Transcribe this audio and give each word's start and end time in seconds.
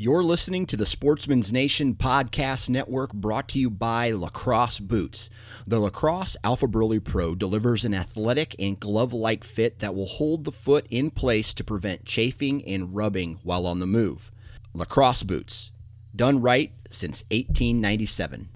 You're 0.00 0.22
listening 0.22 0.66
to 0.66 0.76
the 0.76 0.86
Sportsman's 0.86 1.52
Nation 1.52 1.96
podcast 1.96 2.68
network 2.68 3.12
brought 3.12 3.48
to 3.48 3.58
you 3.58 3.68
by 3.68 4.12
Lacrosse 4.12 4.78
Boots. 4.78 5.28
The 5.66 5.80
Lacrosse 5.80 6.36
AlphaBurly 6.44 7.02
Pro 7.02 7.34
delivers 7.34 7.84
an 7.84 7.94
athletic 7.94 8.54
and 8.60 8.78
glove 8.78 9.12
like 9.12 9.42
fit 9.42 9.80
that 9.80 9.96
will 9.96 10.06
hold 10.06 10.44
the 10.44 10.52
foot 10.52 10.86
in 10.88 11.10
place 11.10 11.52
to 11.54 11.64
prevent 11.64 12.04
chafing 12.04 12.64
and 12.64 12.94
rubbing 12.94 13.40
while 13.42 13.66
on 13.66 13.80
the 13.80 13.88
move. 13.88 14.30
Lacrosse 14.72 15.24
Boots, 15.24 15.72
done 16.14 16.40
right 16.40 16.70
since 16.88 17.24
1897. 17.32 18.50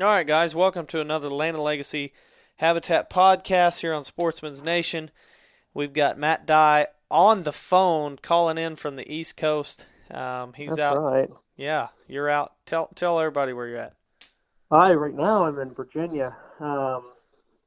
All 0.00 0.06
right, 0.06 0.26
guys, 0.26 0.56
welcome 0.56 0.86
to 0.86 1.00
another 1.00 1.30
Land 1.30 1.54
and 1.54 1.62
Legacy 1.62 2.12
Habitat 2.56 3.08
podcast 3.08 3.80
here 3.80 3.94
on 3.94 4.02
Sportsman's 4.02 4.60
Nation. 4.60 5.12
We've 5.72 5.92
got 5.92 6.18
Matt 6.18 6.46
Dye 6.46 6.88
on 7.12 7.44
the 7.44 7.52
phone 7.52 8.18
calling 8.20 8.58
in 8.58 8.74
from 8.74 8.96
the 8.96 9.08
East 9.08 9.36
Coast. 9.36 9.86
Um, 10.10 10.52
he's 10.54 10.70
That's 10.70 10.80
out. 10.80 11.00
right. 11.00 11.28
Yeah, 11.56 11.90
you're 12.08 12.28
out. 12.28 12.54
Tell 12.66 12.88
tell 12.96 13.20
everybody 13.20 13.52
where 13.52 13.68
you're 13.68 13.78
at. 13.78 13.92
Hi, 14.72 14.94
right 14.94 15.14
now 15.14 15.44
I'm 15.44 15.60
in 15.60 15.72
Virginia. 15.72 16.34
Um, 16.58 17.12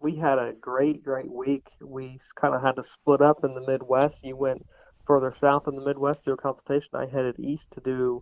we 0.02 0.18
had 0.18 0.38
a 0.38 0.52
great, 0.60 1.06
great 1.06 1.32
week. 1.32 1.70
We 1.82 2.20
kind 2.36 2.54
of 2.54 2.62
had 2.62 2.76
to 2.76 2.84
split 2.84 3.22
up 3.22 3.46
in 3.46 3.54
the 3.54 3.66
Midwest. 3.66 4.26
You 4.26 4.36
went 4.36 4.66
further 5.06 5.32
south 5.32 5.70
in 5.70 5.76
the 5.78 5.86
Midwest 5.86 6.26
to 6.26 6.32
do 6.32 6.34
a 6.34 6.38
consultation. 6.38 6.90
I 6.94 7.06
headed 7.06 7.40
east 7.40 7.72
to 7.72 7.80
do 7.80 8.22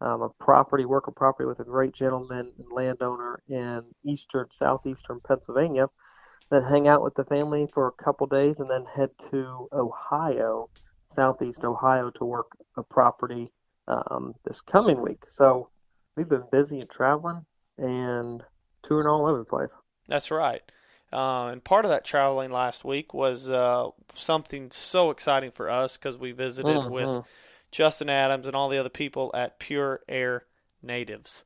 um, 0.00 0.22
a 0.22 0.28
property, 0.40 0.84
work 0.84 1.06
a 1.06 1.12
property 1.12 1.46
with 1.46 1.60
a 1.60 1.64
great 1.64 1.92
gentleman 1.92 2.52
and 2.58 2.72
landowner 2.72 3.42
in 3.48 3.82
eastern, 4.04 4.46
southeastern 4.50 5.20
Pennsylvania. 5.26 5.88
Then 6.50 6.62
hang 6.62 6.88
out 6.88 7.02
with 7.02 7.14
the 7.14 7.24
family 7.24 7.66
for 7.72 7.86
a 7.86 8.04
couple 8.04 8.26
days 8.26 8.58
and 8.58 8.70
then 8.70 8.84
head 8.84 9.10
to 9.30 9.68
Ohio, 9.72 10.68
southeast 11.12 11.64
Ohio, 11.64 12.10
to 12.10 12.24
work 12.24 12.48
a 12.76 12.82
property 12.82 13.52
um, 13.88 14.34
this 14.44 14.60
coming 14.60 15.00
week. 15.00 15.24
So 15.28 15.70
we've 16.16 16.28
been 16.28 16.44
busy 16.52 16.78
and 16.78 16.90
traveling 16.90 17.46
and 17.78 18.42
touring 18.86 19.06
all 19.06 19.26
over 19.26 19.38
the 19.38 19.44
place. 19.44 19.70
That's 20.06 20.30
right. 20.30 20.62
Uh, 21.12 21.46
and 21.48 21.62
part 21.62 21.84
of 21.84 21.90
that 21.90 22.04
traveling 22.04 22.50
last 22.50 22.84
week 22.84 23.14
was 23.14 23.48
uh, 23.48 23.88
something 24.14 24.70
so 24.70 25.10
exciting 25.10 25.50
for 25.50 25.70
us 25.70 25.96
because 25.96 26.18
we 26.18 26.32
visited 26.32 26.76
Mhm. 26.76 26.90
with 26.90 27.26
Justin 27.74 28.08
Adams 28.08 28.46
and 28.46 28.54
all 28.54 28.68
the 28.68 28.78
other 28.78 28.88
people 28.88 29.32
at 29.34 29.58
Pure 29.58 30.02
Air 30.08 30.44
Natives. 30.80 31.44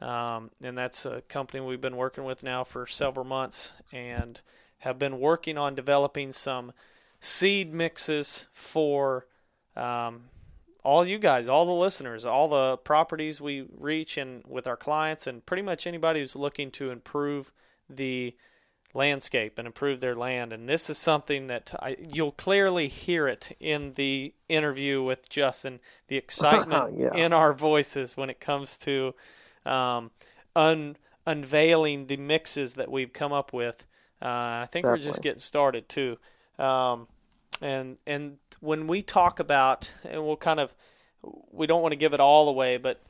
Um, 0.00 0.52
and 0.62 0.78
that's 0.78 1.04
a 1.04 1.22
company 1.22 1.60
we've 1.60 1.80
been 1.80 1.96
working 1.96 2.22
with 2.22 2.44
now 2.44 2.62
for 2.62 2.86
several 2.86 3.26
months 3.26 3.72
and 3.90 4.40
have 4.78 5.00
been 5.00 5.18
working 5.18 5.58
on 5.58 5.74
developing 5.74 6.30
some 6.32 6.72
seed 7.18 7.74
mixes 7.74 8.46
for 8.52 9.26
um, 9.74 10.26
all 10.84 11.04
you 11.04 11.18
guys, 11.18 11.48
all 11.48 11.66
the 11.66 11.72
listeners, 11.72 12.24
all 12.24 12.46
the 12.46 12.76
properties 12.76 13.40
we 13.40 13.66
reach 13.76 14.16
and 14.16 14.44
with 14.46 14.68
our 14.68 14.76
clients, 14.76 15.26
and 15.26 15.44
pretty 15.44 15.64
much 15.64 15.88
anybody 15.88 16.20
who's 16.20 16.36
looking 16.36 16.70
to 16.70 16.92
improve 16.92 17.50
the 17.90 18.36
landscape 18.94 19.58
and 19.58 19.66
improve 19.66 20.00
their 20.00 20.14
land. 20.14 20.52
And 20.52 20.68
this 20.68 20.88
is 20.88 20.96
something 20.96 21.48
that 21.48 21.74
I, 21.82 21.96
you'll 22.00 22.32
clearly 22.32 22.88
hear 22.88 23.26
it 23.26 23.56
in 23.60 23.94
the 23.94 24.32
interview 24.48 25.02
with 25.02 25.28
Justin, 25.28 25.80
the 26.08 26.16
excitement 26.16 26.94
Yeah. 26.98 27.14
in 27.14 27.32
our 27.32 27.52
voices 27.52 28.16
when 28.16 28.30
it 28.30 28.40
comes 28.40 28.78
to 28.78 29.14
um, 29.66 30.12
un, 30.54 30.96
unveiling 31.26 32.06
the 32.06 32.16
mixes 32.16 32.74
that 32.74 32.90
we've 32.90 33.12
come 33.12 33.32
up 33.32 33.52
with. 33.52 33.84
Uh, 34.22 34.62
I 34.62 34.68
think 34.70 34.86
we're 34.86 34.96
just 34.98 35.20
getting 35.22 35.40
started 35.40 35.88
too. 35.88 36.16
Um, 36.58 37.08
and 37.60 37.98
and 38.06 38.38
when 38.60 38.86
we 38.86 39.02
talk 39.02 39.40
about, 39.40 39.92
and 40.04 40.24
we'll 40.24 40.36
kind 40.36 40.60
of, 40.60 40.74
we 41.52 41.66
don't 41.66 41.82
want 41.82 41.92
to 41.92 41.96
give 41.96 42.14
it 42.14 42.20
all 42.20 42.48
away, 42.48 42.76
but 42.78 43.02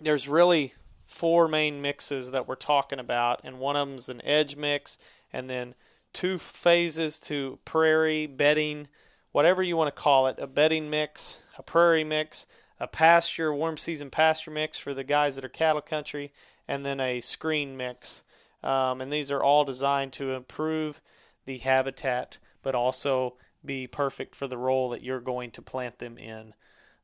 there's 0.00 0.28
really 0.28 0.74
four 1.04 1.48
main 1.48 1.80
mixes 1.80 2.30
that 2.30 2.48
we're 2.48 2.54
talking 2.54 2.98
about, 2.98 3.40
and 3.44 3.58
one 3.58 3.76
of 3.76 3.88
them's 3.88 4.08
an 4.08 4.24
edge 4.24 4.56
mix, 4.56 4.98
and 5.32 5.48
then 5.48 5.74
two 6.12 6.38
phases 6.38 7.20
to 7.20 7.58
prairie 7.64 8.26
bedding, 8.26 8.88
whatever 9.32 9.62
you 9.62 9.76
want 9.76 9.94
to 9.94 10.02
call 10.02 10.26
it, 10.26 10.38
a 10.38 10.46
bedding 10.46 10.88
mix, 10.88 11.42
a 11.58 11.62
prairie 11.62 12.04
mix, 12.04 12.46
a 12.80 12.86
pasture, 12.86 13.54
warm 13.54 13.76
season 13.76 14.10
pasture 14.10 14.50
mix 14.50 14.78
for 14.78 14.94
the 14.94 15.04
guys 15.04 15.36
that 15.36 15.44
are 15.44 15.48
cattle 15.48 15.82
country, 15.82 16.32
and 16.66 16.84
then 16.84 17.00
a 17.00 17.20
screen 17.20 17.76
mix. 17.76 18.22
Um, 18.62 19.00
and 19.00 19.12
these 19.12 19.30
are 19.30 19.42
all 19.42 19.64
designed 19.64 20.12
to 20.14 20.32
improve 20.32 21.02
the 21.44 21.58
habitat, 21.58 22.38
but 22.62 22.74
also 22.74 23.34
be 23.64 23.86
perfect 23.86 24.34
for 24.34 24.46
the 24.46 24.58
role 24.58 24.90
that 24.90 25.02
you're 25.02 25.20
going 25.20 25.50
to 25.52 25.62
plant 25.62 25.98
them 25.98 26.16
in. 26.16 26.54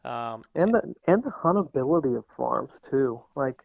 Um, 0.04 0.44
and 0.54 0.72
the 0.72 0.94
and 1.06 1.22
the 1.22 1.30
huntability 1.30 2.16
of 2.16 2.24
farms 2.34 2.72
too. 2.88 3.22
Like 3.34 3.62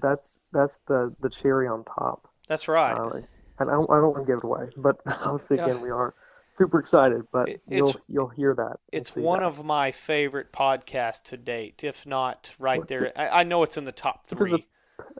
that's 0.00 0.40
that's 0.52 0.78
the 0.86 1.14
the 1.20 1.28
cherry 1.30 1.66
on 1.68 1.84
top. 1.84 2.28
that's 2.48 2.68
right. 2.68 2.96
Uh, 2.96 3.20
and 3.60 3.68
I 3.70 3.72
don't, 3.74 3.90
I 3.90 3.96
don't 3.96 4.12
want 4.14 4.24
to 4.26 4.32
give 4.32 4.38
it 4.38 4.44
away, 4.44 4.68
but 4.76 4.96
obviously 5.06 5.56
Yeah. 5.56 5.66
again 5.66 5.80
we 5.80 5.90
are 5.90 6.14
super 6.56 6.78
excited. 6.78 7.22
But 7.32 7.48
it's- 7.48 7.60
you'll 7.68 7.94
you'll 8.08 8.28
hear 8.28 8.54
that. 8.54 8.76
It's 8.92 9.14
one 9.16 9.40
that. 9.40 9.46
of 9.46 9.64
my 9.64 9.90
favorite 9.90 10.52
podcasts 10.52 11.22
to 11.24 11.36
date, 11.36 11.82
if 11.84 12.06
not 12.06 12.54
right 12.58 12.86
there. 12.86 13.12
I, 13.16 13.40
I 13.40 13.42
know 13.42 13.62
it's 13.62 13.76
in 13.76 13.84
the 13.84 13.92
top 13.92 14.26
Which 14.30 14.52
a- 14.52 14.56
three. 14.56 14.66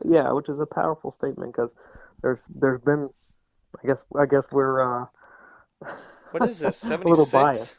yeah, 0.04 0.30
which 0.32 0.48
is 0.48 0.58
a 0.60 0.66
powerful 0.66 1.10
statement 1.10 1.52
because 1.52 1.74
there's 2.22 2.42
there's 2.54 2.80
been 2.80 3.10
I 3.82 3.86
guess 3.86 4.04
I 4.18 4.26
guess 4.26 4.50
we're 4.52 5.02
uh, 5.02 5.06
What 6.30 6.48
is 6.48 6.60
this? 6.60 6.76
76? 6.76 7.76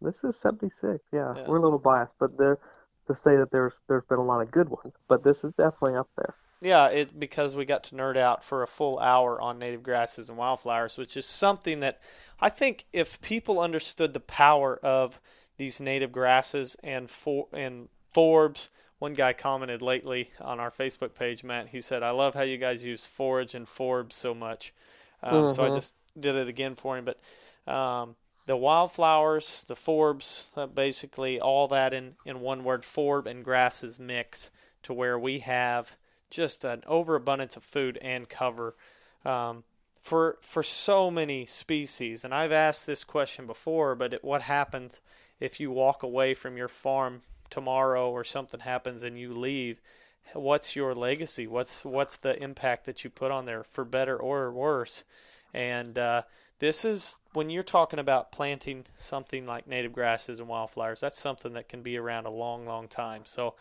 This 0.00 0.22
is 0.24 0.36
76. 0.36 1.02
Yeah, 1.12 1.34
Yeah. 1.36 1.44
we're 1.48 1.56
a 1.58 1.62
little 1.62 1.78
biased, 1.78 2.16
but 2.18 2.36
there 2.36 2.58
to 3.06 3.14
say 3.14 3.36
that 3.36 3.50
there's 3.50 3.80
there's 3.88 4.04
been 4.06 4.18
a 4.18 4.24
lot 4.24 4.40
of 4.42 4.50
good 4.50 4.68
ones, 4.68 4.94
but 5.08 5.24
this 5.24 5.44
is 5.44 5.52
definitely 5.54 5.96
up 5.96 6.08
there. 6.16 6.34
Yeah, 6.60 6.86
it 6.88 7.18
because 7.20 7.56
we 7.56 7.64
got 7.66 7.84
to 7.84 7.94
nerd 7.94 8.16
out 8.16 8.42
for 8.42 8.62
a 8.62 8.66
full 8.66 8.98
hour 8.98 9.40
on 9.40 9.58
native 9.58 9.82
grasses 9.82 10.28
and 10.30 10.38
wildflowers, 10.38 10.96
which 10.96 11.16
is 11.16 11.26
something 11.26 11.80
that 11.80 12.00
I 12.40 12.48
think 12.48 12.86
if 12.92 13.20
people 13.20 13.60
understood 13.60 14.14
the 14.14 14.20
power 14.20 14.78
of 14.82 15.20
these 15.58 15.80
native 15.80 16.10
grasses 16.12 16.76
and 16.82 17.10
for 17.10 17.48
and 17.52 17.88
forbs. 18.14 18.68
One 19.00 19.12
guy 19.12 19.34
commented 19.34 19.82
lately 19.82 20.30
on 20.40 20.60
our 20.60 20.70
Facebook 20.70 21.14
page, 21.14 21.44
Matt. 21.44 21.68
He 21.68 21.80
said, 21.82 22.02
"I 22.02 22.10
love 22.10 22.32
how 22.34 22.42
you 22.42 22.56
guys 22.56 22.82
use 22.84 23.04
forage 23.04 23.54
and 23.54 23.66
forbs 23.66 24.12
so 24.12 24.34
much." 24.34 24.72
Um, 25.22 25.46
So 25.48 25.64
I 25.64 25.68
Mhm. 25.68 25.70
just 25.70 25.94
did 26.18 26.34
it 26.36 26.48
again 26.48 26.74
for 26.76 26.96
him. 26.96 27.04
But 27.04 27.20
um, 27.70 28.16
the 28.46 28.56
wildflowers, 28.56 29.64
the 29.68 29.74
forbs, 29.74 30.48
uh, 30.56 30.66
basically 30.66 31.40
all 31.40 31.68
that 31.68 31.94
in 31.94 32.14
in 32.24 32.40
one 32.40 32.64
word, 32.64 32.84
forb 32.84 33.26
and 33.26 33.44
grasses 33.44 33.98
mix 33.98 34.50
to 34.82 34.92
where 34.92 35.18
we 35.18 35.38
have 35.40 35.96
just 36.30 36.64
an 36.64 36.82
overabundance 36.86 37.56
of 37.56 37.62
food 37.62 37.98
and 38.02 38.28
cover 38.28 38.74
um, 39.24 39.64
for 40.00 40.38
for 40.42 40.62
so 40.62 41.10
many 41.10 41.46
species. 41.46 42.24
And 42.24 42.34
I've 42.34 42.52
asked 42.52 42.86
this 42.86 43.04
question 43.04 43.46
before, 43.46 43.94
but 43.94 44.14
it, 44.14 44.24
what 44.24 44.42
happens 44.42 45.00
if 45.40 45.58
you 45.58 45.70
walk 45.70 46.02
away 46.02 46.34
from 46.34 46.56
your 46.56 46.68
farm 46.68 47.22
tomorrow 47.50 48.10
or 48.10 48.24
something 48.24 48.60
happens 48.60 49.02
and 49.02 49.18
you 49.18 49.32
leave? 49.32 49.80
What's 50.32 50.74
your 50.74 50.94
legacy? 50.94 51.46
What's 51.46 51.84
what's 51.84 52.16
the 52.16 52.40
impact 52.42 52.84
that 52.86 53.04
you 53.04 53.10
put 53.10 53.30
on 53.30 53.46
there 53.46 53.64
for 53.64 53.84
better 53.84 54.16
or 54.16 54.52
worse? 54.52 55.04
And 55.52 55.96
uh, 55.96 56.22
this 56.58 56.84
is 56.84 57.18
when 57.32 57.50
you're 57.50 57.62
talking 57.62 57.98
about 57.98 58.32
planting 58.32 58.84
something 58.96 59.46
like 59.46 59.66
native 59.66 59.92
grasses 59.92 60.40
and 60.40 60.48
wildflowers. 60.48 61.00
That's 61.00 61.18
something 61.18 61.52
that 61.54 61.68
can 61.68 61.82
be 61.82 61.96
around 61.96 62.26
a 62.26 62.30
long, 62.30 62.66
long 62.66 62.88
time. 62.88 63.22
So 63.24 63.54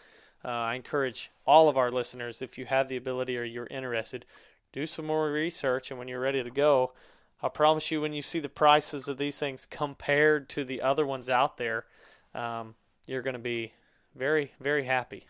uh, 0.45 0.49
I 0.49 0.75
encourage 0.75 1.31
all 1.45 1.69
of 1.69 1.77
our 1.77 1.89
listeners, 1.89 2.41
if 2.41 2.57
you 2.57 2.65
have 2.65 2.87
the 2.87 2.97
ability 2.97 3.37
or 3.37 3.43
you're 3.43 3.67
interested, 3.67 4.25
do 4.71 4.85
some 4.85 5.05
more 5.05 5.31
research. 5.31 5.89
And 5.89 5.97
when 5.97 6.07
you're 6.07 6.19
ready 6.19 6.43
to 6.43 6.51
go, 6.51 6.93
I 7.41 7.49
promise 7.49 7.91
you, 7.91 7.99
when 7.99 8.13
you 8.13 8.21
see 8.21 8.39
the 8.39 8.49
prices 8.49 9.07
of 9.07 9.17
these 9.17 9.37
things 9.37 9.65
compared 9.65 10.47
to 10.49 10.63
the 10.63 10.81
other 10.81 11.05
ones 11.05 11.29
out 11.29 11.57
there, 11.57 11.85
um, 12.33 12.75
you're 13.05 13.21
going 13.21 13.33
to 13.33 13.39
be 13.39 13.73
very, 14.15 14.53
very 14.59 14.85
happy. 14.85 15.25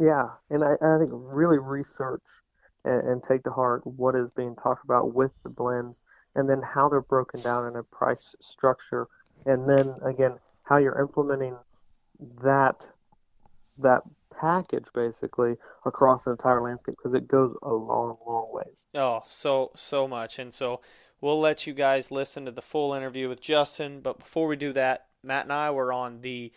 Yeah, 0.00 0.28
and 0.50 0.64
I, 0.64 0.72
I 0.82 0.98
think 0.98 1.10
really 1.12 1.58
research 1.58 2.24
and, 2.84 3.08
and 3.08 3.22
take 3.22 3.44
to 3.44 3.50
heart 3.50 3.86
what 3.86 4.14
is 4.14 4.30
being 4.30 4.56
talked 4.56 4.84
about 4.84 5.14
with 5.14 5.30
the 5.42 5.48
blends, 5.48 6.02
and 6.36 6.48
then 6.48 6.62
how 6.62 6.88
they're 6.88 7.00
broken 7.00 7.40
down 7.40 7.66
in 7.66 7.76
a 7.76 7.82
price 7.82 8.34
structure, 8.40 9.08
and 9.44 9.68
then 9.68 9.94
again 10.04 10.38
how 10.62 10.76
you're 10.76 11.00
implementing 11.00 11.56
that 12.42 12.86
that 13.78 14.02
package 14.38 14.84
basically 14.94 15.54
across 15.84 16.24
the 16.24 16.30
entire 16.30 16.62
landscape 16.62 16.94
because 16.96 17.14
it 17.14 17.28
goes 17.28 17.54
a 17.62 17.72
long, 17.72 18.16
long 18.26 18.48
ways. 18.52 18.86
Oh, 18.94 19.22
so 19.26 19.70
so 19.74 20.06
much. 20.06 20.38
And 20.38 20.52
so 20.52 20.80
we'll 21.20 21.40
let 21.40 21.66
you 21.66 21.74
guys 21.74 22.10
listen 22.10 22.44
to 22.44 22.50
the 22.50 22.62
full 22.62 22.92
interview 22.92 23.28
with 23.28 23.40
Justin. 23.40 24.00
But 24.00 24.18
before 24.18 24.46
we 24.46 24.56
do 24.56 24.72
that, 24.74 25.06
Matt 25.22 25.44
and 25.44 25.52
I 25.52 25.70
were 25.70 25.92
on 25.92 26.20
the 26.20 26.52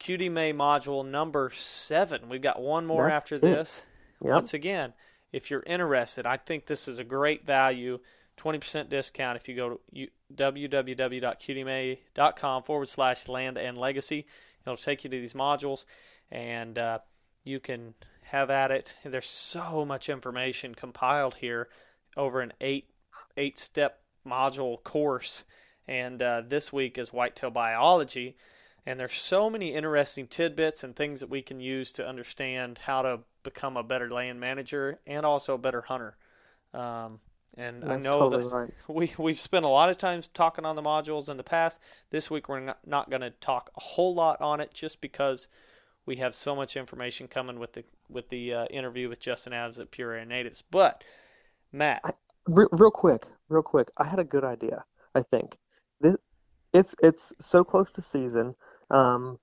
QDMA 0.00 0.54
module 0.54 1.06
number 1.06 1.50
seven. 1.54 2.28
We've 2.28 2.42
got 2.42 2.60
one 2.60 2.86
more 2.86 3.04
That's 3.08 3.16
after 3.16 3.34
it. 3.36 3.42
this. 3.42 3.86
Yep. 4.22 4.32
Once 4.32 4.54
again, 4.54 4.94
if 5.32 5.50
you're 5.50 5.64
interested, 5.66 6.26
I 6.26 6.36
think 6.36 6.66
this 6.66 6.88
is 6.88 6.98
a 6.98 7.04
great 7.04 7.46
value. 7.46 7.98
20% 8.36 8.88
discount 8.88 9.36
if 9.36 9.48
you 9.48 9.54
go 9.54 9.80
to 9.94 10.08
www.qdma.com 10.34 10.82
forward 12.62 12.88
slash 12.88 13.28
land 13.28 13.56
and 13.56 13.78
legacy. 13.78 14.26
It'll 14.62 14.76
take 14.76 15.04
you 15.04 15.10
to 15.10 15.20
these 15.20 15.34
modules 15.34 15.84
and 16.30 16.78
uh, 16.78 16.98
you 17.44 17.60
can 17.60 17.94
have 18.24 18.50
at 18.50 18.70
it. 18.70 18.96
There's 19.04 19.28
so 19.28 19.84
much 19.84 20.08
information 20.08 20.74
compiled 20.74 21.36
here 21.36 21.68
over 22.16 22.40
an 22.40 22.52
eight 22.60 22.90
eight 23.36 23.58
step 23.58 24.00
module 24.26 24.82
course. 24.82 25.44
And 25.88 26.20
uh, 26.20 26.42
this 26.46 26.72
week 26.72 26.98
is 26.98 27.12
whitetail 27.12 27.50
biology. 27.50 28.36
And 28.84 28.98
there's 28.98 29.14
so 29.14 29.50
many 29.50 29.74
interesting 29.74 30.26
tidbits 30.26 30.84
and 30.84 30.94
things 30.94 31.20
that 31.20 31.30
we 31.30 31.42
can 31.42 31.60
use 31.60 31.92
to 31.92 32.06
understand 32.06 32.78
how 32.78 33.02
to 33.02 33.20
become 33.42 33.76
a 33.76 33.82
better 33.82 34.10
land 34.10 34.40
manager 34.40 34.98
and 35.06 35.26
also 35.26 35.54
a 35.54 35.58
better 35.58 35.82
hunter. 35.82 36.16
Um, 36.72 37.20
and 37.56 37.82
That's 37.82 38.04
I 38.04 38.08
know 38.08 38.20
totally 38.20 38.44
that 38.44 38.50
right. 38.50 38.70
we 38.88 39.12
we've 39.18 39.40
spent 39.40 39.64
a 39.64 39.68
lot 39.68 39.88
of 39.88 39.98
time 39.98 40.22
talking 40.34 40.64
on 40.64 40.76
the 40.76 40.82
modules 40.82 41.28
in 41.28 41.36
the 41.36 41.42
past. 41.44 41.80
This 42.10 42.30
week 42.30 42.48
we're 42.48 42.60
not, 42.60 42.78
not 42.86 43.10
going 43.10 43.22
to 43.22 43.30
talk 43.30 43.70
a 43.76 43.80
whole 43.80 44.14
lot 44.14 44.40
on 44.40 44.60
it, 44.60 44.74
just 44.74 45.00
because 45.00 45.48
we 46.04 46.16
have 46.16 46.34
so 46.34 46.54
much 46.54 46.76
information 46.76 47.28
coming 47.28 47.58
with 47.58 47.72
the 47.74 47.84
with 48.08 48.28
the 48.28 48.52
uh, 48.52 48.64
interview 48.66 49.08
with 49.08 49.20
Justin 49.20 49.52
Adams 49.52 49.78
at 49.78 49.90
Pure 49.90 50.12
Air 50.12 50.24
Natives. 50.24 50.62
But 50.62 51.02
Matt, 51.72 52.00
I- 52.04 52.12
Real, 52.48 52.68
real 52.70 52.90
quick, 52.92 53.26
real 53.48 53.62
quick. 53.62 53.88
I 53.96 54.04
had 54.04 54.20
a 54.20 54.24
good 54.24 54.44
idea. 54.44 54.84
I 55.16 55.22
think 55.22 55.58
this, 56.00 56.14
it's 56.72 56.94
it's 57.02 57.32
so 57.40 57.64
close 57.64 57.90
to 57.92 58.02
season, 58.02 58.54
um, 58.90 59.38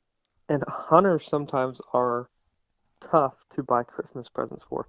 and 0.48 0.64
hunters 0.68 1.26
sometimes 1.26 1.82
are 1.92 2.30
tough 3.02 3.44
to 3.52 3.64
buy 3.64 3.84
Christmas 3.84 4.30
presents 4.30 4.64
for. 4.64 4.88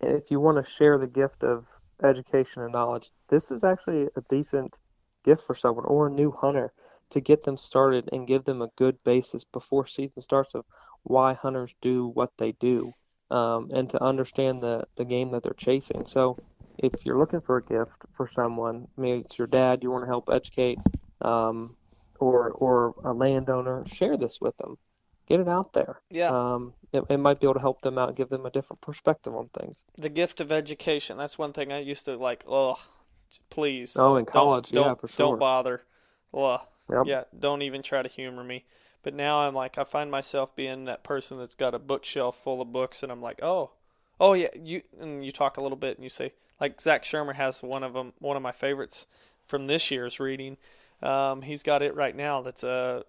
And 0.00 0.16
if 0.16 0.30
you 0.30 0.40
want 0.40 0.64
to 0.64 0.70
share 0.70 0.96
the 0.96 1.06
gift 1.06 1.44
of 1.44 1.66
education 2.04 2.62
and 2.62 2.72
knowledge, 2.72 3.10
this 3.28 3.50
is 3.50 3.64
actually 3.64 4.08
a 4.16 4.20
decent 4.28 4.78
gift 5.24 5.44
for 5.46 5.54
someone 5.54 5.84
or 5.86 6.06
a 6.06 6.10
new 6.10 6.30
hunter 6.30 6.72
to 7.10 7.20
get 7.20 7.44
them 7.44 7.56
started 7.56 8.08
and 8.12 8.26
give 8.26 8.44
them 8.44 8.62
a 8.62 8.70
good 8.76 8.96
basis 9.04 9.44
before 9.44 9.86
season 9.86 10.22
starts 10.22 10.54
of 10.54 10.64
why 11.02 11.34
hunters 11.34 11.74
do 11.82 12.06
what 12.08 12.30
they 12.38 12.52
do, 12.52 12.92
um, 13.30 13.70
and 13.74 13.90
to 13.90 14.02
understand 14.02 14.62
the 14.62 14.84
the 14.96 15.04
game 15.04 15.30
that 15.30 15.42
they're 15.42 15.52
chasing. 15.52 16.06
So 16.06 16.38
if 16.78 17.04
you're 17.04 17.18
looking 17.18 17.40
for 17.40 17.58
a 17.58 17.64
gift 17.64 18.04
for 18.12 18.26
someone, 18.26 18.88
maybe 18.96 19.20
it's 19.20 19.38
your 19.38 19.46
dad 19.46 19.82
you 19.82 19.90
want 19.90 20.04
to 20.04 20.08
help 20.08 20.28
educate, 20.32 20.78
um, 21.20 21.76
or 22.18 22.50
or 22.50 22.94
a 23.04 23.12
landowner, 23.12 23.84
share 23.86 24.16
this 24.16 24.38
with 24.40 24.56
them. 24.56 24.78
Get 25.28 25.40
it 25.40 25.48
out 25.48 25.72
there. 25.72 26.00
yeah, 26.10 26.28
Um, 26.30 26.74
it, 26.92 27.04
it 27.08 27.16
might 27.18 27.40
be 27.40 27.46
able 27.46 27.54
to 27.54 27.60
help 27.60 27.80
them 27.82 27.96
out, 27.96 28.14
give 28.16 28.28
them 28.28 28.44
a 28.44 28.50
different 28.50 28.80
perspective 28.80 29.34
on 29.34 29.48
things. 29.58 29.84
the 29.96 30.08
gift 30.08 30.40
of 30.40 30.50
education. 30.52 31.16
That's 31.16 31.38
one 31.38 31.52
thing 31.52 31.72
I 31.72 31.78
used 31.78 32.04
to 32.06 32.16
like. 32.16 32.44
Oh, 32.48 32.76
please. 33.50 33.96
Oh, 33.96 34.16
in 34.16 34.24
don't- 34.24 34.32
college, 34.32 34.70
don't, 34.70 34.86
yeah, 34.86 34.94
for 34.94 35.08
Don't 35.16 35.38
bother. 35.38 35.82
Ugh. 36.34 36.60
Yep. 36.90 37.02
Yeah, 37.06 37.24
don't 37.38 37.62
even 37.62 37.82
try 37.82 38.02
to 38.02 38.08
humor 38.08 38.42
me. 38.44 38.64
But 39.02 39.14
now 39.14 39.40
I'm 39.40 39.54
like, 39.54 39.78
I 39.78 39.84
find 39.84 40.10
myself 40.10 40.54
being 40.54 40.84
that 40.84 41.02
person 41.02 41.38
that's 41.38 41.54
got 41.54 41.74
a 41.74 41.78
bookshelf 41.78 42.36
full 42.36 42.60
of 42.60 42.72
books, 42.72 43.02
and 43.02 43.10
I'm 43.10 43.22
like, 43.22 43.40
oh, 43.42 43.70
oh 44.20 44.32
yeah, 44.34 44.48
you. 44.54 44.82
And 45.00 45.24
you 45.24 45.32
talk 45.32 45.56
a 45.56 45.62
little 45.62 45.76
bit, 45.78 45.96
and 45.96 46.04
you 46.04 46.10
say, 46.10 46.32
like 46.60 46.80
Zach 46.80 47.02
Shermer 47.04 47.34
has 47.34 47.62
one 47.62 47.82
of 47.82 47.94
them, 47.94 48.12
one 48.18 48.36
of 48.36 48.42
my 48.42 48.52
favorites 48.52 49.06
from 49.46 49.66
this 49.66 49.90
year's 49.90 50.20
reading. 50.20 50.56
Um, 51.02 51.42
he's 51.42 51.62
got 51.62 51.82
it 51.82 51.94
right 51.96 52.14
now. 52.14 52.42
That's 52.42 52.62
uh, 52.62 53.02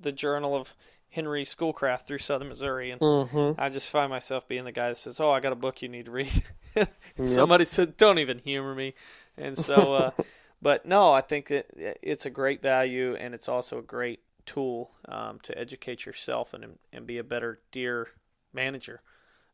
the 0.00 0.12
Journal 0.12 0.54
of 0.56 0.74
Henry 1.14 1.44
Schoolcraft 1.44 2.06
through 2.06 2.18
Southern 2.18 2.48
Missouri, 2.48 2.90
and 2.90 3.00
Mm-hmm. 3.00 3.60
I 3.60 3.68
just 3.68 3.90
find 3.90 4.10
myself 4.10 4.48
being 4.48 4.64
the 4.64 4.72
guy 4.72 4.88
that 4.88 4.98
says, 4.98 5.20
"Oh, 5.20 5.30
I 5.30 5.40
got 5.40 5.52
a 5.52 5.56
book 5.56 5.82
you 5.82 5.88
need 5.88 6.06
to 6.06 6.10
read." 6.10 6.42
Somebody 7.22 7.64
says, 7.64 7.88
"Don't 7.96 8.18
even 8.18 8.38
humor 8.38 8.74
me," 8.74 8.94
and 9.36 9.56
so, 9.58 9.94
uh, 9.94 10.10
but 10.62 10.86
no, 10.86 11.12
I 11.12 11.20
think 11.20 11.48
that 11.48 11.66
it's 12.02 12.26
a 12.26 12.30
great 12.30 12.62
value, 12.62 13.14
and 13.14 13.34
it's 13.34 13.48
also 13.48 13.78
a 13.78 13.82
great 13.82 14.20
tool 14.46 14.90
um, 15.08 15.38
to 15.42 15.56
educate 15.58 16.04
yourself 16.06 16.52
and 16.52 16.78
and 16.92 17.06
be 17.06 17.18
a 17.18 17.24
better 17.24 17.60
deer 17.70 18.08
manager. 18.52 19.00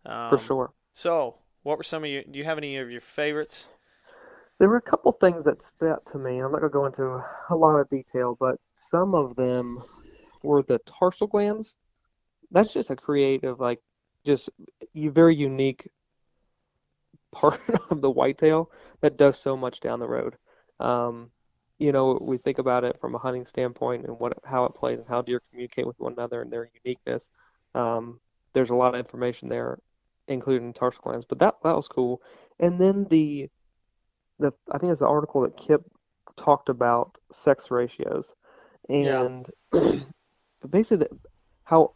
Um, 0.07 0.31
For 0.31 0.39
sure. 0.39 0.73
So, 0.93 1.37
what 1.63 1.77
were 1.79 1.85
some 1.85 2.05
of 2.05 2.11
your? 2.11 2.23
Do 2.25 2.39
you 2.39 2.45
have 2.45 2.59
any 2.59 2.77
of 2.79 2.91
your 2.91 3.01
favorites? 3.03 3.69
There 4.59 4.69
were 4.69 4.77
a 4.77 4.83
couple 4.83 5.11
things 5.13 5.45
that 5.45 5.63
stood 5.63 5.91
out 5.91 6.07
to 6.07 6.19
me. 6.19 6.39
I'm 6.39 6.53
not 6.53 6.61
going 6.61 6.63
to 6.63 6.69
go 6.69 6.87
into 6.87 7.25
a 7.49 7.57
lot 7.57 7.77
of 7.81 7.89
detail, 7.89 8.37
but 8.39 8.61
some 8.75 9.15
of 9.15 9.35
them 9.37 9.83
were 10.43 10.63
the 10.63 10.81
tarsal 10.81 11.27
glands. 11.27 11.77
That's 12.51 12.73
just 12.73 12.91
a 12.91 12.97
creative, 12.97 13.61
like, 13.61 13.81
just 14.25 14.51
you 14.93 15.11
very 15.11 15.37
unique 15.37 15.89
part 17.33 17.61
of 17.91 18.01
the 18.01 18.11
whitetail 18.11 18.71
that 19.01 19.17
does 19.17 19.39
so 19.39 19.57
much 19.57 19.81
down 19.81 20.01
the 20.01 20.09
road. 20.09 20.37
Um, 20.81 21.31
you 21.79 21.93
know, 21.93 22.19
we 22.21 22.37
think 22.37 22.59
about 22.59 22.85
it 22.85 23.01
from 23.01 23.15
a 23.15 23.19
hunting 23.19 23.47
standpoint 23.47 24.05
and 24.07 24.19
what 24.19 24.35
how 24.45 24.65
it 24.65 24.75
plays 24.75 24.99
and 24.99 25.09
how 25.09 25.23
deer 25.23 25.41
communicate 25.51 25.87
with 25.87 25.99
one 25.99 26.13
another 26.13 26.43
and 26.43 26.53
their 26.53 26.71
uniqueness. 26.85 27.31
Um, 27.75 28.21
there's 28.53 28.71
a 28.71 28.75
lot 28.75 28.95
of 28.95 28.99
information 28.99 29.49
there, 29.49 29.79
including 30.29 30.73
tarsal 30.75 31.03
glands, 31.03 31.27
but 31.27 31.39
that 31.39 31.57
that 31.65 31.77
was 31.77 31.89
cool. 31.89 32.21
And 32.59 32.79
then 32.81 33.07
the 33.11 33.49
the 34.39 34.53
I 34.71 34.79
think 34.79 34.91
it's 34.93 35.01
the 35.01 35.09
article 35.09 35.43
that 35.43 35.57
Kip 35.57 35.83
talked 36.37 36.69
about 36.69 37.17
sex 37.33 37.71
ratios, 37.71 38.35
Yeah. 38.91 39.29
but 40.61 40.71
basically 40.71 41.07
the, 41.09 41.19
how 41.65 41.95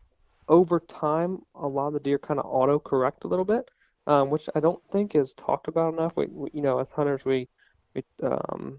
over 0.48 0.80
time 0.80 1.40
a 1.54 1.66
lot 1.66 1.88
of 1.88 1.94
the 1.94 2.00
deer 2.00 2.18
kind 2.18 2.38
of 2.38 2.46
auto 2.46 2.78
correct 2.78 3.24
a 3.24 3.28
little 3.28 3.44
bit, 3.44 3.70
um, 4.06 4.30
which 4.30 4.48
I 4.54 4.60
don't 4.60 4.82
think 4.90 5.14
is 5.14 5.34
talked 5.34 5.68
about 5.68 5.94
enough. 5.94 6.12
We, 6.16 6.26
we 6.26 6.50
you 6.52 6.62
know 6.62 6.78
as 6.78 6.90
hunters 6.90 7.24
we 7.24 7.48
we 7.94 8.02
um, 8.22 8.78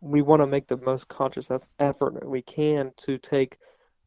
we 0.00 0.22
want 0.22 0.42
to 0.42 0.46
make 0.46 0.68
the 0.68 0.76
most 0.76 1.08
conscious 1.08 1.48
effort 1.78 2.28
we 2.28 2.42
can 2.42 2.92
to 2.98 3.18
take 3.18 3.58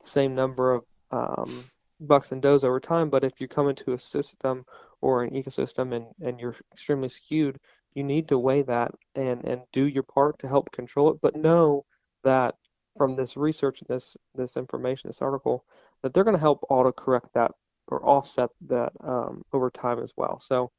the 0.01 0.07
same 0.07 0.35
number 0.35 0.73
of 0.73 0.83
um, 1.11 1.63
bucks 1.99 2.31
and 2.31 2.41
does 2.41 2.63
over 2.63 2.79
time. 2.79 3.09
But 3.09 3.23
if 3.23 3.39
you 3.39 3.47
come 3.47 3.69
into 3.69 3.93
a 3.93 3.97
system 3.97 4.65
or 5.01 5.23
an 5.23 5.31
ecosystem 5.31 5.93
and, 5.93 6.05
and 6.21 6.39
you're 6.39 6.55
extremely 6.71 7.09
skewed, 7.09 7.59
you 7.93 8.03
need 8.03 8.27
to 8.29 8.37
weigh 8.37 8.61
that 8.63 8.91
and, 9.15 9.43
and 9.43 9.61
do 9.73 9.85
your 9.85 10.03
part 10.03 10.39
to 10.39 10.47
help 10.47 10.71
control 10.71 11.11
it. 11.11 11.19
But 11.21 11.35
know 11.35 11.85
that 12.23 12.55
from 12.97 13.15
this 13.15 13.37
research, 13.37 13.81
this 13.87 14.17
this 14.35 14.57
information, 14.57 15.09
this 15.09 15.21
article, 15.21 15.65
that 16.01 16.13
they're 16.13 16.23
going 16.23 16.35
to 16.35 16.41
help 16.41 16.65
auto 16.69 16.91
correct 16.91 17.27
that 17.33 17.51
or 17.87 18.03
offset 18.05 18.49
that 18.67 18.91
um, 19.03 19.43
over 19.53 19.69
time 19.69 19.99
as 19.99 20.13
well. 20.15 20.39
So 20.39 20.71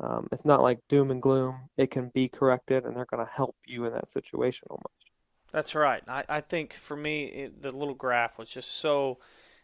um, 0.00 0.28
it's 0.32 0.44
not 0.44 0.62
like 0.62 0.78
doom 0.88 1.10
and 1.10 1.22
gloom. 1.22 1.56
It 1.76 1.90
can 1.90 2.10
be 2.14 2.28
corrected, 2.28 2.84
and 2.84 2.96
they're 2.96 3.06
going 3.06 3.24
to 3.24 3.32
help 3.32 3.56
you 3.66 3.86
in 3.86 3.92
that 3.92 4.10
situation 4.10 4.66
almost. 4.70 5.10
That's 5.52 5.74
right. 5.74 6.02
I, 6.06 6.24
I 6.28 6.40
think 6.40 6.74
for 6.74 6.96
me, 6.96 7.24
it, 7.24 7.62
the 7.62 7.70
little 7.70 7.94
graph 7.94 8.38
was 8.38 8.50
just 8.50 8.72
so. 8.72 9.18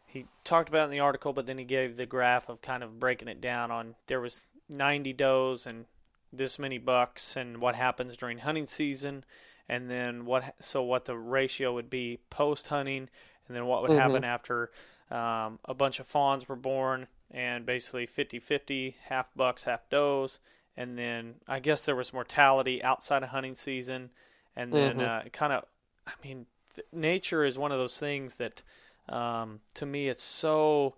He 0.06 0.26
talked 0.44 0.68
about 0.68 0.84
in 0.84 0.90
the 0.90 1.00
article, 1.00 1.32
but 1.32 1.46
then 1.46 1.58
he 1.58 1.64
gave 1.64 1.96
the 1.96 2.06
graph 2.06 2.48
of 2.48 2.60
kind 2.60 2.82
of 2.82 3.00
breaking 3.00 3.28
it 3.28 3.40
down 3.40 3.70
on 3.70 3.94
there 4.06 4.20
was 4.20 4.46
90 4.68 5.12
does 5.14 5.66
and 5.66 5.86
this 6.32 6.58
many 6.58 6.78
bucks, 6.78 7.36
and 7.36 7.60
what 7.60 7.74
happens 7.74 8.16
during 8.16 8.38
hunting 8.38 8.66
season, 8.66 9.24
and 9.72 9.90
then 9.90 10.24
what. 10.26 10.54
So 10.60 10.82
what 10.82 11.04
the 11.06 11.16
ratio 11.16 11.74
would 11.74 11.90
be 11.90 12.18
post 12.30 12.68
hunting, 12.68 13.08
and 13.46 13.56
then 13.56 13.66
what 13.66 13.82
would 13.82 13.92
Mhm. 13.92 13.92
happen 13.92 14.24
after 14.24 14.70
um, 15.10 15.58
a 15.64 15.74
bunch 15.74 16.00
of 16.00 16.06
fawns 16.06 16.48
were 16.48 16.56
born, 16.56 17.06
and 17.30 17.66
basically 17.66 18.06
50-50, 18.06 18.96
half 19.08 19.28
bucks, 19.36 19.64
half 19.64 19.88
does, 19.90 20.38
and 20.76 20.98
then 20.98 21.36
I 21.48 21.60
guess 21.60 21.84
there 21.84 21.96
was 21.96 22.12
mortality 22.12 22.82
outside 22.82 23.22
of 23.22 23.30
hunting 23.30 23.54
season, 23.54 24.10
and 24.56 24.74
then 24.74 25.00
Mhm. 25.00 25.02
uh, 25.02 25.24
kind 25.32 25.52
of 25.52 25.64
I 26.06 26.12
mean, 26.24 26.46
th- 26.74 26.86
nature 26.92 27.44
is 27.44 27.58
one 27.58 27.72
of 27.72 27.78
those 27.78 27.98
things 27.98 28.34
that, 28.36 28.62
um, 29.08 29.60
to 29.74 29.86
me, 29.86 30.08
it's 30.08 30.22
so, 30.22 30.94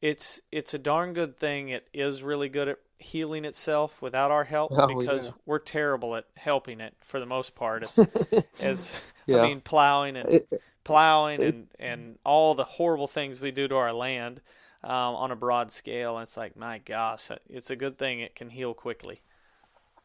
it's 0.00 0.40
it's 0.52 0.74
a 0.74 0.78
darn 0.78 1.12
good 1.14 1.36
thing. 1.38 1.68
It 1.70 1.88
is 1.92 2.22
really 2.22 2.48
good 2.48 2.68
at 2.68 2.78
healing 3.00 3.44
itself 3.44 4.02
without 4.02 4.30
our 4.30 4.44
help 4.44 4.74
Oh, 4.76 4.86
because 4.86 5.32
yeah. 5.32 5.32
we're 5.46 5.58
terrible 5.58 6.16
at 6.16 6.26
helping 6.36 6.80
it 6.80 6.94
for 7.00 7.20
the 7.20 7.26
most 7.26 7.54
part. 7.54 7.82
As, 7.82 8.02
as 8.60 9.02
Yeah. 9.26 9.36
I 9.36 9.38
mean, 9.38 9.60
plowing 9.60 10.16
and 10.16 10.28
It, 10.28 10.48
plowing 10.84 11.42
it- 11.42 11.44
and 11.44 11.68
and 11.78 12.18
all 12.24 12.54
the 12.54 12.64
horrible 12.64 13.06
things 13.08 13.40
we 13.40 13.50
do 13.52 13.68
to 13.68 13.76
our 13.76 13.92
land 13.92 14.40
um, 14.84 14.92
on 15.16 15.30
a 15.30 15.36
broad 15.36 15.70
scale. 15.72 16.18
It's 16.20 16.36
like, 16.36 16.56
my 16.56 16.78
gosh, 16.78 17.30
it's 17.48 17.70
a 17.70 17.76
good 17.76 17.98
thing 17.98 18.20
it 18.20 18.34
can 18.34 18.50
heal 18.50 18.74
quickly. 18.74 19.22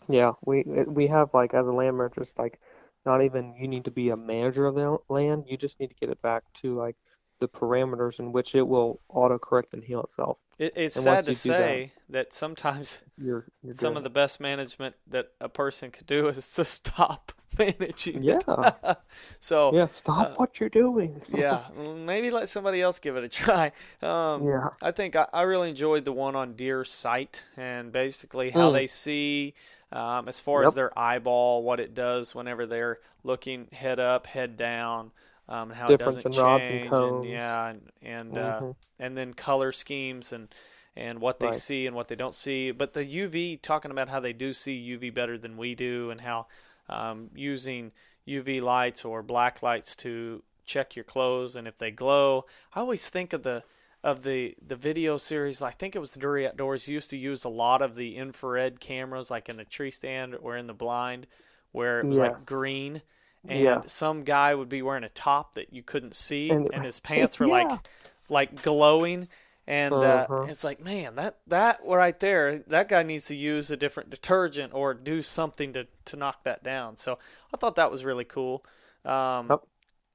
Yeah, 0.07 0.33
we 0.45 0.63
we 0.63 1.07
have 1.07 1.33
like 1.33 1.53
as 1.53 1.65
a 1.67 1.71
land 1.71 1.97
manager, 1.97 2.21
just 2.21 2.37
like 2.39 2.59
not 3.05 3.23
even 3.23 3.55
you 3.55 3.67
need 3.67 3.85
to 3.85 3.91
be 3.91 4.09
a 4.09 4.17
manager 4.17 4.65
of 4.65 4.75
the 4.75 4.97
land. 5.09 5.45
You 5.47 5.57
just 5.57 5.79
need 5.79 5.89
to 5.89 5.95
get 5.95 6.09
it 6.09 6.21
back 6.21 6.43
to 6.55 6.75
like 6.75 6.95
the 7.39 7.47
parameters 7.47 8.19
in 8.19 8.31
which 8.31 8.55
it 8.55 8.67
will 8.67 8.99
autocorrect 9.11 9.73
and 9.73 9.83
heal 9.83 10.01
itself. 10.03 10.37
It, 10.57 10.73
it's 10.77 10.95
And 10.95 11.03
sad 11.03 11.25
to 11.25 11.33
say 11.33 11.91
that, 12.09 12.31
sometimes 12.31 13.03
You're, 13.17 13.45
you're 13.61 13.73
some 13.75 13.93
good. 13.93 13.97
of 13.97 14.03
the 14.05 14.09
best 14.09 14.39
management 14.39 14.95
that 15.07 15.31
a 15.41 15.49
person 15.49 15.91
could 15.91 16.07
do 16.07 16.27
is 16.29 16.53
to 16.53 16.63
stop 16.63 17.33
managing. 17.59 18.23
Yeah. 18.23 18.39
so 19.41 19.73
yeah. 19.75 19.87
Stop 19.87 20.27
uh, 20.31 20.35
what 20.35 20.59
you're 20.59 20.69
doing. 20.69 21.21
yeah, 21.33 21.63
maybe 22.05 22.31
let 22.31 22.47
somebody 22.47 22.81
else 22.81 22.99
give 22.99 23.17
it 23.17 23.23
a 23.25 23.29
try. 23.29 23.71
Um, 24.01 24.47
Yeah. 24.47 24.69
I 24.81 24.91
think 24.91 25.15
I, 25.17 25.27
I 25.33 25.41
really 25.41 25.69
enjoyed 25.69 26.05
the 26.05 26.13
one 26.13 26.35
on 26.37 26.53
deer 26.53 26.85
sight 26.85 27.43
and 27.57 27.91
basically 27.91 28.51
how 28.51 28.69
Mm. 28.69 28.73
they 28.73 28.87
see 28.87 29.53
um, 29.91 30.27
as 30.27 30.41
far 30.41 30.63
as 30.65 30.73
their 30.73 30.97
eyeball, 30.97 31.63
what 31.63 31.79
it 31.79 31.93
does 31.93 32.33
whenever 32.33 32.65
they're 32.65 32.99
looking 33.23 33.67
head 33.71 33.99
up, 33.99 34.25
head 34.27 34.57
down, 34.57 35.11
um, 35.47 35.71
and 35.71 35.79
how 35.79 35.87
Difference 35.87 36.17
it 36.17 36.25
doesn't 36.25 36.25
in 36.25 36.35
rods 36.35 36.69
and 36.69 36.79
change, 36.79 36.81
cones. 36.81 37.23
yeah, 37.23 37.69
and 37.69 37.81
and 38.01 38.37
uh, 38.37 38.61
Mhm. 38.61 38.75
and 38.99 39.17
then 39.17 39.33
color 39.33 39.71
schemes 39.71 40.33
and 40.33 40.53
and 40.95 41.19
what 41.19 41.39
they 41.39 41.51
Right. 41.51 41.61
see 41.65 41.85
and 41.85 41.95
what 41.95 42.07
they 42.07 42.15
don't 42.15 42.33
see. 42.33 42.71
But 42.71 42.93
the 42.93 43.05
UV, 43.05 43.57
talking 43.57 43.91
about 43.91 44.09
how 44.09 44.19
they 44.19 44.33
do 44.33 44.53
see 44.53 44.73
UV 44.73 45.09
better 45.09 45.37
than 45.37 45.57
we 45.57 45.75
do, 45.75 46.09
and 46.09 46.21
how 46.21 46.47
um, 46.89 47.29
using 47.35 47.91
UV 48.25 48.61
lights 48.61 49.05
or 49.05 49.21
black 49.23 49.61
lights 49.61 49.95
to 49.97 50.43
check 50.65 50.95
your 50.95 51.05
clothes 51.05 51.55
and 51.55 51.67
if 51.67 51.77
they 51.77 51.91
glow. 51.91 52.45
I 52.73 52.79
always 52.79 53.09
think 53.09 53.33
of 53.33 53.43
the 53.43 53.63
of 54.03 54.23
the 54.23 54.55
the 54.65 54.75
video 54.75 55.17
series. 55.17 55.61
I 55.61 55.71
think 55.71 55.95
it 55.95 55.99
was 55.99 56.11
the 56.11 56.19
Drury 56.19 56.47
Outdoors 56.47 56.87
used 56.87 57.09
to 57.11 57.17
use 57.17 57.43
a 57.43 57.49
lot 57.49 57.81
of 57.81 57.95
the 57.95 58.15
infrared 58.15 58.79
cameras, 58.79 59.29
like 59.31 59.49
in 59.49 59.57
the 59.57 59.65
tree 59.65 59.91
stand 59.91 60.35
or 60.35 60.57
in 60.57 60.67
the 60.67 60.73
blind, 60.73 61.27
where 61.71 62.01
it 62.01 62.07
was 62.07 62.19
Yes. 62.19 62.19
like 62.19 62.45
green. 62.45 63.01
And 63.47 63.59
Yeah. 63.59 63.81
some 63.85 64.23
guy 64.23 64.53
would 64.55 64.69
be 64.69 64.81
wearing 64.81 65.03
a 65.03 65.09
top 65.09 65.53
that 65.55 65.71
you 65.73 65.83
couldn't 65.83 66.15
see, 66.15 66.49
and, 66.49 66.73
And- 66.73 66.85
his 66.85 66.99
pants 67.09 67.39
were 67.39 67.47
Yeah. 67.47 67.63
like 67.63 67.79
like 68.27 68.61
glowing 68.63 69.27
and 69.67 69.93
uh, 69.93 70.25
Uh-huh. 70.29 70.43
it's 70.49 70.63
like 70.63 70.79
man 70.79 71.15
that 71.15 71.37
that 71.47 71.79
right 71.85 72.19
there 72.19 72.59
that 72.67 72.87
guy 72.87 73.03
needs 73.03 73.25
to 73.27 73.35
use 73.35 73.69
a 73.69 73.77
different 73.77 74.09
detergent 74.09 74.73
or 74.73 74.93
do 74.95 75.21
something 75.21 75.73
to 75.73 75.85
to 76.05 76.15
knock 76.15 76.43
that 76.43 76.63
down 76.63 76.97
so 76.97 77.19
i 77.53 77.57
thought 77.57 77.75
that 77.75 77.91
was 77.91 78.03
really 78.03 78.23
cool 78.25 78.63
um, 79.05 79.47
Yep. 79.49 79.59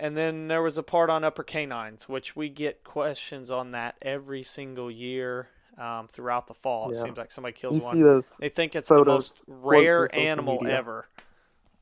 and 0.00 0.16
then 0.16 0.48
there 0.48 0.60
was 0.62 0.76
a 0.78 0.82
part 0.82 1.08
on 1.10 1.22
upper 1.24 1.42
canines 1.44 2.08
which 2.08 2.34
we 2.34 2.48
get 2.48 2.82
questions 2.84 3.50
on 3.50 3.70
that 3.72 3.94
every 4.02 4.42
single 4.42 4.90
year 4.90 5.48
um, 5.78 6.08
throughout 6.08 6.46
the 6.48 6.54
fall 6.54 6.90
it 6.90 6.96
seems 6.96 7.16
like 7.16 7.30
somebody 7.32 7.52
kills 7.52 7.76
You 7.94 8.06
one 8.06 8.22
they 8.40 8.48
think 8.48 8.74
it's 8.74 8.88
the 8.88 9.04
most 9.04 9.44
rare 9.46 10.12
animal 10.16 10.66
ever 10.66 11.06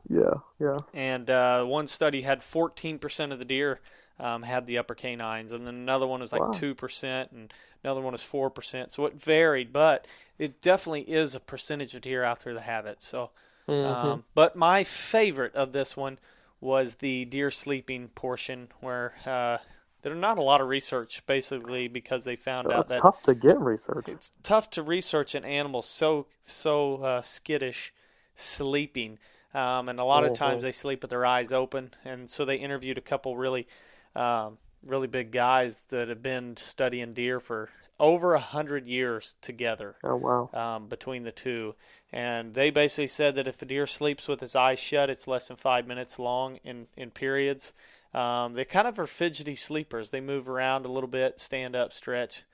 Yeah. 0.08 0.40
Yeah. 0.58 0.78
and 0.92 1.28
uh, 1.30 1.64
one 1.64 1.86
study 1.86 2.22
had 2.22 2.42
14% 2.42 3.32
of 3.32 3.38
the 3.38 3.44
deer 3.44 3.80
um, 4.18 4.42
had 4.42 4.66
the 4.66 4.78
upper 4.78 4.94
canines, 4.94 5.52
and 5.52 5.66
then 5.66 5.74
another 5.76 6.06
one 6.06 6.20
was 6.20 6.32
like 6.32 6.50
Wow. 6.50 6.50
2%, 6.50 7.30
and 7.30 7.52
another 7.84 8.00
one 8.00 8.12
was 8.12 8.22
4%. 8.22 8.90
So 8.90 9.06
it 9.06 9.14
varied, 9.20 9.72
but 9.72 10.06
it 10.38 10.60
definitely 10.60 11.02
is 11.02 11.34
a 11.34 11.40
percentage 11.40 11.94
of 11.94 12.02
deer 12.02 12.24
out 12.24 12.40
there 12.40 12.54
that 12.54 12.62
have 12.62 12.86
it. 12.86 13.00
So, 13.02 13.30
Mhm. 13.68 14.18
um, 14.18 14.24
but 14.34 14.56
my 14.56 14.82
favorite 14.82 15.54
of 15.54 15.72
this 15.72 15.96
one 15.96 16.18
was 16.60 16.96
the 16.96 17.24
deer 17.26 17.50
sleeping 17.52 18.08
portion, 18.08 18.68
where 18.80 19.14
uh, 19.24 19.58
there's 20.02 20.18
not 20.18 20.38
a 20.38 20.42
lot 20.42 20.60
of 20.60 20.66
research, 20.68 21.24
basically, 21.26 21.86
because 21.86 22.24
they 22.24 22.34
found 22.34 22.72
Well, 22.72 22.72
out 22.72 22.88
it's 22.88 22.92
that 22.92 23.02
tough 23.02 23.20
to 23.22 23.34
get 23.34 23.58
research. 23.60 24.06
it's 24.06 24.32
tough 24.42 24.70
to 24.70 24.82
research 24.82 25.34
an 25.34 25.44
animal 25.44 25.82
so 25.82 26.26
so 26.42 26.96
uh, 27.02 27.22
skittish 27.22 27.92
sleeping 28.34 29.18
um, 29.54 29.88
and 29.88 29.98
a 29.98 30.04
lot 30.04 30.24
of 30.24 30.32
Mhm. 30.32 30.34
times 30.34 30.62
they 30.62 30.72
sleep 30.72 31.02
with 31.02 31.10
their 31.10 31.26
eyes 31.26 31.52
open 31.52 31.94
and 32.04 32.30
so 32.30 32.44
they 32.44 32.56
interviewed 32.56 32.98
a 32.98 33.02
couple 33.02 33.36
really 33.36 33.66
um, 34.14 34.58
really 34.84 35.06
big 35.06 35.30
guys 35.30 35.82
that 35.88 36.08
have 36.08 36.22
been 36.22 36.56
studying 36.56 37.12
deer 37.14 37.40
for 37.40 37.68
over 38.00 38.34
a 38.34 38.40
hundred 38.40 38.86
years 38.86 39.36
together 39.40 39.96
Oh 40.02 40.16
wow. 40.16 40.50
um, 40.52 40.88
between 40.88 41.24
the 41.24 41.32
two 41.32 41.74
and 42.12 42.54
they 42.54 42.70
basically 42.70 43.06
said 43.06 43.34
that 43.34 43.46
if 43.48 43.60
a 43.60 43.66
deer 43.66 43.86
sleeps 43.86 44.28
with 44.28 44.40
his 44.40 44.56
eyes 44.56 44.78
shut 44.78 45.10
it's 45.10 45.28
less 45.28 45.48
than 45.48 45.56
five 45.56 45.86
minutes 45.86 46.18
long 46.18 46.56
in, 46.64 46.86
in 46.96 47.10
periods 47.10 47.72
um, 48.14 48.54
they 48.54 48.64
kind 48.64 48.88
of 48.88 48.98
are 48.98 49.06
fidgety 49.06 49.54
sleepers 49.54 50.10
they 50.10 50.20
move 50.20 50.48
around 50.48 50.86
a 50.86 50.92
little 50.92 51.08
bit 51.08 51.38
stand 51.38 51.76
up 51.76 51.92
stretch 51.92 52.44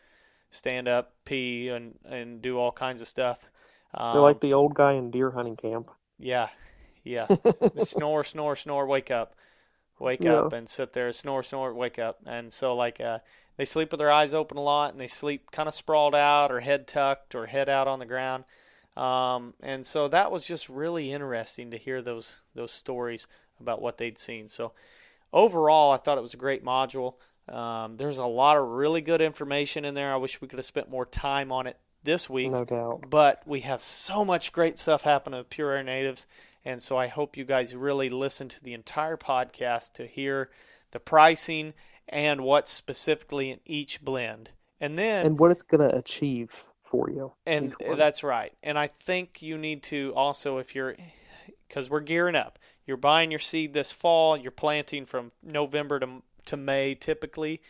stand 0.51 0.89
up, 0.89 1.13
pee, 1.25 1.69
and 1.69 1.99
and 2.05 2.41
do 2.43 2.59
all 2.59 2.73
kinds 2.73 3.01
of 3.01 3.09
stuff. 3.09 3.51
Um, 3.95 4.05
They're 4.13 4.23
like 4.23 4.41
the 4.41 4.55
old 4.55 4.73
guy 4.73 4.93
in 4.95 5.11
deer 5.11 5.31
hunting 5.33 5.57
camp. 5.57 5.91
yeah, 6.19 6.49
yeah. 7.05 7.27
snore, 7.81 8.25
snore, 8.25 8.57
snore. 8.57 8.87
Wake 8.87 9.11
up, 9.11 9.35
wake 9.99 10.23
Yeah. 10.25 10.41
up, 10.41 10.53
and 10.53 10.69
sit 10.69 10.93
there. 10.93 11.13
Snore, 11.13 11.43
snore. 11.43 11.73
Wake 11.75 11.99
up. 11.99 12.19
And 12.27 12.53
so 12.53 12.75
like 12.75 13.01
uh, 13.01 13.19
they 13.57 13.65
sleep 13.65 13.93
with 13.93 13.99
their 13.99 14.11
eyes 14.11 14.35
open 14.35 14.57
a 14.59 14.63
lot, 14.63 14.93
and 14.93 15.01
they 15.01 15.07
sleep 15.07 15.51
kind 15.53 15.69
of 15.69 15.75
sprawled 15.75 16.15
out, 16.15 16.51
or 16.51 16.61
head 16.61 16.87
tucked, 16.89 17.35
or 17.35 17.47
head 17.47 17.69
out 17.69 17.87
on 17.87 17.99
the 18.01 18.07
ground. 18.07 18.45
Um, 18.97 19.55
and 19.61 19.85
so 19.85 20.07
that 20.09 20.31
was 20.31 20.47
just 20.47 20.69
really 20.69 21.13
interesting 21.13 21.71
to 21.73 21.77
hear 21.77 22.01
those 22.03 22.41
those 22.55 22.73
stories 22.73 23.27
about 23.61 23.81
what 23.83 23.99
they'd 23.99 24.19
seen. 24.19 24.49
So 24.49 24.73
overall, 25.33 25.93
I 25.93 25.97
thought 25.97 26.19
it 26.19 26.23
was 26.23 26.35
a 26.35 26.39
great 26.39 26.65
module. 26.65 27.15
Um, 27.49 27.97
there's 27.99 28.19
a 28.19 28.25
lot 28.27 28.57
of 28.57 28.67
really 28.69 29.01
good 29.03 29.21
information 29.21 29.85
in 29.85 29.95
there. 29.95 30.13
I 30.13 30.17
wish 30.17 30.41
we 30.41 30.49
could 30.49 30.59
have 30.59 30.65
spent 30.65 30.89
more 30.91 31.05
time 31.05 31.53
on 31.53 31.67
it 31.67 31.77
this 32.03 32.29
week 32.31 32.53
No 32.53 32.65
doubt. 32.65 33.05
but 33.11 33.43
we 33.47 33.61
have 33.61 33.81
so 33.83 34.25
much 34.25 34.53
great 34.53 34.79
stuff 34.79 35.03
happening 35.03 35.39
with 35.39 35.51
Pure 35.51 35.73
Air 35.73 35.83
Natives, 35.83 36.27
and 36.65 36.83
so 36.83 36.97
I 36.97 37.09
hope 37.09 37.37
you 37.37 37.45
guys 37.45 37.75
really 37.75 38.09
listen 38.09 38.49
to 38.49 38.63
the 38.63 38.73
entire 38.75 39.17
podcast 39.17 39.93
to 39.95 40.07
hear 40.07 40.51
the 40.93 41.01
pricing 41.01 41.75
and 42.09 42.43
what's 42.43 42.73
specifically 42.73 43.51
in 43.51 43.61
each 43.65 44.03
blend. 44.03 44.51
And 44.81 44.99
then 44.99 45.27
And 45.27 45.39
what 45.39 45.51
it's 45.51 45.63
gonna 45.63 45.89
achieve 45.89 46.53
for 46.83 47.11
you. 47.11 47.33
and 47.47 47.75
that's 47.97 48.23
right. 48.23 48.53
And 48.63 48.79
I 48.79 48.87
think 48.87 49.43
you 49.43 49.57
need 49.59 49.83
to 49.85 50.13
also, 50.15 50.59
if 50.59 50.75
you're, 50.75 50.95
because 51.69 51.91
we're 51.91 52.01
gearing 52.01 52.37
up, 52.37 52.59
you're 52.87 52.97
buying 52.97 53.31
your 53.31 53.41
seed 53.41 53.73
this 53.73 53.93
fall, 53.93 54.37
you're 54.37 54.51
planting 54.51 55.07
from 55.07 55.31
November 55.43 55.99
to, 56.01 56.23
to 56.47 56.57
May 56.57 56.95
typically. 56.95 57.63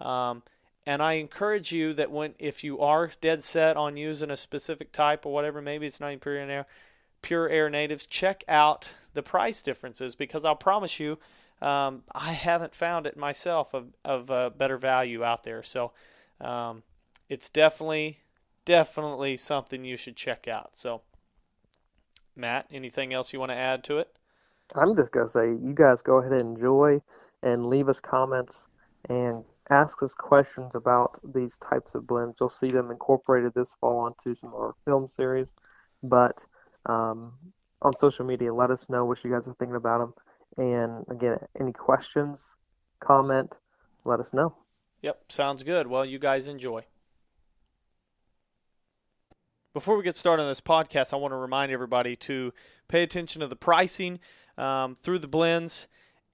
Um, 0.00 0.42
and 0.86 1.02
I 1.02 1.14
encourage 1.14 1.72
you 1.72 1.92
that 1.94 2.10
when, 2.10 2.34
if 2.38 2.64
you 2.64 2.80
are 2.80 3.10
dead 3.20 3.42
set 3.42 3.76
on 3.76 3.96
using 3.96 4.30
a 4.30 4.36
specific 4.36 4.92
type 4.92 5.26
or 5.26 5.32
whatever, 5.32 5.60
maybe 5.60 5.86
it's 5.86 6.00
not 6.00 6.08
even 6.08 6.20
pure 6.20 6.36
air, 6.36 6.66
pure 7.22 7.48
air 7.48 7.70
natives, 7.70 8.06
check 8.06 8.44
out 8.48 8.94
the 9.14 9.22
price 9.22 9.62
differences 9.62 10.14
because 10.14 10.44
I'll 10.44 10.56
promise 10.56 11.00
you, 11.00 11.18
um, 11.60 12.04
I 12.12 12.32
haven't 12.32 12.74
found 12.74 13.06
it 13.06 13.16
myself 13.16 13.74
of, 13.74 13.88
of 14.04 14.30
uh, 14.30 14.50
better 14.50 14.78
value 14.78 15.24
out 15.24 15.44
there. 15.44 15.62
So 15.62 15.92
um, 16.40 16.82
it's 17.28 17.48
definitely 17.48 18.20
definitely 18.64 19.36
something 19.36 19.84
you 19.84 19.96
should 19.96 20.16
check 20.16 20.46
out. 20.46 20.76
So, 20.76 21.02
Matt, 22.36 22.66
anything 22.70 23.12
else 23.12 23.32
you 23.32 23.40
want 23.40 23.50
to 23.50 23.56
add 23.56 23.82
to 23.84 23.98
it? 23.98 24.14
I'm 24.74 24.94
just 24.94 25.10
gonna 25.10 25.28
say, 25.28 25.48
you 25.48 25.74
guys 25.74 26.02
go 26.02 26.18
ahead 26.18 26.32
and 26.32 26.56
enjoy 26.56 27.00
and 27.42 27.66
leave 27.66 27.88
us 27.88 28.00
comments 28.00 28.68
and 29.08 29.42
ask 29.70 30.02
us 30.02 30.14
questions 30.14 30.74
about 30.74 31.18
these 31.34 31.56
types 31.58 31.94
of 31.94 32.06
blends. 32.06 32.36
You'll 32.38 32.48
see 32.48 32.70
them 32.70 32.90
incorporated 32.90 33.54
this 33.54 33.76
fall 33.80 33.98
onto 33.98 34.34
some 34.34 34.50
of 34.50 34.60
our 34.60 34.74
film 34.84 35.08
series. 35.08 35.52
But 36.02 36.44
um, 36.86 37.32
on 37.82 37.96
social 37.96 38.24
media, 38.24 38.52
let 38.52 38.70
us 38.70 38.88
know 38.88 39.04
what 39.04 39.22
you 39.24 39.30
guys 39.30 39.48
are 39.48 39.54
thinking 39.54 39.76
about 39.76 39.98
them. 39.98 40.14
And 40.56 41.04
again, 41.10 41.38
any 41.60 41.72
questions, 41.72 42.56
comment, 43.00 43.56
let 44.04 44.20
us 44.20 44.32
know. 44.32 44.54
Yep, 45.02 45.24
sounds 45.30 45.62
good. 45.62 45.86
Well, 45.86 46.04
you 46.04 46.18
guys 46.18 46.48
enjoy. 46.48 46.84
Before 49.72 49.96
we 49.96 50.02
get 50.02 50.16
started 50.16 50.42
on 50.42 50.48
this 50.48 50.60
podcast, 50.60 51.12
I 51.12 51.16
want 51.16 51.32
to 51.32 51.36
remind 51.36 51.70
everybody 51.70 52.16
to 52.16 52.52
pay 52.88 53.02
attention 53.02 53.40
to 53.40 53.46
the 53.46 53.56
pricing 53.56 54.18
um, 54.58 54.96
through 54.96 55.20
the 55.20 55.28
blends 55.28 55.86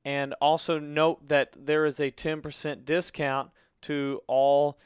and 0.06 0.34
also 0.40 0.78
note 0.78 1.28
that 1.28 1.52
there 1.66 1.84
is 1.84 2.00
a 2.00 2.10
10% 2.10 2.84
discount 2.84 3.50
to 3.82 4.22
all 4.26 4.78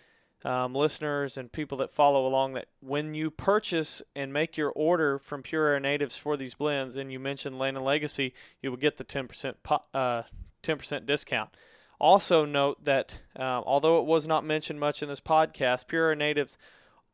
um, 0.44 0.74
listeners 0.74 1.36
and 1.36 1.52
people 1.52 1.78
that 1.78 1.92
follow 1.92 2.26
along 2.26 2.54
that 2.54 2.66
when 2.80 3.14
you 3.14 3.30
purchase 3.30 4.02
and 4.16 4.32
make 4.32 4.56
your 4.56 4.70
order 4.70 5.18
from 5.18 5.42
Pure 5.42 5.66
Air 5.66 5.80
Natives 5.80 6.16
for 6.16 6.36
these 6.36 6.54
blends 6.54 6.96
and 6.96 7.12
you 7.12 7.18
mention 7.18 7.58
Land 7.58 7.76
and 7.76 7.84
Legacy, 7.84 8.32
you 8.62 8.70
will 8.70 8.78
get 8.78 8.96
the 8.96 9.04
10% 9.04 9.54
po- 9.62 9.84
uh, 9.92 10.22
10% 10.62 11.06
discount. 11.06 11.50
Also, 11.98 12.46
note 12.46 12.82
that 12.84 13.20
uh, 13.38 13.60
although 13.64 13.98
it 13.98 14.06
was 14.06 14.26
not 14.26 14.44
mentioned 14.44 14.80
much 14.80 15.02
in 15.02 15.08
this 15.08 15.20
podcast, 15.20 15.86
Pure 15.86 16.08
Air 16.08 16.14
Natives 16.14 16.56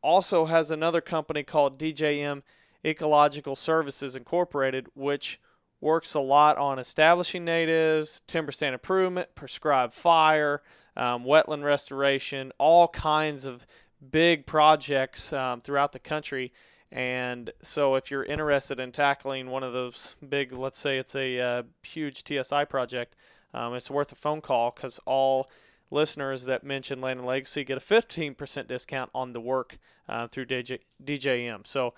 also 0.01 0.45
has 0.45 0.71
another 0.71 1.01
company 1.01 1.43
called 1.43 1.77
DJM 1.77 2.43
Ecological 2.85 3.55
Services 3.57 4.15
Incorporated, 4.15 4.87
which 4.93 5.41
works 5.81 6.13
a 6.13 6.19
lot 6.19 6.57
on 6.57 6.79
establishing 6.79 7.43
natives, 7.43 8.21
timber 8.27 8.53
stand 8.53 8.73
improvement, 8.73 9.35
prescribed 9.35 9.93
fire, 9.93 10.61
um, 10.97 11.23
wetland 11.23 11.63
restoration, 11.63 12.51
all 12.57 12.89
kinds 12.89 13.45
of 13.45 13.65
big 14.11 14.45
projects 14.45 15.31
um, 15.31 15.61
throughout 15.61 15.93
the 15.93 15.99
country. 15.99 16.51
And 16.91 17.51
so, 17.61 17.95
if 17.95 18.09
you're 18.09 18.23
interested 18.23 18.79
in 18.79 18.91
tackling 18.91 19.49
one 19.49 19.63
of 19.63 19.73
those 19.73 20.15
big, 20.27 20.53
let's 20.53 20.79
say 20.79 20.97
it's 20.97 21.15
a 21.15 21.39
uh, 21.39 21.63
huge 21.83 22.23
TSI 22.25 22.65
project, 22.65 23.15
um, 23.53 23.73
it's 23.75 23.91
worth 23.91 24.11
a 24.11 24.15
phone 24.15 24.41
call 24.41 24.71
because 24.71 24.99
all 25.05 25.49
listeners 25.91 26.45
that 26.45 26.63
mention 26.63 27.01
Land 27.01 27.19
and 27.19 27.27
Legacy 27.27 27.63
get 27.63 27.77
a 27.77 27.81
15% 27.81 28.67
discount 28.67 29.09
on 29.13 29.33
the 29.33 29.41
work 29.41 29.77
uh, 30.07 30.27
through 30.27 30.45
DJ, 30.45 30.79
DJM. 31.03 31.67
So 31.67 31.93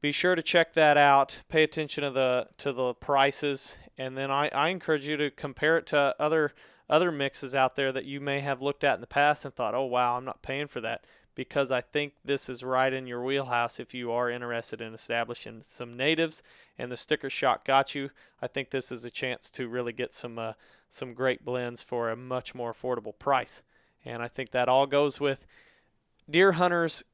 be 0.00 0.12
sure 0.12 0.34
to 0.34 0.42
check 0.42 0.72
that 0.74 0.96
out. 0.96 1.42
Pay 1.48 1.62
attention 1.62 2.04
to 2.04 2.10
the 2.10 2.48
to 2.58 2.72
the 2.72 2.94
prices, 2.94 3.76
and 3.98 4.16
then 4.16 4.30
I, 4.30 4.48
I 4.48 4.68
encourage 4.68 5.06
you 5.06 5.18
to 5.18 5.30
compare 5.30 5.76
it 5.76 5.86
to 5.88 6.14
other 6.18 6.52
other 6.90 7.12
mixes 7.12 7.54
out 7.54 7.76
there 7.76 7.92
that 7.92 8.04
you 8.04 8.20
may 8.20 8.40
have 8.40 8.60
looked 8.60 8.84
at 8.84 8.96
in 8.96 9.00
the 9.00 9.06
past 9.06 9.44
and 9.44 9.54
thought, 9.54 9.74
oh 9.74 9.84
wow, 9.84 10.16
I'm 10.16 10.24
not 10.24 10.42
paying 10.42 10.66
for 10.66 10.80
that. 10.82 11.04
Because 11.36 11.70
I 11.70 11.80
think 11.80 12.14
this 12.24 12.50
is 12.50 12.64
right 12.64 12.92
in 12.92 13.06
your 13.06 13.24
wheelhouse 13.24 13.78
if 13.78 13.94
you 13.94 14.10
are 14.10 14.28
interested 14.28 14.80
in 14.80 14.92
establishing 14.92 15.62
some 15.64 15.92
natives, 15.92 16.42
and 16.76 16.90
the 16.90 16.96
sticker 16.96 17.30
shock 17.30 17.64
got 17.64 17.94
you. 17.94 18.10
I 18.42 18.48
think 18.48 18.70
this 18.70 18.90
is 18.90 19.04
a 19.04 19.10
chance 19.10 19.48
to 19.52 19.68
really 19.68 19.92
get 19.92 20.12
some 20.12 20.38
uh, 20.38 20.52
some 20.88 21.14
great 21.14 21.44
blends 21.44 21.82
for 21.82 22.10
a 22.10 22.16
much 22.16 22.54
more 22.54 22.72
affordable 22.72 23.16
price. 23.16 23.62
And 24.04 24.22
I 24.22 24.28
think 24.28 24.50
that 24.50 24.68
all 24.68 24.86
goes 24.86 25.20
with 25.20 25.46
deer 26.28 26.52
hunters 26.52 27.04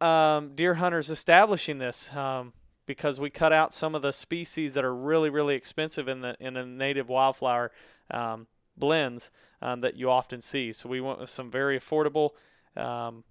um, 0.00 0.54
deer 0.54 0.74
hunters 0.74 1.10
establishing 1.10 1.78
this 1.78 2.14
um, 2.14 2.52
because 2.86 3.20
we 3.20 3.30
cut 3.30 3.52
out 3.52 3.74
some 3.74 3.94
of 3.94 4.02
the 4.02 4.12
species 4.12 4.74
that 4.74 4.84
are 4.84 4.94
really 4.94 5.30
really 5.30 5.54
expensive 5.54 6.08
in 6.08 6.20
the 6.20 6.36
in 6.40 6.56
a 6.56 6.64
native 6.64 7.08
wildflower 7.08 7.70
um, 8.10 8.46
blends 8.80 9.30
um, 9.62 9.80
that 9.82 9.96
you 9.96 10.10
often 10.10 10.40
see. 10.40 10.72
So 10.72 10.88
we 10.88 11.00
went 11.00 11.20
with 11.20 11.30
some 11.30 11.50
very 11.50 11.78
affordable 11.78 12.30
um, 12.76 13.24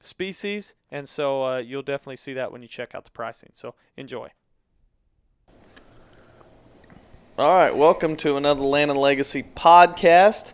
species, 0.00 0.74
and 0.90 1.08
so 1.08 1.44
uh, 1.44 1.58
you'll 1.58 1.82
definitely 1.82 2.16
see 2.16 2.32
that 2.34 2.52
when 2.52 2.62
you 2.62 2.68
check 2.68 2.94
out 2.94 3.04
the 3.04 3.10
pricing. 3.10 3.50
So 3.52 3.74
enjoy. 3.96 4.30
All 7.36 7.52
right, 7.52 7.74
welcome 7.74 8.16
to 8.18 8.36
another 8.36 8.62
Land 8.62 8.92
and 8.92 9.00
Legacy 9.00 9.42
podcast. 9.42 10.52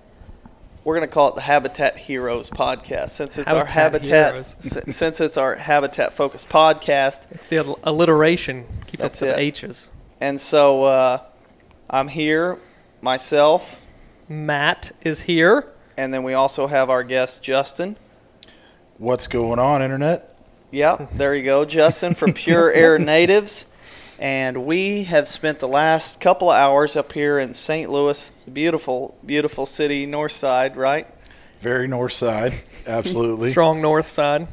We're 0.83 0.97
going 0.97 1.07
to 1.07 1.13
call 1.13 1.29
it 1.29 1.35
the 1.35 1.43
Habitat 1.43 1.99
Heroes 1.99 2.49
podcast 2.49 3.11
since 3.11 3.37
it's 3.37 3.47
Habitat 3.47 3.69
our 3.69 3.83
habitat 3.83 4.33
Heroes. 4.33 4.79
since 4.97 5.21
it's 5.21 5.37
our 5.37 5.57
habitat 5.57 6.15
focused 6.15 6.49
podcast. 6.49 7.31
It's 7.33 7.49
the 7.49 7.77
alliteration. 7.83 8.65
Keep 8.87 9.01
That's 9.01 9.21
up 9.21 9.29
with 9.29 9.35
it. 9.35 9.37
the 9.37 9.43
H's. 9.43 9.91
And 10.23 10.41
so 10.41 10.85
uh, 10.85 11.23
I'm 11.91 12.09
here 12.09 12.59
myself, 13.03 13.85
Matt 14.31 14.93
is 15.03 15.23
here. 15.23 15.67
and 15.97 16.15
then 16.15 16.23
we 16.23 16.35
also 16.35 16.69
have 16.69 16.89
our 16.89 17.03
guest 17.03 17.43
Justin. 17.43 17.97
What's 18.97 19.27
going 19.27 19.59
on, 19.59 19.83
Internet? 19.83 20.35
Yeah, 20.71 21.09
there 21.13 21.35
you 21.35 21.43
go, 21.43 21.65
Justin 21.65 22.15
from 22.15 22.33
Pure 22.33 22.71
Air 22.75 22.97
Natives. 22.99 23.67
And 24.21 24.67
we 24.67 25.03
have 25.05 25.27
spent 25.27 25.59
the 25.59 25.67
last 25.67 26.21
couple 26.21 26.49
of 26.49 26.57
hours 26.57 26.95
up 26.95 27.13
here 27.13 27.41
in 27.41 27.55
St. 27.55 27.91
Louis, 27.91 28.31
beautiful, 28.53 29.19
beautiful 29.27 29.67
city, 29.67 30.07
north 30.07 30.33
side, 30.33 30.77
right? 30.77 31.09
Very 31.61 31.89
north 31.89 32.13
side, 32.13 32.53
absolutely. 32.87 33.51
Strong 33.51 33.83
north 33.83 34.07
side. 34.07 34.47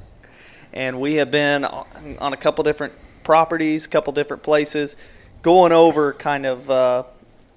and 0.73 0.99
we 0.99 1.15
have 1.15 1.29
been 1.29 1.63
on 1.65 1.85
on 2.19 2.33
a 2.33 2.37
couple 2.37 2.63
different 2.63 2.93
properties, 3.23 3.85
a 3.85 3.89
couple 3.89 4.11
different 4.11 4.41
places, 4.41 4.95
going 5.43 5.71
over 5.71 6.13
kind 6.13 6.45
of 6.47 6.69
uh, 6.71 7.03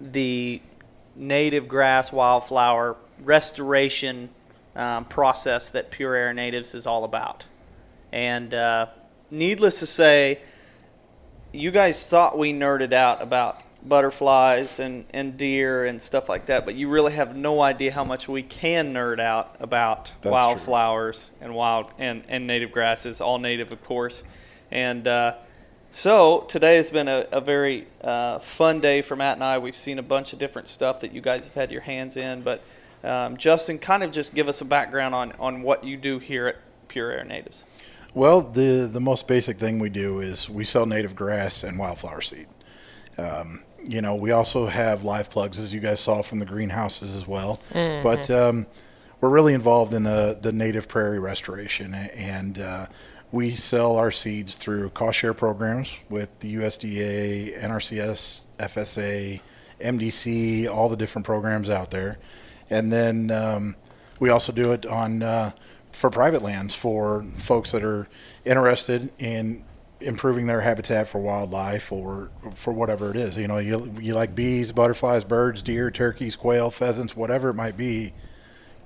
the 0.00 0.60
native 1.20 1.68
grass 1.68 2.10
wildflower 2.12 2.96
restoration 3.22 4.30
um, 4.74 5.04
process 5.04 5.68
that 5.68 5.90
Pure 5.90 6.14
Air 6.14 6.34
Natives 6.34 6.74
is 6.74 6.86
all 6.86 7.04
about. 7.04 7.46
And 8.10 8.52
uh, 8.54 8.86
needless 9.30 9.80
to 9.80 9.86
say, 9.86 10.40
you 11.52 11.70
guys 11.70 12.08
thought 12.08 12.38
we 12.38 12.52
nerded 12.52 12.92
out 12.92 13.22
about 13.22 13.62
butterflies 13.82 14.80
and, 14.80 15.04
and 15.10 15.36
deer 15.36 15.84
and 15.84 16.00
stuff 16.00 16.28
like 16.28 16.46
that, 16.46 16.64
but 16.64 16.74
you 16.74 16.88
really 16.88 17.12
have 17.12 17.36
no 17.36 17.60
idea 17.60 17.92
how 17.92 18.04
much 18.04 18.28
we 18.28 18.42
can 18.42 18.94
nerd 18.94 19.20
out 19.20 19.56
about 19.60 20.12
true. 20.22 20.30
wildflowers 20.30 21.30
and 21.40 21.54
wild 21.54 21.86
and, 21.98 22.22
and 22.28 22.46
native 22.46 22.72
grasses, 22.72 23.20
all 23.20 23.38
native, 23.38 23.72
of 23.72 23.82
course. 23.82 24.22
And 24.70 25.06
uh, 25.06 25.34
so 25.90 26.44
today 26.49 26.76
has 26.76 26.90
been 26.90 27.09
a, 27.09 27.26
a 27.32 27.40
very 27.40 27.87
uh, 28.02 28.38
fun 28.38 28.80
day 28.80 29.02
for 29.02 29.16
Matt 29.16 29.37
and 29.37 29.44
I. 29.44 29.59
We've 29.59 29.76
seen 29.76 29.99
a 29.99 30.02
bunch 30.02 30.32
of 30.32 30.38
different 30.38 30.68
stuff 30.68 31.00
that 31.00 31.12
you 31.12 31.20
guys 31.20 31.44
have 31.44 31.54
had 31.54 31.70
your 31.70 31.82
hands 31.82 32.16
in, 32.16 32.42
but 32.42 32.62
um, 33.02 33.37
Justin, 33.37 33.78
kind 33.78 34.02
of 34.02 34.12
just 34.12 34.35
give 34.35 34.49
us 34.49 34.61
a 34.61 34.64
background 34.64 35.14
on, 35.14 35.32
on 35.38 35.62
what 35.62 35.85
you 35.85 35.97
do 35.97 36.18
here 36.18 36.47
at 36.47 36.56
Pure 36.88 37.12
Air 37.12 37.25
Natives. 37.25 37.64
Well, 38.12 38.40
the 38.40 38.88
the 38.90 39.00
most 39.00 39.28
basic 39.28 39.59
thing 39.59 39.78
we 39.78 39.88
do 39.88 40.20
is 40.20 40.50
we 40.50 40.64
sell 40.64 40.85
native 40.85 41.14
grass 41.14 41.62
and 41.62 41.78
wildflower 41.78 42.20
seed. 42.20 42.49
Um, 43.16 43.62
you 43.82 44.02
know, 44.02 44.16
we 44.16 44.32
also 44.32 44.66
have 44.66 45.04
live 45.04 45.30
plugs, 45.30 45.59
as 45.59 45.73
you 45.73 45.80
guys 45.80 46.00
saw 46.00 46.23
from 46.23 46.38
the 46.38 46.44
greenhouses 46.44 47.14
as 47.14 47.26
well. 47.26 47.60
But 48.02 48.30
um, 48.30 48.67
we're 49.21 49.30
really 49.30 49.54
involved 49.54 49.95
in 49.95 50.02
the, 50.04 50.38
the 50.41 50.52
native 50.52 50.88
prairie 50.88 51.19
restoration, 51.19 51.95
and 51.95 52.58
uh, 52.58 52.86
we 53.32 53.54
sell 53.54 53.97
our 53.97 54.10
seeds 54.10 54.54
through 54.54 54.90
cost 54.90 55.19
share 55.19 55.34
programs 55.34 55.99
with 56.08 56.28
the 56.40 56.56
USDA, 56.56 57.60
NRCS, 57.60 58.45
FSA, 58.58 59.40
MDC, 59.80 60.69
all 60.69 60.88
the 60.88 60.97
different 60.97 61.25
programs 61.25 61.71
out 61.71 61.90
there. 61.90 62.19
And 62.69 62.93
then 62.93 63.30
um, 63.30 63.76
we 64.19 64.30
also 64.30 64.52
do 64.52 64.73
it 64.73 64.84
on 64.86 65.23
uh, 65.23 65.52
for 65.93 66.10
private 66.10 66.43
lands 66.43 66.75
for 66.75 67.23
folks 67.36 67.73
that 67.73 67.84
are 67.84 68.08
interested 68.45 69.12
in 69.19 69.64
improving 70.00 70.47
their 70.47 70.60
habitat 70.62 71.06
for 71.06 71.21
wildlife 71.21 71.93
or 71.93 72.30
for 72.54 72.73
whatever 72.73 73.10
it 73.10 73.16
is. 73.16 73.36
You 73.36 73.49
know, 73.49 73.58
you 73.58 73.93
you 74.00 74.14
like 74.14 74.34
bees, 74.34 74.73
butterflies, 74.73 75.25
birds, 75.25 75.62
deer, 75.62 75.90
turkeys, 75.90 76.36
quail, 76.36 76.71
pheasants, 76.71 77.16
whatever 77.16 77.50
it 77.50 77.54
might 77.54 77.76
be. 77.76 78.12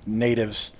Natives 0.07 0.73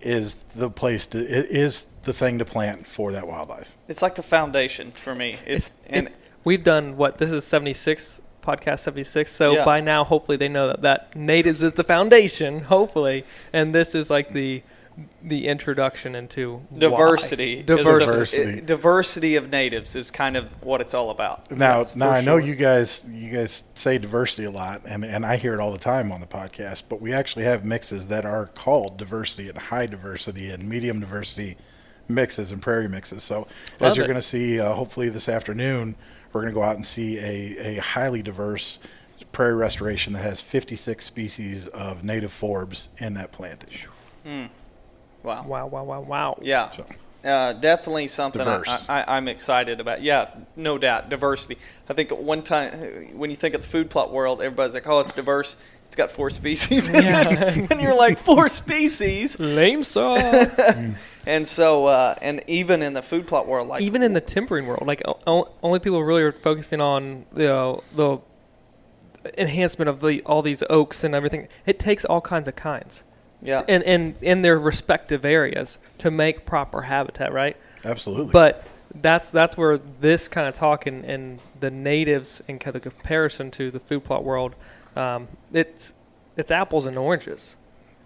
is 0.00 0.34
the 0.54 0.70
place 0.70 1.06
to 1.08 1.18
it 1.18 1.46
is 1.50 1.86
the 2.02 2.12
thing 2.12 2.38
to 2.38 2.44
plant 2.44 2.86
for 2.86 3.12
that 3.12 3.26
wildlife. 3.26 3.74
It's 3.88 4.02
like 4.02 4.14
the 4.14 4.22
foundation 4.22 4.92
for 4.92 5.14
me. 5.14 5.38
It's, 5.46 5.72
and 5.88 6.08
It- 6.08 6.14
we've 6.44 6.62
done 6.62 6.96
what? 6.96 7.18
This 7.18 7.30
is 7.30 7.44
76 7.44 8.20
podcast 8.42 8.78
76. 8.80 9.30
So 9.32 9.54
Yeah. 9.54 9.64
by 9.64 9.80
now, 9.80 10.04
hopefully, 10.04 10.36
they 10.36 10.48
know 10.48 10.68
that 10.68 10.82
that 10.82 11.16
natives 11.16 11.62
is 11.62 11.72
the 11.72 11.82
foundation. 11.84 12.60
Hopefully, 12.62 13.24
and 13.52 13.74
this 13.74 13.94
is 13.94 14.08
like 14.08 14.32
the 14.32 14.62
the 15.22 15.46
introduction 15.48 16.14
into 16.14 16.62
why. 16.70 16.78
diversity. 16.78 17.58
is 17.60 17.66
the- 17.66 17.76
Diversity. 17.76 18.60
diversity 18.62 19.36
of 19.36 19.50
natives 19.50 19.94
is 19.94 20.10
kind 20.10 20.36
of 20.36 20.46
what 20.62 20.80
it's 20.80 20.94
all 20.94 21.10
about. 21.10 21.50
Now, 21.50 21.78
That's 21.78 21.94
now 21.96 22.06
for 22.10 22.12
I 22.16 22.20
know 22.20 22.38
sure. 22.38 22.48
you 22.48 22.54
guys 22.54 23.04
you 23.10 23.30
guys 23.30 23.64
say 23.74 23.98
diversity 23.98 24.44
a 24.44 24.50
lot, 24.50 24.82
and, 24.86 25.04
and 25.04 25.26
I 25.26 25.36
hear 25.36 25.52
it 25.54 25.60
all 25.60 25.72
the 25.72 25.78
time 25.78 26.10
on 26.12 26.20
the 26.20 26.26
podcast. 26.26 26.84
But 26.88 27.00
we 27.02 27.12
actually 27.12 27.44
have 27.44 27.64
mixes 27.64 28.06
that 28.06 28.24
are 28.24 28.46
called 28.46 28.96
diversity 28.96 29.48
and 29.48 29.58
high 29.58 29.86
diversity 29.86 30.48
and 30.50 30.66
medium 30.68 31.00
diversity 31.00 31.56
mixes 32.08 32.52
and 32.52 32.62
prairie 32.62 32.88
mixes. 32.88 33.22
So 33.22 33.48
Love 33.80 33.90
as 33.90 33.96
you're 33.96 34.06
going 34.06 34.14
to 34.16 34.22
see, 34.22 34.60
uh, 34.60 34.72
hopefully 34.74 35.08
this 35.08 35.28
afternoon, 35.28 35.96
we're 36.32 36.40
going 36.42 36.54
to 36.54 36.58
go 36.58 36.62
out 36.62 36.76
and 36.76 36.86
see 36.86 37.18
a, 37.18 37.76
a 37.76 37.80
highly 37.80 38.22
diverse 38.22 38.78
prairie 39.32 39.54
restoration 39.56 40.12
that 40.14 40.22
has 40.22 40.40
56 40.40 41.04
species 41.04 41.66
of 41.68 42.04
native 42.04 42.30
forbs 42.30 42.88
in 42.98 43.14
that 43.14 43.32
plantage. 43.32 43.88
Wow. 45.26 45.44
Wow! 45.46 45.66
Wow! 45.66 45.84
Wow! 45.84 46.00
Wow! 46.00 46.38
Yeah. 46.40 46.68
So 46.70 46.86
Uh, 47.24 47.52
definitely 47.54 48.06
something 48.06 48.40
I, 48.42 48.44
Diverse. 48.44 48.88
I, 48.88 49.04
I'm 49.16 49.26
excited 49.26 49.80
about. 49.80 50.00
Yeah, 50.02 50.28
no 50.54 50.78
doubt. 50.78 51.08
Diversity. 51.10 51.58
I 51.88 51.92
think 51.92 52.12
at 52.12 52.18
one 52.18 52.42
time, 52.42 52.72
when 53.18 53.30
you 53.30 53.36
think 53.36 53.54
of 53.56 53.62
the 53.62 53.66
food 53.66 53.90
plot 53.90 54.12
world, 54.12 54.40
everybody's 54.40 54.74
like, 54.74 54.86
oh, 54.86 55.00
it's 55.00 55.12
diverse. 55.12 55.56
It's 55.86 55.96
got 55.96 56.10
four 56.12 56.30
species. 56.30 56.88
in 56.94 56.94
it." 57.04 57.70
and 57.72 57.80
you're 57.80 57.96
like, 57.96 58.18
four 58.20 58.48
species? 58.48 59.38
Lame 59.40 59.82
sauce. 59.82 60.60
And 61.28 61.44
so, 61.44 61.86
uh, 61.86 62.14
and 62.22 62.40
even 62.46 62.82
in 62.82 62.92
the 62.92 63.02
food 63.02 63.26
plot 63.26 63.48
world, 63.48 63.66
like, 63.66 63.82
Even 63.82 64.04
in 64.04 64.12
the 64.12 64.20
timbering 64.20 64.68
world, 64.68 64.86
like 64.86 65.02
o- 65.04 65.18
o- 65.26 65.48
only 65.60 65.80
people 65.80 66.00
really 66.04 66.22
are 66.22 66.30
focusing 66.30 66.80
on 66.80 67.26
you 67.36 67.48
know, 67.48 67.82
the 67.96 68.18
enhancement 69.36 69.88
of 69.88 70.00
the 70.00 70.22
all 70.22 70.40
these 70.42 70.62
oaks 70.70 71.02
and 71.02 71.16
everything. 71.16 71.48
It 71.66 71.80
takes 71.80 72.04
all 72.04 72.20
kinds 72.20 72.46
of 72.46 72.54
kinds. 72.54 73.02
Yeah. 73.46 73.62
in, 73.68 73.82
in 73.82 74.14
in 74.20 74.42
their 74.42 74.58
respective 74.58 75.24
areas 75.24 75.78
to 75.98 76.10
make 76.10 76.44
proper 76.44 76.82
habitat, 76.82 77.32
right? 77.32 77.56
absolutely. 77.84 78.32
But 78.32 78.66
that's 79.02 79.30
that's 79.30 79.56
where 79.56 79.78
this 79.78 80.28
kind 80.28 80.48
of 80.48 80.54
talk 80.54 80.86
and, 80.86 81.04
and 81.04 81.38
the 81.60 81.70
natives 81.70 82.42
and 82.48 82.60
kind 82.60 82.76
of 82.76 82.82
comparison 82.82 83.50
to 83.52 83.70
the 83.70 83.80
food 83.80 84.04
plot 84.04 84.24
world, 84.24 84.54
um, 84.94 85.28
it's 85.52 85.94
it's 86.36 86.50
apples 86.50 86.86
and 86.86 86.98
oranges. 86.98 87.56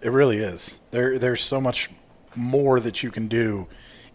It 0.01 0.11
really 0.11 0.37
is. 0.37 0.79
There, 0.91 1.19
there's 1.19 1.41
so 1.41 1.61
much 1.61 1.89
more 2.35 2.79
that 2.79 3.03
you 3.03 3.11
can 3.11 3.27
do 3.27 3.67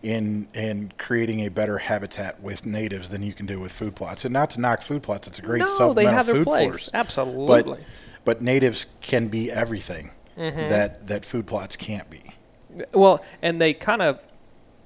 in 0.02 0.48
in 0.54 0.92
creating 0.98 1.40
a 1.40 1.48
better 1.48 1.78
habitat 1.78 2.40
with 2.40 2.66
natives 2.66 3.08
than 3.08 3.22
you 3.22 3.32
can 3.32 3.46
do 3.46 3.60
with 3.60 3.72
food 3.72 3.94
plots. 3.94 4.24
And 4.24 4.32
not 4.32 4.50
to 4.50 4.60
knock 4.60 4.82
food 4.82 5.02
plots, 5.02 5.26
it's 5.26 5.38
a 5.38 5.42
great 5.42 5.60
no, 5.60 5.66
supplemental 5.66 5.94
they 5.94 6.04
have 6.06 6.26
their 6.26 6.34
food 6.36 6.44
place. 6.44 6.70
source. 6.70 6.90
Absolutely. 6.94 7.46
But 7.46 7.80
but 8.24 8.42
natives 8.42 8.86
can 9.00 9.28
be 9.28 9.50
everything 9.50 10.10
Mm-hmm. 10.36 10.68
that 10.68 11.06
that 11.06 11.24
food 11.24 11.46
plots 11.46 11.76
can't 11.76 12.10
be. 12.10 12.22
Well, 12.92 13.24
and 13.40 13.60
they 13.60 13.72
kind 13.72 14.02
of 14.02 14.20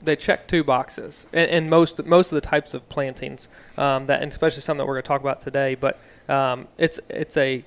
they 0.03 0.17
check 0.17 0.47
two 0.47 0.63
boxes, 0.65 1.27
and, 1.33 1.51
and 1.51 1.71
most 1.71 2.05
most 2.05 2.33
of 2.33 2.37
the 2.37 2.47
types 2.47 2.73
of 2.73 2.89
plantings 2.89 3.49
um, 3.77 4.07
that, 4.07 4.23
and 4.23 4.31
especially 4.31 4.63
some 4.63 4.79
that 4.79 4.87
we're 4.87 4.95
going 4.95 5.03
to 5.03 5.09
talk 5.09 5.21
about 5.21 5.41
today. 5.41 5.75
But 5.75 5.99
um, 6.29 6.69
it's 6.79 7.01
it's 7.09 7.37
a 7.37 7.65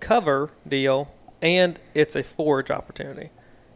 cover 0.00 0.50
deal 0.66 1.12
and 1.40 1.78
it's 1.94 2.16
a 2.16 2.22
forage 2.22 2.70
opportunity. 2.70 3.30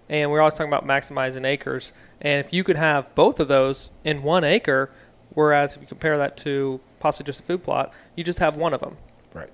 and 0.08 0.30
we're 0.30 0.40
always 0.40 0.54
talking 0.54 0.72
about 0.72 0.86
maximizing 0.86 1.44
acres. 1.44 1.92
And 2.20 2.44
if 2.44 2.52
you 2.52 2.62
could 2.64 2.76
have 2.76 3.12
both 3.14 3.40
of 3.40 3.48
those 3.48 3.90
in 4.04 4.22
one 4.22 4.44
acre, 4.44 4.90
whereas 5.30 5.76
if 5.76 5.82
you 5.82 5.88
compare 5.88 6.16
that 6.16 6.36
to 6.38 6.80
possibly 7.00 7.26
just 7.26 7.40
a 7.40 7.42
food 7.42 7.62
plot, 7.62 7.92
you 8.14 8.24
just 8.24 8.38
have 8.38 8.56
one 8.56 8.72
of 8.72 8.80
them. 8.80 8.96
Right. 9.34 9.50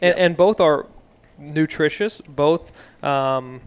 And, 0.00 0.16
and 0.16 0.36
both 0.36 0.60
are 0.60 0.86
nutritious, 1.38 2.20
both 2.20 2.72
um, 3.04 3.60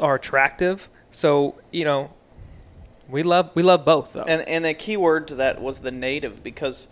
are 0.00 0.14
attractive. 0.14 0.88
So 1.10 1.56
you 1.70 1.84
know, 1.84 2.10
we 3.08 3.22
love 3.22 3.50
we 3.54 3.62
love 3.62 3.84
both 3.84 4.12
though. 4.12 4.24
And 4.24 4.46
and 4.48 4.64
the 4.64 4.74
key 4.74 4.96
word 4.96 5.28
to 5.28 5.34
that 5.36 5.60
was 5.60 5.80
the 5.80 5.90
native 5.90 6.42
because 6.42 6.88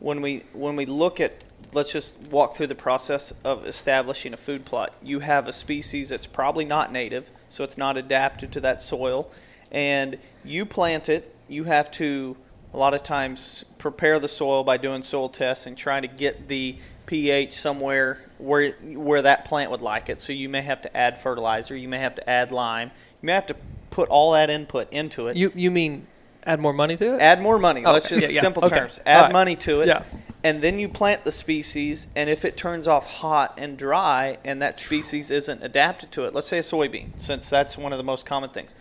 when 0.00 0.20
we 0.20 0.44
when 0.52 0.76
we 0.76 0.86
look 0.86 1.20
at 1.20 1.44
let's 1.72 1.92
just 1.92 2.18
walk 2.22 2.54
through 2.54 2.66
the 2.66 2.74
process 2.74 3.32
of 3.44 3.66
establishing 3.66 4.34
a 4.34 4.36
food 4.36 4.64
plot. 4.64 4.92
You 5.02 5.20
have 5.20 5.48
a 5.48 5.52
species 5.52 6.08
that's 6.10 6.26
probably 6.26 6.64
not 6.64 6.92
native, 6.92 7.30
so 7.48 7.64
it's 7.64 7.78
not 7.78 7.96
adapted 7.96 8.52
to 8.52 8.60
that 8.60 8.80
soil, 8.80 9.30
and 9.70 10.18
you 10.44 10.66
plant 10.66 11.08
it. 11.08 11.34
You 11.48 11.64
have 11.64 11.90
to 11.92 12.36
a 12.74 12.76
lot 12.76 12.94
of 12.94 13.02
times 13.02 13.64
prepare 13.78 14.18
the 14.18 14.28
soil 14.28 14.64
by 14.64 14.76
doing 14.76 15.02
soil 15.02 15.28
tests 15.28 15.66
and 15.66 15.76
trying 15.76 16.02
to 16.02 16.08
get 16.08 16.48
the 16.48 16.76
pH 17.12 17.52
somewhere 17.52 18.18
where 18.38 18.72
where 18.94 19.20
that 19.20 19.44
plant 19.44 19.70
would 19.70 19.82
like 19.82 20.08
it. 20.08 20.18
So 20.18 20.32
you 20.32 20.48
may 20.48 20.62
have 20.62 20.80
to 20.80 20.96
add 20.96 21.18
fertilizer, 21.18 21.76
you 21.76 21.86
may 21.86 21.98
have 21.98 22.14
to 22.14 22.30
add 22.30 22.50
lime, 22.50 22.90
you 23.20 23.26
may 23.26 23.34
have 23.34 23.44
to 23.48 23.56
put 23.90 24.08
all 24.08 24.32
that 24.32 24.48
input 24.48 24.90
into 24.90 25.26
it. 25.26 25.36
you 25.36 25.52
you 25.54 25.70
mean 25.70 26.06
add 26.46 26.58
more 26.58 26.72
money 26.72 26.96
to 26.96 27.14
it? 27.14 27.20
Add 27.20 27.42
more 27.42 27.58
money. 27.58 27.84
Oh, 27.84 27.92
Let's 27.92 28.06
okay. 28.06 28.14
just 28.18 28.32
Yeah, 28.32 28.36
yeah. 28.36 28.40
simple 28.40 28.64
Okay. 28.64 28.76
terms. 28.78 28.98
Add 29.04 29.24
right. 29.24 29.32
money 29.32 29.56
to 29.56 29.82
it. 29.82 29.88
Yeah. 29.88 30.04
And 30.42 30.62
then 30.62 30.78
you 30.78 30.88
plant 30.88 31.24
the 31.24 31.32
species, 31.32 32.08
and 32.16 32.30
if 32.30 32.46
it 32.46 32.56
turns 32.56 32.88
off 32.88 33.18
hot 33.18 33.54
and 33.58 33.76
dry, 33.76 34.38
and 34.42 34.62
that 34.62 34.78
species 34.78 35.30
isn't 35.30 35.62
adapted 35.62 36.10
to 36.12 36.24
it, 36.24 36.34
let's 36.34 36.46
say 36.48 36.58
a 36.58 36.62
soybean, 36.62 37.10
since 37.20 37.50
that's 37.50 37.76
one 37.76 37.92
of 37.92 37.98
the 37.98 38.02
most 38.04 38.24
common 38.24 38.48
things, 38.50 38.74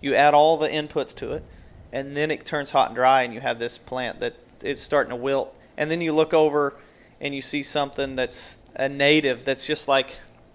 you 0.00 0.14
add 0.16 0.34
all 0.34 0.56
the 0.58 0.68
inputs 0.68 1.14
to 1.18 1.32
it, 1.32 1.44
and 1.92 2.16
then 2.16 2.32
it 2.32 2.44
turns 2.44 2.72
hot 2.72 2.88
and 2.88 2.96
dry, 2.96 3.22
and 3.22 3.32
you 3.32 3.40
have 3.40 3.60
this 3.60 3.78
plant 3.78 4.18
that 4.18 4.34
is 4.64 4.82
starting 4.82 5.10
to 5.10 5.16
wilt. 5.16 5.56
And 5.78 5.88
then 5.90 6.00
you 6.00 6.12
look 6.12 6.34
over, 6.34 6.74
and 7.20 7.34
you 7.34 7.40
see 7.40 7.62
something 7.62 8.16
that's 8.16 8.58
a 8.74 8.88
native 8.88 9.44
that's 9.44 9.66
just 9.66 9.88
like 9.88 10.14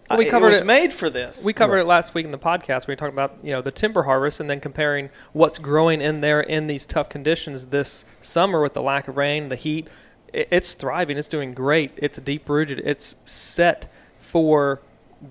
Well, 0.09 0.19
we 0.19 0.25
covered 0.25 0.47
it 0.47 0.49
was 0.49 0.61
it- 0.61 0.65
made 0.65 0.93
for 0.93 1.09
this. 1.09 1.43
We 1.43 1.53
covered 1.53 1.75
Right. 1.75 1.81
it 1.81 1.87
last 1.87 2.13
week 2.13 2.25
in 2.25 2.31
the 2.31 2.37
podcast. 2.37 2.87
We 2.87 2.91
were 2.91 2.97
talking 2.97 3.13
about 3.15 3.37
you 3.43 3.51
know 3.51 3.61
the 3.61 3.71
timber 3.71 4.03
harvest 4.03 4.39
and 4.39 4.49
then 4.49 4.59
comparing 4.59 5.09
what's 5.33 5.57
growing 5.57 6.01
in 6.01 6.21
there 6.21 6.41
in 6.41 6.67
these 6.67 6.85
tough 6.85 7.09
conditions 7.09 7.67
this 7.67 8.05
summer 8.21 8.61
with 8.61 8.73
the 8.73 8.81
lack 8.81 9.07
of 9.07 9.17
rain, 9.17 9.49
the 9.49 9.55
heat. 9.55 9.87
It's 10.33 10.73
thriving. 10.75 11.17
It's 11.17 11.27
doing 11.27 11.53
great. 11.53 11.91
It's 11.97 12.17
deep 12.19 12.47
rooted. 12.47 12.79
It's 12.85 13.15
set 13.25 13.91
for 14.17 14.81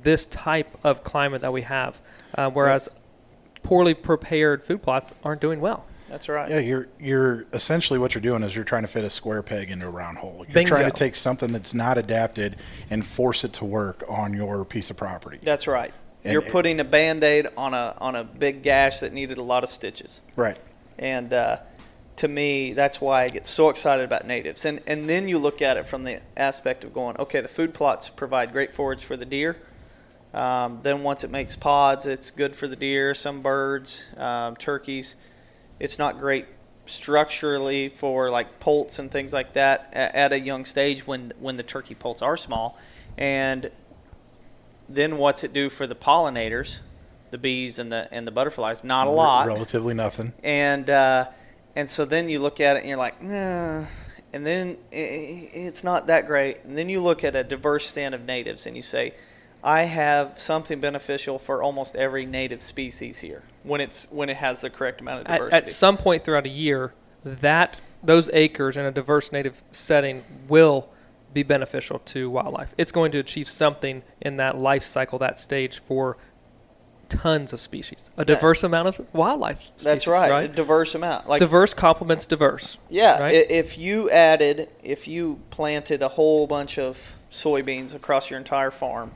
this 0.03 0.27
type 0.27 0.77
of 0.85 1.03
climate 1.05 1.41
that 1.43 1.53
we 1.53 1.63
have. 1.63 2.01
Uh, 2.35 2.51
whereas 2.51 2.89
poorly 3.63 3.95
prepared 3.95 4.63
food 4.65 4.83
plots 4.83 5.13
aren't 5.25 5.41
doing 5.41 5.61
well. 5.61 5.85
That's 6.11 6.29
right. 6.29 6.51
Yeah, 6.51 6.59
you're 6.59 6.89
you're 6.99 7.47
essentially 7.53 7.99
what 7.99 8.15
you're 8.15 8.21
doing 8.21 8.43
is 8.43 8.55
you're 8.55 8.65
trying 8.65 8.83
to 8.83 8.89
fit 8.89 9.05
a 9.05 9.11
square 9.11 9.43
peg 9.43 9.71
into 9.71 9.87
a 9.87 9.91
round 9.91 10.19
hole. 10.19 10.45
You're 10.47 10.55
Bingo. 10.55 10.69
trying 10.77 10.85
to 10.91 10.97
take 10.97 11.15
something 11.15 11.53
that's 11.53 11.73
not 11.73 11.97
adapted 11.97 12.57
and 12.91 13.07
force 13.07 13.45
it 13.45 13.53
to 13.55 13.65
work 13.65 14.05
on 14.09 14.35
your 14.35 14.65
piece 14.65 14.91
of 14.91 14.97
property. 14.97 15.39
That's 15.41 15.67
right. 15.67 15.95
And 16.25 16.33
You're 16.35 16.43
it- 16.43 16.51
putting 16.53 16.81
a 16.81 16.85
band-aid 16.85 17.49
on 17.57 17.73
a 17.73 17.95
on 17.99 18.17
a 18.17 18.25
big 18.25 18.63
gash 18.63 19.01
that 19.01 19.13
needed 19.13 19.39
a 19.39 19.43
lot 19.43 19.63
of 19.65 19.71
stitches. 19.71 20.21
Right. 20.37 20.59
And 20.99 21.33
uh, 21.33 21.59
to 22.17 22.29
me, 22.29 22.75
that's 22.75 23.01
why 23.01 23.23
I 23.23 23.29
get 23.29 23.47
so 23.47 23.71
excited 23.71 24.05
about 24.05 24.27
natives. 24.27 24.65
And 24.65 24.81
and 24.87 25.09
then 25.09 25.29
you 25.29 25.39
look 25.39 25.63
at 25.63 25.77
it 25.77 25.87
from 25.87 26.03
the 26.03 26.21
aspect 26.37 26.85
of 26.85 26.93
going, 26.93 27.17
okay, 27.19 27.41
the 27.41 27.49
food 27.49 27.73
plots 27.73 28.11
provide 28.11 28.53
great 28.53 28.75
forage 28.75 29.03
for 29.05 29.17
the 29.17 29.25
deer. 29.25 29.57
Um, 30.35 30.81
then 30.83 31.03
once 31.03 31.25
it 31.25 31.31
makes 31.31 31.57
pods, 31.57 32.07
it's 32.07 32.31
good 32.31 32.55
for 32.55 32.69
the 32.69 32.77
deer, 32.77 33.15
some 33.15 33.43
birds, 33.43 34.05
um, 34.17 34.57
turkeys. 34.57 35.17
It's 35.81 35.99
not 35.99 36.19
great 36.19 36.47
structurally 36.87 37.89
for 37.89 38.31
like 38.31 38.59
poults 38.61 38.99
and 38.99 39.11
things 39.11 39.33
like 39.33 39.53
that 39.55 39.91
at, 39.93 40.33
a 40.33 40.39
young 40.41 40.65
stage 40.65 41.07
when 41.07 41.33
when 41.39 41.57
the 41.57 41.63
turkey 41.63 41.95
poults 41.95 42.23
are 42.23 42.37
small. 42.37 42.79
And 43.17 43.71
then 44.89 45.19
what's 45.19 45.45
it 45.45 45.53
do 45.53 45.69
for 45.69 45.87
the 45.87 45.95
pollinators, 45.95 46.81
the 47.31 47.39
bees 47.39 47.79
and 47.79 47.91
the 47.91 48.09
and 48.13 48.27
the 48.27 48.31
butterflies? 48.33 48.85
Not 48.85 49.07
a 49.07 49.11
lot 49.11 49.47
Relatively 49.47 49.95
nothing. 49.95 50.33
and 50.43 50.89
uh, 50.91 51.27
and 51.77 51.89
so 51.89 52.05
then 52.05 52.29
you 52.29 52.41
look 52.41 52.61
at 52.61 52.77
it 52.77 52.81
and 52.81 52.89
you're 52.89 52.99
like, 52.99 53.23
nah. 53.23 53.87
And 54.33 54.47
then 54.47 54.77
it's 54.93 55.83
not 55.83 56.07
that 56.07 56.27
great. 56.27 56.65
And 56.65 56.79
then 56.79 56.89
you 56.89 57.01
look 57.03 57.25
at 57.25 57.35
a 57.35 57.43
diverse 57.43 57.87
stand 57.87 58.15
of 58.15 58.25
natives 58.25 58.65
and 58.67 58.77
you 58.77 58.83
say, 58.83 59.15
I 59.63 59.83
have 59.83 60.41
something 60.41 60.81
beneficial 60.81 61.39
for 61.39 61.63
almost 61.63 61.97
every 61.97 62.27
native 62.27 62.63
species 62.63 63.19
here 63.19 63.43
when 63.63 63.81
it's 63.81 64.11
when 64.11 64.29
it 64.31 64.39
has 64.39 64.63
the 64.63 64.71
correct 64.71 65.01
amount 65.01 65.23
of 65.23 65.27
At, 65.27 65.39
diversity. 65.39 65.57
at 65.57 65.69
some 65.69 65.97
point 65.97 66.25
throughout 66.25 66.47
a 66.47 66.51
year, 66.51 66.95
that 67.25 67.79
those 68.03 68.31
acres 68.33 68.77
in 68.77 68.87
a 68.87 68.91
diverse 68.91 69.33
native 69.33 69.63
setting 69.73 70.25
will 70.49 70.89
be 71.33 71.43
beneficial 71.43 71.99
to 72.01 72.31
wildlife. 72.31 72.75
It's 72.79 72.93
going 72.93 73.13
to 73.13 73.19
achieve 73.19 73.49
something 73.49 74.03
in 74.21 74.37
that 74.39 74.59
life 74.59 74.83
cycle, 74.83 75.19
that 75.19 75.39
stage 75.39 75.79
for 75.79 76.17
tons 77.09 77.53
of 77.53 77.61
species, 77.61 78.11
a 78.17 78.25
diverse 78.25 78.63
amount 78.63 78.89
of 78.89 79.07
wildlife. 79.13 79.61
Species, 79.63 79.83
That's 79.83 80.07
right, 80.07 80.45
a 80.45 80.49
diverse 80.49 80.95
amount. 80.95 81.29
Like 81.29 81.41
diverse 81.41 81.75
complements 81.75 82.27
diverse. 82.27 82.79
Yeah, 82.89 83.21
right? 83.21 83.35
if 83.35 83.77
you 83.77 84.09
added, 84.11 84.69
if 84.83 85.07
you 85.07 85.41
planted 85.51 86.03
a 86.03 86.09
whole 86.09 86.47
bunch 86.47 86.79
of 86.79 87.17
soybeans 87.31 87.95
across 87.95 88.31
your 88.31 88.39
entire 88.39 88.71
farm, 88.71 89.13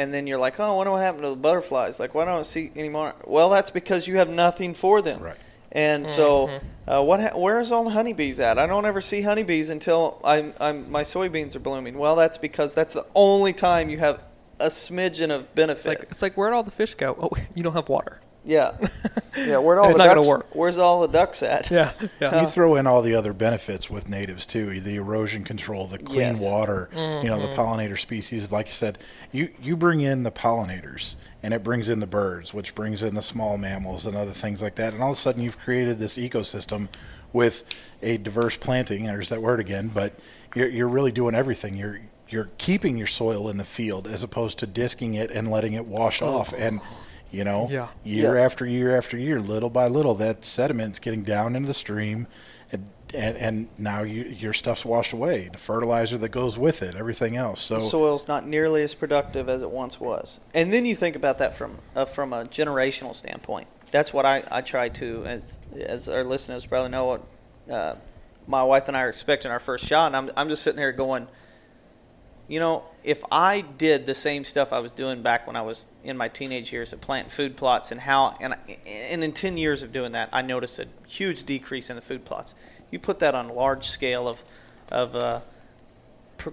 and 0.00 0.14
then 0.14 0.26
you're 0.26 0.38
like, 0.38 0.58
oh, 0.58 0.72
I 0.72 0.76
wonder 0.76 0.92
what 0.92 1.02
happened 1.02 1.24
to 1.24 1.30
the 1.30 1.36
butterflies. 1.36 2.00
Like, 2.00 2.14
why 2.14 2.24
don't 2.24 2.38
I 2.38 2.42
see 2.42 2.70
any 2.74 2.88
more? 2.88 3.14
Well, 3.26 3.50
that's 3.50 3.70
because 3.70 4.06
you 4.08 4.16
have 4.16 4.30
nothing 4.30 4.72
for 4.74 5.02
them. 5.02 5.20
Right. 5.20 5.36
And 5.72 6.08
so, 6.08 6.58
uh, 6.88 7.02
what? 7.02 7.20
Ha- 7.20 7.36
where's 7.38 7.70
all 7.70 7.84
the 7.84 7.90
honeybees 7.90 8.40
at? 8.40 8.58
I 8.58 8.66
don't 8.66 8.86
ever 8.86 9.00
see 9.00 9.22
honeybees 9.22 9.70
until 9.70 10.20
I'm, 10.24 10.52
I'm 10.58 10.90
my 10.90 11.02
soybeans 11.02 11.54
are 11.54 11.60
blooming. 11.60 11.96
Well, 11.98 12.16
that's 12.16 12.38
because 12.38 12.74
that's 12.74 12.94
the 12.94 13.06
only 13.14 13.52
time 13.52 13.88
you 13.90 13.98
have 13.98 14.20
a 14.58 14.66
smidgen 14.66 15.30
of 15.30 15.42
It's 15.42 15.54
benefit. 15.54 15.86
like 15.86 16.02
it's 16.10 16.22
like 16.22 16.34
where'd 16.34 16.54
all 16.54 16.62
the 16.64 16.70
fish 16.72 16.94
go? 16.94 17.16
Oh, 17.20 17.30
you 17.54 17.62
don't 17.62 17.74
have 17.74 17.88
water. 17.88 18.20
Yeah, 18.44 18.76
yeah. 19.36 19.58
Where'd 19.58 19.78
all 19.78 19.86
It's 19.86 19.94
the 19.94 19.98
not 19.98 20.08
gonna 20.08 20.14
ducks? 20.16 20.28
work. 20.28 20.54
Where's 20.54 20.78
all 20.78 21.02
the 21.02 21.08
ducks 21.08 21.42
at? 21.42 21.70
Yeah, 21.70 21.92
yeah. 22.20 22.42
You 22.42 22.48
throw 22.48 22.76
in 22.76 22.86
all 22.86 23.02
the 23.02 23.14
other 23.14 23.32
benefits 23.32 23.90
with 23.90 24.08
natives 24.08 24.46
too, 24.46 24.80
the 24.80 24.96
erosion 24.96 25.44
control, 25.44 25.86
the 25.86 25.98
clean 25.98 26.20
Yes. 26.20 26.40
water, 26.40 26.88
you 26.92 26.98
know, 27.28 27.40
the 27.40 27.48
mm-hmm. 27.48 27.60
pollinator 27.60 27.98
species. 27.98 28.50
Like 28.50 28.68
you 28.68 28.72
said, 28.72 28.98
you 29.32 29.50
you 29.60 29.76
bring 29.76 30.00
in 30.00 30.22
the 30.22 30.30
pollinators, 30.30 31.14
and 31.42 31.52
it 31.52 31.62
brings 31.62 31.88
in 31.88 32.00
the 32.00 32.06
birds, 32.06 32.54
which 32.54 32.74
brings 32.74 33.02
in 33.02 33.14
the 33.14 33.22
small 33.22 33.58
mammals 33.58 34.06
and 34.06 34.16
other 34.16 34.32
things 34.32 34.62
like 34.62 34.76
that. 34.76 34.94
And 34.94 35.02
all 35.02 35.10
of 35.10 35.16
a 35.16 35.20
sudden, 35.20 35.42
you've 35.42 35.58
created 35.58 35.98
this 35.98 36.16
ecosystem 36.16 36.88
with 37.32 37.64
a 38.02 38.16
diverse 38.16 38.56
planting. 38.56 39.04
There's 39.04 39.28
that 39.28 39.42
word 39.42 39.60
again, 39.60 39.88
but 39.94 40.14
you're 40.54 40.68
you're 40.68 40.88
really 40.88 41.12
doing 41.12 41.34
everything. 41.34 41.76
You're 41.76 42.00
you're 42.28 42.48
keeping 42.58 42.96
your 42.96 43.06
soil 43.06 43.48
in 43.48 43.58
the 43.58 43.64
field 43.64 44.06
as 44.06 44.22
opposed 44.22 44.58
to 44.60 44.66
disking 44.66 45.14
it 45.14 45.30
and 45.30 45.50
letting 45.50 45.74
it 45.74 45.84
wash 45.84 46.22
oh. 46.22 46.28
off 46.38 46.54
and. 46.54 46.80
You 47.30 47.44
know, 47.44 47.68
Yeah. 47.70 47.88
year 48.04 48.36
Yeah. 48.36 48.44
after 48.44 48.66
year 48.66 48.96
after 48.96 49.16
year, 49.16 49.38
little 49.40 49.70
by 49.70 49.86
little, 49.86 50.14
that 50.16 50.44
sediment's 50.44 50.98
getting 50.98 51.22
down 51.22 51.54
into 51.56 51.68
the 51.68 51.74
stream, 51.74 52.26
and 52.72 52.90
and, 53.12 53.36
and 53.36 53.68
now 53.76 54.02
you, 54.02 54.22
your 54.22 54.52
stuff's 54.52 54.84
washed 54.84 55.12
away. 55.12 55.48
The 55.52 55.58
fertilizer 55.58 56.16
that 56.18 56.28
goes 56.28 56.56
with 56.56 56.80
it, 56.82 56.94
everything 56.94 57.36
else. 57.36 57.60
So 57.60 57.74
the 57.74 57.80
soil's 57.80 58.28
not 58.28 58.46
nearly 58.46 58.82
as 58.84 58.94
productive 58.94 59.48
as 59.48 59.62
it 59.62 59.70
once 59.70 59.98
was. 59.98 60.38
And 60.54 60.72
then 60.72 60.84
you 60.86 60.94
think 60.94 61.16
about 61.16 61.38
that 61.38 61.54
from 61.54 61.78
uh, 61.96 62.04
from 62.04 62.32
a 62.32 62.44
generational 62.44 63.14
standpoint. 63.14 63.66
That's 63.90 64.12
what 64.14 64.24
I, 64.24 64.44
I 64.50 64.60
try 64.60 64.88
to, 64.90 65.24
as 65.26 65.58
as 65.76 66.08
our 66.08 66.22
listeners 66.22 66.66
probably 66.66 66.90
know, 66.90 67.04
what 67.06 67.22
uh, 67.68 67.94
my 68.46 68.62
wife 68.62 68.86
and 68.86 68.96
I 68.96 69.02
are 69.02 69.08
expecting 69.10 69.50
our 69.50 69.58
first 69.60 69.86
child. 69.88 70.14
And 70.14 70.16
I'm 70.16 70.30
I'm 70.36 70.48
just 70.48 70.62
sitting 70.62 70.78
here 70.78 70.92
going, 70.92 71.26
you 72.50 72.58
know, 72.58 72.82
if 73.04 73.22
I 73.30 73.60
did 73.60 74.06
the 74.06 74.14
same 74.14 74.42
stuff 74.42 74.72
I 74.72 74.80
was 74.80 74.90
doing 74.90 75.22
back 75.22 75.46
when 75.46 75.54
I 75.54 75.62
was 75.62 75.84
in 76.02 76.16
my 76.16 76.26
teenage 76.26 76.72
years 76.72 76.92
at 76.92 77.00
planting 77.00 77.30
food 77.30 77.56
plots 77.56 77.92
and 77.92 78.00
how 78.00 78.36
and 78.40 78.56
and 78.84 79.22
in 79.22 79.30
10 79.30 79.56
years 79.56 79.84
of 79.84 79.92
doing 79.92 80.10
that, 80.12 80.28
I 80.32 80.42
noticed 80.42 80.80
a 80.80 80.88
huge 81.06 81.44
decrease 81.44 81.90
in 81.90 81.96
the 81.96 82.02
food 82.02 82.24
plots. 82.24 82.56
You 82.90 82.98
put 82.98 83.20
that 83.20 83.36
on 83.36 83.50
a 83.50 83.52
large 83.52 83.84
scale 83.86 84.26
of 84.26 84.42
of 84.90 85.14
uh, 85.14 85.40
pr- 86.38 86.50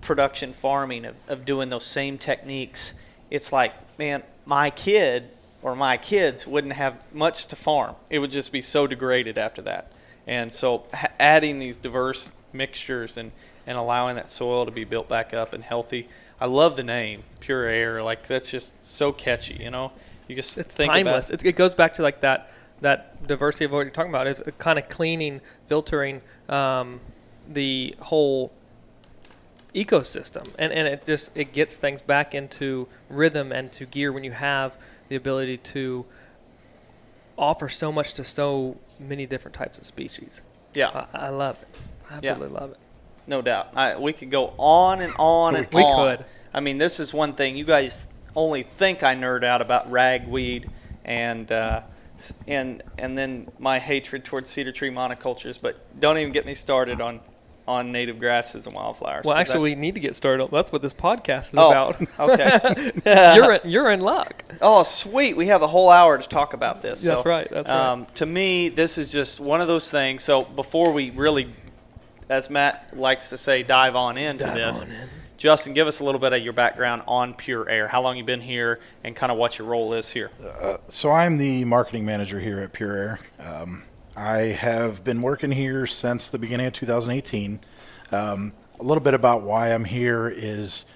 production 0.00 0.52
farming 0.52 1.04
of, 1.04 1.14
of 1.28 1.44
doing 1.44 1.70
those 1.70 1.86
same 1.86 2.18
techniques, 2.18 2.94
it's 3.30 3.52
like, 3.52 3.74
man, 3.96 4.24
my 4.44 4.70
kid 4.70 5.28
or 5.62 5.76
my 5.76 5.96
kids 5.96 6.48
wouldn't 6.48 6.72
have 6.72 7.04
much 7.14 7.46
to 7.46 7.54
farm. 7.54 7.94
It 8.10 8.18
would 8.18 8.32
just 8.32 8.50
be 8.50 8.60
so 8.60 8.88
degraded 8.88 9.38
after 9.38 9.62
that. 9.62 9.92
And 10.26 10.52
so 10.52 10.86
adding 11.20 11.60
these 11.60 11.76
diverse 11.76 12.32
mixtures 12.52 13.16
and, 13.16 13.30
and 13.68 13.76
allowing 13.76 14.16
that 14.16 14.28
soil 14.28 14.64
to 14.64 14.72
be 14.72 14.84
built 14.84 15.08
back 15.08 15.34
up 15.34 15.52
and 15.52 15.62
healthy. 15.62 16.08
I 16.40 16.46
love 16.46 16.74
the 16.76 16.82
name, 16.82 17.22
Pure 17.38 17.64
Air. 17.66 18.02
Like 18.02 18.26
that's 18.26 18.50
just 18.50 18.82
so 18.82 19.12
catchy, 19.12 19.54
you 19.62 19.70
know. 19.70 19.92
You 20.26 20.34
just 20.34 20.56
it's 20.56 20.74
think 20.74 20.90
timeless. 20.90 21.28
It, 21.30 21.44
it 21.44 21.54
goes 21.56 21.74
back 21.74 21.94
to 21.94 22.02
like 22.02 22.20
that 22.22 22.50
that 22.80 23.26
diversity 23.26 23.66
of 23.66 23.72
what 23.72 23.80
you're 23.80 23.90
talking 23.90 24.10
about. 24.10 24.26
It's 24.26 24.40
kind 24.58 24.78
of 24.78 24.88
cleaning, 24.88 25.42
filtering 25.66 26.22
um, 26.48 27.00
the 27.46 27.94
whole 28.00 28.52
ecosystem, 29.74 30.48
and 30.58 30.72
and 30.72 30.88
it 30.88 31.04
just 31.04 31.36
it 31.36 31.52
gets 31.52 31.76
things 31.76 32.00
back 32.00 32.34
into 32.34 32.88
rhythm 33.10 33.52
and 33.52 33.70
to 33.72 33.84
gear 33.84 34.12
when 34.12 34.24
you 34.24 34.32
have 34.32 34.78
the 35.08 35.16
ability 35.16 35.58
to 35.58 36.06
offer 37.36 37.68
so 37.68 37.92
much 37.92 38.14
to 38.14 38.24
so 38.24 38.78
many 38.98 39.26
different 39.26 39.54
types 39.54 39.78
of 39.78 39.84
species. 39.84 40.40
Yeah, 40.72 41.06
I, 41.12 41.26
I 41.26 41.28
love 41.28 41.60
it. 41.62 41.68
I 42.08 42.14
Yeah. 42.14 42.30
absolutely 42.30 42.58
love 42.58 42.70
it. 42.70 42.78
No 43.28 43.42
doubt. 43.42 43.70
I, 43.76 43.96
we 43.96 44.12
could 44.12 44.30
go 44.30 44.54
on 44.58 45.00
and 45.00 45.12
on 45.18 45.54
and 45.54 45.68
We 45.72 45.82
on. 45.82 46.10
We 46.10 46.16
could. 46.16 46.26
I 46.52 46.60
mean, 46.60 46.78
this 46.78 46.98
is 46.98 47.12
one 47.12 47.34
thing 47.34 47.56
you 47.56 47.64
guys 47.64 48.08
only 48.34 48.62
think 48.62 49.02
I 49.02 49.14
nerd 49.14 49.44
out 49.44 49.62
about 49.62 49.90
ragweed 49.90 50.70
and 51.04 51.50
uh, 51.52 51.82
and 52.46 52.82
and 52.98 53.16
then 53.16 53.50
my 53.58 53.78
hatred 53.78 54.24
towards 54.24 54.48
cedar 54.48 54.72
tree 54.72 54.90
monocultures. 54.90 55.60
But 55.60 56.00
don't 56.00 56.18
even 56.18 56.32
get 56.32 56.46
me 56.46 56.54
started 56.54 57.00
on 57.00 57.20
on 57.68 57.92
native 57.92 58.18
grasses 58.18 58.66
and 58.66 58.74
wildflowers. 58.74 59.26
Well, 59.26 59.36
actually, 59.36 59.70
we 59.70 59.74
need 59.74 59.94
to 59.94 60.00
get 60.00 60.16
started. 60.16 60.48
That's 60.50 60.72
what 60.72 60.80
this 60.80 60.94
podcast 60.94 61.48
is 61.48 61.54
oh, 61.58 61.70
about. 61.70 62.00
okay. 62.18 62.92
you're 63.36 63.52
in, 63.52 63.70
you're 63.70 63.90
in 63.90 64.00
luck. 64.00 64.42
Oh, 64.62 64.82
sweet. 64.82 65.36
We 65.36 65.48
have 65.48 65.60
a 65.60 65.66
whole 65.66 65.90
hour 65.90 66.16
to 66.16 66.26
talk 66.26 66.54
about 66.54 66.80
this. 66.80 67.02
That's 67.02 67.22
So, 67.22 67.28
right, 67.28 67.46
that's 67.50 67.68
right. 67.68 67.88
Um, 67.90 68.06
to 68.14 68.24
me, 68.24 68.70
this 68.70 68.96
is 68.96 69.12
just 69.12 69.38
one 69.38 69.60
of 69.60 69.68
those 69.68 69.90
things. 69.90 70.24
So 70.24 70.42
before 70.42 70.92
we 70.92 71.10
really, 71.10 71.54
as 72.28 72.50
Matt 72.50 72.96
likes 72.96 73.30
to 73.30 73.38
say, 73.38 73.62
dive 73.62 73.96
on 73.96 74.18
into 74.18 74.44
this, 74.44 74.86
Justin, 75.36 75.72
give 75.72 75.86
us 75.86 76.00
a 76.00 76.04
little 76.04 76.20
bit 76.20 76.32
of 76.32 76.42
your 76.42 76.52
background 76.52 77.02
on 77.06 77.32
Pure 77.32 77.68
Air. 77.68 77.88
How 77.88 78.02
long 78.02 78.16
you 78.16 78.24
been 78.24 78.40
here, 78.40 78.80
and 79.04 79.14
kind 79.14 79.30
of 79.30 79.38
what 79.38 79.58
your 79.58 79.68
role 79.68 79.92
is 79.92 80.10
here. 80.10 80.30
So 80.88 81.10
I'm 81.10 81.38
the 81.38 81.64
marketing 81.64 82.04
manager 82.04 82.40
here 82.40 82.58
at 82.58 82.72
Pure 82.72 82.96
Air. 82.96 83.18
Um, 83.38 83.84
I 84.16 84.38
have 84.38 85.04
been 85.04 85.22
working 85.22 85.52
here 85.52 85.86
since 85.86 86.28
the 86.28 86.38
beginning 86.38 86.66
of 86.66 86.72
2018. 86.72 87.60
Um, 88.10 88.52
a 88.80 88.82
little 88.82 89.02
bit 89.02 89.14
about 89.14 89.42
why 89.42 89.72
I'm 89.72 89.84
here 89.84 90.28
is 90.28 90.86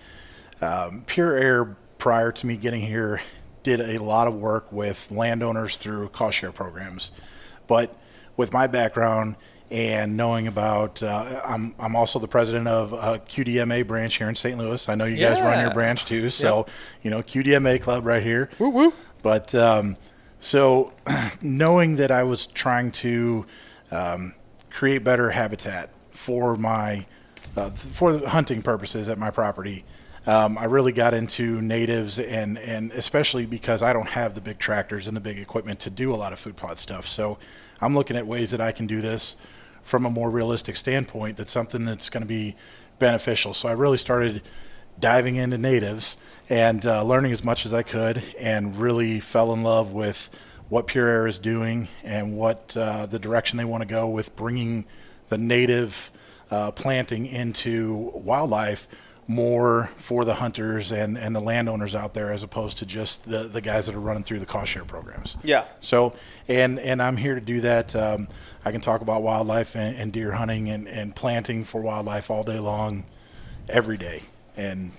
um, 0.60 1.04
Pure 1.06 1.36
Air, 1.36 1.76
prior 1.98 2.32
to 2.32 2.46
me 2.46 2.56
getting 2.56 2.80
here, 2.80 3.20
did 3.62 3.80
a 3.80 3.98
lot 4.02 4.26
of 4.26 4.34
work 4.34 4.72
with 4.72 5.08
landowners 5.12 5.76
through 5.76 6.08
cost 6.08 6.38
share 6.38 6.50
programs. 6.50 7.12
But 7.68 7.96
with 8.36 8.52
my 8.52 8.66
background 8.66 9.36
and 9.72 10.18
knowing 10.18 10.48
about, 10.48 11.02
uh, 11.02 11.40
I'm, 11.46 11.74
I'm 11.78 11.96
also 11.96 12.18
the 12.18 12.28
president 12.28 12.68
of 12.68 12.92
a 12.92 13.18
QDMA 13.18 13.86
branch 13.86 14.18
here 14.18 14.28
in 14.28 14.34
St. 14.34 14.58
Louis. 14.58 14.86
I 14.86 14.94
know 14.94 15.06
you 15.06 15.16
guys 15.16 15.40
run 15.40 15.60
your 15.60 15.72
branch 15.72 16.04
too. 16.04 16.28
So, 16.28 16.66
you 17.00 17.10
know, 17.10 17.22
QDMA 17.22 17.80
club 17.80 18.04
right 18.04 18.22
here. 18.22 18.50
Woo 18.58 18.68
woo. 18.68 18.92
But 19.22 19.54
um, 19.54 19.96
so 20.40 20.92
knowing 21.42 21.96
that 21.96 22.10
I 22.10 22.22
was 22.24 22.44
trying 22.44 22.92
to 22.92 23.46
um, 23.90 24.34
create 24.70 25.04
better 25.04 25.30
habitat 25.30 25.88
for 26.10 26.54
my 26.56 27.06
uh, 27.56 27.70
for 27.70 28.12
the 28.12 28.28
hunting 28.28 28.60
purposes 28.60 29.08
at 29.08 29.18
my 29.18 29.30
property, 29.30 29.84
um, 30.26 30.58
I 30.58 30.64
really 30.64 30.92
got 30.92 31.14
into 31.14 31.62
natives 31.62 32.18
and 32.18 32.58
and 32.58 32.92
especially 32.92 33.46
because 33.46 33.82
I 33.82 33.94
don't 33.94 34.08
have 34.08 34.34
the 34.34 34.40
big 34.42 34.58
tractors 34.58 35.06
and 35.08 35.16
the 35.16 35.20
big 35.20 35.38
equipment 35.38 35.80
to 35.80 35.90
do 35.90 36.12
a 36.12 36.16
lot 36.16 36.34
of 36.34 36.38
food 36.38 36.56
plot 36.56 36.78
stuff. 36.78 37.06
So 37.06 37.38
I'm 37.80 37.94
looking 37.94 38.18
at 38.18 38.26
ways 38.26 38.50
that 38.50 38.60
I 38.60 38.72
can 38.72 38.86
do 38.86 39.00
this 39.00 39.36
from 39.82 40.06
a 40.06 40.10
more 40.10 40.30
realistic 40.30 40.76
standpoint. 40.76 41.36
That's 41.36 41.50
something 41.50 41.84
that's 41.84 42.08
going 42.08 42.22
to 42.22 42.28
be 42.28 42.56
beneficial. 42.98 43.54
So 43.54 43.68
I 43.68 43.72
really 43.72 43.98
started 43.98 44.42
diving 44.98 45.36
into 45.36 45.58
natives 45.58 46.16
and 46.48 46.84
uh, 46.84 47.02
learning 47.02 47.32
as 47.32 47.44
much 47.44 47.64
as 47.66 47.72
I 47.72 47.82
could, 47.82 48.22
and 48.38 48.76
really 48.76 49.20
fell 49.20 49.52
in 49.52 49.62
love 49.62 49.92
with 49.92 50.28
what 50.68 50.86
Pure 50.86 51.06
Air 51.06 51.26
is 51.26 51.38
doing 51.38 51.88
and 52.02 52.36
what 52.36 52.76
uh, 52.76 53.06
the 53.06 53.18
direction 53.18 53.58
they 53.58 53.64
want 53.64 53.82
to 53.82 53.88
go 53.88 54.08
with 54.08 54.34
bringing 54.36 54.84
the 55.28 55.38
native 55.38 56.10
uh, 56.50 56.70
planting 56.70 57.26
into 57.26 58.10
wildlife 58.14 58.86
more 59.28 59.88
for 59.96 60.24
the 60.24 60.34
hunters 60.34 60.90
and, 60.90 61.16
and 61.16 61.34
the 61.34 61.40
landowners 61.40 61.94
out 61.94 62.12
there 62.12 62.32
as 62.32 62.42
opposed 62.42 62.78
to 62.78 62.86
just 62.86 63.24
the, 63.28 63.44
the 63.44 63.60
guys 63.60 63.86
that 63.86 63.94
are 63.94 64.00
running 64.00 64.24
through 64.24 64.40
the 64.40 64.46
cost 64.46 64.72
share 64.72 64.84
programs. 64.84 65.36
Yeah. 65.44 65.64
So, 65.80 66.14
and 66.48 66.78
and 66.80 67.00
I'm 67.00 67.16
here 67.16 67.34
to 67.36 67.40
do 67.40 67.60
that. 67.60 67.94
Um, 67.94 68.28
I 68.64 68.72
can 68.72 68.80
talk 68.80 69.00
about 69.00 69.22
wildlife 69.22 69.76
and, 69.76 69.96
and 69.96 70.12
deer 70.12 70.32
hunting 70.32 70.68
and, 70.68 70.88
and 70.88 71.14
planting 71.14 71.64
for 71.64 71.80
wildlife 71.80 72.30
all 72.30 72.42
day 72.42 72.58
long, 72.58 73.04
every 73.68 73.96
day, 73.96 74.22
and 74.56 74.90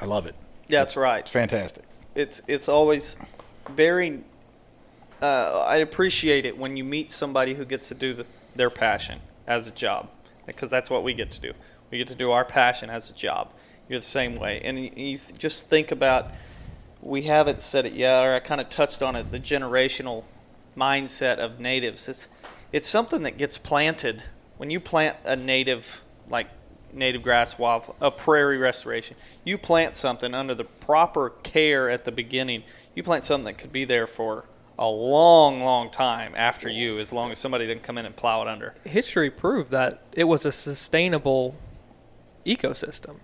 I 0.00 0.04
love 0.04 0.26
it. 0.26 0.34
Yeah, 0.68 0.80
that's 0.80 0.92
It's- 0.92 1.02
right. 1.02 1.20
It's 1.20 1.30
fantastic. 1.30 1.84
it's 2.14 2.42
it's 2.46 2.68
always 2.68 3.16
very 3.70 4.22
uh, 5.22 5.64
I 5.66 5.76
appreciate 5.78 6.44
it 6.44 6.56
when 6.58 6.76
you 6.76 6.84
meet 6.84 7.10
somebody 7.10 7.54
who 7.54 7.64
gets 7.64 7.88
to 7.88 7.94
do 7.94 8.12
the, 8.14 8.26
their 8.54 8.70
passion 8.70 9.20
as 9.46 9.66
a 9.66 9.70
job 9.70 10.08
because 10.46 10.70
that's 10.70 10.90
what 10.90 11.02
we 11.02 11.12
get 11.14 11.30
to 11.32 11.40
do. 11.40 11.52
We 11.90 11.98
get 11.98 12.08
to 12.08 12.14
do 12.14 12.30
our 12.30 12.44
passion 12.44 12.90
as 12.90 13.08
a 13.10 13.12
job. 13.12 13.52
You're 13.88 14.00
the 14.00 14.04
same 14.04 14.34
way, 14.34 14.60
and 14.62 14.78
you, 14.78 15.18
just 15.38 15.68
think 15.68 15.90
about. 15.90 16.30
We 17.00 17.22
haven't 17.22 17.62
said 17.62 17.86
it 17.86 17.92
yet, 17.92 18.24
or 18.24 18.34
I 18.34 18.40
kind 18.40 18.60
of 18.60 18.68
touched 18.68 19.02
on 19.02 19.16
it. 19.16 19.30
The 19.30 19.38
generational 19.38 20.24
mindset 20.76 21.38
of 21.38 21.58
natives. 21.58 22.08
It's 22.08 22.28
it's 22.72 22.88
something 22.88 23.22
that 23.22 23.38
gets 23.38 23.56
planted 23.56 24.24
when 24.58 24.70
you 24.70 24.80
plant 24.80 25.16
a 25.24 25.36
native 25.36 26.02
like 26.28 26.48
native 26.92 27.22
grass 27.22 27.56
a 28.00 28.10
prairie 28.10 28.58
restoration. 28.58 29.16
You 29.44 29.58
plant 29.58 29.96
something 29.96 30.34
under 30.34 30.54
the 30.54 30.64
proper 30.64 31.30
care 31.30 31.88
at 31.90 32.04
the 32.04 32.12
beginning. 32.12 32.64
You 32.94 33.02
plant 33.02 33.24
something 33.24 33.46
that 33.46 33.58
could 33.58 33.72
be 33.72 33.84
there 33.84 34.06
for 34.06 34.44
a 34.78 34.88
long, 34.88 35.60
long 35.60 35.90
time 35.90 36.34
after 36.36 36.68
you, 36.68 36.98
as 36.98 37.12
long 37.12 37.32
as 37.32 37.38
somebody 37.38 37.66
didn't 37.66 37.82
come 37.82 37.98
in 37.98 38.06
and 38.06 38.14
plow 38.14 38.42
it 38.42 38.48
under. 38.48 38.74
History 38.84 39.30
proved 39.30 39.70
that 39.70 40.02
it 40.12 40.24
was 40.24 40.46
a 40.46 40.52
sustainable 40.52 41.56
ecosystem 42.48 43.16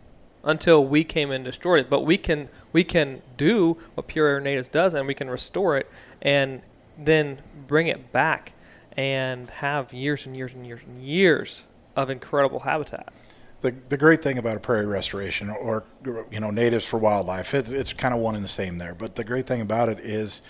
until 0.44 0.84
we 0.84 1.02
came 1.02 1.30
and 1.30 1.44
destroyed 1.44 1.80
it. 1.80 1.90
But 1.90 2.00
we 2.00 2.18
can 2.18 2.48
we 2.72 2.84
can 2.84 3.22
do 3.36 3.78
what 3.94 4.06
Pure 4.06 4.26
Air 4.26 4.40
Natives 4.40 4.68
does, 4.68 4.94
and 4.94 5.06
we 5.06 5.14
can 5.14 5.30
restore 5.30 5.76
it, 5.76 5.90
and 6.22 6.62
then 6.98 7.38
bring 7.66 7.88
it 7.88 8.12
back, 8.12 8.52
and 8.96 9.50
have 9.50 9.92
years 9.92 10.26
and 10.26 10.36
years 10.36 10.54
and 10.54 10.66
years 10.66 10.82
and 10.86 11.02
years 11.02 11.64
of 11.96 12.10
incredible 12.10 12.60
habitat. 12.60 13.12
The, 13.60 13.74
the 13.88 13.96
great 13.96 14.22
thing 14.22 14.36
about 14.36 14.58
a 14.58 14.60
prairie 14.60 14.84
restoration 14.84 15.48
or 15.48 15.84
you 16.30 16.38
know 16.38 16.50
natives 16.50 16.84
for 16.84 16.98
wildlife 16.98 17.54
it's, 17.54 17.70
it's 17.70 17.94
kind 17.94 18.12
of 18.12 18.20
one 18.20 18.34
and 18.34 18.44
the 18.44 18.48
same 18.48 18.76
there 18.76 18.94
but 18.94 19.14
the 19.14 19.24
great 19.24 19.46
thing 19.46 19.62
about 19.62 19.88
it 19.88 19.98
is 20.00 20.42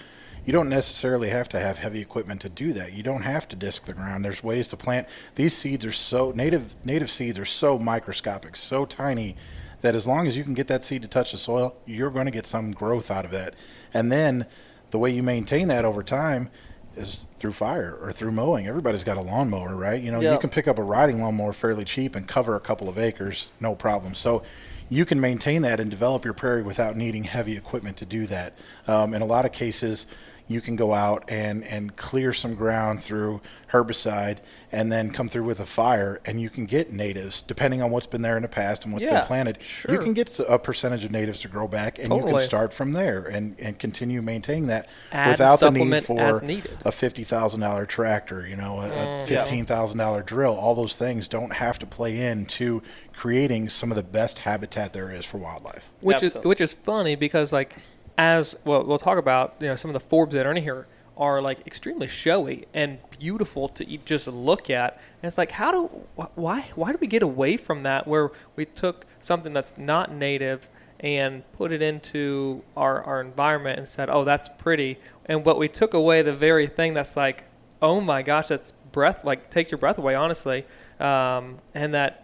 you 0.46 0.52
don't 0.52 0.68
necessarily 0.68 1.30
have 1.30 1.48
to 1.48 1.58
have 1.60 1.78
heavy 1.78 2.00
equipment 2.00 2.40
to 2.40 2.48
do 2.48 2.72
that 2.72 2.92
you 2.92 3.02
don't 3.02 3.22
have 3.22 3.48
to 3.48 3.56
disc 3.56 3.86
the 3.86 3.92
ground 3.92 4.24
there's 4.24 4.42
ways 4.42 4.68
to 4.68 4.76
plant 4.76 5.06
these 5.34 5.56
seeds 5.56 5.84
are 5.84 5.92
so 5.92 6.32
native 6.32 6.74
native 6.84 7.10
seeds 7.10 7.38
are 7.38 7.44
so 7.46 7.78
microscopic 7.78 8.56
so 8.56 8.84
tiny 8.84 9.36
that 9.80 9.94
as 9.94 10.06
long 10.06 10.26
as 10.26 10.36
you 10.36 10.44
can 10.44 10.54
get 10.54 10.66
that 10.66 10.84
seed 10.84 11.02
to 11.02 11.08
touch 11.08 11.32
the 11.32 11.38
soil 11.38 11.74
you're 11.86 12.10
going 12.10 12.26
to 12.26 12.30
get 12.32 12.46
some 12.46 12.72
growth 12.72 13.10
out 13.10 13.24
of 13.24 13.30
that 13.30 13.54
and 13.92 14.10
then 14.12 14.46
the 14.90 14.98
way 14.98 15.10
you 15.10 15.22
maintain 15.22 15.68
that 15.68 15.84
over 15.84 16.02
time 16.02 16.50
is 16.96 17.24
through 17.38 17.52
fire 17.52 17.98
or 18.00 18.12
through 18.12 18.30
mowing. 18.30 18.68
Everybody's 18.68 19.02
got 19.02 19.16
a 19.16 19.20
lawnmower, 19.20 19.74
right? 19.74 20.00
You 20.00 20.12
know, 20.12 20.20
Yeah. 20.20 20.34
you 20.34 20.38
can 20.38 20.50
pick 20.50 20.68
up 20.68 20.78
a 20.78 20.82
riding 20.82 21.20
lawnmower 21.20 21.52
fairly 21.52 21.84
cheap 21.84 22.14
and 22.14 22.28
cover 22.28 22.54
a 22.54 22.60
couple 22.60 22.88
of 22.88 22.96
acres, 22.96 23.50
no 23.60 23.74
problem. 23.74 24.14
So 24.14 24.44
you 24.88 25.04
can 25.04 25.20
maintain 25.20 25.62
that 25.62 25.80
and 25.80 25.90
develop 25.90 26.24
your 26.24 26.34
prairie 26.34 26.62
without 26.62 26.96
needing 26.96 27.24
heavy 27.24 27.56
equipment 27.56 27.96
to 27.96 28.06
do 28.06 28.26
that. 28.28 28.52
Um, 28.86 29.12
in 29.14 29.22
a 29.22 29.26
lot 29.26 29.44
of 29.44 29.50
cases, 29.50 30.06
you 30.46 30.60
can 30.60 30.76
go 30.76 30.92
out 30.92 31.24
and, 31.28 31.64
and 31.64 31.96
clear 31.96 32.32
some 32.32 32.54
ground 32.54 33.02
through 33.02 33.40
herbicide 33.72 34.38
and 34.70 34.92
then 34.92 35.10
come 35.10 35.28
through 35.28 35.42
with 35.42 35.58
a 35.58 35.66
fire 35.66 36.20
and 36.26 36.40
you 36.40 36.48
can 36.50 36.64
get 36.64 36.92
natives 36.92 37.42
depending 37.42 37.82
on 37.82 37.90
what's 37.90 38.06
been 38.06 38.22
there 38.22 38.36
in 38.36 38.42
the 38.42 38.48
past 38.48 38.84
and 38.84 38.92
what's 38.92 39.04
Yeah, 39.04 39.20
been 39.20 39.26
planted 39.26 39.62
sure. 39.62 39.92
you 39.92 39.98
can 39.98 40.12
get 40.12 40.38
a 40.40 40.58
percentage 40.58 41.02
of 41.04 41.10
natives 41.10 41.40
to 41.40 41.48
grow 41.48 41.66
back 41.66 41.98
and 41.98 42.12
you 42.14 42.22
can 42.22 42.38
start 42.38 42.72
from 42.72 42.92
there 42.92 43.24
and, 43.24 43.56
and 43.58 43.78
continue 43.78 44.22
maintaining 44.22 44.66
that 44.68 44.86
Add 45.12 45.30
without 45.32 45.60
the 45.60 45.70
need 45.70 46.04
for 46.04 46.40
needed. 46.42 46.78
a 46.84 46.92
fifty 46.92 47.24
thousand 47.24 47.60
dollar 47.60 47.84
tractor, 47.86 48.46
you 48.46 48.54
know, 48.56 48.80
a, 48.80 48.88
Mm, 48.88 49.22
a 49.22 49.26
fifteen 49.26 49.64
thousand 49.64 49.98
dollar 49.98 50.22
drill. 50.22 50.54
All 50.54 50.74
those 50.74 50.94
things 50.94 51.26
don't 51.26 51.52
have 51.54 51.78
to 51.80 51.86
play 51.86 52.20
into 52.20 52.80
creating 53.12 53.68
some 53.70 53.90
of 53.90 53.96
the 53.96 54.02
best 54.02 54.40
habitat 54.40 54.92
there 54.92 55.10
is 55.10 55.24
for 55.24 55.38
wildlife. 55.38 55.90
which 56.00 56.16
Absolutely. 56.16 56.40
is 56.40 56.44
which 56.46 56.60
is 56.60 56.72
funny 56.74 57.16
because 57.16 57.52
like 57.52 57.76
as 58.16 58.56
well 58.64 58.84
we'll 58.84 58.98
talk 58.98 59.18
about 59.18 59.54
you 59.60 59.66
know 59.66 59.76
some 59.76 59.94
of 59.94 60.00
the 60.00 60.16
forbs 60.16 60.30
that 60.30 60.46
are 60.46 60.52
in 60.52 60.62
here 60.62 60.86
are 61.16 61.40
like 61.40 61.64
extremely 61.66 62.08
showy 62.08 62.66
and 62.74 62.98
beautiful 63.18 63.68
to 63.68 63.84
just 63.98 64.26
look 64.26 64.68
at. 64.70 64.94
And 64.94 65.28
it's 65.28 65.38
like 65.38 65.52
how 65.52 65.70
do 65.70 65.86
why 66.34 66.70
why 66.74 66.92
do 66.92 66.98
we 67.00 67.06
get 67.06 67.22
away 67.22 67.56
from 67.56 67.82
that 67.84 68.06
where 68.06 68.30
we 68.56 68.64
took 68.64 69.06
something 69.20 69.52
that's 69.52 69.78
not 69.78 70.12
native 70.12 70.68
and 71.00 71.42
put 71.52 71.70
it 71.70 71.82
into 71.82 72.62
our, 72.76 73.02
our 73.02 73.20
environment 73.20 73.78
and 73.78 73.88
said 73.88 74.10
oh 74.10 74.24
that's 74.24 74.48
pretty. 74.48 74.98
And 75.26 75.44
but 75.44 75.58
we 75.58 75.68
took 75.68 75.94
away 75.94 76.22
the 76.22 76.32
very 76.32 76.66
thing 76.66 76.94
that's 76.94 77.16
like 77.16 77.44
oh 77.80 78.00
my 78.00 78.22
gosh 78.22 78.48
that's 78.48 78.72
breath 78.92 79.24
like 79.24 79.50
takes 79.50 79.70
your 79.70 79.78
breath 79.78 79.98
away 79.98 80.14
honestly 80.14 80.64
um, 81.00 81.58
and 81.74 81.94
that 81.94 82.23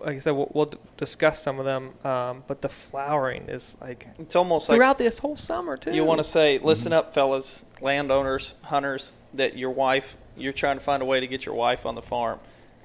like 0.00 0.16
I 0.16 0.18
said, 0.18 0.32
we'll, 0.32 0.50
we'll 0.52 0.72
discuss 0.96 1.42
some 1.42 1.58
of 1.58 1.64
them. 1.64 1.92
Um, 2.04 2.44
but 2.46 2.62
the 2.62 2.68
flowering 2.68 3.48
is 3.48 3.76
like 3.80 4.06
It's 4.18 4.36
almost 4.36 4.68
like 4.68 4.76
throughout 4.76 4.98
this 4.98 5.18
whole 5.18 5.36
summer 5.36 5.76
too. 5.76 5.92
You 5.92 6.04
want 6.04 6.18
to 6.18 6.24
say, 6.24 6.58
listen 6.58 6.92
up, 6.92 7.14
fellas, 7.14 7.64
landowners, 7.80 8.54
hunters, 8.64 9.12
that 9.34 9.56
your 9.56 9.70
wife, 9.70 10.16
you're 10.36 10.52
trying 10.52 10.76
to 10.76 10.84
find 10.84 11.02
a 11.02 11.06
way 11.06 11.20
to 11.20 11.26
get 11.26 11.46
your 11.46 11.54
wife 11.54 11.86
on 11.86 11.94
the 11.94 12.02
farm. 12.02 12.38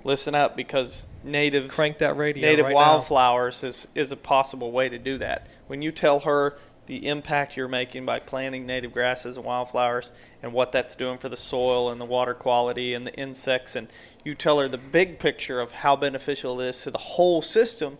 Listen 0.04 0.34
up 0.34 0.56
because 0.56 1.06
native 1.24 1.70
crank 1.70 2.00
that 2.00 2.18
radio. 2.18 2.42
native 2.42 2.66
right 2.66 2.72
now. 2.72 2.78
wildflowers 2.78 3.64
is, 3.64 3.88
is 3.94 4.12
a 4.12 4.18
possible 4.18 4.72
way 4.72 4.90
to 4.90 4.98
do 4.98 5.18
that. 5.20 5.48
When 5.68 5.82
you 5.82 5.92
tell 5.92 6.22
her 6.22 6.58
the 6.92 7.08
impact 7.08 7.56
you're 7.56 7.70
making 7.70 8.06
by 8.06 8.20
planting 8.20 8.66
native 8.66 8.92
grasses 8.92 9.38
and 9.38 9.46
wildflowers 9.46 10.12
and 10.44 10.52
what 10.52 10.74
that's 10.74 10.94
doing 10.94 11.18
for 11.18 11.30
the 11.30 11.38
soil 11.38 11.90
and 11.90 12.02
the 12.02 12.06
water 12.06 12.34
quality 12.34 12.94
and 12.94 13.08
the 13.08 13.14
insects 13.14 13.78
and 13.78 13.88
you 14.26 14.36
tell 14.36 14.60
her 14.60 14.68
the 14.68 14.78
big 14.78 15.18
picture 15.18 15.62
of 15.62 15.72
how 15.72 15.96
beneficial 15.96 16.60
it 16.60 16.68
is 16.68 16.84
to 16.84 16.92
the 16.92 16.98
whole 16.98 17.42
system 17.42 17.98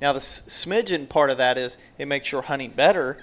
now 0.00 0.10
the 0.10 0.18
smidgen 0.18 1.06
part 1.06 1.28
of 1.28 1.36
that 1.36 1.58
is 1.58 1.76
it 1.98 2.08
makes 2.08 2.32
your 2.32 2.40
honey 2.40 2.66
better 2.66 3.18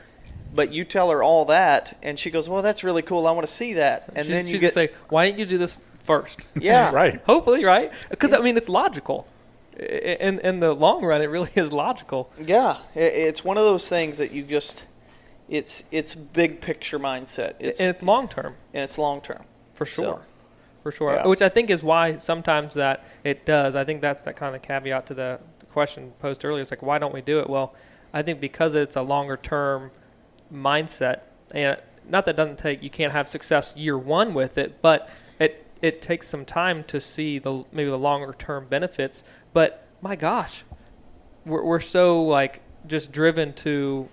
but 0.54 0.72
you 0.72 0.84
tell 0.84 1.10
her 1.10 1.24
all 1.24 1.46
that 1.46 1.98
and 2.04 2.20
she 2.20 2.30
goes 2.30 2.48
well 2.48 2.62
that's 2.62 2.84
really 2.84 3.02
cool 3.02 3.26
i 3.26 3.32
want 3.32 3.48
to 3.48 3.52
see 3.52 3.74
that 3.74 4.08
and 4.10 4.20
she's, 4.20 4.28
then 4.28 4.46
you 4.46 4.52
she's 4.52 4.62
get 4.62 4.76
gonna 4.76 4.88
say, 4.88 4.94
why 5.10 5.26
didn't 5.26 5.40
you 5.40 5.48
do 5.48 5.58
this 5.58 5.80
first? 6.04 6.46
yeah 6.56 6.92
right. 6.94 7.20
Hopefully, 7.26 7.66
right? 7.66 7.92
Because 8.12 8.34
I 8.34 8.40
mean, 8.40 8.56
it's 8.56 8.70
logical. 8.70 9.28
In 9.78 10.40
in 10.40 10.60
the 10.60 10.74
long 10.74 11.04
run, 11.04 11.22
it 11.22 11.26
really 11.26 11.52
is 11.56 11.72
logical. 11.72 12.32
Yeah, 12.40 12.78
it's 12.96 13.44
one 13.44 13.58
of 13.58 13.64
those 13.64 13.90
things 13.90 14.20
that 14.20 14.32
you 14.32 14.44
just 14.44 14.86
it's 15.50 15.84
it's 15.92 16.16
big 16.16 16.62
picture 16.62 17.00
mindset. 17.00 17.56
It's 17.60 17.80
and 17.80 17.90
it's 17.90 18.04
long 18.04 18.28
term 18.28 18.56
and 18.74 18.84
it's 18.84 18.98
long 18.98 19.22
term. 19.22 19.44
for 19.74 19.86
So, 19.86 20.04
sure. 20.04 20.22
for 20.84 20.92
sure. 20.92 21.14
yeah. 21.14 21.28
Which 21.28 21.42
I 21.42 21.50
think 21.50 21.70
is 21.70 21.82
why 21.84 22.18
sometimes 22.18 22.74
that 22.76 23.06
it 23.24 23.46
does. 23.46 23.76
I 23.76 23.84
think 23.84 24.02
that's 24.02 24.22
that 24.22 24.36
kind 24.36 24.56
of 24.56 24.62
caveat 24.62 25.06
to 25.08 25.14
the, 25.14 25.40
the 25.60 25.66
question 25.68 26.14
posed 26.20 26.44
earlier. 26.44 26.62
It's 26.62 26.72
like, 26.72 26.82
why 26.82 26.98
don't 26.98 27.14
we 27.14 27.22
do 27.22 27.40
it? 27.40 27.50
Well, 27.50 27.74
I 28.14 28.22
think 28.22 28.40
because 28.40 28.76
it's 28.76 28.96
a 28.96 29.02
longer 29.02 29.38
term 29.38 29.92
mindset, 30.54 31.22
and 31.52 31.78
not 32.10 32.26
that 32.26 32.32
it 32.32 32.38
doesn't 32.38 32.60
take 32.60 32.82
you 32.84 32.90
can't 32.90 33.14
have 33.14 33.28
success 33.28 33.76
year 33.76 33.98
one 33.98 34.34
with 34.34 34.58
it, 34.58 34.82
but 34.82 35.10
it 35.40 35.66
it 35.82 36.02
takes 36.02 36.28
some 36.28 36.46
time 36.46 36.84
to 36.86 37.00
see 37.00 37.40
the 37.40 37.64
maybe 37.72 37.90
the 37.90 37.98
longer 37.98 38.34
term 38.38 38.66
benefits. 38.68 39.24
But 39.54 39.88
my 40.02 40.16
gosh, 40.16 40.64
we're 41.46 41.64
we're 41.64 41.80
so 41.80 42.22
like 42.24 42.62
just 42.88 43.12
driven 43.12 43.54
to 43.54 44.08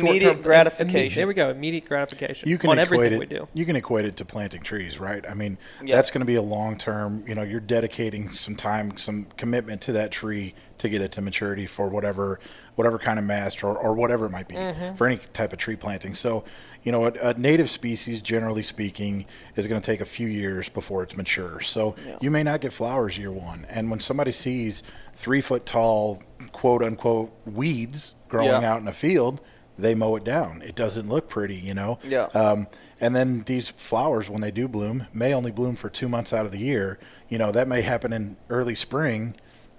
Immediate 0.00 0.22
short-term- 0.22 0.42
gratification. 0.42 1.20
there 1.20 1.26
we 1.26 1.34
go, 1.34 1.50
immediate 1.50 1.84
gratification 1.86 2.48
you 2.48 2.58
can 2.58 2.70
on 2.70 2.78
equate 2.78 2.98
everything 3.00 3.12
it, 3.14 3.18
we 3.18 3.26
do. 3.26 3.48
You 3.54 3.64
can 3.66 3.76
equate 3.76 4.04
it 4.04 4.16
to 4.16 4.24
planting 4.24 4.62
trees, 4.62 4.98
right? 4.98 5.24
I 5.28 5.34
mean, 5.34 5.58
Yeah. 5.82 5.96
that's 5.96 6.10
going 6.10 6.20
to 6.20 6.26
be 6.26 6.34
a 6.36 6.42
long 6.42 6.76
term. 6.76 7.24
You 7.26 7.34
know, 7.34 7.42
you're 7.42 7.60
dedicating 7.60 8.30
some 8.32 8.56
time, 8.56 8.96
some 8.96 9.26
commitment 9.36 9.80
to 9.82 9.92
that 9.92 10.10
tree 10.10 10.54
to 10.78 10.88
get 10.88 11.00
it 11.00 11.12
to 11.12 11.20
maturity 11.20 11.66
for 11.66 11.88
whatever, 11.88 12.40
whatever 12.74 12.98
kind 12.98 13.18
of 13.18 13.24
mast 13.24 13.62
or, 13.62 13.76
or 13.76 13.94
whatever 13.94 14.26
it 14.26 14.30
might 14.30 14.48
be 14.48 14.56
Mm-hmm. 14.56 14.94
for 14.96 15.06
any 15.06 15.18
type 15.32 15.52
of 15.52 15.58
tree 15.58 15.76
planting. 15.76 16.14
So, 16.14 16.44
you 16.82 16.90
know, 16.90 17.04
a, 17.06 17.12
a 17.20 17.34
native 17.34 17.70
species, 17.70 18.20
generally 18.20 18.62
speaking, 18.64 19.26
is 19.54 19.66
going 19.66 19.80
to 19.80 19.84
take 19.84 20.00
a 20.00 20.04
few 20.06 20.26
years 20.26 20.68
before 20.68 21.02
it's 21.04 21.16
mature. 21.16 21.60
So 21.60 21.94
Yeah. 22.04 22.16
you 22.20 22.30
may 22.30 22.42
not 22.42 22.60
get 22.60 22.72
flowers 22.72 23.16
year 23.18 23.30
one. 23.30 23.66
And 23.68 23.90
when 23.90 24.00
somebody 24.00 24.32
sees 24.32 24.82
three 25.14 25.40
foot 25.40 25.66
tall, 25.66 26.22
quote 26.52 26.82
unquote, 26.82 27.32
weeds 27.46 28.14
growing 28.28 28.48
Yeah. 28.62 28.72
out 28.72 28.80
in 28.80 28.88
a 28.88 28.92
field, 28.92 29.40
they 29.78 29.94
mow 29.94 30.16
it 30.16 30.24
down. 30.24 30.62
It 30.62 30.74
doesn't 30.74 31.08
look 31.08 31.28
pretty, 31.28 31.56
you 31.56 31.74
know. 31.74 31.98
Yeah. 32.04 32.24
Um, 32.34 32.66
and 33.00 33.16
then 33.16 33.42
these 33.46 33.68
flowers, 33.70 34.30
when 34.30 34.40
they 34.40 34.50
do 34.50 34.68
bloom, 34.68 35.06
may 35.12 35.34
only 35.34 35.50
bloom 35.50 35.76
for 35.76 35.88
two 35.88 36.08
months 36.08 36.32
out 36.32 36.46
of 36.46 36.52
the 36.52 36.58
year. 36.58 36.98
You 37.28 37.38
know 37.38 37.50
that 37.52 37.66
may 37.68 37.82
happen 37.82 38.12
in 38.12 38.36
early 38.50 38.74
spring, 38.74 39.34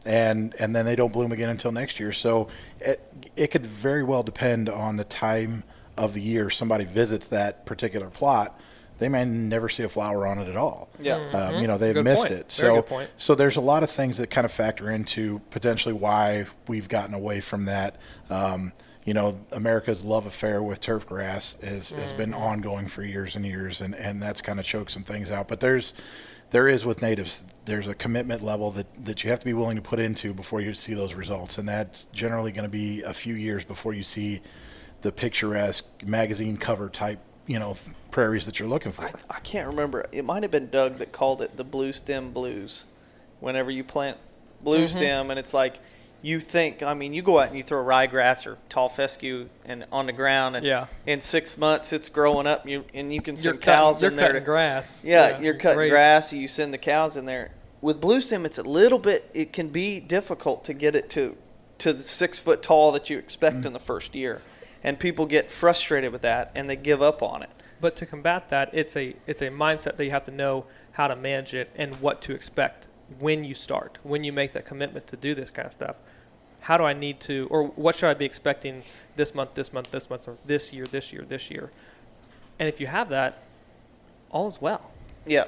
and 0.06 0.54
and 0.60 0.76
then 0.76 0.86
they 0.86 0.96
don't 0.96 1.14
bloom 1.14 1.32
again 1.32 1.50
until 1.50 1.72
next 1.72 2.00
year. 2.00 2.12
So 2.12 2.48
it 2.80 3.02
it 3.36 3.48
could 3.52 3.66
very 3.66 4.04
well 4.04 4.24
depend 4.24 4.68
on 4.70 4.98
the 4.98 5.04
time 5.06 5.64
of 5.96 6.14
the 6.16 6.22
year 6.22 6.50
somebody 6.50 6.86
visits 6.86 7.28
that 7.28 7.66
particular 7.66 8.10
plot. 8.10 8.60
They 8.98 9.10
may 9.10 9.26
never 9.26 9.70
see 9.70 9.84
a 9.84 9.90
flower 9.90 10.26
on 10.28 10.38
it 10.40 10.48
at 10.48 10.56
all. 10.58 10.90
Yeah. 11.00 11.16
Um, 11.32 11.62
you 11.62 11.68
know 11.68 11.78
they've 11.78 11.94
Good 11.94 12.04
missed 12.04 12.24
point. 12.28 12.40
it. 12.40 12.52
Very 12.52 12.70
So 12.70 12.76
good 12.78 12.86
point. 12.88 13.10
so 13.18 13.36
there's 13.36 13.56
a 13.56 13.62
lot 13.62 13.84
of 13.84 13.90
things 13.92 14.18
that 14.18 14.30
kind 14.30 14.46
of 14.46 14.52
factor 14.52 14.90
into 14.92 15.40
potentially 15.52 15.94
why 15.94 16.46
we've 16.68 16.90
gotten 16.90 17.14
away 17.14 17.40
from 17.40 17.66
that. 17.66 17.96
Um, 18.30 18.74
you 19.06 19.14
know, 19.14 19.38
America's 19.52 20.04
love 20.04 20.26
affair 20.26 20.64
with 20.64 20.80
turf 20.80 21.06
grass 21.06 21.60
has, 21.62 21.92
has 21.94 22.14
been 22.14 22.34
ongoing 22.34 22.88
for 22.88 23.04
years 23.04 23.36
and 23.36 23.46
years, 23.46 23.82
and, 23.82 23.96
and 23.96 24.22
that's 24.22 24.42
kind 24.42 24.60
of 24.60 24.66
choked 24.66 24.92
some 24.92 25.04
things 25.04 25.30
out. 25.32 25.48
But 25.48 25.60
there's 25.60 25.94
there 26.52 26.68
is 26.68 26.86
with 26.86 27.02
natives, 27.02 27.46
there's 27.66 27.88
a 27.88 27.96
commitment 27.96 28.44
level 28.44 28.70
that, 28.72 29.06
that 29.06 29.24
you 29.24 29.30
have 29.32 29.40
to 29.40 29.46
be 29.46 29.54
willing 29.54 29.76
to 29.76 29.82
put 29.82 30.00
into 30.00 30.34
before 30.36 30.62
you 30.62 30.74
see 30.76 30.94
those 30.94 31.16
results, 31.16 31.58
and 31.58 31.68
that's 31.68 32.06
generally 32.06 32.52
going 32.52 32.66
to 32.66 32.72
be 32.72 33.02
a 33.02 33.14
few 33.14 33.34
years 33.34 33.66
before 33.66 33.94
you 33.94 34.04
see 34.04 34.40
the 35.02 35.12
picturesque 35.12 35.86
magazine 36.06 36.56
cover 36.56 36.90
type, 36.90 37.20
you 37.48 37.58
know, 37.58 37.76
prairies 38.12 38.46
that 38.46 38.60
you're 38.60 38.70
looking 38.70 38.92
for. 38.92 39.04
I, 39.04 39.12
I 39.32 39.40
can't 39.40 39.68
remember. 39.68 40.06
It 40.12 40.24
might 40.26 40.44
have 40.44 40.52
been 40.52 40.70
Doug 40.70 41.00
that 41.00 41.12
called 41.12 41.42
it 41.42 41.58
the 41.58 41.64
blue 41.64 41.92
stem 41.92 42.32
blues. 42.32 42.86
Whenever 43.40 43.72
you 43.72 43.84
plant 43.84 44.18
blue 44.62 44.84
Mm-hmm. 44.86 44.98
stem, 44.98 45.30
and 45.32 45.40
it's 45.40 45.54
like 45.54 45.80
you 46.24 46.40
think. 46.40 46.82
I 46.82 46.96
mean, 46.96 47.14
you 47.14 47.22
go 47.22 47.40
out 47.40 47.50
and 47.50 47.58
you 47.58 47.62
throw 47.62 47.84
ryegrass 47.84 48.48
or 48.48 48.58
tall 48.70 48.90
fescue 48.90 49.50
and 49.66 49.86
on 49.92 50.08
the 50.08 50.12
ground, 50.14 50.56
and 50.56 50.66
Yeah. 50.66 50.88
in 51.06 51.22
six 51.22 51.58
months 51.58 51.94
it's 51.94 52.10
growing 52.10 52.48
up. 52.48 52.68
You 52.68 52.86
and 52.96 53.14
you 53.14 53.22
can 53.22 53.36
send 53.38 53.62
cutting, 53.62 53.76
cows 53.76 54.02
in 54.02 54.16
there. 54.16 54.28
cutting 54.30 54.42
to- 54.42 54.46
grass. 54.46 55.00
Yeah, 55.04 55.40
you're 55.40 55.54
cutting 55.54 55.76
grazing. 55.78 55.92
grass. 55.92 56.34
You 56.34 56.48
send 56.48 56.74
the 56.74 56.78
cows 56.80 57.16
in 57.18 57.26
there. 57.26 57.52
With 57.82 58.00
blue 58.02 58.22
stem, 58.22 58.46
it's 58.46 58.58
a 58.58 58.64
little 58.64 58.98
bit. 59.00 59.30
It 59.34 59.52
can 59.54 59.68
be 59.68 60.00
difficult 60.00 60.64
to 60.64 60.74
get 60.74 60.96
it 60.96 61.10
to 61.12 61.36
to 61.80 61.92
the 61.92 62.02
six 62.04 62.40
foot 62.40 62.64
tall 62.64 62.92
that 62.94 63.10
you 63.10 63.18
expect 63.20 63.58
Mm. 63.58 63.66
in 63.68 63.74
the 63.74 63.80
first 63.80 64.16
year, 64.16 64.42
and 64.84 64.98
people 64.98 65.26
get 65.26 65.52
frustrated 65.52 66.14
with 66.14 66.22
that 66.22 66.50
and 66.56 66.70
they 66.70 66.78
give 66.78 67.02
up 67.02 67.22
on 67.22 67.44
it. 67.44 67.50
But 67.82 67.98
to 67.98 68.06
combat 68.06 68.48
that, 68.48 68.70
it's 68.72 68.96
a 68.96 69.16
it's 69.28 69.42
a 69.42 69.50
mindset 69.50 69.98
that 69.98 70.06
you 70.06 70.12
have 70.12 70.24
to 70.26 70.32
know 70.32 70.66
how 70.94 71.08
to 71.08 71.16
manage 71.18 71.54
it 71.54 71.70
and 71.76 72.00
what 72.00 72.22
to 72.22 72.34
expect 72.34 72.88
when 73.20 73.44
you 73.44 73.54
start, 73.54 73.98
when 74.04 74.24
you 74.24 74.32
make 74.32 74.54
that 74.54 74.66
commitment 74.66 75.08
to 75.08 75.18
do 75.18 75.36
this 75.36 75.50
kind 75.52 75.66
of 75.66 75.74
stuff. 75.74 75.96
How 76.62 76.78
do 76.78 76.86
I 76.86 76.94
need 76.94 77.20
to, 77.22 77.48
or 77.52 77.66
what 77.66 77.96
should 77.96 78.10
I 78.10 78.14
be 78.14 78.26
expecting 78.26 78.84
this 79.16 79.36
month, 79.36 79.54
this 79.54 79.74
month, 79.74 79.92
this 79.92 80.10
month, 80.10 80.28
or 80.28 80.38
this 80.46 80.72
year, 80.72 80.86
this 80.86 81.12
year, 81.12 81.24
this 81.28 81.52
year? 81.52 81.72
And 82.58 82.70
if 82.70 82.80
you 82.80 82.88
have 82.88 83.10
that, 83.10 83.44
all 84.32 84.48
is 84.48 84.62
well. 84.62 84.92
Yeah, 85.26 85.46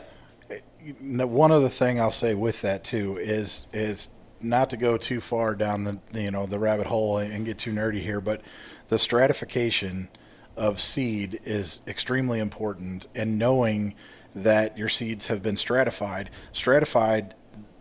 one 0.99 1.51
other 1.51 1.69
thing 1.69 1.99
I'll 1.99 2.11
say 2.11 2.33
with 2.35 2.61
that 2.61 2.83
too 2.83 3.17
is 3.17 3.67
is 3.73 4.09
not 4.41 4.69
to 4.69 4.77
go 4.77 4.97
too 4.97 5.19
far 5.19 5.55
down 5.55 5.83
the 5.83 5.99
you 6.13 6.31
know 6.31 6.45
the 6.45 6.59
rabbit 6.59 6.87
hole 6.87 7.17
and 7.17 7.45
get 7.45 7.57
too 7.57 7.71
nerdy 7.71 8.01
here, 8.01 8.21
but 8.21 8.41
the 8.89 8.99
stratification 8.99 10.09
of 10.55 10.79
seed 10.79 11.39
is 11.43 11.81
extremely 11.87 12.39
important, 12.39 13.07
and 13.15 13.37
knowing 13.37 13.95
that 14.35 14.77
your 14.77 14.89
seeds 14.89 15.27
have 15.27 15.41
been 15.41 15.57
stratified, 15.57 16.29
stratified, 16.51 17.33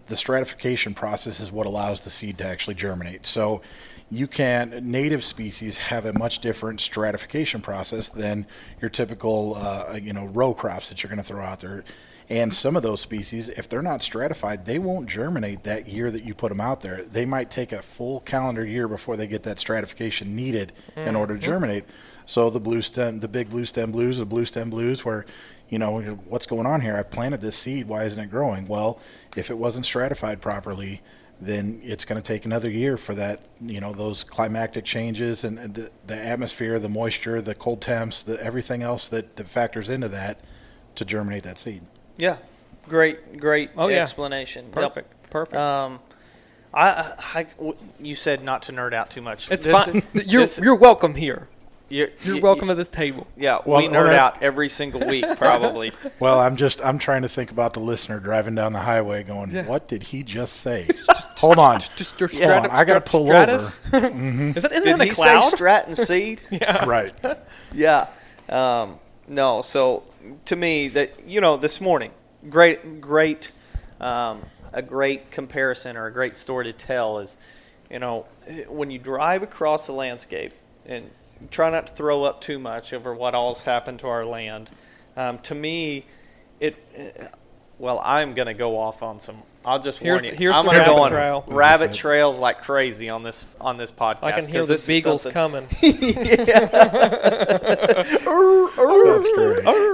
the 0.07 0.17
stratification 0.17 0.95
process 0.95 1.41
is 1.41 1.51
what 1.51 1.67
allows 1.67 2.03
the 2.03 2.11
seed 2.11 2.39
to 2.39 2.47
actually 2.47 2.75
germinate. 2.75 3.27
So 3.27 3.63
you 4.11 4.27
can 4.27 4.91
native 4.91 5.25
species 5.25 5.77
have 5.77 6.05
a 6.05 6.13
much 6.13 6.41
different 6.41 6.81
stratification 6.81 7.61
process 7.61 8.09
than 8.09 8.47
your 8.81 8.91
typical 8.91 9.55
uh, 9.57 9.99
you 10.01 10.13
know 10.13 10.27
row 10.27 10.55
crops 10.55 10.89
that 10.89 11.03
you're 11.03 11.09
going 11.09 11.23
to 11.23 11.25
throw 11.25 11.43
out 11.43 11.61
there. 11.61 11.85
And 12.31 12.55
some 12.55 12.75
of 12.75 12.83
those 12.83 13.01
species 13.01 13.49
if 13.49 13.69
they're 13.69 13.83
not 13.83 14.03
stratified 14.03 14.65
they 14.67 14.79
won't 14.79 15.09
germinate 15.09 15.65
that 15.65 15.89
year 15.89 16.11
that 16.11 16.25
you 16.25 16.35
put 16.35 16.51
them 16.51 16.61
out 16.61 16.81
there. 16.81 17.03
They 17.03 17.25
might 17.25 17.51
take 17.51 17.73
a 17.73 17.83
full 17.83 18.21
calendar 18.21 18.65
year 18.65 18.89
before 18.89 19.17
they 19.17 19.27
get 19.27 19.43
that 19.45 19.59
stratification 19.59 20.37
needed 20.37 20.73
in 20.97 21.17
order 21.17 21.35
to 21.37 21.41
germinate. 21.41 21.85
So 22.27 22.51
the 22.51 22.61
blue 22.61 22.83
stem 22.83 23.21
the 23.21 23.29
big 23.29 23.51
blue 23.51 23.65
stem 23.65 23.91
blues 23.91 24.19
the 24.19 24.27
blue 24.27 24.45
stem 24.45 24.71
blues 24.71 25.05
where 25.05 25.25
you 25.71 25.79
know 25.79 26.01
what's 26.29 26.47
going 26.47 26.67
on 26.67 26.83
here? 26.83 26.97
I 26.97 27.03
planted 27.03 27.41
this 27.41 27.57
seed. 27.57 27.89
Why 27.89 28.05
isn't 28.05 28.21
it 28.21 28.31
growing? 28.31 28.69
Well 28.69 29.01
if 29.37 29.51
it 29.51 29.59
wasn't 29.59 29.85
stratified 29.87 30.41
properly 30.41 31.01
then 31.41 31.81
it's 31.83 32.05
going 32.05 32.19
to 32.19 32.27
take 32.27 32.45
another 32.47 32.71
year 32.71 32.97
for 32.97 33.13
that, 33.13 33.41
you 33.61 33.81
know, 33.81 33.93
those 33.93 34.23
climactic 34.23 34.85
changes 34.85 35.43
and, 35.43 35.59
and 35.59 35.75
the, 35.75 35.91
the 36.07 36.15
atmosphere, 36.17 36.79
the 36.79 36.89
moisture, 36.89 37.43
the 37.43 37.57
cold 37.57 37.81
temps, 37.81 38.23
the 38.23 38.41
everything 38.43 38.83
else 38.85 39.09
that, 39.09 39.35
that 39.35 39.49
factors 39.49 39.91
into 39.91 40.09
that 40.09 40.39
to 40.95 41.05
germinate 41.05 41.43
that 41.43 41.59
seed. 41.59 41.83
yeah, 42.17 42.37
great, 42.89 43.37
great 43.41 43.71
Oh, 43.77 43.89
yeah. 43.89 43.97
explanation. 44.01 44.67
Yep. 44.67 44.73
Perfect. 44.75 45.31
Perfect. 45.31 45.57
Um, 45.57 45.99
I, 46.73 46.89
I, 46.89 47.15
I- 47.41 47.43
w- 47.59 47.77
you 48.01 48.15
said 48.15 48.45
not 48.45 48.63
to 48.63 48.73
nerd 48.73 48.95
out 48.95 49.11
too 49.11 49.21
much. 49.21 49.51
it's 49.51 49.67
This- 49.67 49.87
fine. 49.87 50.03
You're 50.27 50.43
this- 50.43 50.61
you're 50.61 50.77
welcome 50.77 51.17
here. 51.17 51.49
You're, 51.95 52.09
You're 52.25 52.37
you- 52.37 52.43
welcome 52.43 52.71
at 52.71 52.77
this 52.77 52.89
table. 52.89 53.27
Yeah, 53.37 53.59
Well, 53.65 53.81
we 53.81 53.89
well, 53.89 54.03
nerd 54.03 54.07
that's- 54.09 54.25
out 54.37 54.43
every 54.43 54.69
single 54.69 55.07
week, 55.07 55.25
probably. 55.37 55.93
Well, 56.21 56.41
I'm 56.41 56.57
just 56.57 56.85
I'm 56.85 56.99
trying 56.99 57.23
to 57.23 57.29
think 57.29 57.51
about 57.51 57.73
the 57.75 57.81
listener 57.81 58.21
driving 58.21 58.55
down 58.55 58.73
the 58.73 58.79
highway, 58.81 59.23
going, 59.23 59.51
Yeah. 59.51 59.67
"What 59.67 59.89
did 59.89 60.03
he 60.05 60.23
just 60.23 60.55
say?" 60.55 60.87
Hold 61.39 61.59
on, 61.59 61.81
Just, 61.81 62.17
just 62.19 62.39
Hold 62.39 62.51
on, 62.51 62.71
I 62.71 62.85
gotta 62.85 63.01
pull 63.01 63.31
over. 63.31 63.53
Is 63.53 63.81
that 63.91 64.05
isn't 64.13 64.53
Did 64.55 64.65
that 64.65 65.01
a 65.01 65.05
he 65.05 65.11
cloud? 65.11 65.43
say 65.43 65.83
and 65.87 65.97
seed? 65.97 66.41
yeah, 66.51 66.85
right? 66.87 67.13
Yeah. 67.73 68.07
Um, 68.49 68.99
no. 69.29 69.63
So 69.63 70.05
to 70.47 70.57
me, 70.57 70.89
that 70.89 71.27
you 71.29 71.41
know, 71.41 71.57
this 71.57 71.81
morning, 71.81 72.13
great, 72.49 73.01
great, 73.01 73.51
um, 74.01 74.43
a 74.73 74.83
great 74.83 75.31
comparison 75.31 75.97
or 75.97 76.07
a 76.07 76.13
great 76.13 76.37
story 76.37 76.65
to 76.67 76.73
tell 76.73 77.19
is, 77.19 77.37
you 77.91 77.99
know, 77.99 78.27
when 78.69 78.91
you 78.91 78.99
drive 78.99 79.43
across 79.43 79.87
the 79.87 79.93
landscape 79.93 80.53
and 80.87 81.11
try 81.51 81.71
not 81.71 81.87
to 81.89 81.93
throw 81.93 82.25
up 82.25 82.41
too 82.41 82.59
much 82.59 82.93
over 82.93 83.15
what 83.15 83.35
all's 83.35 83.65
happened 83.65 84.01
to 84.01 84.09
our 84.09 84.25
land. 84.25 84.71
Um, 85.17 85.39
to 85.41 85.55
me, 85.55 86.07
it. 86.61 86.77
Well, 87.79 88.01
I'm 88.05 88.35
going 88.35 88.47
to 88.47 88.55
go 88.55 88.79
off 88.79 89.03
on 89.03 89.19
some 89.19 89.43
I'll 89.67 89.79
just 89.79 90.01
Here's- 90.01 90.21
warn 90.23 90.33
you. 90.33 90.39
here's 90.39 90.55
I'm 90.57 90.65
gonna 90.65 90.79
rabbit 90.81 90.91
go 90.93 91.03
on 91.03 91.11
trail. 91.11 91.45
rabbit 91.49 91.93
trails 91.95 92.39
like 92.39 92.63
crazy 92.63 93.09
on 93.09 93.23
this 93.23 93.47
on 93.61 93.79
this 93.79 93.91
podcast. 93.91 94.25
I 94.25 94.41
can 94.41 94.51
hear 94.51 94.63
the 94.63 94.83
beagles 94.87 95.27
coming. 95.31 95.67
That's 95.81 96.03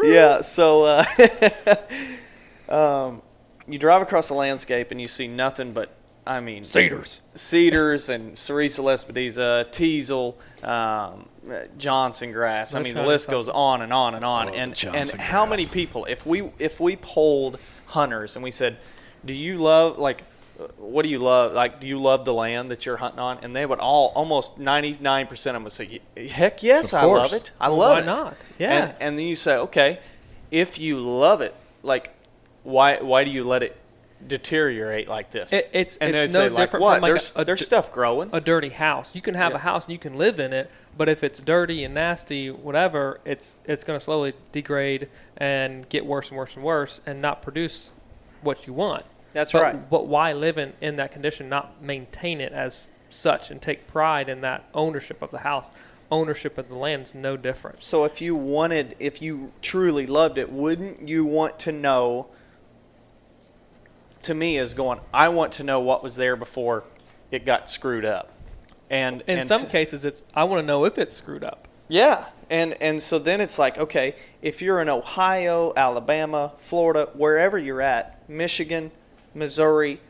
yeah. 0.04 0.42
So, 0.42 0.82
uh, 0.82 1.04
um, 2.68 3.22
you 3.68 3.78
drive 3.78 4.02
across 4.02 4.26
the 4.28 4.34
landscape 4.34 4.90
and 4.90 5.00
you 5.00 5.06
see 5.06 5.28
nothing 5.28 5.72
but, 5.72 5.94
I 6.26 6.40
mean, 6.40 6.64
Cedars. 6.64 7.20
cedars 7.34 8.08
and 8.08 8.34
Sericea 8.36 8.84
lespedeza, 8.84 9.64
teasel, 9.72 10.36
um, 10.62 11.26
Johnson 11.78 12.30
grass. 12.32 12.74
I 12.74 12.82
mean, 12.82 12.94
the 12.94 13.02
list 13.02 13.30
goes 13.30 13.48
on 13.48 13.82
and 13.82 13.92
on 13.92 14.14
and 14.14 14.24
on. 14.24 14.46
Love 14.46 14.54
and 14.54 14.62
and 14.70 14.76
Johnson 14.76 15.18
how 15.18 15.46
many 15.46 15.66
people? 15.66 16.04
If 16.04 16.26
we 16.26 16.50
if 16.58 16.78
we 16.80 16.96
polled 16.96 17.58
hunters 17.86 18.36
and 18.36 18.42
we 18.42 18.50
said, 18.50 18.76
"Do 19.24 19.32
you 19.32 19.58
love 19.58 19.98
like?" 19.98 20.24
What 20.76 21.04
do 21.04 21.08
you 21.08 21.20
love? 21.20 21.54
Like, 21.54 21.80
do 21.80 21.86
you 21.86 21.98
love 21.98 22.26
the 22.26 22.34
land 22.34 22.70
that 22.70 22.84
you're 22.84 22.98
hunting 22.98 23.18
on? 23.18 23.38
And 23.42 23.56
they 23.56 23.64
would 23.64 23.78
all, 23.78 24.12
almost 24.14 24.58
99% 24.58 25.30
of 25.30 25.42
them 25.54 25.62
would 25.64 25.72
say, 25.72 26.00
heck 26.14 26.62
yes, 26.62 26.92
I 26.92 27.04
love 27.04 27.32
it. 27.32 27.50
I 27.58 27.70
Well, 27.70 27.78
love 27.78 27.92
why 27.96 28.00
it. 28.02 28.04
not? 28.04 28.36
Yeah. 28.58 28.72
And, 28.84 28.94
and 29.00 29.18
then 29.18 29.24
you 29.24 29.36
say, 29.36 29.56
okay, 29.56 30.00
if 30.50 30.78
you 30.78 31.00
love 31.00 31.40
it, 31.40 31.54
like, 31.82 32.14
why 32.62 33.00
why 33.00 33.24
do 33.24 33.30
you 33.30 33.44
let 33.44 33.62
it 33.62 33.74
deteriorate 34.26 35.08
like 35.08 35.30
this? 35.30 35.52
It- 35.52 35.68
it's- 35.72 35.98
and 36.00 36.14
it's 36.14 36.32
no 36.32 36.40
say, 36.40 36.48
like, 36.48 36.66
different 36.68 36.82
what? 36.82 37.02
like, 37.02 37.10
there's 37.10 37.32
a 37.36 37.44
there's 37.44 37.64
stuff 37.64 37.92
growing. 37.92 38.30
a 38.32 38.40
dirty 38.40 38.68
house. 38.68 39.14
You 39.14 39.20
can 39.22 39.34
have 39.34 39.52
Yeah. 39.52 39.56
a 39.58 39.60
house 39.60 39.84
and 39.86 39.92
you 39.92 39.98
can 39.98 40.16
live 40.18 40.38
in 40.40 40.52
it, 40.52 40.70
but 40.96 41.08
if 41.08 41.24
it's 41.24 41.40
dirty 41.40 41.84
and 41.84 41.94
nasty, 41.94 42.50
whatever, 42.50 43.20
it's 43.24 43.58
it's 43.64 43.84
going 43.84 43.98
to 43.98 44.04
slowly 44.04 44.34
degrade 44.52 45.08
and 45.36 45.88
get 45.88 46.04
worse 46.06 46.28
and 46.28 46.38
worse 46.38 46.54
and 46.56 46.64
worse, 46.64 47.00
and 47.06 47.20
not 47.22 47.42
produce 47.42 47.90
what 48.42 48.66
you 48.66 48.72
want. 48.72 49.04
That's 49.32 49.52
but, 49.52 49.62
right. 49.62 49.90
But 49.90 50.06
why 50.06 50.32
live 50.32 50.58
in, 50.58 50.72
in 50.80 50.96
that 50.96 51.12
condition, 51.12 51.48
not 51.48 51.82
maintain 51.82 52.40
it 52.40 52.52
as 52.52 52.88
such, 53.08 53.50
and 53.50 53.60
take 53.62 53.86
pride 53.86 54.28
in 54.28 54.40
that 54.40 54.64
ownership 54.74 55.22
of 55.22 55.30
the 55.30 55.38
house? 55.38 55.70
Ownership 56.12 56.58
of 56.58 56.68
the 56.68 56.74
land 56.74 57.04
is 57.04 57.14
no 57.14 57.36
different. 57.36 57.82
So 57.84 58.04
if 58.04 58.20
you 58.20 58.34
wanted, 58.34 58.96
if 58.98 59.22
you 59.22 59.52
truly 59.62 60.08
loved 60.08 60.38
it, 60.38 60.50
wouldn't 60.50 61.08
you 61.08 61.24
want 61.24 61.60
to 61.60 61.72
know? 61.72 62.26
To 64.24 64.34
me, 64.34 64.58
is 64.58 64.74
going. 64.74 65.00
I 65.14 65.28
want 65.30 65.52
to 65.52 65.62
know 65.64 65.80
what 65.80 66.02
was 66.02 66.16
there 66.16 66.36
before 66.36 66.84
it 67.30 67.46
got 67.46 67.68
screwed 67.68 68.04
up, 68.04 68.30
and 68.90 69.22
In 69.26 69.38
and 69.38 69.48
some 69.48 69.62
to- 69.62 69.66
cases, 69.66 70.04
it's 70.04 70.22
I 70.34 70.44
want 70.44 70.62
to 70.62 70.66
know 70.66 70.84
if 70.84 70.98
it's 70.98 71.14
screwed 71.14 71.44
up. 71.44 71.68
Yeah, 71.88 72.26
and 72.50 72.74
and 72.82 73.00
so 73.00 73.18
then 73.18 73.40
it's 73.40 73.58
like, 73.58 73.78
okay, 73.78 74.14
if 74.42 74.60
you're 74.62 74.80
in 74.82 74.88
Ohio, 74.88 75.72
Alabama, 75.76 76.52
Florida, 76.58 77.08
wherever 77.14 77.58
you're 77.58 77.80
at, 77.80 78.28
Michigan, 78.28 78.90
Missouri, 79.34 80.00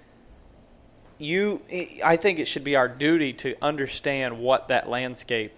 you 1.18 1.60
I 2.04 2.16
think 2.16 2.38
it 2.38 2.46
should 2.46 2.64
be 2.64 2.76
our 2.76 2.88
duty 2.88 3.32
to 3.34 3.54
understand 3.62 4.38
what 4.40 4.68
that 4.68 4.88
landscape. 4.88 5.52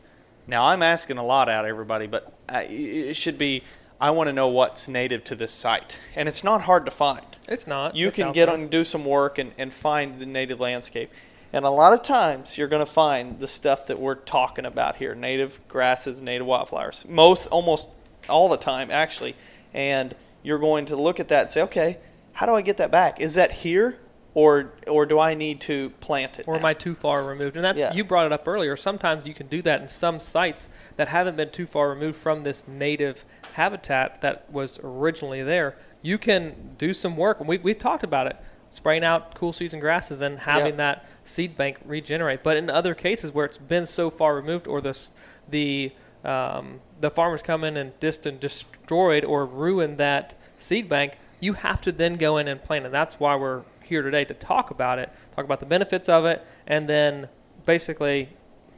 Now, 0.47 0.67
I'm 0.67 0.83
asking 0.83 1.19
a 1.19 1.25
lot 1.25 1.49
out 1.49 1.65
of 1.65 1.69
everybody, 1.71 2.07
but 2.07 2.27
uh, 2.49 2.57
I, 2.57 2.61
it 2.65 3.15
should 3.17 3.39
be 3.39 3.63
I 4.01 4.11
want 4.11 4.29
to 4.29 4.33
know 4.33 4.49
what's 4.49 4.89
native 4.89 5.23
to 5.25 5.35
this 5.37 5.53
site. 5.53 6.01
And 6.17 6.29
it's 6.29 6.43
not 6.43 6.63
hard 6.63 6.85
to 6.85 6.91
find. 6.91 7.25
It's 7.49 7.67
not. 7.67 7.97
You 7.97 8.09
It's 8.09 8.17
can 8.17 8.33
get 8.33 8.47
there. 8.47 8.55
on 8.55 8.61
and 8.63 8.71
do 8.71 8.85
some 8.85 9.05
work 9.05 9.39
and, 9.39 9.53
and 9.59 9.73
find 9.73 10.19
the 10.19 10.27
native 10.27 10.61
landscape. 10.61 11.11
And 11.53 11.65
a 11.65 11.71
lot 11.71 11.93
of 11.93 12.03
times 12.03 12.57
you're 12.57 12.69
going 12.69 12.85
to 12.85 12.91
find 12.91 13.39
the 13.39 13.47
stuff 13.47 13.87
that 13.89 13.99
we're 13.99 14.15
talking 14.15 14.65
about 14.65 14.97
here 14.97 15.15
native 15.15 15.61
grasses, 15.69 16.23
native 16.23 16.47
wildflowers. 16.47 17.07
Most, 17.09 17.47
almost 17.49 17.89
all 18.29 18.49
the 18.49 18.57
time, 18.57 18.91
actually. 18.91 19.35
And 19.75 20.15
you're 20.43 20.59
going 20.59 20.87
to 20.87 20.97
look 20.97 21.21
at 21.21 21.29
that 21.29 21.43
and 21.43 21.51
say, 21.51 21.63
okay, 21.63 21.99
how 22.33 22.47
do 22.47 22.55
I 22.55 22.63
get 22.63 22.79
that 22.79 22.91
back? 22.91 23.21
Is 23.21 23.35
that 23.35 23.53
here? 23.53 23.99
Or, 24.35 24.73
or 24.89 25.05
do 25.05 25.19
I 25.19 25.35
need 25.35 25.61
to 25.63 25.91
plant 26.01 26.39
it? 26.39 26.49
or 26.49 26.57
am? 26.57 26.65
I 26.65 26.73
too 26.73 26.95
far 26.95 27.23
removed? 27.23 27.55
And 27.57 27.65
that 27.67 27.77
Yeah. 27.77 27.93
you 27.93 28.03
brought 28.03 28.25
it 28.25 28.33
up 28.33 28.49
earlier. 28.49 28.77
Sometimes 28.77 29.27
you 29.27 29.35
can 29.35 29.47
do 29.47 29.61
that 29.61 29.83
in 29.83 29.89
some 29.89 30.19
sites 30.21 30.71
that 30.97 31.09
haven't 31.09 31.37
been 31.37 31.51
too 31.51 31.67
far 31.67 31.91
removed 31.91 32.17
from 32.17 32.43
this 32.43 32.67
native 32.67 33.27
habitat 33.53 34.23
that 34.23 34.51
was 34.51 34.81
originally 34.83 35.43
there. 35.43 35.77
You 36.03 36.19
can 36.19 36.75
do 36.79 36.93
some 36.93 37.17
work, 37.17 37.39
and 37.41 37.49
we 37.49 37.59
we 37.59 37.75
talked 37.75 38.03
about 38.05 38.27
it, 38.27 38.37
spraying 38.71 39.05
out 39.05 39.35
cool 39.35 39.53
season 39.53 39.81
grasses 39.81 40.21
and 40.23 40.39
having 40.41 40.75
Yeah. 40.75 40.77
that 40.77 41.05
seed 41.25 41.57
bank 41.57 41.79
regenerate. 41.85 42.43
But 42.43 42.57
in 42.57 42.69
other 42.69 42.95
cases 42.95 43.33
where 43.33 43.45
it's 43.47 43.59
been 43.59 43.87
so 43.87 44.11
far 44.11 44.35
removed, 44.35 44.67
or 44.67 44.81
this 44.81 45.13
the 45.49 45.93
um, 46.25 46.81
the 47.01 47.11
farmers 47.11 47.43
come 47.43 47.65
in 47.65 47.77
and 47.77 47.93
just 48.01 48.27
and 48.27 48.39
destroyed 48.39 49.25
or 49.25 49.45
ruined 49.47 49.99
that 49.99 50.35
seed 50.57 50.89
bank, 50.89 51.19
you 51.41 51.55
have 51.55 51.81
to 51.83 51.93
then 51.93 52.15
go 52.17 52.37
in 52.37 52.47
and 52.49 52.63
plant 52.63 52.87
it. 52.87 52.93
That's 52.93 53.19
why 53.19 53.35
we're 53.37 53.63
here 53.83 54.03
today 54.03 54.25
to 54.27 54.35
talk 54.35 54.71
about 54.71 54.99
it, 55.01 55.11
talk 55.35 55.45
about 55.45 55.59
the 55.61 55.67
benefits 55.67 56.09
of 56.09 56.25
it, 56.25 56.45
and 56.67 56.89
then 56.89 57.29
basically 57.67 58.29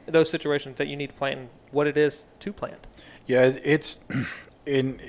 those 0.07 0.29
situations 0.29 0.77
that 0.77 0.87
you 0.87 0.95
need 0.95 1.07
to 1.07 1.13
plant 1.13 1.39
and 1.39 1.49
what 1.71 1.87
it 1.87 1.97
is 1.97 2.25
to 2.39 2.51
plant. 2.51 2.85
Yeah, 3.27 3.51
it's 3.63 3.99
in 4.65 4.99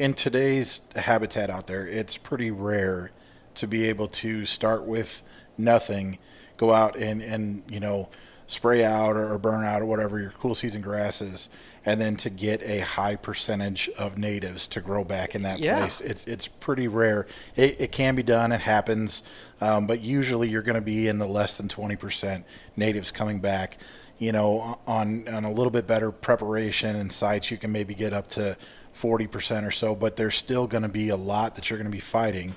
in 0.00 0.14
today's 0.14 0.80
habitat 0.96 1.50
out 1.50 1.66
there. 1.66 1.86
It's 1.86 2.16
pretty 2.16 2.50
rare 2.50 3.10
to 3.56 3.66
be 3.66 3.86
able 3.88 4.08
to 4.08 4.46
start 4.46 4.84
with 4.84 5.22
nothing, 5.58 6.18
go 6.56 6.72
out 6.72 6.96
and 6.96 7.20
and 7.20 7.62
you 7.68 7.80
know 7.80 8.08
spray 8.46 8.82
out 8.82 9.14
or, 9.16 9.38
burn 9.38 9.62
out 9.62 9.80
or 9.80 9.86
whatever 9.86 10.18
your 10.18 10.30
cool 10.30 10.56
season 10.56 10.80
grasses, 10.80 11.48
and 11.84 12.00
then 12.00 12.16
to 12.16 12.30
get 12.30 12.62
a 12.62 12.80
high 12.80 13.14
percentage 13.14 13.88
of 13.96 14.18
natives 14.18 14.66
to 14.66 14.80
grow 14.80 15.04
back 15.04 15.34
in 15.34 15.42
that 15.42 15.58
Yeah. 15.60 15.80
place. 15.80 16.00
It's 16.00 16.24
it's 16.24 16.48
pretty 16.48 16.88
rare. 16.88 17.26
It, 17.54 17.78
it 17.78 17.92
can 17.92 18.14
be 18.14 18.22
done. 18.22 18.52
It 18.52 18.62
happens, 18.62 19.22
um, 19.60 19.86
but 19.86 20.00
usually 20.00 20.48
you're 20.48 20.62
going 20.62 20.76
to 20.76 20.80
be 20.80 21.08
in 21.08 21.18
the 21.18 21.28
less 21.28 21.58
than 21.58 21.68
twenty 21.68 21.96
percent 21.96 22.46
natives 22.74 23.10
coming 23.10 23.38
back 23.40 23.76
you 24.18 24.32
know, 24.32 24.78
on 24.86 25.26
on 25.28 25.44
a 25.46 25.50
little 25.50 25.70
bit 25.70 25.86
better 25.86 26.12
preparation 26.12 26.94
and 26.94 27.10
sites, 27.10 27.50
you 27.50 27.56
can 27.56 27.72
maybe 27.72 27.94
get 27.94 28.12
up 28.12 28.28
to 28.28 28.54
40% 29.00 29.66
or 29.66 29.70
so, 29.70 29.94
but 29.94 30.16
there's 30.16 30.34
still 30.34 30.66
going 30.66 30.82
to 30.82 30.88
be 30.88 31.08
a 31.08 31.16
lot 31.16 31.54
that 31.56 31.70
you're 31.70 31.78
going 31.78 31.90
to 31.90 31.96
be 31.96 32.00
fighting, 32.00 32.54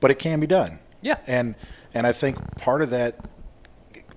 but 0.00 0.10
it 0.10 0.18
can 0.18 0.40
be 0.40 0.46
done. 0.46 0.78
Yeah. 1.02 1.18
And 1.26 1.54
and 1.94 2.06
I 2.06 2.12
think 2.12 2.36
part 2.56 2.82
of 2.82 2.90
that 2.90 3.28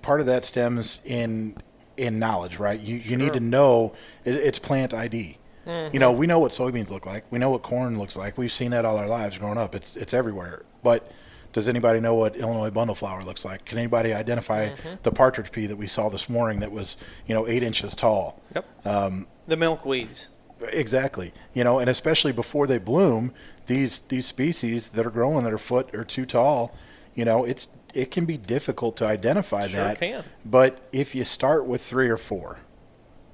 part 0.02 0.20
of 0.20 0.26
that 0.26 0.44
stems 0.44 1.00
in 1.04 1.56
in 1.96 2.18
knowledge, 2.18 2.58
right? 2.58 2.80
You 2.80 2.96
you 2.96 3.16
need 3.16 3.32
to 3.34 3.40
know 3.40 3.94
it, 4.24 4.34
it's 4.34 4.58
plant 4.58 4.94
ID. 4.94 5.38
Mm-hmm. 5.66 5.94
You 5.94 6.00
know, 6.00 6.10
we 6.10 6.26
know 6.26 6.38
what 6.38 6.52
soybeans 6.52 6.90
look 6.90 7.06
like. 7.06 7.24
We 7.30 7.38
know 7.38 7.50
what 7.50 7.62
corn 7.62 7.98
looks 7.98 8.16
like. 8.16 8.38
We've 8.38 8.52
seen 8.52 8.70
that 8.70 8.84
all 8.84 8.96
our 8.96 9.08
lives 9.08 9.38
growing 9.38 9.58
up. 9.58 9.74
It's 9.74 9.96
it's 9.96 10.14
everywhere. 10.14 10.64
But 10.82 11.10
does 11.52 11.68
anybody 11.68 12.00
know 12.00 12.14
what 12.14 12.36
Illinois 12.36 12.70
bundleflower 12.70 13.24
looks 13.24 13.44
like? 13.44 13.64
Can 13.64 13.78
anybody 13.78 14.12
identify 14.14 14.70
mm-hmm. 14.70 14.94
the 15.02 15.10
partridge 15.10 15.50
pea 15.50 15.66
that 15.66 15.76
we 15.76 15.86
saw 15.86 16.08
this 16.08 16.28
morning 16.28 16.60
that 16.60 16.70
was, 16.70 16.96
you 17.26 17.34
know, 17.34 17.48
eight 17.48 17.62
inches 17.62 17.94
tall? 17.94 18.40
Yep. 18.54 18.86
Um, 18.86 19.26
the 19.46 19.56
milkweeds. 19.56 20.28
Exactly. 20.72 21.32
You 21.54 21.64
know, 21.64 21.78
and 21.78 21.88
especially 21.88 22.32
before 22.32 22.66
they 22.66 22.78
bloom, 22.78 23.32
these 23.66 24.00
these 24.00 24.26
species 24.26 24.90
that 24.90 25.06
are 25.06 25.10
growing 25.10 25.44
that 25.44 25.52
are 25.52 25.58
foot 25.58 25.94
or 25.94 26.04
two 26.04 26.26
tall, 26.26 26.74
you 27.14 27.24
know, 27.24 27.44
it's 27.44 27.68
it 27.94 28.10
can 28.10 28.24
be 28.24 28.36
difficult 28.36 28.96
to 28.98 29.06
identify 29.06 29.66
Sure 29.66 29.80
that. 29.84 29.98
can. 29.98 30.24
But 30.44 30.80
if 30.92 31.14
you 31.14 31.24
start 31.24 31.66
with 31.66 31.82
three 31.82 32.08
or 32.08 32.16
four, 32.16 32.58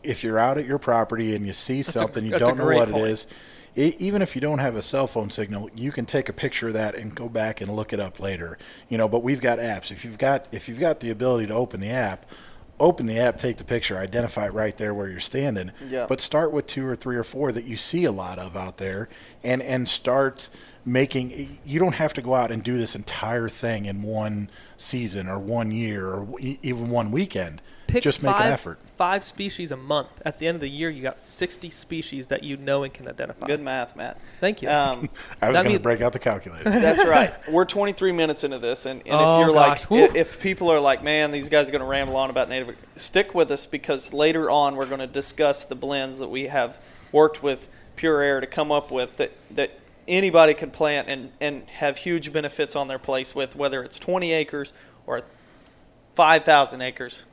if 0.03 0.22
you're 0.24 0.39
out 0.39 0.59
at 0.59 0.66
your 0.66 0.79
property 0.79 1.35
and 1.35 1.47
you 1.47 1.53
see 1.53 1.81
a- 1.81 1.85
something 1.85 2.24
you 2.24 2.39
don't 2.39 2.57
know 2.59 2.64
what 2.66 2.91
point. 2.91 3.05
it 3.07 3.11
is, 3.11 3.27
e 3.77 3.95
even 3.99 4.22
if 4.22 4.35
you 4.35 4.41
don't 4.41 4.59
have 4.59 4.77
a 4.77 4.83
cell 4.83 5.07
phone 5.07 5.31
signal, 5.31 5.68
you 5.74 5.93
can 5.93 6.07
take 6.07 6.29
a 6.29 6.33
picture 6.33 6.68
of 6.68 6.74
that 6.74 6.95
and 6.95 7.14
go 7.14 7.29
back 7.29 7.61
and 7.61 7.74
look 7.74 7.93
it 7.93 8.01
up 8.01 8.20
later. 8.20 8.57
You 8.89 8.99
know, 8.99 9.09
but 9.09 9.22
we've 9.22 9.41
got 9.41 9.59
apps. 9.59 9.91
If 9.91 10.05
you've 10.05 10.18
got 10.18 10.47
if 10.53 10.68
you've 10.68 10.81
got 10.81 11.01
the 11.01 11.11
ability 11.11 11.49
to 11.49 11.55
open 11.55 11.81
the 11.81 11.91
app, 11.91 12.24
open 12.79 13.07
the 13.07 13.18
app, 13.18 13.39
take 13.39 13.57
the 13.57 13.64
picture, 13.64 13.99
identify 13.99 14.47
it 14.47 14.53
right 14.53 14.77
there 14.77 14.95
where 14.95 15.09
you're 15.09 15.20
standing. 15.20 15.72
Yeah. 15.89 16.07
But 16.09 16.20
start 16.20 16.53
with 16.53 16.66
two 16.66 16.87
or 16.87 16.97
three 16.97 17.16
or 17.16 17.24
four 17.24 17.53
that 17.53 17.64
you 17.64 17.77
see 17.77 18.05
a 18.05 18.12
lot 18.12 18.39
of 18.39 18.57
out 18.57 18.79
there, 18.79 19.09
and 19.43 19.62
and 19.62 19.89
start 19.89 20.49
making. 20.85 21.59
You 21.64 21.79
don't 21.79 21.95
have 21.95 22.12
to 22.14 22.22
go 22.22 22.35
out 22.35 22.51
and 22.51 22.62
do 22.62 22.77
this 22.77 22.95
entire 22.95 23.49
thing 23.49 23.87
in 23.87 24.03
one 24.03 24.51
season 24.77 25.29
or 25.29 25.39
one 25.39 25.70
year 25.70 26.09
or 26.09 26.29
even 26.41 26.91
one 26.91 27.11
weekend. 27.11 27.61
Pick 27.87 28.03
Just 28.03 28.20
five, 28.20 28.37
make 28.37 28.47
an 28.47 28.53
effort. 28.53 28.78
Five 28.97 29.22
species 29.22 29.70
a 29.70 29.76
month. 29.76 30.09
At 30.24 30.39
the 30.39 30.49
end 30.49 30.57
of 30.57 30.61
the 30.61 30.68
year, 30.68 30.91
you 30.91 31.03
got 31.03 31.20
60 31.20 31.70
species 31.70 32.28
that 32.28 32.43
you 32.43 32.57
know 32.57 32.82
and 32.82 32.93
can 32.93 33.07
identify. 33.07 33.47
Good 33.47 33.61
math, 33.61 33.95
Matt. 33.95 34.20
Thank 34.41 34.61
you. 34.62 34.68
Um, 34.68 35.09
I 35.43 35.51
was 35.51 35.61
going 35.61 35.72
to 35.72 35.80
break 35.80 36.01
out 36.01 36.12
the 36.12 36.18
calculator. 36.18 36.68
That's 36.68 37.05
right. 37.09 37.32
We're 37.49 37.64
23 37.64 38.12
minutes 38.12 38.43
into 38.45 38.59
this, 38.59 38.87
and, 38.87 39.03
and 39.07 39.14
Oh, 39.14 39.34
if 39.41 39.47
you're 39.47 39.55
gosh. 39.55 39.89
like, 39.89 40.11
if, 40.11 40.14
if 40.16 40.41
people 40.41 40.70
are 40.72 40.80
like, 40.80 41.05
man, 41.05 41.30
these 41.30 41.49
guys 41.49 41.68
are 41.68 41.72
going 41.72 41.80
to 41.80 41.87
ramble 41.87 42.16
on 42.16 42.28
about 42.30 42.49
native, 42.49 42.76
stick 42.97 43.34
with 43.34 43.51
us 43.51 43.66
because 43.66 44.12
later 44.12 44.51
on 44.51 44.74
we're 44.76 44.87
going 44.87 45.01
to 45.01 45.07
discuss 45.07 45.64
the 45.64 45.76
blends 45.76 46.18
that 46.18 46.28
we 46.28 46.49
have 46.49 46.82
worked 47.12 47.43
with 47.43 47.68
Pure 47.95 48.20
Air 48.20 48.41
to 48.41 48.47
come 48.47 48.72
up 48.72 48.91
with 48.91 49.16
that 49.16 49.32
that 49.53 49.78
anybody 50.09 50.55
can 50.55 50.70
plant 50.70 51.09
and 51.09 51.32
and 51.41 51.62
have 51.70 51.99
huge 51.99 52.32
benefits 52.32 52.76
on 52.76 52.89
their 52.89 52.99
place 52.99 53.34
with, 53.34 53.57
whether 53.57 53.82
it's 53.82 53.99
20 53.99 54.32
acres 54.32 54.72
or 55.07 55.22
5,000 56.14 56.80
acres. 56.82 57.24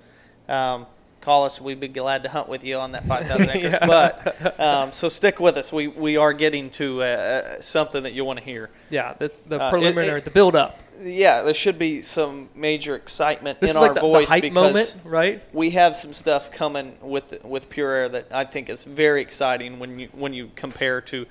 Um, 0.49 0.85
call 1.21 1.45
us. 1.45 1.61
We'd 1.61 1.79
be 1.79 1.87
glad 1.87 2.23
to 2.23 2.29
hunt 2.29 2.49
with 2.49 2.65
you 2.65 2.77
on 2.77 2.91
that 2.91 3.05
5,000 3.05 3.49
acres. 3.53 3.75
But 3.79 4.59
um, 4.59 4.91
so 4.91 5.07
stick 5.09 5.39
with 5.39 5.55
us. 5.57 5.71
We 5.71 5.87
we 5.87 6.17
are 6.17 6.33
getting 6.33 6.69
to 6.71 7.01
uh, 7.03 7.61
something 7.61 8.03
that 8.03 8.13
you 8.13 8.25
want 8.25 8.39
to 8.39 8.45
hear. 8.45 8.69
Yeah, 8.89 9.13
this 9.17 9.39
the 9.47 9.61
Uh, 9.61 9.67
it- 9.67 9.69
preliminary, 9.69 10.19
it- 10.19 10.25
the 10.25 10.31
build 10.31 10.55
up. 10.55 10.79
Yeah, 11.01 11.41
there 11.41 11.55
should 11.55 11.79
be 11.79 12.01
some 12.03 12.49
major 12.55 12.95
excitement 12.95 13.59
This 13.59 13.71
in 13.71 13.77
our 13.77 13.83
like 13.87 13.95
the, 13.95 13.99
voice 14.01 14.29
the 14.31 14.41
because 14.41 14.53
moment, 14.53 14.95
right? 15.03 15.41
we 15.51 15.71
have 15.71 15.95
some 15.95 16.13
stuff 16.13 16.51
coming 16.51 16.97
with 17.01 17.43
with 17.43 17.67
Pure 17.69 17.91
Air 17.91 18.09
that 18.09 18.27
I 18.31 18.45
think 18.45 18.69
is 18.69 18.83
very 18.83 19.21
exciting 19.21 19.79
when 19.79 19.97
you 19.99 20.09
when 20.13 20.33
you 20.33 20.51
compare 20.55 21.01
to 21.01 21.25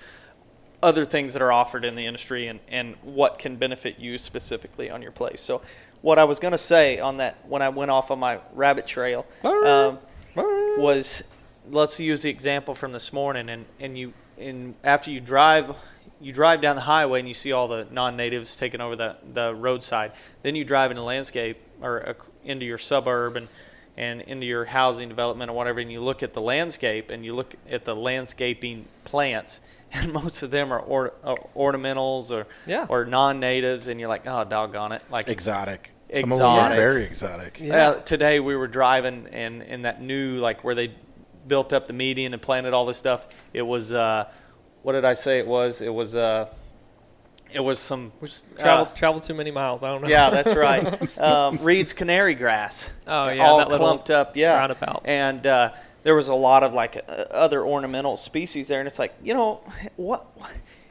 other 0.82 1.04
things 1.04 1.32
that 1.34 1.40
are 1.42 1.52
offered 1.52 1.84
in 1.84 1.94
the 1.94 2.04
industry 2.06 2.48
and, 2.48 2.58
and 2.68 2.96
what 3.02 3.38
can 3.38 3.54
benefit 3.54 4.00
you 4.00 4.18
specifically 4.18 4.90
on 4.90 5.00
your 5.00 5.12
place. 5.12 5.40
So, 5.40 5.62
what 6.02 6.18
I 6.18 6.24
was 6.24 6.38
going 6.38 6.52
to 6.52 6.58
say 6.58 6.98
on 6.98 7.16
that 7.18 7.38
when 7.48 7.62
I 7.62 7.70
went 7.70 7.90
off 7.90 8.10
on 8.10 8.18
my 8.18 8.40
rabbit 8.52 8.86
trail 8.86 9.24
um, 9.44 9.98
was 10.36 11.24
let's 11.70 11.98
use 11.98 12.22
the 12.22 12.30
example 12.30 12.74
from 12.74 12.92
this 12.92 13.12
morning 13.12 13.48
and, 13.48 13.64
and 13.80 13.96
you 13.96 14.12
and 14.36 14.74
after 14.82 15.10
you 15.10 15.20
drive 15.20 15.76
you 16.20 16.32
drive 16.32 16.60
down 16.60 16.76
the 16.76 16.82
highway 16.82 17.20
and 17.20 17.28
you 17.28 17.34
see 17.34 17.52
all 17.52 17.68
the 17.68 17.86
non-natives 17.90 18.56
taking 18.56 18.80
over 18.80 18.96
the, 18.96 19.16
the 19.32 19.54
roadside 19.54 20.12
then 20.42 20.54
you 20.54 20.64
drive 20.64 20.90
into 20.90 21.02
landscape 21.02 21.62
or 21.80 22.08
uh, 22.08 22.14
into 22.44 22.66
your 22.66 22.78
suburb 22.78 23.36
and 23.36 23.48
and 23.96 24.22
into 24.22 24.46
your 24.46 24.64
housing 24.64 25.08
development 25.08 25.50
or 25.50 25.54
whatever 25.54 25.78
and 25.78 25.92
you 25.92 26.00
look 26.00 26.22
at 26.22 26.32
the 26.32 26.40
landscape 26.40 27.10
and 27.10 27.24
you 27.24 27.34
look 27.34 27.54
at 27.70 27.84
the 27.84 27.94
landscaping 27.94 28.86
plants 29.04 29.60
and 30.02 30.12
most 30.12 30.42
of 30.42 30.50
them 30.50 30.72
are 30.72 30.80
or, 30.80 31.12
or 31.22 31.48
ornamentals 31.72 32.30
or 32.30 32.46
Yeah. 32.66 32.86
or 32.88 33.04
non-natives 33.04 33.88
and 33.88 33.98
you're 34.00 34.08
like 34.08 34.22
oh 34.26 34.44
doggone 34.44 34.92
it 34.92 35.02
like 35.10 35.28
Exotic. 35.28 35.90
Some 36.12 36.30
of 36.32 36.38
them 36.38 36.46
are 36.46 36.56
Exotic. 36.58 36.76
very 36.76 37.04
exotic. 37.04 37.60
Yeah. 37.60 37.88
uh, 37.88 37.94
today 38.00 38.38
we 38.40 38.54
were 38.56 38.68
driving 38.68 39.28
and 39.32 39.62
in 39.62 39.82
that 39.82 40.02
new 40.02 40.38
like 40.38 40.62
where 40.64 40.74
they 40.74 40.92
built 41.46 41.72
up 41.72 41.86
the 41.86 41.92
median 41.94 42.32
and 42.34 42.42
planted 42.42 42.72
all 42.74 42.84
this 42.86 42.98
stuff. 42.98 43.26
It 43.52 43.62
was 43.62 43.92
uh, 43.92 44.28
what 44.82 44.92
did 44.92 45.04
I 45.04 45.14
say? 45.14 45.38
It 45.38 45.46
was 45.46 45.80
it 45.80 45.92
was 45.92 46.14
uh, 46.14 46.48
it 47.52 47.60
was 47.60 47.78
some 47.78 48.12
We 48.20 48.28
just 48.28 48.46
traveled 48.58 48.88
uh, 48.88 48.94
traveled 48.94 49.22
too 49.24 49.34
many 49.34 49.50
miles. 49.50 49.82
I 49.82 49.88
don't 49.88 50.02
know. 50.02 50.08
yeah, 50.08 50.30
that's 50.30 50.54
right. 50.54 51.18
Um, 51.18 51.58
Reed's 51.58 51.92
canary 51.92 52.34
grass. 52.34 52.92
Oh, 53.06 53.28
yeah, 53.28 53.46
all 53.46 53.58
that 53.58 53.68
clumped 53.68 54.10
up. 54.10 54.36
Yeah, 54.36 54.56
roundabout. 54.56 55.02
And 55.04 55.46
uh, 55.46 55.72
there 56.02 56.14
was 56.14 56.28
a 56.28 56.34
lot 56.34 56.62
of 56.62 56.72
like 56.72 56.96
uh, 57.08 57.12
other 57.30 57.64
ornamental 57.64 58.16
species 58.16 58.68
there, 58.68 58.80
and 58.80 58.86
it's 58.86 58.98
like 58.98 59.14
you 59.22 59.34
know 59.34 59.60
what? 59.96 60.26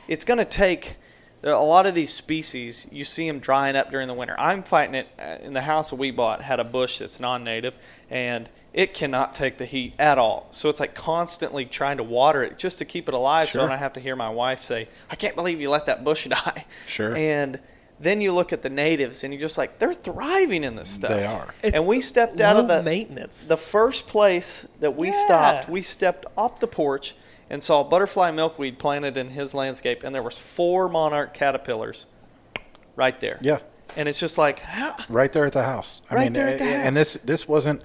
It's 0.08 0.26
going 0.26 0.40
to 0.40 0.46
take 0.46 0.96
a 1.44 1.52
lot 1.52 1.86
of 1.86 1.96
these 1.96 2.14
species. 2.14 2.88
You 2.92 3.04
see 3.04 3.28
them 3.28 3.40
drying 3.40 3.76
up 3.76 3.90
during 3.92 4.08
the 4.08 4.14
winter. 4.14 4.36
I'm 4.38 4.64
fighting 4.64 4.96
it 4.96 5.08
uh, 5.20 5.38
in 5.42 5.54
the 5.54 5.62
house 5.62 5.90
that 5.90 5.96
we 5.96 6.12
bought 6.12 6.42
had 6.42 6.60
a 6.60 6.64
bush 6.64 7.00
that's 7.00 7.20
non-native, 7.20 7.74
and 8.10 8.50
it 8.74 8.94
cannot 8.94 9.34
take 9.34 9.58
the 9.58 9.66
heat 9.66 9.94
at 10.00 10.18
all. 10.18 10.48
So 10.52 10.70
it's 10.70 10.80
like 10.80 10.96
constantly 10.96 11.66
trying 11.66 11.98
to 11.98 12.04
water 12.04 12.44
it 12.44 12.58
just 12.58 12.80
to 12.80 12.86
keep 12.86 13.08
it 13.08 13.14
alive. 13.14 13.50
So 13.50 13.60
Sure. 13.60 13.72
I 13.72 13.78
have 13.78 13.94
to 13.94 14.00
hear 14.00 14.16
my 14.16 14.30
wife 14.30 14.62
say, 14.62 14.88
"I 15.10 15.16
can't 15.16 15.36
believe 15.36 15.60
you 15.60 15.70
let 15.70 15.86
that 15.88 16.04
bush 16.04 16.26
die." 16.30 16.66
Sure. 16.88 17.16
And 17.16 17.60
then 18.02 18.20
you 18.22 18.34
look 18.34 18.52
at 18.52 18.62
the 18.62 18.70
natives, 18.70 19.24
and 19.24 19.34
you're 19.34 19.40
just 19.42 19.58
like, 19.58 19.78
they're 19.80 19.94
thriving 19.94 20.64
in 20.64 20.76
this 20.76 20.90
stuff. 20.90 21.12
They 21.12 21.26
are. 21.26 21.54
It's 21.64 21.78
and 21.78 21.88
we 21.88 22.02
stepped 22.02 22.42
out 22.42 22.58
of 22.58 22.68
the 22.68 22.82
maintenance. 22.84 23.48
the 23.48 23.58
first 23.58 24.08
place 24.08 24.68
that 24.80 24.96
we 24.98 25.14
stopped. 25.14 25.70
We 25.70 25.82
stepped 25.82 26.26
off 26.38 26.60
the 26.60 26.68
porch 26.68 27.16
and 27.50 27.62
saw 27.64 27.84
butterfly 27.84 28.32
milkweed 28.32 28.80
planted 28.80 29.18
in 29.18 29.30
his 29.30 29.54
landscape, 29.54 30.04
and 30.04 30.14
there 30.16 30.24
was 30.24 30.38
four 30.38 30.90
monarch 30.90 31.34
caterpillars 31.34 32.06
right 32.96 33.20
there. 33.20 33.38
Yeah. 33.42 33.60
And 33.98 34.08
it's 34.08 34.20
just 34.20 34.38
like, 34.38 34.60
how? 34.60 34.96
right 35.10 35.32
there 35.34 35.46
at 35.46 35.54
the 35.54 35.64
house. 35.64 36.02
I 36.10 36.16
Right 36.16 36.24
mean, 36.26 36.34
there 36.34 36.48
at 36.48 36.60
the 36.60 36.64
a- 36.66 36.68
and 36.68 36.96
this 36.96 37.14
this 37.16 37.46
wasn't 37.48 37.84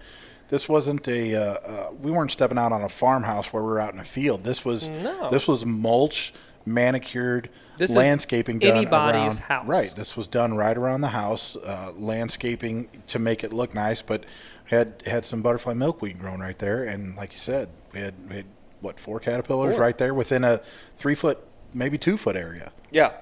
this 0.48 0.68
wasn't 0.68 1.08
a 1.08 1.34
uh, 1.34 1.40
uh, 1.40 1.90
we 2.00 2.12
weren't 2.12 2.30
stepping 2.30 2.58
out 2.58 2.70
on 2.72 2.82
a 2.82 2.88
farmhouse 2.88 3.52
where 3.52 3.62
we 3.62 3.68
were 3.68 3.80
out 3.80 3.92
in 3.92 3.98
a 3.98 4.04
field. 4.04 4.44
This 4.44 4.64
was 4.64 4.86
No. 4.88 5.28
this 5.30 5.48
was 5.48 5.66
mulch, 5.66 6.32
manicured 6.66 7.48
This 7.78 7.90
is 7.90 7.96
landscaping 7.96 8.58
done 8.58 8.76
anybody's 8.76 9.20
around, 9.22 9.38
house. 9.38 9.66
Right, 9.66 9.94
this 9.94 10.16
was 10.16 10.26
done 10.28 10.56
right 10.56 10.76
around 10.76 11.00
the 11.00 11.08
house, 11.08 11.56
uh, 11.56 11.92
landscaping 11.96 12.88
to 13.08 13.18
make 13.18 13.44
it 13.44 13.52
look 13.52 13.74
nice, 13.74 14.02
but 14.02 14.24
had 14.64 15.02
had 15.06 15.24
some 15.24 15.42
butterfly 15.42 15.74
milkweed 15.74 16.18
grown 16.18 16.40
right 16.40 16.58
there, 16.58 16.84
and 16.84 17.16
like 17.16 17.32
you 17.32 17.38
said, 17.38 17.68
we 17.92 18.00
had, 18.00 18.14
we 18.28 18.36
had 18.36 18.46
what 18.80 18.98
four 18.98 19.20
caterpillars 19.20 19.76
Four. 19.76 19.82
right 19.84 19.96
there 19.96 20.12
within 20.12 20.44
a 20.44 20.60
three 20.96 21.14
foot, 21.14 21.38
maybe 21.72 21.96
two 21.96 22.16
foot 22.16 22.36
area. 22.36 22.72
Yeah. 22.90 23.12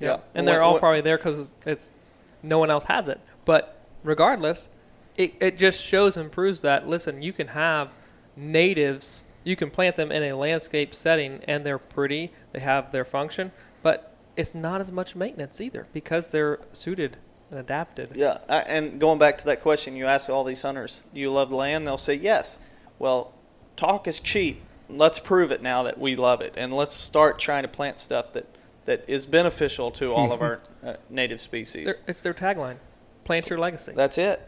Yeah, 0.00 0.18
and 0.34 0.46
they're 0.48 0.62
all 0.62 0.72
what- 0.72 0.80
probably 0.80 1.00
there 1.00 1.16
because 1.16 1.38
it's, 1.38 1.54
it's 1.64 1.94
no 2.42 2.58
one 2.58 2.70
else 2.70 2.84
has 2.84 3.08
it. 3.08 3.20
But 3.44 3.78
regardless, 4.02 4.68
it, 5.16 5.34
it 5.40 5.56
just 5.56 5.80
shows 5.80 6.16
and 6.16 6.30
proves 6.30 6.60
that 6.62 6.88
listen, 6.88 7.22
you 7.22 7.32
can 7.32 7.48
have 7.48 7.94
natives, 8.36 9.22
you 9.44 9.56
can 9.56 9.70
plant 9.70 9.96
them 9.96 10.12
in 10.12 10.22
a 10.22 10.34
landscape 10.34 10.94
setting, 10.94 11.40
and 11.48 11.64
they're 11.64 11.78
pretty, 11.78 12.30
they 12.52 12.60
have 12.60 12.92
their 12.92 13.04
function, 13.04 13.52
but 13.82 14.14
it's 14.36 14.54
not 14.54 14.80
as 14.80 14.90
much 14.92 15.14
maintenance 15.16 15.60
either 15.60 15.86
because 15.92 16.30
they're 16.30 16.58
suited 16.72 17.16
and 17.50 17.58
adapted. 17.60 18.10
Yeah, 18.14 18.38
I- 18.48 18.60
and 18.60 18.98
going 19.00 19.18
back 19.18 19.38
to 19.38 19.44
that 19.46 19.60
question 19.60 19.94
you 19.96 20.06
ask 20.06 20.30
all 20.30 20.44
these 20.44 20.62
hunters, 20.62 21.02
do 21.12 21.20
you 21.20 21.30
love 21.30 21.50
land? 21.52 21.86
They'll 21.86 21.98
say 21.98 22.14
yes. 22.14 22.58
Well, 22.98 23.32
talk 23.76 24.06
is 24.08 24.20
cheap. 24.20 24.62
Let's 24.88 25.18
prove 25.18 25.50
it 25.50 25.62
now 25.62 25.82
that 25.84 25.98
we 25.98 26.16
love 26.16 26.40
it, 26.40 26.54
and 26.56 26.72
let's 26.74 26.94
start 26.94 27.38
trying 27.38 27.62
to 27.62 27.68
plant 27.68 27.98
stuff 27.98 28.32
that, 28.34 28.46
that 28.84 29.04
is 29.08 29.26
beneficial 29.26 29.90
to 29.92 30.12
all 30.12 30.32
of 30.32 30.40
our 30.42 30.60
uh, 30.84 30.94
native 31.10 31.40
species. 31.40 31.86
They're- 31.86 31.96
it's 32.06 32.22
their 32.22 32.34
tagline: 32.34 32.76
"Plant 33.24 33.48
your 33.50 33.58
legacy." 33.58 33.92
That's 33.94 34.18
it. 34.18 34.46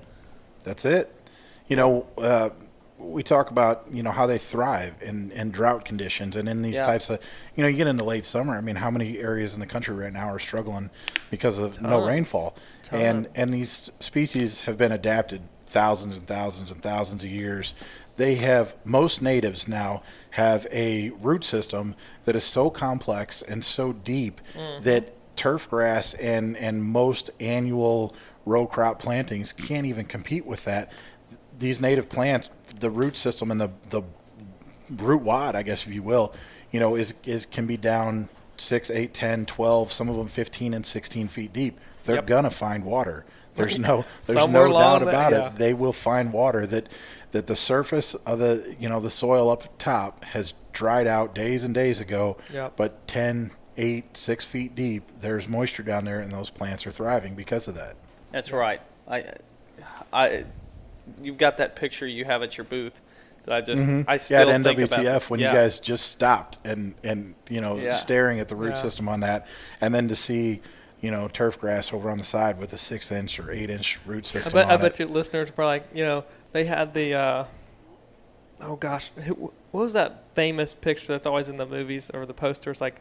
That's 0.65 0.85
it. 0.85 1.11
You 1.69 1.77
know, 1.77 2.07
uh, 2.19 2.51
we 3.05 3.23
talk 3.23 3.51
about 3.51 3.91
you 3.91 4.03
know 4.03 4.11
how 4.11 4.27
they 4.27 4.39
thrive 4.39 4.95
in, 5.03 5.31
in 5.33 5.51
drought 5.51 5.85
conditions 5.85 6.37
and 6.37 6.49
in 6.49 6.63
these 6.63 6.77
Yeah. 6.77 6.87
types 6.87 7.11
of 7.11 7.21
you 7.55 7.63
know 7.63 7.69
you 7.69 7.77
get 7.77 7.87
into 7.87 8.05
late 8.05 8.25
summer. 8.25 8.57
I 8.57 8.61
mean, 8.61 8.77
how 8.77 8.91
many 8.91 9.19
areas 9.19 9.55
in 9.55 9.61
the 9.61 9.67
country 9.67 9.95
right 9.95 10.13
now 10.13 10.27
are 10.29 10.39
struggling 10.39 10.91
because 11.31 11.59
of 11.59 11.81
no 11.81 11.91
Tons. 11.91 12.09
rainfall? 12.09 12.57
And 12.91 13.29
and 13.35 13.53
these 13.53 13.91
species 14.01 14.63
have 14.63 14.77
been 14.77 14.93
adapted 14.93 15.43
thousands 15.67 16.17
and 16.17 16.27
thousands 16.27 16.71
and 16.71 16.83
thousands 16.83 17.25
of 17.25 17.31
years. 17.31 17.75
They 18.17 18.37
have 18.37 18.77
most 18.85 19.21
natives 19.23 19.67
now 19.67 20.03
have 20.31 20.67
a 20.71 21.11
root 21.21 21.43
system 21.43 21.97
that 22.27 22.37
is 22.37 22.45
so 22.45 22.71
complex 22.71 23.43
and 23.43 23.65
so 23.65 23.93
deep 23.93 24.41
mm-hmm. 24.57 24.85
that 24.85 25.13
turf 25.37 25.69
grass 25.69 26.15
and 26.15 26.57
and 26.57 26.85
most 26.85 27.31
annual 27.41 28.15
row 28.47 28.67
crop 28.67 28.99
plantings 29.01 29.53
can't 29.53 29.87
even 29.87 30.05
compete 30.05 30.47
with 30.47 30.65
that. 30.65 30.93
These 31.59 31.81
native 31.81 32.09
plants, 32.09 32.51
the 32.81 32.91
root 32.91 33.17
system 33.17 33.51
and 33.51 33.61
the 33.61 33.71
the 33.91 34.03
root 34.91 35.23
wad, 35.23 35.57
I 35.57 35.63
guess 35.63 35.87
if 35.87 35.95
you 35.95 36.03
will, 36.03 36.33
you 36.71 36.81
know, 36.81 36.95
is 36.97 37.15
is 37.25 37.47
can 37.47 37.67
be 37.67 37.77
down 37.77 38.29
six, 38.57 38.89
eight, 38.91 39.13
10, 39.13 39.47
12, 39.47 39.91
some 39.91 40.09
of 40.09 40.17
them 40.17 40.29
15 40.29 40.75
and 40.75 40.87
16 40.87 41.27
feet 41.29 41.53
deep. 41.53 41.79
They're 42.05 42.17
Yep. 42.17 42.27
gonna 42.27 42.51
find 42.51 42.85
water. 42.85 43.25
There's 43.57 43.79
no 43.79 44.05
there's 44.27 44.39
Somewhere 44.39 44.67
no 44.67 44.73
along 44.73 45.01
doubt 45.01 45.05
that- 45.07 45.09
about 45.09 45.33
yeah. 45.33 45.47
it. 45.49 45.57
They 45.57 45.75
will 45.75 45.93
find 45.93 46.33
water 46.33 46.67
that 46.67 46.89
that 47.33 47.47
the 47.49 47.57
surface 47.57 48.15
of 48.15 48.39
the 48.39 48.77
you 48.79 48.89
know 48.89 49.01
the 49.01 49.11
soil 49.11 49.51
up 49.51 49.65
top 49.79 50.25
has 50.27 50.55
dried 50.73 51.07
out 51.07 51.35
days 51.35 51.65
and 51.65 51.73
days 51.75 52.01
ago. 52.01 52.37
Yep. 52.53 52.75
But 52.77 53.07
10, 53.09 53.51
8, 53.77 54.17
6 54.17 54.45
feet 54.45 54.75
deep, 54.75 55.05
there's 55.21 55.49
moisture 55.49 55.83
down 55.85 56.05
there, 56.05 56.21
and 56.21 56.31
those 56.33 56.51
plants 56.51 56.87
are 56.87 56.91
thriving 56.91 57.35
because 57.35 57.67
of 57.69 57.75
that. 57.77 57.95
That's 58.33 58.53
right. 58.53 58.81
I, 59.09 59.25
I, 60.13 60.45
you've 61.23 61.39
got 61.39 61.59
that 61.59 61.77
picture 61.77 62.07
you 62.07 62.25
have 62.25 62.43
at 62.43 62.57
your 62.57 62.65
booth 62.65 63.01
that 63.45 63.55
I 63.55 63.61
just, 63.61 63.87
I 64.09 64.17
still 64.17 64.49
yeah, 64.49 64.55
at 64.55 64.63
think 64.63 64.79
NWTF 64.79 65.07
about. 65.09 65.31
when 65.31 65.41
yeah. 65.41 65.53
you 65.53 65.59
guys 65.59 65.79
just 65.79 66.11
stopped 66.11 66.59
and 66.65 66.95
and 67.05 67.35
you 67.51 67.61
know 67.61 67.77
Yeah. 67.77 67.93
staring 67.93 68.41
at 68.41 68.49
the 68.49 68.57
root 68.57 68.71
Yeah. 68.71 68.75
system 68.83 69.09
on 69.09 69.21
that, 69.21 69.47
and 69.81 69.95
then 69.95 70.09
to 70.09 70.17
see 70.17 70.61
you 71.03 71.11
know 71.11 71.29
turf 71.29 71.61
grass 71.61 71.93
over 71.93 72.09
on 72.09 72.17
the 72.19 72.25
side 72.25 72.59
with 72.59 72.73
a 72.73 72.79
six 72.79 73.13
inch 73.13 73.39
or 73.39 73.51
eight 73.53 73.69
inch 73.69 73.99
root 74.07 74.25
I 74.25 74.29
system 74.29 74.53
bet, 74.55 74.65
on 74.67 74.71
I 74.73 74.77
bet 74.79 74.99
you 74.99 75.07
listeners 75.07 75.53
are 75.57 75.65
like, 75.67 75.87
you 75.95 76.05
know, 76.05 76.25
they 76.53 76.65
had 76.65 76.95
the, 76.95 77.15
uh, 77.15 77.45
oh 78.63 78.77
gosh, 78.77 79.11
what 79.27 79.53
was 79.73 79.93
that 79.93 80.25
famous 80.35 80.75
picture 80.75 81.09
that's 81.09 81.27
always 81.27 81.49
in 81.51 81.57
the 81.59 81.67
movies 81.67 82.11
or 82.15 82.25
the 82.25 82.33
posters, 82.35 82.81
like 82.81 83.01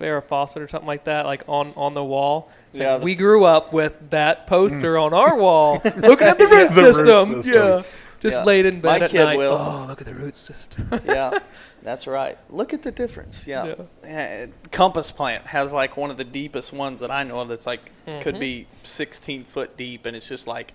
Farrah 0.00 0.24
Fawcett 0.24 0.62
or 0.62 0.68
something 0.68 0.86
like 0.88 1.04
that, 1.04 1.26
like 1.26 1.42
on, 1.46 1.72
on 1.76 1.94
the 1.94 2.04
wall? 2.04 2.50
It's 2.70 2.78
Yeah, 2.78 2.96
the 2.98 3.04
we 3.04 3.14
grew 3.14 3.44
up 3.44 3.72
with 3.72 4.10
that 4.10 4.46
poster 4.46 4.96
on 4.98 5.12
our 5.14 5.36
wall, 5.36 5.80
looking 5.84 6.26
at 6.26 6.38
the 6.38 6.46
root, 6.46 6.70
The 6.74 6.82
root 6.82 6.94
system. 6.94 7.42
system. 7.42 7.54
Yeah, 7.54 7.82
just 8.20 8.38
Yeah. 8.40 8.44
laid 8.44 8.66
in 8.66 8.80
bed 8.80 9.00
My 9.00 9.04
at 9.04 9.10
kid 9.10 9.24
night. 9.24 9.38
will. 9.38 9.52
Oh, 9.52 9.84
look 9.88 10.00
at 10.00 10.06
the 10.06 10.14
root 10.14 10.36
system. 10.36 10.88
yeah, 11.04 11.38
that's 11.82 12.06
right. 12.06 12.38
Look 12.50 12.72
at 12.72 12.82
the 12.82 12.90
difference. 12.90 13.46
Yeah. 13.46 13.74
Yeah. 14.04 14.46
Compass 14.70 15.10
plant 15.10 15.46
has 15.48 15.72
like 15.72 15.96
one 15.96 16.10
of 16.10 16.16
the 16.16 16.24
deepest 16.24 16.72
ones 16.72 17.00
that 17.00 17.10
I 17.10 17.22
know 17.24 17.40
of. 17.40 17.48
That's 17.48 17.66
like 17.66 17.90
could 18.20 18.36
Mhm. 18.36 18.40
be 18.40 18.66
16 18.82 19.44
foot 19.44 19.76
deep, 19.76 20.06
and 20.06 20.16
it's 20.16 20.28
just 20.28 20.46
like 20.46 20.74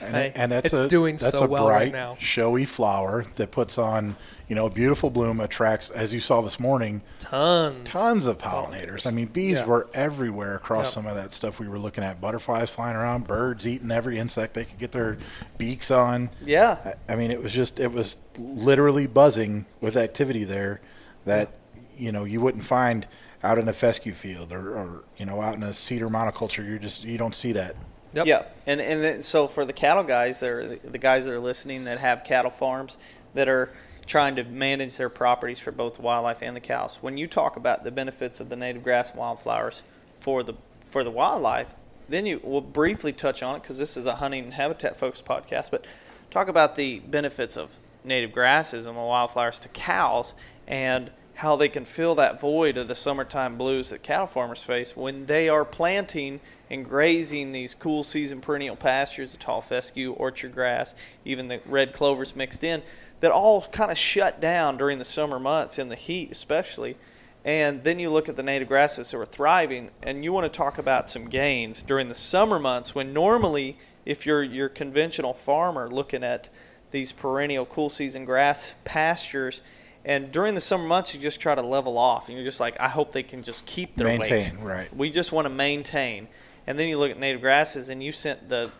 And, 0.00 0.14
Hey, 0.14 0.32
and 0.34 0.50
that's 0.52 0.66
it's 0.66 0.74
a, 0.78 0.88
doing 0.88 1.16
that's 1.16 1.38
so 1.38 1.44
a 1.44 1.48
well 1.48 1.66
bright, 1.66 1.84
right 1.84 1.92
now. 1.92 2.16
showy 2.18 2.64
flower 2.64 3.24
that 3.36 3.52
puts 3.52 3.78
on, 3.78 4.16
you 4.48 4.56
know, 4.56 4.66
a 4.66 4.70
beautiful 4.70 5.08
bloom, 5.08 5.38
attracts, 5.38 5.88
as 5.90 6.12
you 6.12 6.18
saw 6.20 6.40
this 6.40 6.58
morning, 6.58 7.00
Tons. 7.20 7.88
tons 7.88 8.26
of 8.26 8.38
pollinators. 8.38 9.06
I 9.06 9.10
mean, 9.12 9.26
bees 9.26 9.54
Yeah. 9.58 9.66
were 9.66 9.88
everywhere 9.94 10.56
across 10.56 10.86
Yep. 10.86 10.92
some 10.94 11.06
of 11.06 11.14
that 11.14 11.32
stuff 11.32 11.60
we 11.60 11.68
were 11.68 11.78
looking 11.78 12.02
at. 12.02 12.20
Butterflies 12.20 12.70
flying 12.70 12.96
around, 12.96 13.26
birds 13.28 13.66
eating 13.66 13.90
every 13.92 14.18
insect 14.18 14.54
they 14.54 14.64
could 14.64 14.78
get 14.78 14.90
their 14.92 15.16
beaks 15.58 15.90
on. 15.92 16.30
Yeah. 16.44 16.76
I- 17.08 17.12
I 17.12 17.16
mean, 17.16 17.30
it 17.30 17.40
was 17.42 17.52
just, 17.52 17.78
it 17.78 17.92
was 17.92 18.16
literally 18.36 19.06
buzzing 19.06 19.66
with 19.80 19.96
activity 19.96 20.42
there 20.42 20.80
that, 21.24 21.50
you 21.96 22.10
know, 22.10 22.24
you 22.24 22.40
wouldn't 22.40 22.64
find 22.64 23.06
out 23.44 23.58
in 23.58 23.68
a 23.68 23.72
fescue 23.72 24.12
field 24.12 24.52
or, 24.52 24.74
or 24.76 25.04
you 25.18 25.24
know, 25.26 25.40
out 25.40 25.54
in 25.54 25.62
a 25.62 25.72
cedar 25.72 26.08
monoculture. 26.08 26.66
You 26.66 26.78
just, 26.80 27.04
you 27.04 27.16
don't 27.16 27.34
see 27.34 27.52
that. 27.52 27.76
Yep. 28.14 28.26
Yeah, 28.26 28.44
and 28.66 28.80
and 28.80 29.24
so 29.24 29.48
for 29.48 29.64
the 29.64 29.72
cattle 29.72 30.04
guys, 30.04 30.40
they're 30.40 30.76
the 30.76 30.98
guys 30.98 31.24
that 31.24 31.32
are 31.32 31.40
listening 31.40 31.84
that 31.84 31.98
have 31.98 32.24
cattle 32.24 32.50
farms 32.50 32.96
that 33.34 33.48
are 33.48 33.70
trying 34.06 34.36
to 34.36 34.44
manage 34.44 34.96
their 34.96 35.08
properties 35.08 35.58
for 35.58 35.72
both 35.72 35.98
wildlife 35.98 36.42
and 36.42 36.54
the 36.54 36.60
cows. 36.60 36.98
When 37.00 37.16
you 37.16 37.26
talk 37.26 37.56
about 37.56 37.84
the 37.84 37.90
benefits 37.90 38.38
of 38.40 38.48
the 38.48 38.56
native 38.56 38.82
grass 38.82 39.10
and 39.10 39.18
wildflowers 39.18 39.82
for 40.20 40.42
the 40.42 40.54
for 40.80 41.02
the 41.02 41.10
wildlife, 41.10 41.74
then 42.08 42.26
you 42.26 42.40
will 42.44 42.60
briefly 42.60 43.12
touch 43.12 43.42
on 43.42 43.56
it 43.56 43.62
because 43.62 43.78
this 43.78 43.96
is 43.96 44.06
a 44.06 44.16
hunting 44.16 44.44
and 44.44 44.54
habitat 44.54 44.96
focused 44.96 45.24
podcast. 45.24 45.70
But 45.70 45.86
talk 46.30 46.48
about 46.48 46.76
the 46.76 47.00
benefits 47.00 47.56
of 47.56 47.78
native 48.04 48.32
grasses 48.32 48.86
and 48.86 48.96
the 48.96 49.00
wildflowers 49.00 49.58
to 49.60 49.68
cows 49.68 50.34
and 50.66 51.10
how 51.36 51.56
they 51.56 51.68
can 51.68 51.84
fill 51.84 52.14
that 52.14 52.40
void 52.40 52.76
of 52.76 52.86
the 52.86 52.94
summertime 52.94 53.58
blues 53.58 53.90
that 53.90 54.02
cattle 54.02 54.26
farmers 54.26 54.62
face 54.62 54.96
when 54.96 55.26
they 55.26 55.48
are 55.48 55.64
planting 55.64 56.40
and 56.74 56.84
grazing 56.84 57.52
these 57.52 57.74
cool 57.74 58.02
season 58.02 58.40
perennial 58.40 58.76
pastures, 58.76 59.32
the 59.32 59.38
tall 59.38 59.60
fescue, 59.60 60.12
orchard 60.12 60.52
grass, 60.52 60.94
even 61.24 61.48
the 61.48 61.60
red 61.66 61.92
clovers 61.92 62.34
mixed 62.34 62.64
in, 62.64 62.82
that 63.20 63.30
all 63.30 63.62
kind 63.62 63.90
of 63.90 63.96
shut 63.96 64.40
down 64.40 64.76
during 64.76 64.98
the 64.98 65.04
summer 65.04 65.38
months 65.38 65.78
in 65.78 65.88
the 65.88 65.94
heat, 65.94 66.30
especially. 66.30 66.96
And 67.44 67.84
then 67.84 67.98
you 67.98 68.10
look 68.10 68.28
at 68.28 68.36
the 68.36 68.42
native 68.42 68.68
grasses 68.68 69.10
that 69.10 69.18
were 69.18 69.24
thriving, 69.24 69.90
and 70.02 70.24
you 70.24 70.32
want 70.32 70.52
to 70.52 70.54
talk 70.54 70.76
about 70.76 71.08
some 71.08 71.26
gains 71.28 71.82
during 71.82 72.08
the 72.08 72.14
summer 72.14 72.58
months 72.58 72.94
when 72.94 73.12
normally, 73.12 73.78
if 74.04 74.26
you're 74.26 74.42
your 74.42 74.68
conventional 74.68 75.32
farmer 75.32 75.88
looking 75.88 76.24
at 76.24 76.48
these 76.90 77.12
perennial 77.12 77.66
cool 77.66 77.88
season 77.88 78.24
grass 78.24 78.74
pastures, 78.84 79.62
and 80.04 80.32
during 80.32 80.54
the 80.54 80.60
summer 80.60 80.84
months 80.84 81.14
you 81.14 81.20
just 81.20 81.40
try 81.40 81.54
to 81.54 81.62
level 81.62 81.98
off, 81.98 82.28
and 82.28 82.36
you're 82.36 82.46
just 82.46 82.60
like, 82.60 82.78
I 82.80 82.88
hope 82.88 83.12
they 83.12 83.22
can 83.22 83.42
just 83.42 83.64
keep 83.64 83.94
their 83.94 84.18
weight. 84.18 84.30
Maintain, 84.30 84.60
right. 84.60 84.94
We 84.96 85.10
just 85.10 85.30
want 85.30 85.44
to 85.46 85.50
maintain. 85.50 86.28
And 86.66 86.78
then 86.78 86.88
you 86.88 86.98
look 86.98 87.10
at 87.10 87.18
native 87.18 87.40
grasses, 87.40 87.90
and 87.90 88.02
you 88.02 88.12
sent 88.12 88.48
the 88.48 88.70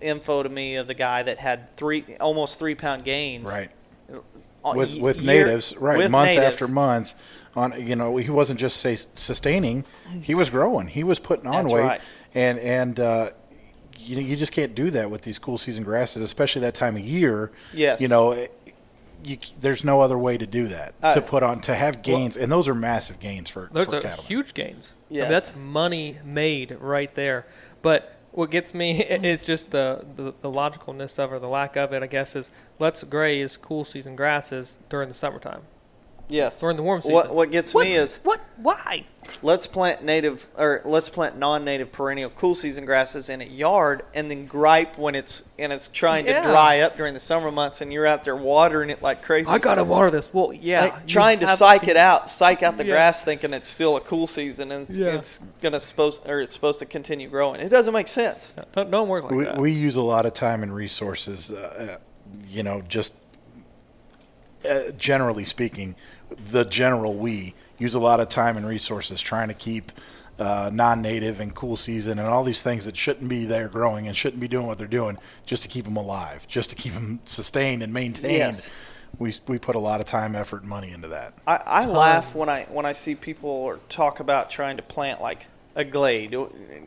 info 0.00 0.42
to 0.42 0.48
me 0.48 0.76
of 0.76 0.86
the 0.86 0.94
guy 0.94 1.22
that 1.22 1.38
had 1.38 1.74
three, 1.76 2.04
almost 2.20 2.58
three 2.58 2.74
pound 2.74 3.04
gains. 3.04 3.48
Right. 3.48 3.70
with 4.64 4.90
ye- 4.90 5.00
with 5.00 5.18
year- 5.20 5.44
natives, 5.46 5.76
right? 5.76 5.98
with 5.98 6.10
month 6.10 6.28
natives. 6.28 6.46
after 6.46 6.68
month, 6.68 7.14
on 7.54 7.86
you 7.86 7.96
know 7.96 8.16
he 8.16 8.30
wasn't 8.30 8.58
just 8.60 8.78
say 8.78 8.96
sustaining, 9.14 9.84
he 10.22 10.34
was 10.34 10.48
growing, 10.50 10.86
he 10.88 11.04
was 11.04 11.18
putting 11.18 11.46
on 11.46 11.64
That's 11.64 11.74
weight, 11.74 11.82
right. 11.82 12.00
and 12.34 12.58
and 12.58 12.98
uh, 13.00 13.30
you 13.98 14.16
know 14.16 14.22
you 14.22 14.36
just 14.36 14.52
can't 14.52 14.74
do 14.74 14.90
that 14.90 15.10
with 15.10 15.22
these 15.22 15.38
cool 15.38 15.58
season 15.58 15.84
grasses, 15.84 16.22
especially 16.22 16.62
that 16.62 16.74
time 16.74 16.96
of 16.96 17.02
year. 17.02 17.50
Yes. 17.74 18.00
you 18.00 18.08
know. 18.08 18.32
it- 18.32 18.52
you, 19.24 19.38
there's 19.60 19.84
no 19.84 20.00
other 20.00 20.18
way 20.18 20.36
to 20.36 20.48
do 20.48 20.66
that 20.66 20.94
Uh, 21.00 21.14
to 21.14 21.22
put 21.22 21.44
on 21.44 21.60
to 21.60 21.76
have 21.76 22.02
gains, 22.02 22.36
and 22.36 22.50
those 22.50 22.66
are 22.66 22.74
massive 22.74 23.20
gains 23.20 23.48
for, 23.48 23.70
Those 23.72 23.86
for 23.86 23.98
are 23.98 24.00
cattle. 24.00 24.24
huge 24.24 24.52
gains. 24.52 24.94
I 25.20 25.24
mean, 25.24 25.30
that's 25.30 25.56
money 25.56 26.18
made 26.24 26.76
right 26.80 27.14
there. 27.14 27.46
But 27.82 28.16
what 28.32 28.50
gets 28.50 28.74
me 28.74 29.02
is 29.04 29.42
just 29.42 29.70
the, 29.70 30.04
the, 30.16 30.34
the 30.40 30.50
logicalness 30.50 31.18
of 31.18 31.32
it, 31.32 31.36
or 31.36 31.38
the 31.38 31.48
lack 31.48 31.76
of 31.76 31.92
it, 31.92 32.02
I 32.02 32.06
guess, 32.06 32.34
is 32.34 32.50
let's 32.78 33.02
graze 33.04 33.56
cool 33.56 33.84
season 33.84 34.16
grasses 34.16 34.80
during 34.88 35.08
the 35.08 35.14
summertime. 35.14 35.62
Yes. 36.28 36.60
During 36.60 36.76
the 36.76 36.82
warm 36.82 37.00
What 37.02 37.24
season. 37.24 37.36
what 37.36 37.50
gets 37.50 37.74
What? 37.74 37.84
me 37.84 37.94
is 37.94 38.20
What? 38.22 38.40
Why? 38.56 39.04
let's 39.40 39.66
plant 39.68 40.02
native 40.02 40.46
or 40.56 40.82
let's 40.84 41.08
plant 41.08 41.38
non-native 41.38 41.92
perennial 41.92 42.28
cool 42.30 42.54
season 42.54 42.84
grasses 42.84 43.28
in 43.28 43.40
a 43.40 43.44
yard 43.44 44.02
and 44.14 44.30
then 44.30 44.46
gripe 44.46 44.98
when 44.98 45.14
it's 45.14 45.44
and 45.58 45.72
it's 45.72 45.88
trying 45.88 46.26
Yeah. 46.26 46.42
to 46.42 46.48
dry 46.48 46.80
up 46.80 46.96
during 46.96 47.14
the 47.14 47.20
summer 47.20 47.50
months 47.52 47.80
and 47.80 47.92
you're 47.92 48.06
out 48.06 48.24
there 48.24 48.34
watering 48.36 48.90
it 48.90 49.00
like 49.02 49.22
crazy. 49.22 49.48
I 49.50 49.58
gotta 49.58 49.84
water 49.84 50.10
this. 50.10 50.32
Well, 50.34 50.52
yeah. 50.52 50.80
Like, 50.84 51.06
trying 51.06 51.38
to 51.40 51.46
have- 51.46 51.56
psych 51.56 51.86
it 51.88 51.96
out, 51.96 52.28
psych 52.30 52.62
out 52.62 52.78
the 52.78 52.84
Yeah. 52.84 52.94
grass, 52.94 53.22
thinking 53.22 53.52
it's 53.52 53.68
still 53.68 53.96
a 53.96 54.00
cool 54.00 54.26
season 54.26 54.72
and 54.72 54.88
it's, 54.88 54.98
Yeah. 54.98 55.14
it's 55.14 55.38
gonna 55.60 55.80
supposed 55.80 56.26
or 56.28 56.40
it's 56.40 56.52
supposed 56.52 56.78
to 56.80 56.86
continue 56.86 57.28
growing. 57.28 57.60
It 57.60 57.68
doesn't 57.68 57.92
make 57.94 58.08
sense. 58.08 58.52
Don't, 58.74 58.90
don't 58.90 59.08
work 59.08 59.24
like 59.24 59.32
we, 59.32 59.44
that. 59.44 59.58
we 59.58 59.70
use 59.72 59.96
a 59.96 60.02
lot 60.02 60.26
of 60.26 60.34
time 60.34 60.62
and 60.62 60.74
resources, 60.74 61.50
uh, 61.52 61.94
uh, 61.94 61.96
you 62.48 62.62
know, 62.62 62.82
just 62.88 63.12
uh, 64.68 64.90
generally 64.96 65.44
speaking, 65.44 65.94
the 66.50 66.64
general 66.64 67.14
we 67.14 67.54
use 67.78 67.94
a 67.94 68.00
lot 68.00 68.20
of 68.20 68.28
time 68.28 68.56
and 68.56 68.66
resources 68.66 69.20
trying 69.20 69.48
to 69.48 69.54
keep 69.54 69.92
uh, 70.38 70.70
non-native 70.72 71.40
and 71.40 71.54
cool 71.54 71.76
season 71.76 72.18
and 72.18 72.28
all 72.28 72.42
these 72.42 72.62
things 72.62 72.84
that 72.86 72.96
shouldn't 72.96 73.28
be 73.28 73.44
there 73.44 73.68
growing 73.68 74.08
and 74.08 74.16
shouldn't 74.16 74.40
be 74.40 74.48
doing 74.48 74.66
what 74.66 74.78
they're 74.78 74.86
doing 74.86 75.16
just 75.46 75.62
to 75.62 75.68
keep 75.68 75.84
them 75.84 75.96
alive, 75.96 76.46
just 76.48 76.70
to 76.70 76.76
keep 76.76 76.92
them 76.94 77.20
sustained 77.24 77.82
and 77.82 77.92
maintained. 77.92 78.38
Yes. 78.38 78.74
We, 79.18 79.34
we 79.46 79.58
put 79.58 79.76
a 79.76 79.78
lot 79.78 80.00
of 80.00 80.06
time, 80.06 80.34
effort, 80.34 80.62
and 80.62 80.70
money 80.70 80.90
into 80.90 81.08
that. 81.08 81.34
I, 81.46 81.60
I 81.66 81.86
laugh 81.86 82.34
when 82.34 82.48
I 82.48 82.66
when 82.70 82.86
I 82.86 82.92
see 82.92 83.14
people 83.14 83.50
or 83.50 83.78
talk 83.90 84.20
about 84.20 84.48
trying 84.48 84.78
to 84.78 84.82
plant 84.82 85.20
like 85.20 85.48
a 85.74 85.84
glade. 85.84 86.34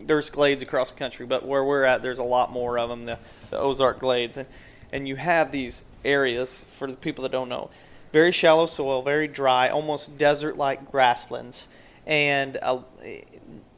There's 0.07 0.31
glades 0.31 0.63
across 0.63 0.91
the 0.91 0.97
country, 0.97 1.27
but 1.27 1.45
where 1.45 1.63
we're 1.63 1.83
at, 1.83 2.01
there's 2.01 2.17
a 2.17 2.23
lot 2.23 2.51
more 2.51 2.79
of 2.79 2.89
them. 2.89 3.05
The, 3.05 3.19
the 3.51 3.59
Ozark 3.59 3.99
glades, 3.99 4.37
and 4.37 4.47
and 4.95 5.07
you 5.07 5.15
have 5.17 5.51
these 5.51 5.83
areas 6.05 6.63
for 6.63 6.87
the 6.89 6.95
people 6.97 7.23
that 7.23 7.31
don't 7.31 7.49
know, 7.49 7.69
very 8.13 8.31
shallow 8.31 8.65
soil, 8.65 9.01
very 9.01 9.27
dry, 9.27 9.67
almost 9.69 10.17
desert-like 10.17 10.89
grasslands, 10.89 11.67
and 12.07 12.57
uh, 12.61 12.79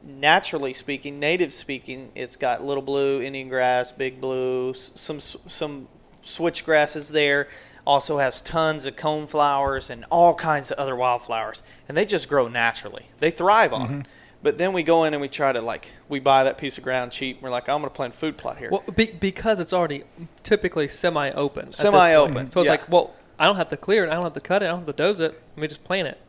naturally 0.04 0.72
speaking, 0.72 1.18
native 1.18 1.52
speaking, 1.52 2.10
it's 2.14 2.36
got 2.36 2.64
little 2.64 2.82
blue, 2.82 3.20
Indian 3.20 3.48
grass, 3.48 3.90
big 3.92 4.20
blue, 4.20 4.74
some 4.74 5.18
some 5.20 5.88
switch 6.22 6.64
grasses 6.64 7.08
there. 7.10 7.48
Also 7.86 8.18
has 8.18 8.42
tons 8.42 8.84
of 8.86 8.96
cone 8.96 9.26
flowers 9.26 9.88
and 9.90 10.04
all 10.10 10.34
kinds 10.34 10.70
of 10.70 10.78
other 10.78 10.94
wildflowers, 10.94 11.62
and 11.88 11.96
they 11.96 12.04
just 12.04 12.28
grow 12.28 12.46
naturally. 12.48 13.06
They 13.18 13.30
thrive 13.30 13.72
on 13.72 13.88
Mm-hmm. 13.88 14.00
it. 14.00 14.06
But 14.42 14.56
then 14.56 14.72
we 14.72 14.82
go 14.84 15.04
in 15.04 15.14
and 15.14 15.20
we 15.20 15.28
try 15.28 15.50
to 15.52 15.60
like 15.60 15.92
we 16.08 16.20
buy 16.20 16.44
that 16.44 16.58
piece 16.58 16.78
of 16.78 16.84
ground 16.84 17.10
cheap. 17.12 17.36
And 17.36 17.42
we're 17.42 17.50
like, 17.50 17.68
I'm 17.68 17.80
going 17.80 17.90
to 17.90 17.96
plant 17.96 18.14
food 18.14 18.36
plot 18.36 18.58
here. 18.58 18.70
Well, 18.70 18.84
be, 18.94 19.06
because 19.06 19.58
it's 19.58 19.72
already 19.72 20.04
typically 20.44 20.86
semi-open. 20.88 21.62
at 21.64 21.66
this 21.72 21.80
point. 21.80 21.94
Semi-open, 21.94 22.50
So 22.50 22.60
it's 22.60 22.66
yeah. 22.66 22.70
like, 22.72 22.88
well, 22.88 23.14
I 23.38 23.46
don't 23.46 23.56
have 23.56 23.68
to 23.70 23.76
clear 23.76 24.04
it. 24.04 24.10
I 24.10 24.14
don't 24.14 24.24
have 24.24 24.32
to 24.34 24.40
cut 24.40 24.62
it. 24.62 24.66
I 24.66 24.68
don't 24.68 24.78
have 24.80 24.86
to 24.86 24.92
dose 24.92 25.18
it. 25.20 25.40
Let 25.56 25.60
me 25.62 25.66
just 25.68 25.82
plant 25.84 26.08
it. 26.08 26.20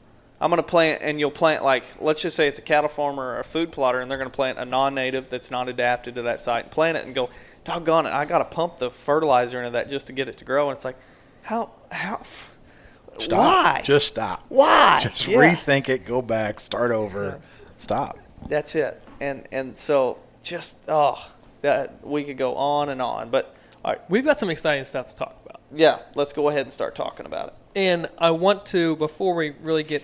I'm 0.42 0.50
going 0.50 0.58
to 0.62 0.68
plant, 0.68 1.02
and 1.04 1.20
you'll 1.20 1.32
plant 1.32 1.66
like 1.66 1.84
let's 2.00 2.22
just 2.22 2.38
say 2.38 2.48
it's 2.48 2.60
a 2.60 2.62
cattle 2.62 2.90
farmer 2.90 3.24
or 3.36 3.40
a 3.40 3.44
food 3.44 3.74
plotter, 3.74 4.00
and 4.00 4.10
they're 4.10 4.18
going 4.18 4.30
to 4.30 4.36
plant 4.36 4.58
a 4.58 4.64
non-native 4.64 5.30
that's 5.30 5.52
not 5.52 5.68
adapted 5.68 6.16
to 6.16 6.22
that 6.22 6.40
site, 6.40 6.64
and 6.64 6.72
plant 6.72 6.98
it, 6.98 7.06
and 7.06 7.14
go, 7.14 7.30
doggone 7.66 8.06
it, 8.06 8.14
I 8.14 8.24
got 8.24 8.38
to 8.38 8.46
pump 8.46 8.78
the 8.78 8.90
fertilizer 8.90 9.60
into 9.60 9.72
that 9.72 9.90
just 9.90 10.08
to 10.08 10.14
get 10.14 10.30
it 10.30 10.38
to 10.38 10.46
grow. 10.46 10.70
And 10.70 10.78
it's 10.78 10.86
like, 10.86 10.96
how 11.42 11.72
how 11.92 12.16
f- 12.22 12.56
Stop. 13.18 13.38
why 13.38 13.82
Just 13.84 14.08
stop. 14.08 14.46
why 14.48 15.00
Just 15.04 15.28
Yeah. 15.28 15.40
rethink 15.40 15.90
it. 15.90 16.06
Go 16.06 16.22
back. 16.22 16.62
Start 16.62 16.92
over. 16.92 17.42
Stop. 17.80 18.20
That's 18.48 18.76
it. 18.76 19.02
And 19.20 19.48
and 19.52 19.78
so 19.80 20.20
just 20.44 20.78
oh 20.88 21.32
that 21.62 22.06
we 22.06 22.24
could 22.24 22.38
go 22.38 22.56
on 22.56 22.90
and 22.90 23.02
on, 23.02 23.30
but 23.32 23.56
all 23.84 23.92
right, 23.92 24.10
We've 24.10 24.24
got 24.24 24.40
some 24.40 24.50
exciting 24.50 24.86
stuff 24.86 25.08
to 25.10 25.16
talk 25.16 25.36
about. 25.46 25.62
yeah, 25.74 26.00
let's 26.16 26.34
go 26.34 26.50
ahead 26.50 26.62
and 26.62 26.72
start 26.72 26.96
talking 26.96 27.26
about 27.26 27.48
it. 27.48 27.54
And 27.76 28.10
I 28.18 28.32
want 28.32 28.66
to, 28.68 28.96
before 28.98 29.36
we 29.36 29.52
really 29.62 29.84
get 29.84 30.04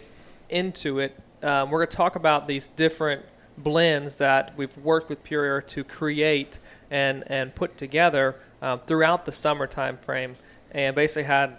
into 0.50 1.00
it, 1.00 1.18
um, 1.44 1.70
we're 1.70 1.80
going 1.80 1.90
to 1.90 1.98
talk 1.98 2.16
about 2.16 2.48
these 2.48 2.70
different 2.70 3.24
blends 3.58 4.18
that 4.18 4.58
we've 4.58 4.76
worked 4.78 5.10
with 5.10 5.24
Pure 5.24 5.44
Air 5.44 5.62
to 5.62 5.84
create 5.84 6.60
and, 6.90 7.24
and 7.28 7.54
put 7.54 7.78
together 7.78 8.36
um, 8.62 8.80
throughout 8.88 9.26
the 9.26 9.32
summer 9.32 9.68
time 9.68 9.98
frame, 9.98 10.34
and 10.72 10.96
basically 10.96 11.24
had 11.24 11.58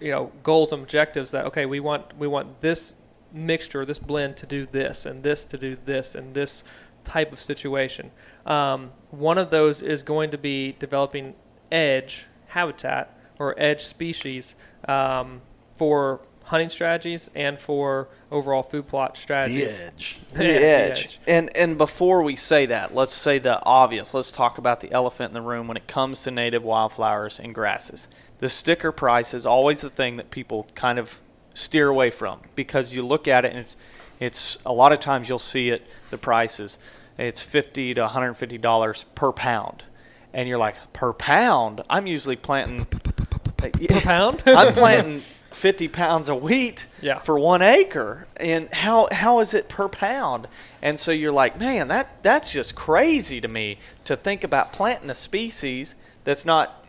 you 0.00 0.10
know 0.10 0.32
goals 0.42 0.72
and 0.72 0.82
objectives 0.82 1.30
that 1.30 1.46
okay 1.46 1.66
we 1.66 1.80
want 1.80 2.16
we 2.18 2.26
want 2.26 2.60
this 2.60 2.94
mixture 3.34 3.84
this 3.84 3.98
blend 3.98 4.36
to 4.38 4.46
do 4.46 4.64
this 4.64 5.04
and 5.04 5.22
this 5.22 5.44
to 5.46 5.58
do 5.58 5.76
this 5.84 6.14
and 6.14 6.34
this 6.34 6.64
type 7.02 7.32
of 7.32 7.40
situation. 7.40 8.10
Um, 8.46 8.92
one 9.10 9.36
of 9.36 9.50
those 9.50 9.82
is 9.82 10.02
going 10.02 10.30
to 10.30 10.38
be 10.38 10.74
developing 10.78 11.34
edge 11.70 12.26
habitat 12.48 13.18
or 13.38 13.54
edge 13.58 13.80
species 13.82 14.54
um, 14.88 15.40
for 15.76 16.20
hunting 16.44 16.68
strategies 16.68 17.30
and 17.34 17.58
for 17.58 18.08
overall 18.30 18.62
food 18.62 18.86
plot 18.86 19.14
The 19.14 19.20
strategies. 19.20 19.80
edge. 19.80 20.18
the 20.34 20.44
Yeah, 20.44 20.52
the 20.52 20.64
edge. 20.66 21.04
edge. 21.06 21.18
And 21.26 21.56
and 21.56 21.76
before 21.78 22.22
we 22.22 22.36
say 22.36 22.66
that, 22.66 22.94
let's 22.94 23.14
say 23.14 23.38
the 23.38 23.62
obvious. 23.64 24.14
Let's 24.14 24.30
talk 24.30 24.58
about 24.58 24.80
the 24.80 24.92
elephant 24.92 25.30
in 25.30 25.34
the 25.34 25.42
room 25.42 25.66
when 25.68 25.76
it 25.76 25.86
comes 25.86 26.22
to 26.24 26.30
native 26.30 26.62
wildflowers 26.62 27.40
and 27.40 27.54
grasses. 27.54 28.08
The 28.38 28.48
sticker 28.48 28.92
price 28.92 29.32
is 29.34 29.46
always 29.46 29.80
the 29.80 29.90
thing 29.90 30.16
that 30.18 30.30
people 30.30 30.66
kind 30.74 30.98
of 30.98 31.18
steer 31.54 31.88
away 31.88 32.10
from 32.10 32.40
because 32.54 32.92
you 32.92 33.04
look 33.06 33.26
at 33.28 33.44
it 33.44 33.50
and 33.50 33.58
it's 33.60 33.76
it's 34.20 34.58
a 34.66 34.72
lot 34.72 34.92
of 34.92 35.00
times 35.00 35.28
you'll 35.28 35.38
see 35.38 35.70
it 35.70 35.82
the 36.10 36.18
prices 36.18 36.78
it's 37.16 37.42
50 37.42 37.94
to 37.94 38.00
150 38.02 38.58
dollars 38.58 39.06
per 39.14 39.32
pound 39.32 39.84
and 40.32 40.48
you're 40.48 40.58
like 40.58 40.74
per 40.92 41.12
pound. 41.12 41.80
I'm 41.88 42.08
usually 42.08 42.34
planting 42.36 42.86
Per 42.86 44.00
pound? 44.00 44.42
I'm 44.46 44.72
planting 44.74 45.20
50 45.52 45.88
pounds 45.88 46.28
of 46.28 46.42
wheat 46.42 46.86
Yeah. 47.00 47.20
for 47.20 47.38
one 47.38 47.62
acre, 47.62 48.26
and 48.36 48.68
how 48.74 49.06
how 49.12 49.38
is 49.38 49.54
it 49.54 49.68
per 49.68 49.88
pound? 49.88 50.48
And 50.82 50.98
so 50.98 51.12
you're 51.12 51.32
like, 51.32 51.58
man, 51.60 51.86
that 51.88 52.20
that's 52.24 52.52
just 52.52 52.74
crazy 52.74 53.40
to 53.40 53.46
me 53.48 53.78
to 54.04 54.16
think 54.16 54.42
about 54.42 54.72
planting 54.72 55.08
a 55.08 55.14
species 55.14 55.94
that's 56.24 56.44
not. 56.44 56.84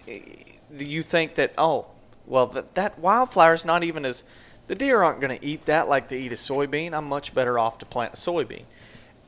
You 0.76 1.04
think 1.04 1.36
that 1.36 1.54
oh, 1.58 1.86
well 2.26 2.48
that 2.48 2.74
that 2.76 2.98
wildflower 2.98 3.54
is 3.54 3.64
not 3.64 3.84
even 3.84 4.06
as 4.06 4.24
the 4.68 4.76
deer 4.76 5.02
aren't 5.02 5.22
going 5.22 5.38
to 5.38 5.46
eat 5.46 5.66
that 5.66 5.88
like 5.88 6.08
they 6.08 6.20
eat 6.20 6.32
a 6.32 6.36
soybean. 6.36 6.94
I'm 6.94 7.06
much 7.06 7.34
better 7.34 7.60
off 7.60 7.78
to 7.80 7.86
plant 7.86 8.14
a 8.14 8.18
soybean, 8.18 8.66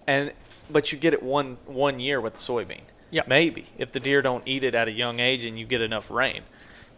and 0.08 0.34
but 0.70 0.92
you 0.92 0.98
get 0.98 1.14
it 1.14 1.24
one 1.24 1.58
one 1.66 2.00
year 2.00 2.20
with 2.20 2.34
the 2.34 2.40
soybean. 2.40 2.82
Yeah. 3.10 3.24
Maybe 3.28 3.68
if 3.78 3.92
the 3.92 4.00
deer 4.00 4.22
don't 4.22 4.44
eat 4.46 4.64
it 4.64 4.76
at 4.76 4.88
a 4.88 4.92
young 4.92 5.20
age 5.20 5.46
and 5.46 5.58
you 5.58 5.66
get 5.66 5.82
enough 5.82 6.12
rain. 6.12 6.44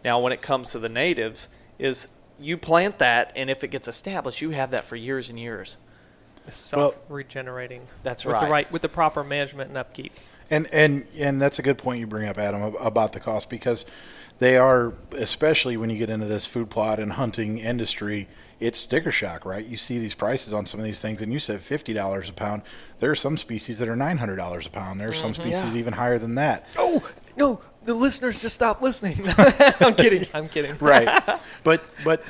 Now, 0.04 0.18
when 0.18 0.32
it 0.32 0.42
comes 0.42 0.72
to 0.72 0.78
the 0.78 0.88
natives, 0.88 1.48
is 1.78 2.08
you 2.38 2.56
plant 2.56 2.98
that, 2.98 3.32
and 3.36 3.50
if 3.50 3.62
it 3.62 3.68
gets 3.68 3.86
established, 3.86 4.40
you 4.40 4.50
have 4.50 4.70
that 4.70 4.84
for 4.84 4.96
years 4.96 5.28
and 5.28 5.38
years. 5.38 5.76
Self-regenerating. 6.48 7.86
That's 8.02 8.24
with 8.24 8.34
The 8.36 8.46
right. 8.46 8.50
right 8.50 8.72
with 8.72 8.82
the 8.82 8.88
proper 8.88 9.22
management 9.22 9.68
and 9.68 9.78
upkeep. 9.78 10.12
And 10.48 10.66
and 10.72 11.06
and 11.16 11.40
that's 11.40 11.58
a 11.58 11.62
good 11.62 11.78
point 11.78 12.00
you 12.00 12.06
bring 12.06 12.26
up, 12.26 12.38
Adam, 12.38 12.74
about 12.80 13.12
the 13.12 13.20
cost 13.20 13.48
because 13.50 13.84
they 14.40 14.56
are, 14.56 14.92
especially 15.12 15.76
when 15.76 15.88
you 15.90 15.98
get 15.98 16.10
into 16.10 16.26
this 16.26 16.44
food 16.46 16.68
plot 16.70 16.98
and 16.98 17.12
hunting 17.12 17.58
industry, 17.58 18.26
it's 18.58 18.78
sticker 18.78 19.12
shock, 19.12 19.44
right? 19.44 19.64
You 19.64 19.76
see 19.76 19.98
these 19.98 20.14
prices 20.14 20.52
on 20.52 20.66
some 20.66 20.80
of 20.80 20.84
these 20.84 20.98
things, 21.00 21.22
and 21.22 21.32
you 21.32 21.38
said 21.38 21.60
fifty 21.62 21.92
dollars 21.92 22.28
a 22.28 22.32
pound. 22.32 22.62
There 22.98 23.10
are 23.10 23.14
some 23.14 23.36
species 23.38 23.78
that 23.78 23.88
are 23.88 23.96
nine 23.96 24.18
hundred 24.18 24.36
dollars 24.36 24.66
a 24.66 24.70
pound. 24.70 25.00
There 25.00 25.08
are 25.10 25.14
some 25.14 25.32
species 25.34 25.72
Yeah. 25.72 25.78
even 25.80 25.92
higher 25.94 26.18
than 26.18 26.34
that. 26.34 26.66
Oh 26.76 27.08
no! 27.36 27.60
The 27.84 27.94
listeners 27.94 28.40
just 28.42 28.54
stop 28.56 28.82
listening. 28.82 29.20
I'm 29.80 29.94
kidding. 29.94 30.26
I'm 30.34 30.48
kidding. 30.48 30.76
right. 30.80 31.38
But 31.62 31.84
but 32.04 32.22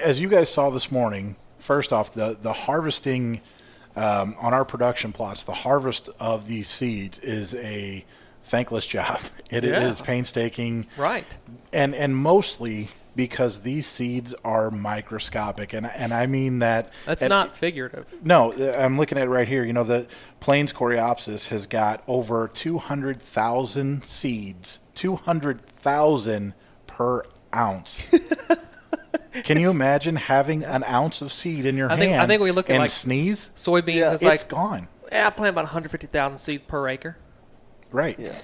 as 0.00 0.18
you 0.20 0.28
guys 0.28 0.48
saw 0.50 0.70
this 0.70 0.90
morning, 0.90 1.36
first 1.58 1.92
off, 1.92 2.14
the 2.14 2.36
the 2.40 2.52
harvesting 2.52 3.40
um, 3.94 4.34
on 4.40 4.52
our 4.54 4.64
production 4.64 5.12
plots, 5.12 5.42
the 5.44 5.52
harvest 5.52 6.08
of 6.20 6.46
these 6.48 6.68
seeds 6.68 7.18
is 7.20 7.54
a 7.56 8.04
thankless 8.42 8.86
job. 8.96 9.20
It 9.50 9.64
is 9.64 10.00
Yeah. 10.00 10.06
painstaking, 10.06 10.86
Right. 10.98 11.24
And 11.72 11.94
and 11.94 12.16
mostly 12.16 12.88
because 13.14 13.60
these 13.60 13.86
seeds 13.86 14.34
are 14.44 14.70
microscopic, 14.70 15.72
and 15.72 15.86
and 15.86 16.12
I 16.12 16.26
mean 16.26 16.58
that. 16.58 16.92
That's 17.06 17.22
and- 17.22 17.30
not 17.30 17.54
figurative. 17.54 18.06
no, 18.22 18.52
uh, 18.52 18.76
I'm 18.78 18.98
looking 18.98 19.16
at 19.18 19.26
it 19.26 19.30
right 19.30 19.48
here. 19.48 19.64
You 19.64 19.72
know, 19.72 19.84
the 19.84 20.06
Plains 20.40 20.72
Coreopsis 20.72 21.46
has 21.48 21.66
got 21.66 22.02
over 22.06 22.48
200,000 22.48 24.04
seeds, 24.04 24.78
200,000 24.94 26.54
per 26.86 27.22
ounce. 27.54 28.10
Can 29.44 29.58
you 29.60 29.70
imagine 29.70 30.16
having 30.16 30.64
an 30.64 30.82
ounce 30.84 31.20
of 31.20 31.30
seed 31.30 31.66
in 31.66 31.76
your 31.76 31.90
I 31.92 31.96
think- 31.96 32.12
I 32.12 32.16
hand 32.16 32.28
think 32.28 32.42
we 32.42 32.52
look 32.52 32.70
at, 32.70 32.74
and 32.74 32.80
like, 32.82 32.90
sneeze? 32.90 33.50
Soybeans 33.54 33.94
Yeah, 33.94 34.08
is 34.12 34.22
It's 34.22 34.24
like 34.24 34.48
gone. 34.48 34.88
yeah, 35.12 35.26
I 35.26 35.30
plant 35.30 35.50
about 35.54 35.64
150,000 35.64 36.38
seeds 36.38 36.62
per 36.66 36.88
acre. 36.88 37.16
Right. 37.92 38.18
Yeah. 38.18 38.40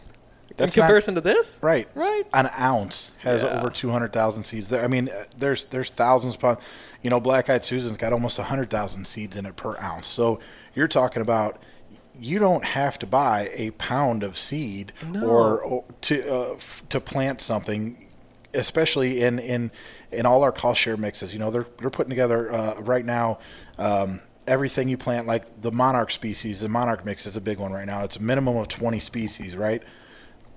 That's 0.56 0.76
in 0.76 0.80
not- 0.80 0.86
comparison 0.86 1.14
to 1.16 1.20
this, 1.20 1.58
Right. 1.62 1.88
Right. 1.94 2.24
An 2.34 2.50
ounce 2.58 3.12
has 3.18 3.42
Yeah. 3.42 3.58
over 3.58 3.70
200,000 3.70 4.42
seeds. 4.42 4.68
There, 4.68 4.82
I 4.82 4.86
mean, 4.86 5.08
uh, 5.08 5.24
there's 5.36 5.66
there's 5.66 5.90
thousands 5.90 6.34
upon, 6.34 6.58
you 7.02 7.10
know, 7.10 7.20
Black 7.20 7.48
Eyed 7.50 7.64
Susan's 7.64 7.96
got 7.96 8.12
almost 8.12 8.38
100,000 8.38 9.06
seeds 9.06 9.36
in 9.36 9.46
it 9.46 9.56
per 9.56 9.76
ounce. 9.80 10.06
So 10.06 10.38
you're 10.74 10.88
talking 10.88 11.22
about 11.22 11.58
you 12.20 12.38
don't 12.38 12.64
have 12.64 12.98
to 12.98 13.06
buy 13.06 13.50
a 13.54 13.70
pound 13.72 14.22
of 14.22 14.36
seed 14.36 14.92
or, 15.22 15.60
or 15.62 15.84
to 16.02 16.28
uh, 16.30 16.52
f- 16.54 16.82
to 16.90 17.00
plant 17.00 17.40
something 17.40 18.06
especially 18.54 19.22
in 19.22 19.38
in 19.38 19.70
in 20.10 20.26
all 20.26 20.42
our 20.42 20.52
cost 20.52 20.78
share 20.80 20.96
mixes. 20.98 21.32
You 21.32 21.38
know, 21.38 21.50
they're 21.50 21.66
they're 21.78 21.88
putting 21.90 22.10
together 22.10 22.52
uh, 22.52 22.74
right 22.80 23.04
now. 23.04 23.38
Um, 23.78 24.20
everything 24.46 24.88
you 24.88 24.98
plant, 24.98 25.26
like 25.26 25.62
the 25.62 25.72
monarch 25.72 26.10
species, 26.10 26.60
the 26.60 26.68
monarch 26.68 27.04
mix 27.04 27.24
is 27.26 27.36
a 27.36 27.40
big 27.40 27.58
one 27.60 27.72
right 27.72 27.86
now. 27.86 28.02
It's 28.04 28.16
a 28.16 28.22
minimum 28.22 28.56
of 28.56 28.68
20 28.68 28.98
species, 29.00 29.56
right? 29.56 29.82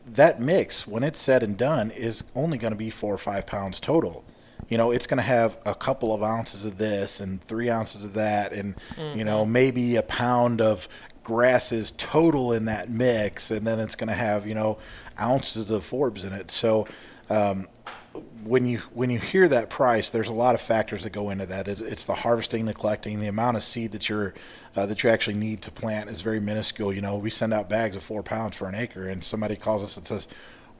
That 0.05 0.39
mix, 0.39 0.85
when 0.87 1.03
it's 1.03 1.19
said 1.19 1.43
and 1.43 1.57
done, 1.57 1.91
is 1.91 2.23
only 2.35 2.57
going 2.57 2.73
to 2.73 2.77
be 2.77 2.89
four 2.89 3.13
or 3.13 3.17
five 3.17 3.45
pounds 3.45 3.79
total. 3.79 4.23
You 4.69 4.77
know, 4.77 4.91
it's 4.91 5.07
going 5.07 5.17
to 5.17 5.23
have 5.23 5.57
a 5.65 5.75
couple 5.75 6.13
of 6.13 6.23
ounces 6.23 6.65
of 6.65 6.77
this 6.77 7.19
and 7.19 7.41
three 7.43 7.69
ounces 7.69 8.03
of 8.03 8.13
that, 8.13 8.51
and 8.51 8.75
you 9.15 9.23
know, 9.23 9.45
maybe 9.45 9.95
a 9.95 10.03
pound 10.03 10.61
of 10.61 10.87
grasses 11.23 11.91
total 11.97 12.53
in 12.53 12.65
that 12.65 12.89
mix, 12.89 13.51
and 13.51 13.65
then 13.65 13.79
it's 13.79 13.95
going 13.95 14.07
to 14.07 14.15
have 14.15 14.47
you 14.47 14.55
know 14.55 14.77
ounces 15.19 15.69
of 15.69 15.83
forbs 15.83 16.23
in 16.23 16.33
it. 16.33 16.49
So 16.49 16.87
um, 17.29 17.67
when 18.43 18.65
you 18.65 18.79
when 18.93 19.09
you 19.09 19.19
hear 19.19 19.47
that 19.47 19.69
price, 19.69 20.09
there's 20.09 20.27
a 20.27 20.33
lot 20.33 20.55
of 20.55 20.61
factors 20.61 21.03
that 21.03 21.11
go 21.11 21.29
into 21.29 21.45
that. 21.47 21.67
It's, 21.67 21.81
it's 21.81 22.05
the 22.05 22.13
harvesting, 22.15 22.65
the 22.65 22.73
collecting, 22.73 23.19
the 23.19 23.27
amount 23.27 23.57
of 23.57 23.63
seed 23.63 23.91
that 23.93 24.07
you're 24.09 24.33
uh, 24.75 24.85
that 24.85 25.03
you 25.03 25.09
actually 25.09 25.37
need 25.37 25.61
to 25.63 25.71
plant 25.71 26.09
is 26.09 26.21
very 26.21 26.39
minuscule. 26.39 26.93
You 26.93 27.01
know, 27.01 27.15
we 27.17 27.29
send 27.29 27.53
out 27.53 27.69
bags 27.69 27.95
of 27.95 28.03
four 28.03 28.23
pounds 28.23 28.55
for 28.55 28.67
an 28.67 28.75
acre, 28.75 29.07
and 29.07 29.23
somebody 29.23 29.55
calls 29.55 29.81
us 29.83 29.97
and 29.97 30.05
says, 30.05 30.27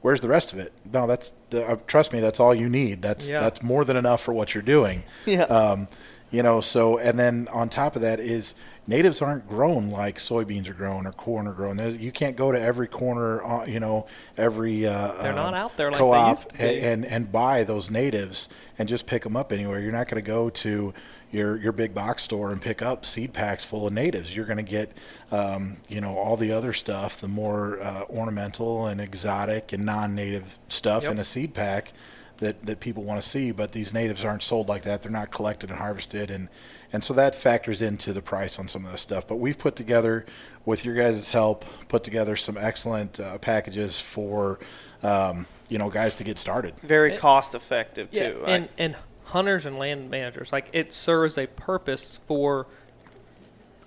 "Where's 0.02 0.20
the 0.20 0.28
rest 0.28 0.52
of 0.52 0.58
it?" 0.58 0.72
No, 0.92 1.06
that's 1.06 1.32
the, 1.50 1.66
uh, 1.68 1.76
trust 1.86 2.12
me, 2.12 2.20
that's 2.20 2.38
all 2.40 2.54
you 2.54 2.68
need. 2.68 3.02
That's 3.02 3.28
Yeah. 3.28 3.40
that's 3.40 3.62
more 3.62 3.84
than 3.84 3.96
enough 3.96 4.20
for 4.22 4.32
what 4.32 4.54
you're 4.54 4.62
doing. 4.62 5.02
Yeah. 5.24 5.42
Um, 5.44 5.88
you 6.30 6.42
know, 6.42 6.60
so 6.60 6.98
and 6.98 7.18
then 7.18 7.48
on 7.52 7.68
top 7.68 7.96
of 7.96 8.02
that 8.02 8.20
is 8.20 8.54
natives 8.86 9.20
aren't 9.22 9.48
grown 9.48 9.90
like 9.90 10.18
soybeans 10.18 10.68
are 10.68 10.74
grown 10.74 11.06
or 11.06 11.12
corn 11.12 11.46
are 11.46 11.52
grown. 11.52 11.76
There's, 11.76 11.96
you 11.96 12.12
can't 12.12 12.36
go 12.36 12.52
to 12.52 12.60
every 12.60 12.86
corner, 12.88 13.44
uh, 13.44 13.64
you 13.66 13.80
know, 13.80 14.06
every 14.36 14.86
uh, 14.86 15.12
They're 15.22 15.32
uh, 15.32 15.34
not 15.34 15.54
out 15.54 15.76
there 15.76 15.90
like 15.90 15.98
they 15.98 16.04
co-op 16.04 16.36
used 16.36 16.48
to 16.50 16.56
be. 16.58 16.64
a- 16.64 16.92
and 16.92 17.04
and 17.04 17.32
buy 17.32 17.64
those 17.64 17.90
natives 17.90 18.48
and 18.78 18.88
just 18.88 19.06
pick 19.06 19.22
them 19.22 19.36
up 19.36 19.52
anywhere. 19.52 19.80
You're 19.80 19.92
not 19.92 20.08
going 20.08 20.22
to 20.22 20.26
go 20.26 20.50
to 20.50 20.92
your 21.32 21.56
your 21.56 21.72
big 21.72 21.92
box 21.94 22.22
store 22.22 22.52
and 22.52 22.62
pick 22.62 22.80
up 22.82 23.04
seed 23.04 23.32
packs 23.32 23.64
full 23.64 23.86
of 23.86 23.92
natives. 23.92 24.34
You're 24.36 24.46
going 24.46 24.64
to 24.64 24.70
get 24.70 24.96
um, 25.32 25.78
you 25.88 26.00
know 26.00 26.16
all 26.16 26.36
the 26.36 26.52
other 26.52 26.72
stuff, 26.72 27.20
the 27.20 27.28
more 27.28 27.82
uh, 27.82 28.02
ornamental 28.08 28.86
and 28.86 29.00
exotic 29.00 29.72
and 29.72 29.84
non-native 29.84 30.58
stuff 30.68 31.02
Yep. 31.02 31.12
in 31.12 31.18
a 31.18 31.24
seed 31.24 31.52
pack 31.54 31.92
that 32.38 32.64
that 32.66 32.80
people 32.80 33.02
want 33.02 33.20
to 33.22 33.28
see. 33.28 33.50
But 33.50 33.72
these 33.72 33.92
natives 33.92 34.24
aren't 34.24 34.42
sold 34.42 34.68
like 34.68 34.82
that. 34.82 35.02
They're 35.02 35.12
not 35.12 35.30
collected 35.30 35.70
and 35.70 35.78
harvested 35.78 36.30
and 36.30 36.48
and 36.92 37.04
so 37.04 37.14
that 37.14 37.34
factors 37.34 37.82
into 37.82 38.12
the 38.12 38.22
price 38.22 38.58
on 38.58 38.68
some 38.68 38.84
of 38.86 38.92
this 38.92 39.02
stuff. 39.02 39.26
But 39.26 39.36
we've 39.36 39.58
put 39.58 39.76
together, 39.76 40.24
with 40.64 40.84
your 40.84 40.94
guys' 40.94 41.30
help, 41.30 41.64
put 41.88 42.04
together 42.04 42.36
some 42.36 42.56
excellent 42.56 43.18
uh, 43.20 43.38
packages 43.38 44.00
for, 44.00 44.58
um, 45.02 45.46
you 45.68 45.78
know, 45.78 45.90
guys 45.90 46.14
to 46.16 46.24
get 46.24 46.38
started. 46.38 46.78
Very 46.80 47.16
cost 47.16 47.54
effective 47.54 48.08
Yeah, 48.12 48.30
too. 48.30 48.44
and 48.46 48.62
right? 48.62 48.70
and 48.78 48.96
hunters 49.24 49.66
and 49.66 49.76
land 49.78 50.08
managers 50.08 50.52
like 50.52 50.68
it 50.72 50.92
serves 50.92 51.36
a 51.36 51.46
purpose 51.48 52.20
for 52.28 52.66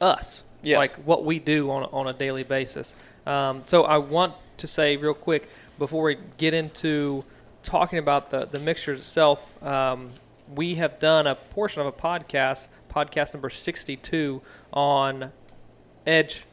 us. 0.01 0.43
Yes. 0.61 0.77
Like 0.77 0.91
what 1.05 1.23
we 1.23 1.39
do 1.39 1.71
on 1.71 1.83
a, 1.83 1.87
on 1.87 2.07
a 2.07 2.13
daily 2.13 2.43
basis. 2.43 2.93
Um, 3.25 3.63
so 3.65 3.85
I 3.85 3.97
want 3.97 4.33
to 4.57 4.67
say 4.67 4.97
real 4.97 5.13
quick 5.13 5.47
before 5.77 6.03
we 6.03 6.17
get 6.37 6.53
into 6.53 7.23
talking 7.63 7.99
about 7.99 8.29
the 8.29 8.45
the 8.45 8.59
mixtures 8.59 8.99
itself. 8.99 9.63
Um, 9.63 10.09
we 10.53 10.75
have 10.75 10.99
done 10.99 11.27
a 11.27 11.35
portion 11.35 11.81
of 11.81 11.87
a 11.87 11.91
podcast, 11.91 12.69
podcast 12.89 13.33
number 13.33 13.49
62, 13.49 14.41
on 14.73 15.31
edge 16.07 16.45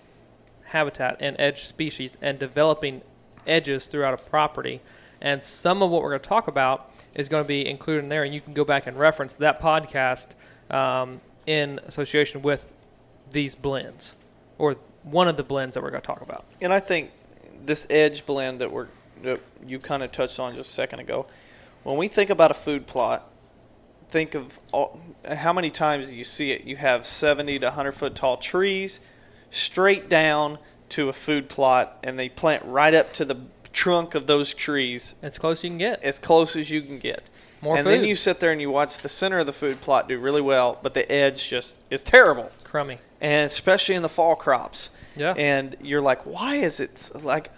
habitat 0.64 1.16
and 1.20 1.36
edge 1.38 1.62
species 1.62 2.16
and 2.20 2.38
developing 2.38 3.00
edges 3.46 3.86
throughout 3.86 4.14
a 4.14 4.22
property. 4.22 4.80
And 5.20 5.42
some 5.42 5.82
of 5.82 5.90
what 5.90 6.02
we're 6.02 6.10
going 6.10 6.20
to 6.20 6.28
talk 6.28 6.48
about 6.48 6.90
is 7.14 7.28
going 7.28 7.42
to 7.42 7.48
be 7.48 7.66
included 7.66 8.04
in 8.04 8.08
there, 8.10 8.22
and 8.22 8.34
you 8.34 8.40
can 8.40 8.52
go 8.52 8.64
back 8.64 8.86
and 8.86 9.00
reference 9.00 9.36
that 9.36 9.60
podcast 9.60 10.34
um, 10.70 11.20
in 11.46 11.80
association 11.86 12.42
with 12.42 12.70
these 13.30 13.54
blends 13.54 14.12
or 14.58 14.76
one 15.02 15.28
of 15.28 15.36
the 15.36 15.42
blends 15.42 15.74
that 15.74 15.82
we're 15.82 15.90
going 15.90 16.02
to 16.02 16.06
talk 16.06 16.20
about. 16.20 16.44
and 16.60 16.72
I 16.72 16.80
think 16.80 17.10
this 17.64 17.86
edge 17.90 18.26
blend 18.26 18.60
that 18.60 18.70
we're 18.70 18.88
that 19.22 19.40
you 19.66 19.78
kind 19.78 20.02
of 20.02 20.12
touched 20.12 20.38
on 20.38 20.54
just 20.54 20.70
a 20.70 20.74
second 20.74 21.00
ago. 21.00 21.26
When 21.82 21.96
we 21.96 22.08
think 22.08 22.30
about 22.30 22.50
a 22.50 22.54
food 22.54 22.86
plot, 22.86 23.30
think 24.08 24.34
of 24.34 24.58
all, 24.72 25.00
how 25.28 25.52
many 25.52 25.70
times 25.70 26.12
you 26.12 26.24
see 26.24 26.50
it. 26.50 26.64
You 26.64 26.76
have 26.76 27.06
70 27.06 27.58
to 27.60 27.66
100 27.66 27.92
foot 27.92 28.14
tall 28.14 28.36
trees 28.36 29.00
straight 29.50 30.08
down 30.08 30.58
to 30.90 31.08
a 31.08 31.12
food 31.12 31.48
plot, 31.48 31.98
and 32.02 32.18
they 32.18 32.28
plant 32.28 32.64
right 32.64 32.94
up 32.94 33.12
to 33.14 33.24
the 33.24 33.36
trunk 33.72 34.14
of 34.14 34.26
those 34.26 34.54
trees 34.54 35.16
As 35.22 35.38
close 35.38 35.58
as 35.58 35.64
you 35.64 35.70
can 35.70 35.78
get. 35.78 36.02
as 36.02 36.18
close 36.18 36.56
as 36.56 36.70
you 36.70 36.80
can 36.80 36.98
get. 36.98 37.28
More 37.60 37.76
and 37.76 37.86
then 37.86 38.04
you 38.04 38.14
sit 38.14 38.40
there 38.40 38.52
and 38.52 38.60
you 38.60 38.70
watch 38.70 38.98
the 38.98 39.08
center 39.08 39.38
of 39.38 39.46
the 39.46 39.52
food 39.52 39.80
plot 39.80 40.08
do 40.08 40.18
really 40.18 40.40
well, 40.40 40.78
but 40.82 40.94
the 40.94 41.10
edge 41.10 41.48
just 41.48 41.76
is 41.90 42.02
terrible 42.02 42.50
Crummy. 42.64 42.98
And 43.20 43.46
especially 43.46 43.94
in 43.94 44.02
the 44.02 44.08
fall 44.08 44.36
crops. 44.36 44.90
Yeah. 45.16 45.32
And 45.32 45.76
you're 45.82 46.02
like, 46.02 46.22
why 46.22 46.56
is 46.56 46.80
it 46.80 47.10
like 47.22 47.50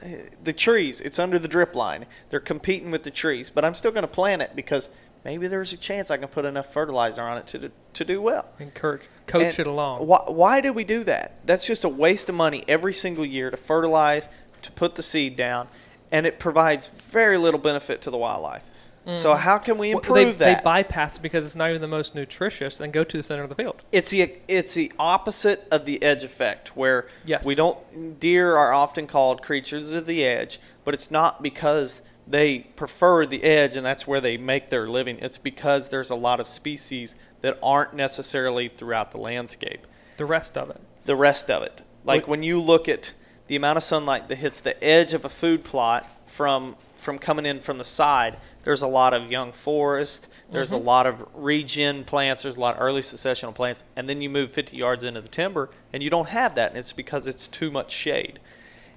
the 0.42 0.52
trees? 0.52 1.00
It's 1.00 1.18
under 1.18 1.38
the 1.38 1.48
drip 1.48 1.74
line. 1.74 2.06
They're 2.30 2.40
competing 2.40 2.90
with 2.90 3.02
the 3.02 3.10
trees, 3.10 3.50
but 3.50 3.64
I'm 3.64 3.74
still 3.74 3.90
going 3.90 4.02
to 4.02 4.08
plant 4.08 4.42
it 4.42 4.54
because 4.54 4.90
maybe 5.24 5.48
there's 5.48 5.72
a 5.72 5.76
chance 5.76 6.10
I 6.10 6.16
can 6.16 6.28
put 6.28 6.44
enough 6.44 6.72
fertilizer 6.72 7.22
on 7.22 7.38
it 7.38 7.46
to 7.48 7.58
do, 7.58 7.70
to 7.94 8.04
do 8.04 8.22
well. 8.22 8.46
Encourage, 8.58 9.08
coach 9.26 9.42
And 9.42 9.58
it 9.58 9.66
along. 9.66 10.06
Why, 10.06 10.22
why 10.26 10.60
do 10.60 10.72
we 10.72 10.84
do 10.84 11.04
that? 11.04 11.44
That's 11.44 11.66
just 11.66 11.84
a 11.84 11.88
waste 11.88 12.28
of 12.28 12.34
money 12.34 12.64
every 12.68 12.94
single 12.94 13.26
year 13.26 13.50
to 13.50 13.56
fertilize, 13.56 14.28
to 14.62 14.72
put 14.72 14.94
the 14.94 15.02
seed 15.02 15.36
down, 15.36 15.68
and 16.10 16.26
it 16.26 16.38
provides 16.38 16.88
very 16.88 17.38
little 17.38 17.60
benefit 17.60 18.00
to 18.02 18.10
the 18.10 18.18
wildlife. 18.18 18.70
Mm. 19.08 19.16
So 19.16 19.34
how 19.34 19.56
can 19.58 19.78
we 19.78 19.88
Well, 19.94 19.98
improve 19.98 20.38
they, 20.38 20.52
that? 20.52 20.58
They 20.58 20.62
bypass 20.64 21.16
it 21.16 21.22
because 21.22 21.46
it's 21.46 21.56
not 21.56 21.70
even 21.70 21.80
the 21.80 21.88
most 21.88 22.14
nutritious 22.14 22.78
and 22.78 22.92
go 22.92 23.04
to 23.04 23.16
the 23.16 23.22
center 23.22 23.42
of 23.42 23.48
the 23.48 23.54
field. 23.54 23.84
it's 23.90 24.10
the 24.10 24.32
it's 24.48 24.74
the 24.74 24.92
opposite 24.98 25.66
of 25.70 25.86
the 25.86 26.02
edge 26.02 26.22
effect 26.24 26.76
where 26.76 27.06
Yes. 27.24 27.44
we 27.44 27.54
don't 27.54 28.20
deer 28.20 28.54
are 28.56 28.72
often 28.74 29.06
called 29.06 29.40
creatures 29.42 29.92
of 29.92 30.04
the 30.06 30.24
edge 30.24 30.60
but 30.84 30.92
it's 30.92 31.10
not 31.10 31.42
because 31.42 32.02
they 32.26 32.58
prefer 32.76 33.24
the 33.24 33.42
edge 33.44 33.76
and 33.78 33.86
that's 33.86 34.06
where 34.06 34.20
they 34.20 34.36
make 34.36 34.68
their 34.68 34.86
living 34.86 35.18
it's 35.20 35.38
because 35.38 35.88
there's 35.88 36.10
a 36.10 36.14
lot 36.14 36.38
of 36.38 36.46
species 36.46 37.16
that 37.40 37.58
aren't 37.62 37.94
necessarily 37.94 38.68
throughout 38.68 39.10
the 39.10 39.18
landscape 39.18 39.86
The 40.18 40.26
rest 40.26 40.58
of 40.58 40.68
it. 40.68 40.80
the 41.06 41.16
rest 41.16 41.50
of 41.50 41.62
it 41.62 41.80
like 42.04 42.28
when 42.28 42.42
you 42.42 42.60
look 42.60 42.88
at 42.88 43.14
the 43.46 43.56
amount 43.56 43.78
of 43.78 43.82
sunlight 43.82 44.28
that 44.28 44.36
hits 44.36 44.60
the 44.60 44.82
edge 44.84 45.14
of 45.14 45.24
a 45.24 45.30
food 45.30 45.64
plot 45.64 46.06
from 46.26 46.76
from 46.94 47.18
coming 47.18 47.46
in 47.46 47.60
from 47.60 47.78
the 47.78 47.84
side 47.84 48.36
there's 48.68 48.82
a 48.82 48.86
lot 48.86 49.14
of 49.14 49.30
young 49.30 49.50
forest. 49.50 50.28
There's 50.50 50.74
a 50.74 50.76
mm-hmm. 50.76 50.84
lot 50.84 51.06
of 51.06 51.26
regen 51.32 52.04
plants. 52.04 52.42
There's 52.42 52.58
a 52.58 52.60
lot 52.60 52.74
of 52.74 52.82
early 52.82 53.00
successional 53.00 53.54
plants. 53.54 53.82
And 53.96 54.06
then 54.10 54.20
you 54.20 54.28
move 54.28 54.50
50 54.50 54.76
yards 54.76 55.04
into 55.04 55.22
the 55.22 55.28
timber 55.28 55.70
and 55.90 56.02
you 56.02 56.10
don't 56.10 56.28
have 56.28 56.54
that. 56.56 56.72
And 56.72 56.78
it's 56.78 56.92
because 56.92 57.26
it's 57.26 57.48
too 57.48 57.70
much 57.70 57.90
shade. 57.90 58.40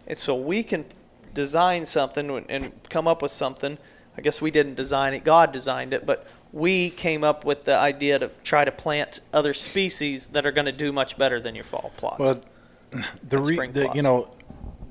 And 0.06 0.18
so 0.18 0.36
we 0.36 0.62
can 0.62 0.84
design 1.34 1.86
something 1.86 2.30
and- 2.30 2.46
and 2.50 2.84
come 2.90 3.08
up 3.08 3.22
with 3.22 3.32
something. 3.32 3.78
I 4.18 4.22
guess 4.22 4.42
we 4.42 4.52
didn't 4.52 4.76
design 4.76 5.14
it. 5.14 5.24
God 5.24 5.54
designed 5.54 5.94
it. 5.94 6.06
But 6.06 6.28
we 6.52 6.90
came 6.90 7.24
up 7.24 7.46
with 7.46 7.64
the 7.64 7.78
idea 7.78 8.20
to 8.20 8.30
try 8.44 8.66
to 8.66 8.74
plant 8.74 9.22
other 9.32 9.54
species 9.54 10.26
that 10.34 10.46
are 10.46 10.52
going 10.52 10.66
to 10.66 10.74
do 10.74 10.92
much 10.92 11.18
better 11.18 11.40
than 11.40 11.56
your 11.56 11.64
fall 11.64 11.94
plots. 11.96 12.20
Well, 12.20 12.42
the, 13.24 13.40
re- 13.40 13.68
the 13.68 13.90
you 13.94 14.02
know, 14.02 14.28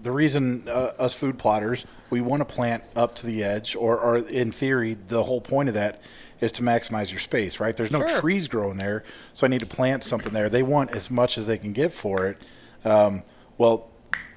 the 0.02 0.12
reason 0.12 0.64
uh, 0.68 0.92
us 0.98 1.14
food 1.14 1.38
plotters 1.38 1.84
we 2.10 2.20
want 2.20 2.40
to 2.40 2.44
plant 2.44 2.82
up 2.96 3.14
to 3.16 3.26
the 3.26 3.44
edge, 3.44 3.76
or, 3.76 3.98
or 3.98 4.16
in 4.18 4.50
theory, 4.50 4.96
the 5.08 5.24
whole 5.24 5.40
point 5.40 5.68
of 5.68 5.74
that 5.76 6.02
is 6.40 6.50
to 6.52 6.62
maximize 6.62 7.10
your 7.10 7.20
space, 7.20 7.60
right? 7.60 7.76
There's 7.76 7.90
no 7.90 8.06
Sure. 8.06 8.20
trees 8.20 8.48
growing 8.48 8.78
there, 8.78 9.04
so 9.32 9.46
I 9.46 9.50
need 9.50 9.60
to 9.60 9.66
plant 9.66 10.02
something 10.04 10.32
there. 10.32 10.48
They 10.48 10.62
want 10.62 10.90
as 10.90 11.10
much 11.10 11.38
as 11.38 11.46
they 11.46 11.58
can 11.58 11.72
get 11.72 11.92
for 11.92 12.26
it. 12.26 12.38
Um, 12.84 13.22
well, 13.58 13.88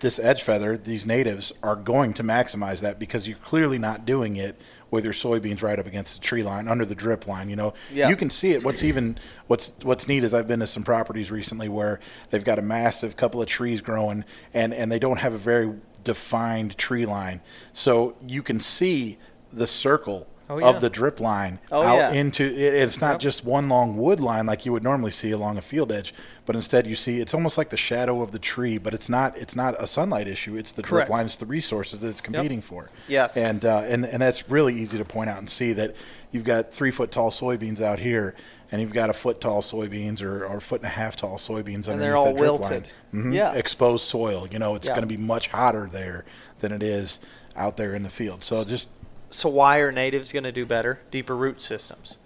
this 0.01 0.20
edge 0.20 0.43
feather, 0.43 0.76
these 0.78 1.05
natives 1.05 1.53
are 1.64 1.78
going 1.78 2.14
to 2.16 2.24
maximize 2.24 2.82
that 2.82 2.99
because 2.99 3.28
you're 3.28 3.38
clearly 3.38 3.78
not 3.80 4.05
doing 4.05 4.36
it 4.36 4.59
with 4.94 5.04
your 5.04 5.14
soybeans 5.14 5.64
right 5.64 5.80
up 5.80 5.88
against 5.88 6.14
the 6.14 6.22
tree 6.22 6.44
line, 6.44 6.68
under 6.68 6.86
the 6.86 6.94
drip 6.94 7.28
line. 7.28 7.50
You 7.50 7.56
know, 7.56 7.74
Yeah. 7.91 8.10
you 8.10 8.16
can 8.16 8.30
see 8.30 8.52
it. 8.52 8.64
What's 8.64 8.84
even 8.84 9.18
what's 9.48 9.74
what's 9.82 10.08
neat 10.08 10.24
is 10.24 10.36
I've 10.36 10.48
been 10.48 10.60
to 10.60 10.68
some 10.68 10.84
properties 10.84 11.32
recently 11.32 11.68
where 11.68 12.00
they've 12.30 12.44
got 12.46 12.60
a 12.60 12.62
massive 12.62 13.18
couple 13.18 13.41
of 13.41 13.48
trees 13.48 13.82
growing, 13.82 14.24
and 14.54 14.72
and 14.72 14.91
they 14.91 15.00
don't 15.00 15.18
have 15.20 15.34
a 15.34 15.38
very 15.38 15.74
defined 16.04 16.78
tree 16.78 17.08
line, 17.08 17.41
so 17.74 18.16
you 18.26 18.44
can 18.44 18.60
see 18.60 19.18
the 19.52 19.66
circle. 19.68 20.28
Oh, 20.54 20.60
yeah. 20.60 20.68
Of 20.70 20.82
the 20.82 20.89
drip 20.89 21.20
line 21.20 21.60
Oh, 21.72 21.82
out 21.82 21.95
yeah. 21.97 22.12
into 22.12 22.43
it, 22.43 22.58
it's 22.76 23.01
not 23.01 23.14
Yep. 23.14 23.20
just 23.22 23.45
one 23.45 23.70
long 23.70 23.97
wood 23.97 24.20
line 24.20 24.45
like 24.45 24.66
you 24.66 24.72
would 24.72 24.84
normally 24.84 25.12
see 25.12 25.32
along 25.32 25.58
a 25.58 25.62
field 25.62 25.91
edge, 25.91 26.14
but 26.45 26.56
instead 26.56 26.86
you 26.86 26.95
see 26.95 27.20
it's 27.20 27.34
almost 27.34 27.58
like 27.58 27.70
the 27.70 27.78
shadow 27.78 28.22
of 28.22 28.32
the 28.32 28.39
tree, 28.39 28.78
but 28.78 28.93
it's 28.93 29.10
not 29.10 29.38
it's 29.38 29.56
not 29.56 29.76
a 29.82 29.88
sunlight 29.88 30.28
issue. 30.28 30.56
It's 30.56 30.72
the 30.72 30.84
Correct. 30.84 31.08
drip 31.08 31.10
line, 31.18 31.26
it's 31.26 31.36
the 31.38 31.45
resources 31.45 32.01
that 32.01 32.10
it's 32.10 32.22
competing 32.22 32.62
for. 32.62 32.89
Yes. 33.08 33.36
and 33.36 33.66
uh, 33.66 33.80
and 33.88 34.06
and 34.06 34.22
that's 34.22 34.49
really 34.49 34.76
easy 34.76 34.97
to 34.97 35.06
point 35.06 35.30
out 35.30 35.39
and 35.39 35.49
see 35.49 35.74
that 35.74 35.95
you've 36.32 36.43
got 36.43 36.72
three 36.72 36.91
foot 36.91 37.12
tall 37.12 37.32
soybeans 37.32 37.82
out 37.82 37.99
here, 37.99 38.36
and 38.72 38.82
you've 38.82 38.93
got 38.93 39.10
a 39.10 39.14
foot 39.14 39.39
tall 39.41 39.62
soybeans 39.62 40.22
or, 40.22 40.45
or 40.45 40.60
foot 40.60 40.82
and 40.82 40.88
a 40.88 40.93
half 40.93 41.16
tall 41.16 41.38
soybeans 41.38 41.88
And 41.88 41.88
underneath 41.88 41.99
they're 42.01 42.16
all 42.18 42.26
that 42.26 42.38
drip 42.38 42.41
wilted. 42.51 42.72
line. 43.14 43.24
Mhm. 43.32 43.34
Yeah. 43.36 43.54
exposed 43.54 44.06
soil. 44.06 44.47
You 44.51 44.60
know, 44.60 44.76
it's 44.76 44.88
Yeah. 44.88 44.93
going 44.95 45.08
to 45.08 45.16
be 45.16 45.22
much 45.22 45.47
hotter 45.49 45.89
there 45.91 46.26
than 46.60 46.72
it 46.72 46.82
is 46.84 47.20
out 47.56 47.78
there 47.78 47.93
in 47.93 48.01
the 48.04 48.10
field. 48.10 48.43
So 48.43 48.64
just 48.64 48.89
So 49.34 49.50
why 49.50 49.80
are 49.80 49.92
natives 49.92 50.32
going 50.32 50.44
to 50.44 50.52
do 50.52 50.66
better? 50.66 51.00
Deeper 51.10 51.36
root 51.36 51.60
systems, 51.60 52.20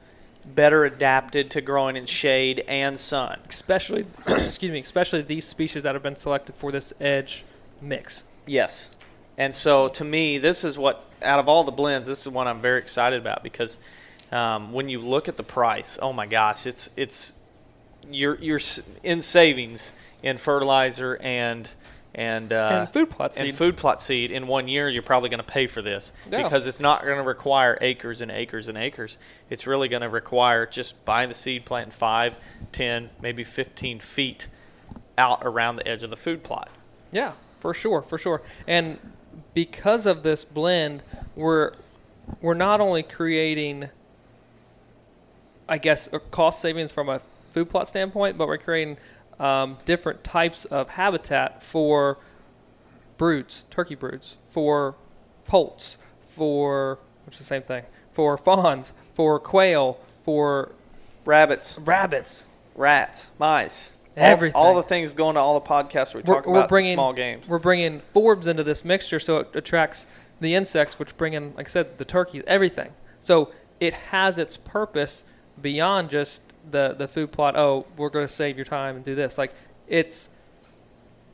better 0.45 0.83
adapted 0.83 1.49
to 1.51 1.61
growing 1.61 1.95
in 1.95 2.05
shade 2.05 2.65
and 2.67 2.99
sun. 2.99 3.39
Especially, 3.47 4.05
excuse 4.27 4.71
me, 4.71 4.79
especially 4.79 5.21
these 5.21 5.45
species 5.45 5.83
that 5.83 5.95
have 5.95 6.03
been 6.03 6.17
selected 6.17 6.55
for 6.55 6.69
this 6.71 6.91
edge 6.99 7.45
mix. 7.81 8.23
Yes. 8.45 8.93
And 9.37 9.55
so 9.55 9.87
to 9.87 10.03
me, 10.03 10.37
this 10.37 10.65
is 10.65 10.77
what 10.77 11.05
out 11.21 11.39
of 11.39 11.47
all 11.47 11.63
the 11.63 11.71
blends, 11.71 12.09
this 12.09 12.27
is 12.27 12.29
one 12.29 12.45
I'm 12.45 12.59
very 12.59 12.79
excited 12.79 13.19
about 13.19 13.41
because 13.41 13.79
um, 14.33 14.73
when 14.73 14.89
you 14.89 14.99
look 14.99 15.29
at 15.29 15.37
the 15.37 15.43
price, 15.43 15.97
oh 16.01 16.11
my 16.11 16.25
gosh, 16.25 16.67
it's 16.67 16.89
it's 16.97 17.39
you're 18.11 18.35
you're 18.35 18.59
in 19.01 19.21
savings 19.21 19.93
in 20.21 20.37
fertilizer 20.37 21.17
and 21.21 21.69
and 22.17 22.51
uh, 22.51 22.79
And 22.81 22.89
food 22.91 23.09
plot 23.11 23.33
seed. 23.35 23.45
and 23.45 23.53
food 23.55 23.77
plot 23.77 24.01
seed 24.01 24.31
in 24.31 24.47
one 24.47 24.67
year. 24.67 24.89
You're 24.89 25.03
probably 25.03 25.29
going 25.29 25.39
to 25.39 25.43
pay 25.45 25.67
for 25.67 25.81
this 25.81 26.11
Yeah. 26.29 26.43
because 26.43 26.65
it's 26.67 26.79
not 26.81 27.03
going 27.03 27.17
to 27.17 27.23
require 27.23 27.77
acres 27.79 28.21
and 28.21 28.31
acres 28.31 28.67
and 28.67 28.77
acres. 28.77 29.17
It's 29.49 29.65
really 29.67 29.87
going 29.87 30.01
to 30.01 30.09
require 30.09 30.65
just 30.65 31.05
buying 31.05 31.29
the 31.29 31.35
seed, 31.35 31.63
planting 31.63 31.91
five, 31.91 32.39
ten, 32.71 33.11
maybe 33.21 33.43
fifteen 33.45 33.99
feet 33.99 34.47
out 35.17 35.39
around 35.43 35.77
the 35.77 35.87
edge 35.87 36.03
of 36.03 36.09
the 36.09 36.17
food 36.17 36.43
plot. 36.43 36.69
Yeah, 37.11 37.33
for 37.59 37.73
sure, 37.73 38.01
for 38.01 38.17
sure. 38.17 38.41
And 38.67 38.99
because 39.53 40.05
of 40.07 40.23
this 40.23 40.43
blend, 40.43 41.03
we're 41.35 41.73
we're 42.41 42.55
not 42.55 42.81
only 42.81 43.03
creating, 43.03 43.89
I 45.69 45.77
guess, 45.77 46.09
cost 46.31 46.61
savings 46.61 46.91
from 46.91 47.09
a 47.09 47.21
food 47.51 47.69
plot 47.69 47.87
standpoint, 47.87 48.37
but 48.37 48.47
we're 48.47 48.57
creating 48.57 48.97
um, 49.39 49.77
different 49.85 50.23
types 50.23 50.65
of 50.65 50.89
habitat 50.91 51.61
for 51.63 52.17
broods, 53.17 53.65
turkey 53.69 53.95
broods, 53.95 54.37
for 54.49 54.95
poults, 55.45 55.97
for 56.25 56.99
which 57.25 57.35
is 57.35 57.39
the 57.39 57.45
same 57.45 57.63
thing, 57.63 57.83
for 58.11 58.37
fawns, 58.37 58.93
for 59.13 59.39
quail, 59.39 59.97
for 60.23 60.71
Rabbits, 61.25 61.77
rabbits. 61.79 62.45
rats, 62.75 63.29
mice, 63.39 63.91
all- 64.15 64.23
Everything. 64.23 64.55
All, 64.55 64.75
the 64.75 64.83
things 64.83 65.13
going 65.13 65.35
to 65.35 65.39
all 65.39 65.59
the 65.59 65.65
podcasts 65.67 66.13
we 66.15 66.23
talk 66.23 66.47
about 66.47 66.69
the 66.69 66.93
small 66.93 67.13
games. 67.13 67.47
We're 67.49 67.59
bringing 67.59 68.01
forbs 68.15 68.47
into 68.47 68.63
this 68.63 68.83
mixture, 68.83 69.19
so 69.19 69.39
it 69.39 69.49
attracts 69.53 70.05
the 70.39 70.55
insects, 70.55 70.97
which 70.97 71.15
bring 71.17 71.33
in, 71.33 71.53
like 71.55 71.67
I 71.67 71.69
said, 71.69 71.97
the 71.97 72.05
turkeys, 72.05 72.43
everything. 72.47 72.91
So 73.19 73.51
it 73.79 73.93
has 73.93 74.39
its 74.39 74.57
purpose 74.57 75.23
beyond 75.61 76.09
just 76.09 76.46
the 76.69 76.95
the 76.97 77.07
food 77.07 77.31
plot. 77.31 77.55
Oh, 77.57 77.85
we're 77.97 78.09
going 78.09 78.27
to 78.27 78.33
save 78.33 78.55
your 78.55 78.65
time 78.65 78.95
and 78.95 79.05
do 79.05 79.15
this. 79.15 79.37
Like 79.37 79.53
it's 79.87 80.29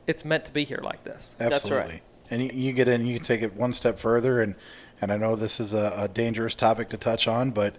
it's 0.06 0.24
meant 0.24 0.44
to 0.46 0.52
be 0.52 0.64
here 0.64 0.80
like 0.82 1.04
this. 1.04 1.34
That's 1.38 1.54
Absolutely. 1.54 1.92
right. 1.92 2.02
And 2.30 2.42
you, 2.42 2.50
you 2.52 2.72
get 2.72 2.88
in, 2.88 3.06
you 3.06 3.16
can 3.16 3.24
take 3.24 3.42
it 3.42 3.54
one 3.54 3.74
step 3.74 3.98
further, 3.98 4.40
and 4.40 4.54
and 5.00 5.12
I 5.12 5.16
know 5.16 5.36
this 5.36 5.60
is 5.60 5.74
a, 5.74 5.92
a 5.96 6.08
dangerous 6.08 6.54
topic 6.54 6.88
to 6.90 6.96
touch 6.96 7.28
on, 7.28 7.50
but 7.50 7.76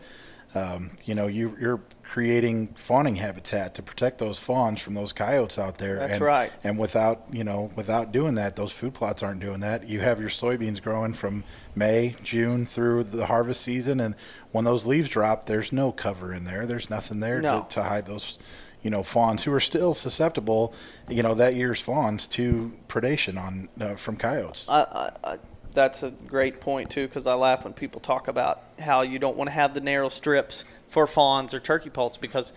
um, 0.53 0.91
you 1.05 1.15
know 1.15 1.27
you, 1.27 1.57
you're 1.59 1.81
creating 2.15 2.67
fawning 2.75 3.17
habitat 3.17 3.75
to 3.75 3.83
protect 3.83 4.19
those 4.19 4.39
fawns 4.39 4.79
from 4.79 4.93
those 4.93 5.11
coyotes 5.11 5.59
out 5.59 5.79
there. 5.79 5.97
That's 5.97 6.13
and, 6.13 6.21
right. 6.21 6.49
And 6.63 6.79
without 6.79 7.25
you 7.29 7.43
know 7.43 7.69
without 7.75 8.13
doing 8.13 8.35
that, 8.35 8.55
those 8.55 8.71
food 8.71 8.93
plots 8.93 9.21
aren't 9.21 9.41
doing 9.41 9.59
that. 9.59 9.89
You 9.89 9.99
have 9.99 10.21
your 10.21 10.29
soybeans 10.29 10.81
growing 10.81 11.11
from 11.11 11.43
May, 11.75 12.15
June 12.23 12.65
through 12.65 13.03
the 13.03 13.25
harvest 13.25 13.63
season, 13.63 13.99
and 13.99 14.15
when 14.53 14.63
those 14.63 14.85
leaves 14.85 15.09
drop, 15.09 15.45
there's 15.45 15.73
no 15.73 15.91
cover 15.91 16.33
in 16.33 16.45
there. 16.45 16.65
There's 16.65 16.89
nothing 16.89 17.19
there 17.19 17.41
No. 17.41 17.63
to, 17.63 17.75
to 17.75 17.83
hide 17.83 18.05
those 18.05 18.39
you 18.81 18.89
know 18.89 19.03
fawns 19.03 19.43
who 19.43 19.51
are 19.51 19.59
still 19.59 19.93
susceptible 19.93 20.73
you 21.09 21.21
know 21.21 21.33
that 21.33 21.55
year's 21.55 21.81
fawns 21.81 22.27
to 22.27 22.71
predation 22.87 23.37
on 23.37 23.67
uh, 23.81 23.95
from 23.95 24.15
coyotes 24.15 24.69
I, 24.69 24.81
I, 24.83 25.11
I, 25.31 25.37
that's 25.75 26.03
a 26.03 26.11
great 26.11 26.59
point 26.59 26.89
too, 26.89 27.07
because 27.07 27.27
I 27.27 27.33
laugh 27.35 27.63
when 27.63 27.73
people 27.73 28.01
talk 28.01 28.27
about 28.27 28.63
how 28.79 29.01
you 29.01 29.19
don't 29.19 29.37
want 29.37 29.49
to 29.49 29.53
have 29.53 29.73
the 29.73 29.81
narrow 29.81 30.09
strips 30.09 30.73
for 30.87 31.05
fawns 31.05 31.53
or 31.53 31.59
turkey 31.59 31.89
poults 31.89 32.17
because 32.17 32.53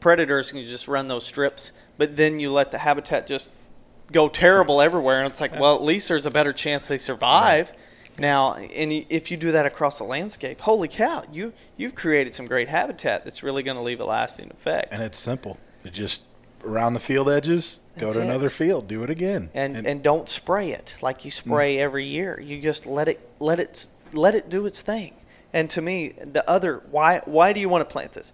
predators 0.00 0.52
can 0.52 0.62
just 0.64 0.88
run 0.88 1.08
those 1.08 1.24
strips, 1.24 1.72
but 1.96 2.16
then 2.16 2.40
you 2.40 2.50
let 2.50 2.70
the 2.70 2.78
habitat 2.78 3.26
just 3.26 3.50
go 4.12 4.28
terrible 4.28 4.82
everywhere, 4.82 5.20
and 5.20 5.30
it's 5.30 5.40
like, 5.40 5.58
well, 5.58 5.74
at 5.74 5.82
least 5.82 6.08
there's 6.08 6.26
a 6.26 6.30
better 6.30 6.52
chance 6.52 6.88
they 6.88 6.98
survive. 6.98 7.72
Now, 8.18 8.54
and 8.54 8.92
if 9.08 9.30
you 9.30 9.36
do 9.36 9.52
that 9.52 9.66
across 9.66 9.98
the 9.98 10.04
landscape, 10.04 10.60
holy 10.60 10.88
cow, 10.88 11.24
you 11.32 11.52
you've 11.76 11.94
created 11.94 12.32
some 12.32 12.46
great 12.46 12.68
habitat 12.68 13.24
that's 13.24 13.42
really 13.42 13.62
going 13.62 13.76
to 13.76 13.82
leave 13.82 14.00
a 14.00 14.04
lasting 14.04 14.50
effect. 14.50 14.92
and 14.92 15.02
it's 15.02 15.18
simple 15.18 15.58
it 15.84 15.92
just 15.92 16.22
around 16.64 16.94
the 16.94 17.00
field 17.00 17.28
edges 17.28 17.80
go 17.98 18.12
to 18.12 18.20
it. 18.20 18.24
another 18.24 18.50
field 18.50 18.88
do 18.88 19.02
it 19.02 19.10
again 19.10 19.50
and 19.54 19.86
and 19.86 20.02
don't 20.02 20.28
spray 20.28 20.70
it 20.70 20.96
like 21.00 21.24
you 21.24 21.30
mm. 21.30 21.34
spray 21.34 21.78
every 21.78 22.06
year. 22.06 22.40
You 22.40 22.60
just 22.60 22.86
let 22.86 23.08
it 23.08 23.28
let 23.38 23.60
it 23.60 23.86
let 24.12 24.34
it 24.34 24.48
do 24.48 24.66
its 24.66 24.82
thing. 24.82 25.14
And 25.52 25.70
to 25.70 25.80
me, 25.80 26.14
the 26.20 26.48
other 26.48 26.82
why 26.90 27.20
why 27.24 27.52
do 27.52 27.60
you 27.60 27.68
want 27.68 27.88
to 27.88 27.92
plant 27.92 28.12
this? 28.12 28.32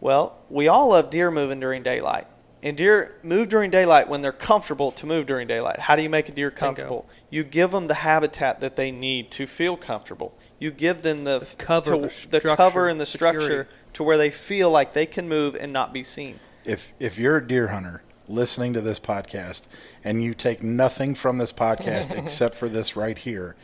Well, 0.00 0.38
we 0.48 0.68
all 0.68 0.90
love 0.90 1.10
deer 1.10 1.30
moving 1.30 1.60
during 1.60 1.82
daylight. 1.82 2.26
And 2.60 2.76
deer 2.76 3.16
move 3.22 3.48
during 3.48 3.70
daylight 3.70 4.08
when 4.08 4.20
they're 4.20 4.32
comfortable 4.32 4.90
to 4.92 5.06
move 5.06 5.26
during 5.26 5.46
daylight. 5.46 5.80
How 5.80 5.94
do 5.94 6.02
you 6.02 6.10
make 6.10 6.28
a 6.28 6.32
deer 6.32 6.50
comfortable? 6.50 7.06
You 7.30 7.44
give 7.44 7.70
them 7.70 7.86
the 7.86 7.94
habitat 7.94 8.60
that 8.60 8.74
they 8.74 8.90
need 8.90 9.30
to 9.32 9.46
feel 9.46 9.76
comfortable. 9.76 10.36
You 10.58 10.72
give 10.72 11.02
them 11.02 11.22
the, 11.22 11.38
f- 11.40 11.56
cover, 11.56 12.08
to- 12.08 12.28
the 12.28 12.40
the 12.40 12.56
cover 12.56 12.88
and 12.88 13.00
the 13.00 13.06
security. 13.06 13.44
structure 13.44 13.68
to 13.92 14.02
where 14.02 14.16
they 14.16 14.30
feel 14.30 14.70
like 14.70 14.92
they 14.92 15.06
can 15.06 15.28
move 15.28 15.54
and 15.54 15.72
not 15.72 15.92
be 15.92 16.02
seen. 16.02 16.40
If 16.68 16.92
if 17.00 17.18
you're 17.18 17.38
a 17.38 17.46
deer 17.46 17.68
hunter 17.68 18.02
listening 18.28 18.74
to 18.74 18.80
this 18.80 19.00
podcast 19.00 19.66
and 20.04 20.22
you 20.22 20.34
take 20.34 20.62
nothing 20.62 21.14
from 21.14 21.38
this 21.38 21.52
podcast 21.52 22.16
except 22.22 22.54
for 22.54 22.68
this 22.68 22.94
right 22.94 23.18
here 23.18 23.56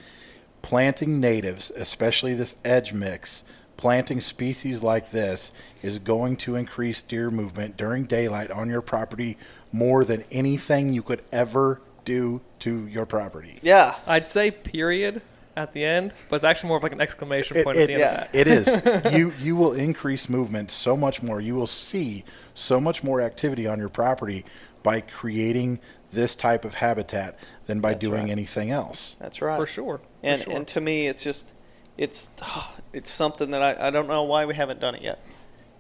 planting 0.64 1.20
natives, 1.20 1.70
especially 1.72 2.32
this 2.32 2.56
edge 2.64 2.94
mix, 2.94 3.44
planting 3.76 4.18
species 4.18 4.82
like 4.82 5.10
this 5.10 5.52
is 5.82 5.98
going 5.98 6.38
to 6.38 6.56
increase 6.56 7.02
deer 7.02 7.30
movement 7.30 7.76
during 7.76 8.04
daylight 8.04 8.50
on 8.50 8.70
your 8.70 8.80
property 8.80 9.36
more 9.70 10.06
than 10.06 10.24
anything 10.30 10.90
you 10.90 11.02
could 11.02 11.20
ever 11.30 11.82
do 12.06 12.40
to 12.58 12.86
your 12.86 13.04
property. 13.04 13.58
Yeah. 13.60 13.96
I'd 14.06 14.26
say 14.26 14.50
period 14.50 15.20
at 15.56 15.72
the 15.72 15.84
end, 15.84 16.12
but 16.28 16.36
it's 16.36 16.44
actually 16.44 16.68
more 16.68 16.76
of 16.76 16.82
like 16.82 16.92
an 16.92 17.00
exclamation 17.00 17.62
point 17.62 17.76
It, 17.76 17.82
at 17.82 17.86
the 17.86 17.92
end 17.94 18.00
yeah. 18.00 18.22
of 18.22 18.32
that. 18.32 18.34
it 18.34 19.04
is. 19.04 19.12
you 19.18 19.32
you 19.40 19.56
will 19.56 19.72
increase 19.72 20.28
movement 20.28 20.70
so 20.70 20.96
much 20.96 21.22
more. 21.22 21.40
You 21.40 21.54
will 21.54 21.66
see 21.66 22.24
so 22.54 22.80
much 22.80 23.02
more 23.04 23.20
activity 23.20 23.66
on 23.66 23.78
your 23.78 23.88
property 23.88 24.44
by 24.82 25.00
creating 25.00 25.80
this 26.12 26.34
type 26.34 26.64
of 26.64 26.74
habitat 26.74 27.38
than 27.66 27.80
by 27.80 27.94
doing 27.94 28.22
right. 28.22 28.30
anything 28.30 28.70
else. 28.70 29.16
That's 29.18 29.42
right. 29.42 29.58
For 29.58 29.66
sure. 29.66 29.98
For 29.98 30.04
And 30.22 30.42
sure. 30.42 30.54
and 30.54 30.66
to 30.68 30.80
me, 30.80 31.06
it's 31.06 31.22
just 31.22 31.52
it's 31.98 32.30
ah, 32.42 32.74
it's 32.92 33.10
something 33.10 33.50
that 33.50 33.62
I, 33.62 33.88
I 33.88 33.90
don't 33.90 34.08
know 34.08 34.22
why 34.22 34.44
we 34.44 34.54
haven't 34.54 34.80
done 34.80 34.94
it 34.94 35.02
yet. 35.02 35.20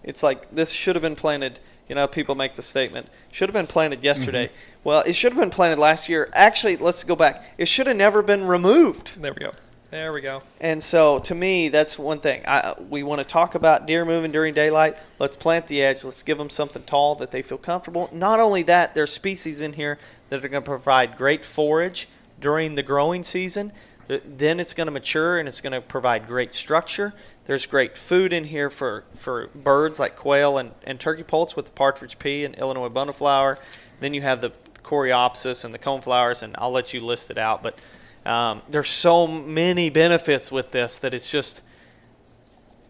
It's 0.02 0.22
like 0.22 0.50
this 0.54 0.72
should 0.72 0.96
have 0.96 1.02
been 1.02 1.16
planted. 1.16 1.60
You 1.88 1.94
know, 1.94 2.06
people 2.06 2.34
make 2.34 2.54
the 2.54 2.62
statement 2.62 3.08
should 3.30 3.48
have 3.48 3.54
been 3.54 3.66
planted 3.66 3.98
mm-hmm. 3.98 4.06
yesterday. 4.06 4.50
Well, 4.84 5.02
it 5.02 5.14
should 5.14 5.32
have 5.32 5.40
been 5.40 5.50
planted 5.50 5.78
last 5.78 6.08
year. 6.08 6.30
Actually, 6.32 6.76
let's 6.76 7.04
go 7.04 7.16
back. 7.16 7.44
It 7.58 7.68
should 7.68 7.86
have 7.86 7.96
never 7.96 8.22
been 8.22 8.44
removed. 8.44 9.20
there 9.20 9.32
we 9.32 9.40
go. 9.40 9.52
There 9.94 10.12
we 10.12 10.22
go. 10.22 10.42
And 10.60 10.82
so, 10.82 11.20
to 11.20 11.36
me, 11.36 11.68
that's 11.68 11.96
one 11.96 12.18
thing. 12.18 12.42
I, 12.48 12.74
we 12.90 13.04
want 13.04 13.20
to 13.20 13.24
talk 13.24 13.54
about 13.54 13.86
deer 13.86 14.04
moving 14.04 14.32
during 14.32 14.52
daylight. 14.52 14.96
Let's 15.20 15.36
plant 15.36 15.68
the 15.68 15.84
edge. 15.84 16.02
Let's 16.02 16.24
give 16.24 16.36
them 16.36 16.50
something 16.50 16.82
tall 16.82 17.14
that 17.14 17.30
they 17.30 17.42
feel 17.42 17.58
comfortable. 17.58 18.10
Not 18.12 18.40
only 18.40 18.64
that, 18.64 18.96
there's 18.96 19.12
species 19.12 19.60
in 19.60 19.74
here 19.74 20.00
that 20.30 20.44
are 20.44 20.48
going 20.48 20.64
to 20.64 20.68
provide 20.68 21.16
great 21.16 21.44
forage 21.44 22.08
during 22.40 22.74
the 22.74 22.82
growing 22.82 23.22
season. 23.22 23.70
Then 24.08 24.58
it's 24.58 24.74
going 24.74 24.88
to 24.88 24.90
mature 24.90 25.38
and 25.38 25.46
it's 25.46 25.60
going 25.60 25.74
to 25.74 25.80
provide 25.80 26.26
great 26.26 26.54
structure. 26.54 27.14
There's 27.44 27.64
great 27.64 27.96
food 27.96 28.32
in 28.32 28.42
here 28.42 28.70
for, 28.70 29.04
for 29.14 29.46
birds 29.54 30.00
like 30.00 30.16
quail 30.16 30.58
and, 30.58 30.72
and 30.82 30.98
turkey 30.98 31.22
poults 31.22 31.54
with 31.54 31.66
the 31.66 31.70
partridge 31.70 32.18
pea 32.18 32.44
and 32.44 32.56
Illinois 32.56 32.88
bundleflower. 32.88 33.60
Then 34.00 34.12
you 34.12 34.22
have 34.22 34.40
the 34.40 34.50
coreopsis 34.82 35.64
and 35.64 35.72
the 35.72 35.78
coneflowers, 35.78 36.42
and 36.42 36.56
I'll 36.58 36.72
let 36.72 36.92
you 36.92 37.00
list 37.00 37.30
it 37.30 37.38
out. 37.38 37.62
But 37.62 37.78
um, 38.26 38.62
there's 38.68 38.88
so 38.90 39.26
many 39.26 39.90
benefits 39.90 40.50
with 40.50 40.70
this 40.70 40.96
that 40.98 41.12
it's 41.14 41.30
just 41.30 41.62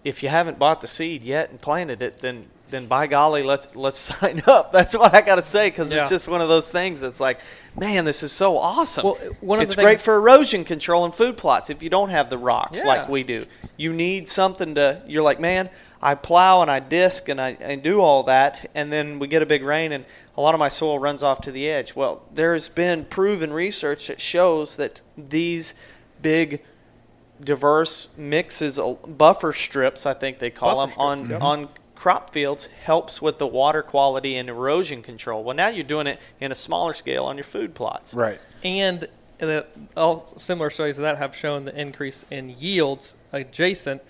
if 0.04 0.22
you 0.22 0.28
haven't 0.28 0.58
bought 0.58 0.80
the 0.80 0.86
seed 0.86 1.22
yet 1.22 1.50
and 1.50 1.60
planted 1.60 2.02
it, 2.02 2.18
then 2.18 2.46
then 2.70 2.86
by 2.86 3.06
golly, 3.06 3.42
let's 3.42 3.68
let's 3.76 3.98
sign 4.20 4.42
up. 4.46 4.72
That's 4.72 4.96
what 4.96 5.14
I 5.14 5.20
got 5.20 5.36
to 5.36 5.42
say 5.44 5.68
because 5.70 5.92
Yeah. 5.92 6.00
it's 6.02 6.10
just 6.10 6.28
one 6.28 6.40
of 6.40 6.48
those 6.48 6.70
things. 6.70 7.02
It's 7.02 7.20
like, 7.20 7.40
man, 7.78 8.04
this 8.04 8.22
is 8.22 8.32
so 8.32 8.58
awesome. 8.58 9.04
Well, 9.04 9.14
one 9.40 9.58
of 9.58 9.64
it's 9.64 9.74
great 9.74 10.00
for 10.00 10.16
erosion 10.16 10.64
control 10.64 11.04
and 11.04 11.14
food 11.14 11.36
plots 11.36 11.70
if 11.70 11.82
you 11.82 11.90
don't 11.90 12.10
have 12.10 12.30
the 12.30 12.38
rocks 12.38 12.80
Yeah. 12.82 12.88
like 12.88 13.08
we 13.08 13.22
do. 13.22 13.46
You 13.76 13.92
need 13.92 14.28
something 14.28 14.74
to. 14.76 15.02
You're 15.06 15.22
like, 15.22 15.40
man, 15.40 15.68
I 16.04 16.14
plow 16.14 16.60
and 16.60 16.70
I 16.70 16.80
disc 16.80 17.30
and 17.30 17.40
I, 17.40 17.56
I 17.64 17.76
do 17.76 18.00
all 18.00 18.24
that, 18.24 18.70
and 18.74 18.92
then 18.92 19.18
we 19.18 19.26
get 19.26 19.40
a 19.40 19.46
big 19.46 19.64
rain 19.64 19.90
and 19.90 20.04
a 20.36 20.40
lot 20.42 20.54
of 20.54 20.60
my 20.60 20.68
soil 20.68 20.98
runs 20.98 21.22
off 21.22 21.40
to 21.40 21.50
the 21.50 21.66
edge. 21.68 21.96
Well, 21.96 22.22
there's 22.30 22.68
been 22.68 23.06
proven 23.06 23.54
research 23.54 24.08
that 24.08 24.20
shows 24.20 24.76
that 24.76 25.00
these 25.16 25.74
big 26.20 26.62
diverse 27.40 28.08
mixes, 28.18 28.78
uh, 28.78 28.92
buffer 28.92 29.54
strips, 29.54 30.04
I 30.04 30.12
think 30.12 30.40
they 30.40 30.50
call 30.50 30.76
Buffer 30.76 30.94
them, 30.94 31.00
on 31.00 31.30
yeah. 31.30 31.38
on 31.38 31.68
crop 31.94 32.30
fields 32.30 32.66
helps 32.66 33.22
with 33.22 33.38
the 33.38 33.46
water 33.46 33.82
quality 33.82 34.36
and 34.36 34.50
erosion 34.50 35.00
control. 35.00 35.42
Well, 35.42 35.56
now 35.56 35.68
you're 35.68 35.84
doing 35.84 36.06
it 36.06 36.20
in 36.38 36.52
a 36.52 36.54
smaller 36.54 36.92
scale 36.92 37.24
on 37.24 37.38
your 37.38 37.44
food 37.44 37.74
plots. 37.74 38.12
Right. 38.12 38.40
And 38.62 39.08
the, 39.38 39.66
all 39.96 40.18
similar 40.18 40.68
studies 40.68 40.98
of 40.98 41.02
that 41.02 41.16
have 41.16 41.34
shown 41.34 41.64
the 41.64 41.80
increase 41.80 42.26
in 42.30 42.50
yields 42.50 43.16
adjacent 43.32 44.02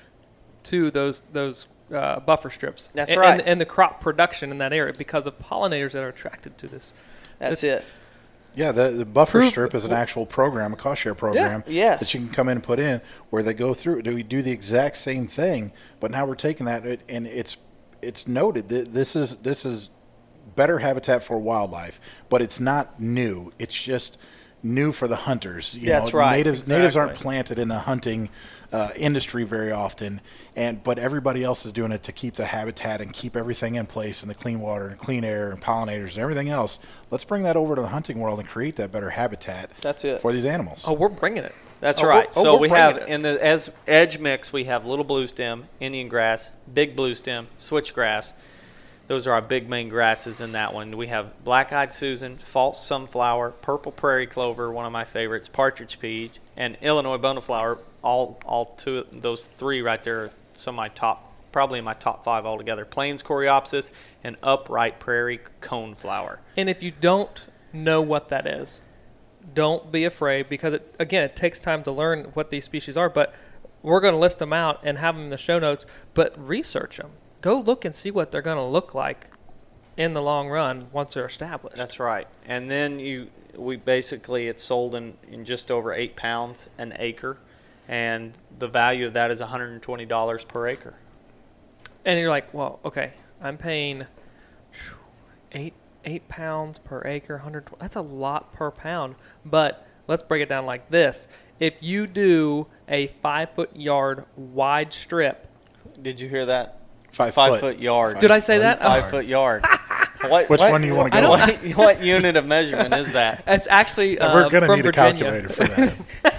to 0.64 0.90
those 0.90 1.20
those 1.32 1.68
uh, 1.93 2.20
buffer 2.20 2.51
strips. 2.51 2.91
That's 2.95 3.11
and, 3.12 3.20
right. 3.20 3.41
And, 3.41 3.49
and 3.49 3.61
the 3.61 3.66
crop 3.66 4.01
production 4.01 4.51
in 4.51 4.59
that 4.59 4.72
area 4.72 4.93
because 4.97 5.26
of 5.26 5.39
pollinators 5.39 5.93
that 5.93 6.03
are 6.05 6.09
attracted 6.09 6.57
to 6.59 6.66
this. 6.68 6.95
That's 7.39 7.61
This- 7.61 7.80
it. 7.80 7.85
Yeah, 8.57 8.70
the, 8.70 8.91
the 8.91 9.05
buffer 9.05 9.41
Prove- 9.41 9.51
strip 9.51 9.74
is 9.74 9.85
an 9.85 9.93
actual 9.93 10.26
program, 10.26 10.72
a 10.72 10.76
cost 10.76 11.03
share 11.03 11.16
program 11.16 11.64
Yes. 11.66 11.99
that 11.99 12.14
you 12.14 12.20
can 12.20 12.28
come 12.28 12.49
in 12.49 12.59
and 12.59 12.62
put 12.62 12.78
in 12.78 13.01
where 13.30 13.43
they 13.43 13.53
go 13.53 13.74
through. 13.74 14.03
Do 14.03 14.14
we 14.14 14.22
do 14.22 14.43
the 14.43 14.53
exact 14.53 14.97
same 14.97 15.26
thing? 15.26 15.72
But 15.99 16.12
now 16.12 16.24
we're 16.24 16.37
taking 16.37 16.66
that 16.66 16.85
and 17.09 17.26
it's 17.26 17.57
it's 18.01 18.28
noted 18.28 18.68
that 18.68 18.93
this 18.93 19.16
is 19.16 19.37
this 19.39 19.64
is 19.64 19.91
better 20.55 20.78
habitat 20.78 21.24
for 21.24 21.39
wildlife, 21.39 22.01
but 22.28 22.43
it's 22.43 22.61
not 22.61 23.01
new. 23.01 23.53
It's 23.59 23.74
just 23.74 24.18
new 24.62 24.93
for 24.93 25.09
the 25.09 25.16
hunters. 25.16 25.74
You 25.74 25.89
That's 25.89 26.12
know, 26.12 26.20
right, 26.20 26.37
Natives 26.37 26.68
natives 26.68 26.97
aren't 26.97 27.14
planted 27.14 27.59
in 27.59 27.68
the 27.68 27.80
hunting 27.80 28.28
uh, 28.75 28.91
industry 28.97 29.45
very 29.45 29.70
often, 29.70 30.20
and 30.57 30.83
but 30.83 30.99
everybody 30.99 31.45
else 31.45 31.64
is 31.64 31.70
doing 31.70 31.93
it 31.93 32.03
to 32.03 32.11
keep 32.11 32.35
the 32.35 32.47
habitat 32.47 33.01
and 33.01 33.12
keep 33.12 33.37
everything 33.37 33.77
in 33.77 33.87
place 33.87 34.22
and 34.22 34.29
the 34.31 34.35
clean 34.35 34.59
water 34.59 34.89
and 34.89 34.99
clean 34.99 35.22
air 35.22 35.51
and 35.51 35.61
pollinators 35.61 36.11
and 36.14 36.18
everything 36.18 36.49
else. 36.49 36.81
Let's 37.11 37.25
bring 37.25 37.45
that 37.45 37.57
over 37.57 37.77
to 37.77 37.81
the 37.83 37.89
hunting 37.89 38.18
world 38.18 38.41
and 38.41 38.49
create 38.49 38.75
that 38.77 38.91
better 38.91 39.11
habitat. 39.11 39.70
That's 39.81 40.05
it. 40.05 40.20
for 40.20 40.33
these 40.33 40.45
animals. 40.45 40.83
Oh, 40.87 40.93
we're 40.93 41.09
bringing 41.09 41.45
it. 41.45 41.55
That's 41.79 42.03
Oh, 42.03 42.07
right. 42.09 42.27
oh, 42.37 42.43
so 42.43 42.55
we're 42.55 42.61
we 42.62 42.68
bringing 42.70 42.85
have 42.85 42.97
it. 43.03 43.09
in 43.09 43.22
the 43.22 43.45
as 43.47 43.72
edge 43.87 44.18
mix 44.18 44.53
we 44.53 44.64
have 44.64 44.85
little 44.85 45.05
blue 45.05 45.29
stem, 45.29 45.68
Indian 45.79 46.09
grass, 46.09 46.51
big 46.72 46.97
blue 46.97 47.14
stem, 47.14 47.47
switchgrass. 47.61 48.33
Those 49.07 49.27
are 49.29 49.35
our 49.35 49.43
big 49.43 49.68
main 49.70 49.89
grasses 49.91 50.41
in 50.41 50.53
that 50.53 50.72
one. 50.75 50.97
We 50.97 51.09
have 51.09 51.45
black-eyed 51.45 51.93
Susan, 51.93 52.39
false 52.39 52.85
sunflower, 52.85 53.51
purple 53.61 53.93
prairie 53.93 54.27
clover, 54.27 54.72
one 54.72 54.87
of 54.87 54.93
my 54.93 55.05
favorites, 55.05 55.47
partridge 55.47 56.01
pea, 56.01 56.33
and 56.57 56.77
Illinois 56.83 57.18
bundleflower. 57.18 57.79
All 58.05 58.38
all 58.44 58.66
two 58.66 58.98
of 58.98 59.22
those 59.22 59.46
three 59.46 59.82
right 59.82 60.02
there 60.02 60.24
are 60.24 60.30
some 60.52 60.74
of 60.74 60.76
my 60.76 60.88
top 60.88 61.32
probably 61.52 61.78
in 61.78 61.84
my 61.84 61.94
top 61.94 62.24
five 62.24 62.44
altogether. 62.44 62.84
Plains 62.84 63.22
coreopsis 63.22 63.90
and 64.24 64.36
upright 64.42 64.98
prairie 64.98 65.40
coneflower. 65.61 66.38
And 66.57 66.68
if 66.68 66.82
you 66.82 66.90
don't 66.90 67.46
know 67.72 68.02
what 68.02 68.28
that 68.30 68.46
is, 68.46 68.82
don't 69.55 69.92
be 69.92 70.05
afraid 70.05 70.48
because 70.48 70.74
it, 70.74 70.94
again, 70.98 71.22
it 71.22 71.36
takes 71.36 71.61
time 71.61 71.82
to 71.84 71.92
learn 71.92 72.24
what 72.34 72.50
these 72.50 72.64
species 72.64 72.96
are. 72.96 73.09
But 73.09 73.34
we're 73.82 74.00
going 74.00 74.14
to 74.14 74.18
list 74.18 74.40
them 74.40 74.52
out 74.52 74.80
and 74.82 74.98
have 74.98 75.14
them 75.14 75.24
in 75.24 75.30
the 75.30 75.36
show 75.36 75.59
notes. 75.59 75.86
But 76.12 76.34
research 76.36 76.96
them. 76.96 77.11
Go 77.40 77.61
look 77.61 77.84
and 77.84 77.94
see 77.94 78.11
what 78.11 78.32
they're 78.32 78.42
going 78.42 78.57
to 78.57 78.64
look 78.64 78.94
like 78.94 79.28
in 79.96 80.14
the 80.14 80.22
long 80.22 80.48
run 80.48 80.88
once 80.92 81.14
they're 81.14 81.26
established. 81.26 81.76
That's 81.76 82.00
right. 82.00 82.26
And 82.46 82.70
then 82.70 82.98
you, 82.98 83.28
we 83.55 83.76
basically 83.76 84.48
it's 84.48 84.64
sold 84.64 84.94
in, 84.94 85.14
in 85.30 85.44
just 85.44 85.70
over 85.70 85.92
eight 85.92 86.16
pounds 86.16 86.68
an 86.78 86.94
acre, 86.98 87.38
and 87.89 88.32
the 88.59 88.68
value 88.68 89.07
of 89.07 89.12
that 89.14 89.30
is 89.30 89.41
one 89.41 89.49
hundred 89.51 89.72
and 89.72 89.82
twenty 89.82 90.05
dollars 90.07 90.45
per 90.45 90.66
acre. 90.68 90.95
and 92.05 92.18
you're 92.18 92.30
like, 92.30 92.53
well, 92.55 92.80
okay, 92.85 93.12
I'm 93.41 93.57
paying 93.59 94.07
eight 95.53 95.74
eight 96.05 96.28
pounds 96.28 96.78
per 96.78 97.03
acre, 97.07 97.39
hundred. 97.39 97.68
That's 97.78 97.97
a 97.97 98.01
lot 98.03 98.53
per 98.53 98.70
pound. 98.70 99.14
But 99.45 99.87
let's 100.07 100.22
break 100.22 100.43
it 100.43 100.49
down 100.49 100.66
like 100.66 100.91
this: 100.91 101.28
if 101.61 101.74
you 101.80 102.07
do 102.07 102.66
a 102.89 103.09
five 103.22 103.51
foot 103.55 103.74
yard 103.76 104.24
wide 104.37 104.93
strip, 104.93 105.47
Did 106.01 106.20
you 106.20 106.28
hear 106.28 106.47
that? 106.47 106.80
Five, 107.12 107.32
Five 107.32 107.61
foot 107.61 107.78
yard. 107.78 108.18
Did 108.18 108.32
I 108.32 108.41
say 108.41 108.59
that? 108.59 108.82
Five 108.82 109.11
foot 109.11 109.26
yard. 109.26 109.64
What, 110.28 110.49
Which 110.49 110.59
what- 110.61 110.70
one 110.70 110.80
do 110.80 110.87
you 110.87 110.95
wanna 110.95 111.11
go 111.11 111.32
with? 111.32 111.76
What, 111.76 111.76
what 111.99 112.03
unit 112.03 112.35
of 112.37 112.47
measurement 112.47 112.95
is 112.95 113.12
that? 113.12 113.43
it's 113.47 113.66
actually 113.68 114.18
uh, 114.18 114.32
We're 114.35 114.49
gonna 114.49 114.74
need 114.74 114.82
Virginia. 114.82 114.89
a 114.89 115.12
calculator 115.12 115.49
for 115.51 115.64
that. 115.64 115.95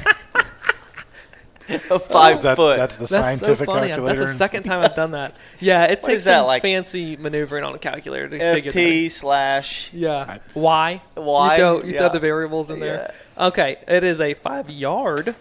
A 1.89 1.99
five 1.99 2.41
That- 2.43 2.55
foot. 2.55 2.77
That's 2.77 2.95
the 2.95 3.07
That's 3.07 3.09
so 3.11 3.21
scientific 3.21 3.65
funny. 3.65 3.87
calculator. 3.87 4.19
That's 4.19 4.31
the 4.31 4.37
second 4.37 4.63
time 4.63 4.83
I've 4.83 4.95
done 4.95 5.11
that. 5.11 5.35
Yeah, 5.59 5.83
it 5.85 6.01
What 6.01 6.09
takes 6.11 6.25
that, 6.25 6.39
some 6.39 6.47
like- 6.47 6.61
fancy 6.61 7.15
maneuvering 7.17 7.63
on 7.63 7.73
a 7.73 7.79
calculator 7.79 8.29
to 8.29 8.37
figure 8.39 8.71
that. 8.71 8.77
FT 8.77 9.09
slash. 9.11 9.91
Yeah. 9.93 10.37
Why? 10.53 11.01
Why? 11.15 11.55
You, 11.55 11.59
throw, 11.59 11.83
you 11.83 11.93
Yeah. 11.93 11.99
throw 12.01 12.09
the 12.13 12.19
variables 12.19 12.69
in 12.69 12.79
there. 12.79 13.13
Okay, 13.37 13.77
it 13.87 14.03
is 14.03 14.21
a 14.21 14.33
five 14.35 14.69
yard 14.69 15.35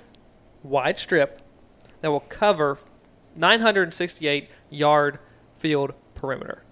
wide 0.62 0.98
strip 0.98 1.40
that 2.00 2.10
will 2.10 2.20
cover 2.20 2.78
968 3.36 4.48
yard 4.70 5.18
field 5.56 5.92
perimeter. 6.14 6.62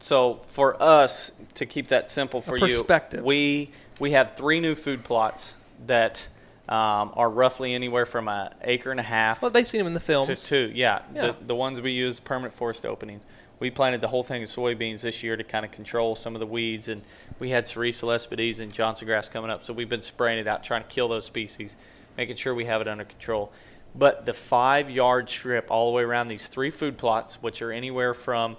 So 0.00 0.34
for 0.46 0.80
us 0.82 1.32
to 1.54 1.66
keep 1.66 1.88
that 1.88 2.08
simple 2.08 2.40
for 2.40 2.56
you, 2.56 2.66
perspective. 2.78 3.24
we 3.24 3.70
we 3.98 4.12
have 4.12 4.34
three 4.36 4.60
new 4.60 4.74
food 4.74 5.04
plots 5.04 5.54
that 5.86 6.28
um, 6.68 7.12
are 7.14 7.30
roughly 7.30 7.74
anywhere 7.74 8.06
from 8.06 8.28
an 8.28 8.52
acre 8.62 8.90
and 8.90 8.98
a 8.98 9.04
half 9.04 9.40
Well, 9.40 9.50
they've 9.50 9.66
seen 9.66 9.78
them 9.78 9.86
in 9.86 9.94
the 9.94 10.00
films. 10.00 10.26
to 10.26 10.36
two. 10.36 10.72
Yeah, 10.74 11.02
Yeah. 11.14 11.20
The, 11.20 11.36
the 11.46 11.54
ones 11.54 11.80
we 11.80 11.92
use 11.92 12.18
permanent 12.18 12.52
forest 12.54 12.84
openings. 12.84 13.24
We 13.58 13.70
planted 13.70 14.00
the 14.02 14.08
whole 14.08 14.22
thing 14.22 14.42
of 14.42 14.48
soybeans 14.48 15.00
this 15.02 15.22
year 15.22 15.36
to 15.36 15.44
kind 15.44 15.64
of 15.64 15.70
control 15.70 16.14
some 16.14 16.34
of 16.34 16.40
the 16.40 16.46
weeds, 16.46 16.88
and 16.88 17.02
we 17.38 17.50
had 17.50 17.64
Sericea 17.64 18.02
lespedeza 18.04 18.60
and 18.60 18.72
Johnson 18.72 19.06
grass 19.06 19.28
coming 19.28 19.50
up, 19.50 19.64
so 19.64 19.72
we've 19.72 19.88
been 19.88 20.02
spraying 20.02 20.38
it 20.38 20.46
out, 20.46 20.62
trying 20.62 20.82
to 20.82 20.88
kill 20.88 21.08
those 21.08 21.24
species, 21.24 21.74
making 22.18 22.36
sure 22.36 22.54
we 22.54 22.66
have 22.66 22.80
it 22.82 22.88
under 22.88 23.04
control. 23.04 23.50
But 23.94 24.26
the 24.26 24.34
five 24.34 24.90
yard 24.90 25.30
strip 25.30 25.70
all 25.70 25.86
the 25.90 25.96
way 25.96 26.02
around 26.02 26.28
these 26.28 26.48
three 26.48 26.70
food 26.70 26.98
plots, 26.98 27.42
which 27.42 27.62
are 27.62 27.72
anywhere 27.72 28.12
from 28.12 28.58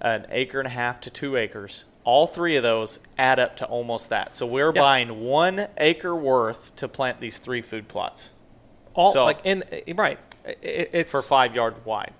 an 0.00 0.26
acre 0.30 0.58
and 0.58 0.66
a 0.66 0.70
half 0.70 1.00
to 1.02 1.10
two 1.10 1.36
acres, 1.36 1.84
all 2.04 2.26
three 2.26 2.56
of 2.56 2.62
those 2.62 2.98
add 3.16 3.38
up 3.38 3.56
to 3.58 3.64
almost 3.66 4.08
that. 4.08 4.34
So 4.34 4.46
we're 4.46 4.72
Yeah. 4.74 4.80
buying 4.80 5.20
one 5.24 5.68
acre 5.78 6.14
worth 6.16 6.74
to 6.76 6.88
plant 6.88 7.20
these 7.20 7.38
three 7.38 7.62
food 7.62 7.86
plots. 7.88 8.32
All 8.94 9.12
So- 9.12 9.24
like 9.24 9.40
in 9.44 9.64
eh, 9.70 9.92
right. 9.96 10.18
It, 10.44 10.90
it's 10.92 11.10
for 11.10 11.22
five 11.22 11.54
yard 11.54 11.84
wide. 11.84 12.12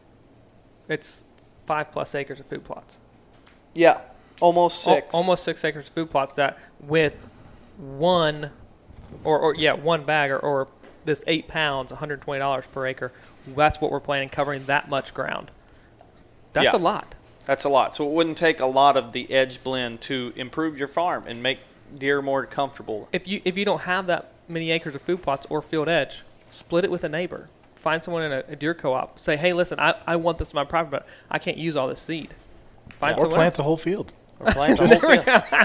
it's 0.89 1.25
five 1.67 1.91
plus 1.91 2.15
acres 2.15 2.39
of 2.41 2.47
food 2.47 2.63
plots. 2.65 2.97
Yeah, 3.75 4.01
almost 4.41 4.87
Al- 4.87 5.03
almost 5.13 5.43
six 5.45 5.65
acres 5.65 5.89
of 5.89 5.95
food 5.95 6.11
plots 6.11 6.35
that 6.35 6.59
with 6.81 7.15
one 7.79 8.51
or, 9.25 9.39
or 9.39 9.55
yeah 9.55 9.73
one 9.73 10.05
bag 10.05 10.31
or, 10.31 10.39
or 10.39 10.69
this 11.05 11.25
eight 11.27 11.49
pounds, 11.49 11.91
one 11.91 11.99
hundred 11.99 12.21
twenty 12.21 12.39
dollars 12.41 12.67
per 12.69 12.87
acre. 12.87 13.11
That's 13.49 13.81
what 13.81 13.91
we're 13.91 13.99
planning, 14.01 14.29
covering 14.29 14.67
that 14.67 14.89
much 14.89 15.13
ground. 15.15 15.51
That's 16.53 16.73
Yeah. 16.73 16.79
a 16.79 16.83
lot. 16.83 17.15
That's 17.45 17.65
a 17.65 17.69
lot. 17.69 17.95
So 17.95 18.07
it 18.09 18.13
wouldn't 18.13 18.37
take 18.39 18.61
a 18.61 18.67
lot 18.67 18.97
of 18.97 19.13
the 19.13 19.31
edge 19.33 19.63
blend 19.65 20.01
to 20.03 20.33
improve 20.37 20.79
your 20.79 20.89
farm 20.89 21.25
and 21.27 21.43
make 21.43 21.59
deer 21.99 22.23
more 22.23 22.47
comfortable. 22.47 23.09
If 23.13 23.27
you 23.29 23.41
if 23.45 23.57
you 23.57 23.65
don't 23.65 23.83
have 23.83 24.07
that 24.07 24.33
many 24.49 24.71
acres 24.71 24.95
of 24.95 25.03
food 25.03 25.23
plots 25.23 25.47
or 25.51 25.61
field 25.63 25.89
edge, 25.89 26.23
split 26.51 26.85
it 26.85 26.91
with 26.91 27.05
a 27.05 27.09
neighbor. 27.09 27.49
Find 27.75 28.03
someone 28.03 28.23
in 28.23 28.33
a, 28.33 28.45
a 28.49 28.57
deer 28.57 28.75
co-op. 28.75 29.19
Say, 29.19 29.37
hey, 29.37 29.53
listen, 29.53 29.81
I, 29.81 29.95
I 30.07 30.15
want 30.17 30.39
this 30.39 30.53
in 30.53 30.55
my 30.57 30.63
property, 30.65 30.91
but 30.93 31.07
I 31.31 31.39
can't 31.41 31.57
use 31.57 31.77
all 31.77 31.89
this 31.89 32.01
seed. 32.01 32.33
Find 33.01 33.15
Or 33.17 33.23
someone 33.23 33.37
plant 33.39 33.47
else. 33.53 33.57
the 33.57 33.63
whole 33.65 33.77
field. 33.77 34.13
Or 34.39 34.53
plant 34.53 34.79
the 34.79 34.87
whole 34.99 35.01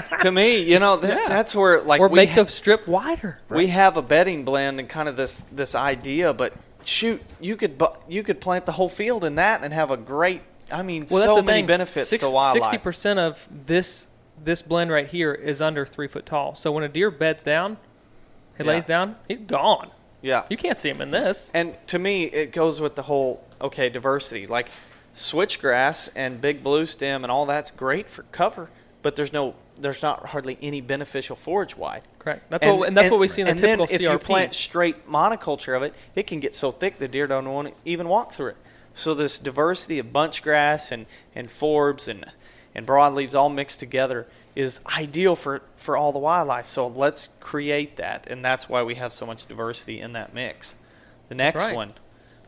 field. 0.02 0.20
to 0.22 0.32
me, 0.32 0.62
you 0.62 0.80
know, 0.80 0.96
that, 0.96 1.28
that's 1.28 1.54
where 1.54 1.80
like 1.82 2.00
or 2.00 2.08
we 2.08 2.16
make 2.16 2.30
ha- 2.30 2.42
the 2.42 2.50
strip 2.50 2.88
wider. 2.88 3.38
we 3.48 3.68
have 3.68 3.96
a 3.96 4.02
bedding 4.02 4.44
blend 4.44 4.80
and 4.80 4.88
kind 4.88 5.08
of 5.08 5.14
this 5.14 5.40
this 5.52 5.76
idea, 5.76 6.32
but 6.34 6.54
shoot, 6.82 7.22
you 7.40 7.54
could 7.56 7.78
bu- 7.78 7.94
you 8.08 8.24
could 8.24 8.40
plant 8.40 8.66
the 8.66 8.72
whole 8.72 8.88
field 8.88 9.22
in 9.24 9.36
that 9.36 9.62
and 9.62 9.72
have 9.72 9.92
a 9.92 9.96
great. 9.96 10.42
I 10.70 10.82
mean, 10.82 11.06
Well, 11.10 11.36
so 11.36 11.42
many 11.42 11.58
thing. 11.58 11.66
benefits 11.66 12.08
Six- 12.08 12.24
to 12.24 12.30
wildlife. 12.30 12.64
Sixty 12.64 12.78
percent 12.78 13.18
of 13.18 13.48
this 13.66 14.06
this 14.44 14.62
blend 14.62 14.90
right 14.92 15.08
here 15.08 15.32
is 15.34 15.60
under 15.60 15.84
three 15.84 16.06
foot 16.08 16.24
tall. 16.24 16.54
So 16.54 16.70
when 16.70 16.84
a 16.84 16.88
deer 16.88 17.10
beds 17.10 17.42
down, 17.42 17.76
he 18.56 18.62
Yeah. 18.64 18.70
lays 18.70 18.84
down, 18.84 19.16
he's 19.26 19.38
gone. 19.40 19.90
Yeah, 20.20 20.44
You 20.48 20.56
can't 20.56 20.78
see 20.78 20.88
him 20.90 21.00
in 21.00 21.10
this. 21.12 21.50
And 21.54 21.76
to 21.88 21.98
me, 21.98 22.24
it 22.24 22.50
goes 22.52 22.80
with 22.80 22.96
the 22.96 23.02
whole 23.02 23.44
okay 23.60 23.88
diversity. 23.88 24.46
Like 24.48 24.68
switchgrass 25.14 26.10
and 26.16 26.40
big 26.40 26.62
blue 26.62 26.86
stem 26.86 27.24
and 27.24 27.30
all 27.30 27.46
that's 27.46 27.70
great 27.70 28.08
for 28.08 28.22
cover, 28.32 28.70
but 29.02 29.16
there's 29.16 29.32
no, 29.32 29.54
there's 29.80 30.02
not 30.02 30.26
hardly 30.26 30.58
any 30.62 30.80
beneficial 30.80 31.36
forage 31.36 31.76
wide. 31.76 32.02
Correct. 32.18 32.48
That's 32.50 32.66
what 32.66 32.88
and 32.88 32.96
that's 32.96 33.10
what 33.10 33.20
we 33.20 33.28
see 33.28 33.42
in 33.42 33.46
the 33.46 33.50
and 33.52 33.60
typical 33.60 33.86
then 33.86 33.94
if 33.94 34.00
CRP. 34.00 34.12
you 34.12 34.18
plant 34.18 34.54
straight 34.54 35.08
monoculture 35.08 35.76
of 35.76 35.82
it, 35.82 35.94
it 36.14 36.26
can 36.26 36.40
get 36.40 36.54
so 36.54 36.70
thick 36.70 36.98
the 36.98 37.08
deer 37.08 37.26
don't 37.26 37.50
want 37.52 37.68
to 37.68 37.74
even 37.84 38.08
walk 38.08 38.32
through 38.32 38.48
it. 38.50 38.56
So 38.98 39.14
this 39.14 39.38
diversity 39.38 40.00
of 40.00 40.12
bunch 40.12 40.42
grass 40.42 40.90
and 40.90 41.06
and 41.32 41.46
forbs 41.46 42.08
and 42.08 42.24
and 42.74 42.84
broadleaves 42.84 43.34
all 43.34 43.48
mixed 43.48 43.78
together 43.78 44.26
is 44.56 44.80
ideal 44.96 45.36
for 45.36 45.62
for 45.76 45.96
all 45.96 46.10
the 46.10 46.18
wildlife. 46.18 46.66
So 46.66 46.88
let's 46.88 47.28
create 47.38 47.96
that, 47.96 48.26
and 48.28 48.44
that's 48.44 48.68
why 48.68 48.82
we 48.82 48.96
have 48.96 49.12
so 49.12 49.24
much 49.24 49.46
diversity 49.46 50.00
in 50.00 50.14
that 50.14 50.34
mix. 50.34 50.74
The 51.28 51.36
next 51.36 51.66
right. 51.66 51.76
one, 51.76 51.92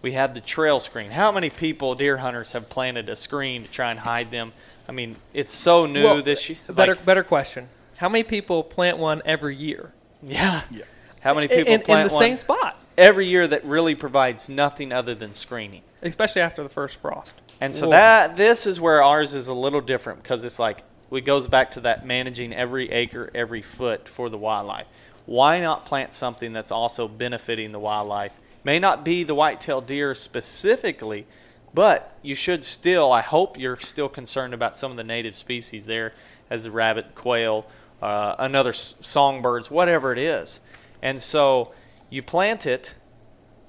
we 0.03 0.13
have 0.13 0.35
the 0.35 0.41
trail 0.41 0.81
screen. 0.81 1.13
How 1.13 1.31
many 1.31 1.51
people, 1.51 1.95
deer 1.95 2.17
hunters, 2.17 2.51
have 2.51 2.69
planted 2.69 3.09
a 3.09 3.15
screen 3.15 3.63
to 3.63 3.71
try 3.71 3.93
and 3.93 4.01
hide 4.01 4.33
them? 4.33 4.53
I 4.89 4.93
mean, 4.93 5.17
it's 5.33 5.55
so 5.55 5.87
new 5.87 6.03
Well, 6.03 6.23
this 6.23 6.49
year. 6.49 6.59
better 6.69 6.97
like- 6.97 7.05
better 7.05 7.23
question. 7.23 7.69
How 7.99 8.09
many 8.09 8.25
people 8.25 8.65
plant 8.65 8.99
one 8.99 9.23
every 9.25 9.55
year? 9.55 9.93
yeah. 10.23 10.63
Yeah. 10.69 10.83
How 11.21 11.33
many 11.33 11.47
people 11.47 11.75
in, 11.75 11.83
plant 11.83 12.09
the 12.09 12.15
one 12.15 12.23
same 12.23 12.37
spot, 12.39 12.83
every 12.99 13.29
year 13.29 13.47
that 13.47 13.65
really 13.65 13.95
provides 13.95 14.49
nothing 14.49 14.91
other 14.91 15.15
than 15.15 15.33
screening? 15.35 15.83
Especially 16.03 16.43
after 16.43 16.63
the 16.63 16.69
first 16.69 16.97
frost. 16.97 17.35
And 17.61 17.75
so 17.75 17.87
Whoa. 17.87 17.93
that 17.93 18.37
this 18.37 18.67
is 18.67 18.81
where 18.81 19.03
ours 19.03 19.35
is 19.35 19.49
a 19.49 19.55
little 19.55 19.81
different 19.81 20.23
because 20.23 20.45
it's 20.45 20.59
like 20.59 20.83
it 21.13 21.25
goes 21.25 21.49
back 21.49 21.73
to 21.73 21.81
that 21.81 22.07
managing 22.07 22.53
every 22.53 22.91
acre, 22.91 23.31
every 23.35 23.63
foot 23.63 24.09
for 24.09 24.29
the 24.29 24.39
wildlife. 24.39 24.87
Why 25.27 25.61
not 25.61 25.85
plant 25.85 26.15
something 26.15 26.53
that's 26.53 26.73
also 26.73 27.07
benefiting 27.07 27.73
the 27.73 27.79
wildlife? 27.79 28.39
May 28.65 28.79
not 28.79 29.05
be 29.05 29.25
the 29.25 29.35
white-tailed 29.35 29.87
deer 29.87 30.15
specifically, 30.15 31.27
but 31.73 32.17
you 32.23 32.35
should 32.35 32.65
still. 32.65 33.13
I 33.13 33.23
hope 33.23 33.59
you're 33.59 33.79
still 33.79 34.09
concerned 34.09 34.55
about 34.55 34.77
some 34.77 34.91
of 34.91 34.97
the 34.97 35.05
native 35.05 35.37
species 35.37 35.87
there, 35.87 36.13
as 36.49 36.65
the 36.65 36.71
rabbit, 36.71 37.15
quail, 37.15 37.67
uh, 38.03 38.35
another 38.39 38.71
s- 38.71 38.97
songbirds, 39.01 39.71
whatever 39.71 40.13
it 40.13 40.19
is. 40.19 40.61
And 41.01 41.21
so 41.21 41.73
you 42.11 42.23
plant 42.23 42.67
it, 42.67 42.97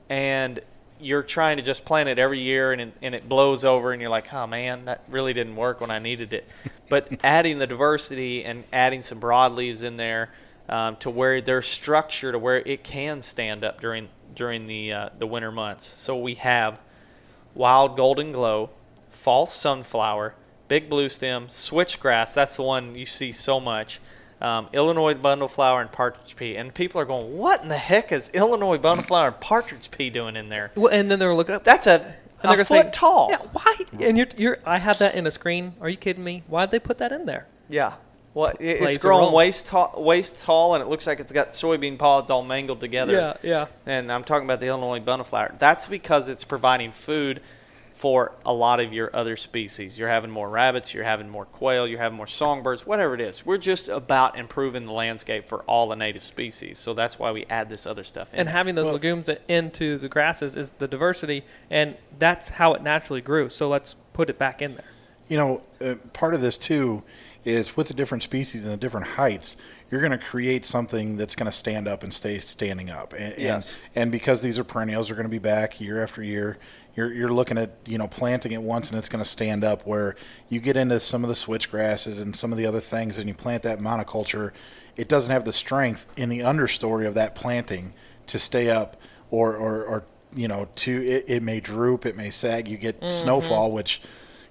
and 0.09 0.61
you're 1.01 1.23
trying 1.23 1.57
to 1.57 1.63
just 1.63 1.83
plant 1.83 2.07
it 2.07 2.19
every 2.19 2.39
year 2.39 2.71
and 2.71 2.81
it, 2.81 2.93
and 3.01 3.15
it 3.15 3.27
blows 3.27 3.65
over 3.65 3.91
and 3.91 4.01
you're 4.01 4.11
like, 4.11 4.33
oh 4.33 4.47
man, 4.47 4.85
that 4.85 5.03
really 5.09 5.33
didn't 5.33 5.55
work 5.55 5.81
when 5.81 5.91
I 5.91 5.99
needed 5.99 6.33
it. 6.33 6.47
But 6.89 7.07
adding 7.23 7.57
the 7.57 7.67
diversity 7.67 8.43
and 8.43 8.65
adding 8.73 9.01
some 9.01 9.21
broadleaves 9.21 9.81
in 9.81 9.95
there 9.95 10.29
um, 10.67 10.97
to 10.97 11.09
where 11.09 11.39
they're 11.39 11.61
structured 11.61 12.33
to 12.33 12.39
where 12.39 12.57
it 12.57 12.83
can 12.83 13.21
stand 13.21 13.63
up 13.63 13.79
during 13.79 14.09
during 14.35 14.65
the 14.65 14.91
uh, 14.91 15.09
the 15.17 15.25
winter 15.25 15.53
months. 15.53 15.85
So 15.85 16.17
we 16.17 16.35
have 16.35 16.79
wild 17.55 17.95
golden 17.95 18.33
glow, 18.33 18.71
false 19.09 19.53
sunflower, 19.53 20.35
big 20.67 20.89
blue 20.89 21.07
stem, 21.07 21.47
switchgrass. 21.47 22.33
That's 22.33 22.57
the 22.57 22.63
one 22.63 22.95
you 22.95 23.05
see 23.05 23.31
so 23.31 23.61
much. 23.61 24.01
Um, 24.41 24.67
Illinois 24.73 25.13
bundleflower 25.13 25.81
and 25.81 25.91
partridge 25.91 26.35
pea. 26.35 26.55
And 26.55 26.73
people 26.73 26.99
are 26.99 27.05
going, 27.05 27.37
what 27.37 27.61
in 27.61 27.69
the 27.69 27.77
heck 27.77 28.11
is 28.11 28.29
Illinois 28.29 28.79
bundleflower 28.79 29.27
and 29.27 29.39
partridge 29.39 29.91
pea 29.91 30.09
doing 30.09 30.35
in 30.35 30.49
there? 30.49 30.71
Well, 30.75 30.91
and 30.91 31.11
then 31.11 31.19
they're 31.19 31.35
looking 31.35 31.53
up. 31.53 31.63
That's 31.63 31.85
a, 31.85 32.01
and 32.01 32.03
they're 32.41 32.53
a 32.53 32.55
gonna 32.55 32.65
foot 32.65 32.85
say, 32.85 32.89
tall. 32.91 33.27
Yeah, 33.29 33.37
why? 33.51 33.75
And 33.99 34.17
you're, 34.17 34.27
you're. 34.37 34.57
I 34.65 34.79
have 34.79 34.97
that 34.97 35.13
in 35.13 35.27
a 35.27 35.31
screen. 35.31 35.73
Are 35.79 35.89
you 35.89 35.97
kidding 35.97 36.23
me? 36.23 36.41
Why'd 36.47 36.71
they 36.71 36.79
put 36.79 36.97
that 36.97 37.11
in 37.11 37.25
there? 37.25 37.45
Yeah. 37.69 37.93
Well, 38.33 38.53
it, 38.59 38.81
it's 38.81 38.97
grown 38.97 39.33
waist 39.33 39.67
tall, 39.67 39.93
waist 39.97 40.41
tall, 40.43 40.73
and 40.73 40.81
it 40.81 40.87
looks 40.87 41.05
like 41.05 41.19
it's 41.19 41.33
got 41.33 41.51
soybean 41.51 41.99
pods 41.99 42.31
all 42.31 42.43
mangled 42.43 42.79
together. 42.79 43.13
Yeah, 43.13 43.33
yeah. 43.43 43.65
And 43.85 44.11
I'm 44.11 44.23
talking 44.23 44.45
about 44.45 44.61
the 44.61 44.67
Illinois 44.67 45.01
bundleflower. 45.01 45.59
That's 45.59 45.87
because 45.87 46.29
it's 46.29 46.45
providing 46.45 46.93
food 46.93 47.41
for 48.01 48.33
a 48.47 48.51
lot 48.51 48.79
of 48.79 48.91
your 48.91 49.15
other 49.15 49.37
species. 49.37 49.99
You're 49.99 50.09
having 50.09 50.31
more 50.31 50.49
rabbits, 50.49 50.91
you're 50.91 51.03
having 51.03 51.29
more 51.29 51.45
quail, 51.45 51.85
you're 51.85 51.99
having 51.99 52.17
more 52.17 52.25
songbirds, 52.25 52.83
whatever 52.83 53.13
it 53.13 53.21
is. 53.21 53.45
We're 53.45 53.59
just 53.59 53.89
about 53.89 54.39
improving 54.39 54.87
the 54.87 54.91
landscape 54.91 55.45
for 55.47 55.61
all 55.65 55.87
the 55.87 55.95
native 55.95 56.23
species. 56.23 56.79
So 56.79 56.95
that's 56.95 57.19
why 57.19 57.31
we 57.31 57.45
add 57.45 57.69
this 57.69 57.85
other 57.85 58.03
stuff 58.03 58.33
in. 58.33 58.39
And 58.39 58.49
having 58.49 58.73
those 58.73 58.89
legumes 58.89 59.29
into 59.47 59.99
the 59.99 60.09
grasses 60.09 60.57
is 60.57 60.71
the 60.71 60.87
diversity, 60.87 61.43
and 61.69 61.95
that's 62.17 62.49
how 62.49 62.73
it 62.73 62.81
naturally 62.81 63.21
grew. 63.21 63.49
So 63.49 63.69
let's 63.69 63.93
put 64.13 64.31
it 64.31 64.39
back 64.39 64.63
in 64.63 64.73
there. 64.73 64.89
You 65.29 65.37
know, 65.37 65.61
uh, 65.79 65.93
part 66.11 66.33
of 66.33 66.41
this 66.41 66.57
too 66.57 67.03
is 67.45 67.77
with 67.77 67.87
the 67.87 67.93
different 67.93 68.23
species 68.23 68.63
and 68.63 68.73
the 68.73 68.77
different 68.77 69.07
heights, 69.07 69.55
you're 69.91 70.01
going 70.01 70.11
to 70.11 70.17
create 70.17 70.63
something 70.65 71.17
that's 71.17 71.35
going 71.35 71.45
to 71.45 71.51
stand 71.51 71.87
up 71.87 72.01
and 72.03 72.13
stay 72.13 72.39
standing 72.39 72.89
up. 72.89 73.13
And, 73.13 73.35
Yes. 73.37 73.75
and, 73.93 74.03
and 74.03 74.11
because 74.11 74.41
these 74.41 74.57
are 74.57 74.63
perennials, 74.63 75.07
they're 75.07 75.15
going 75.15 75.25
to 75.27 75.29
be 75.29 75.37
back 75.37 75.81
year 75.81 76.01
after 76.01 76.23
year. 76.23 76.57
You're, 76.95 77.13
you're 77.13 77.29
looking 77.29 77.57
at 77.57 77.71
you 77.85 77.97
know 77.97 78.07
planting 78.07 78.51
it 78.51 78.61
once 78.61 78.89
and 78.89 78.97
it's 78.99 79.07
going 79.09 79.23
to 79.23 79.29
stand 79.29 79.63
up. 79.63 79.85
Where 79.85 80.15
you 80.49 80.59
get 80.59 80.75
into 80.75 80.99
some 80.99 81.23
of 81.23 81.29
the 81.29 81.35
switch 81.35 81.71
grasses 81.71 82.19
and 82.19 82.35
some 82.35 82.51
of 82.51 82.57
the 82.57 82.65
other 82.65 82.81
things, 82.81 83.17
and 83.17 83.27
you 83.27 83.33
plant 83.33 83.63
that 83.63 83.79
monoculture, 83.79 84.51
it 84.97 85.07
doesn't 85.07 85.31
have 85.31 85.45
the 85.45 85.53
strength 85.53 86.05
in 86.17 86.29
the 86.29 86.39
understory 86.39 87.07
of 87.07 87.13
that 87.13 87.33
planting 87.35 87.93
to 88.27 88.37
stay 88.39 88.69
up, 88.69 88.99
or 89.29 89.55
or, 89.55 89.83
or 89.85 90.03
you 90.35 90.47
know 90.47 90.67
to 90.75 91.03
it, 91.05 91.25
it 91.27 91.43
may 91.43 91.59
droop, 91.59 92.05
it 92.05 92.15
may 92.17 92.29
sag. 92.29 92.67
You 92.67 92.77
get 92.77 93.01
snowfall, 93.11 93.71
which 93.71 94.01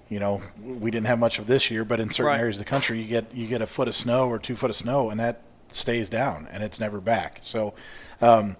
you 0.09 0.19
know 0.19 0.41
we 0.63 0.89
didn't 0.91 1.07
have 1.07 1.19
much 1.19 1.37
of 1.39 1.45
this 1.47 1.69
year, 1.69 1.85
but 1.85 1.99
in 1.99 2.09
certain 2.09 2.25
Right. 2.27 2.39
areas 2.39 2.57
of 2.57 2.65
the 2.65 2.69
country, 2.69 2.99
you 3.01 3.07
get 3.07 3.33
you 3.35 3.45
get 3.47 3.61
a 3.61 3.67
foot 3.67 3.87
of 3.87 3.95
snow 3.95 4.27
or 4.29 4.39
two 4.39 4.55
foot 4.55 4.69
of 4.71 4.75
snow, 4.75 5.09
and 5.11 5.19
that 5.19 5.41
stays 5.69 6.09
down 6.09 6.47
and 6.51 6.63
it's 6.63 6.81
never 6.81 6.99
back. 6.99 7.39
So 7.41 7.73
um, 8.19 8.57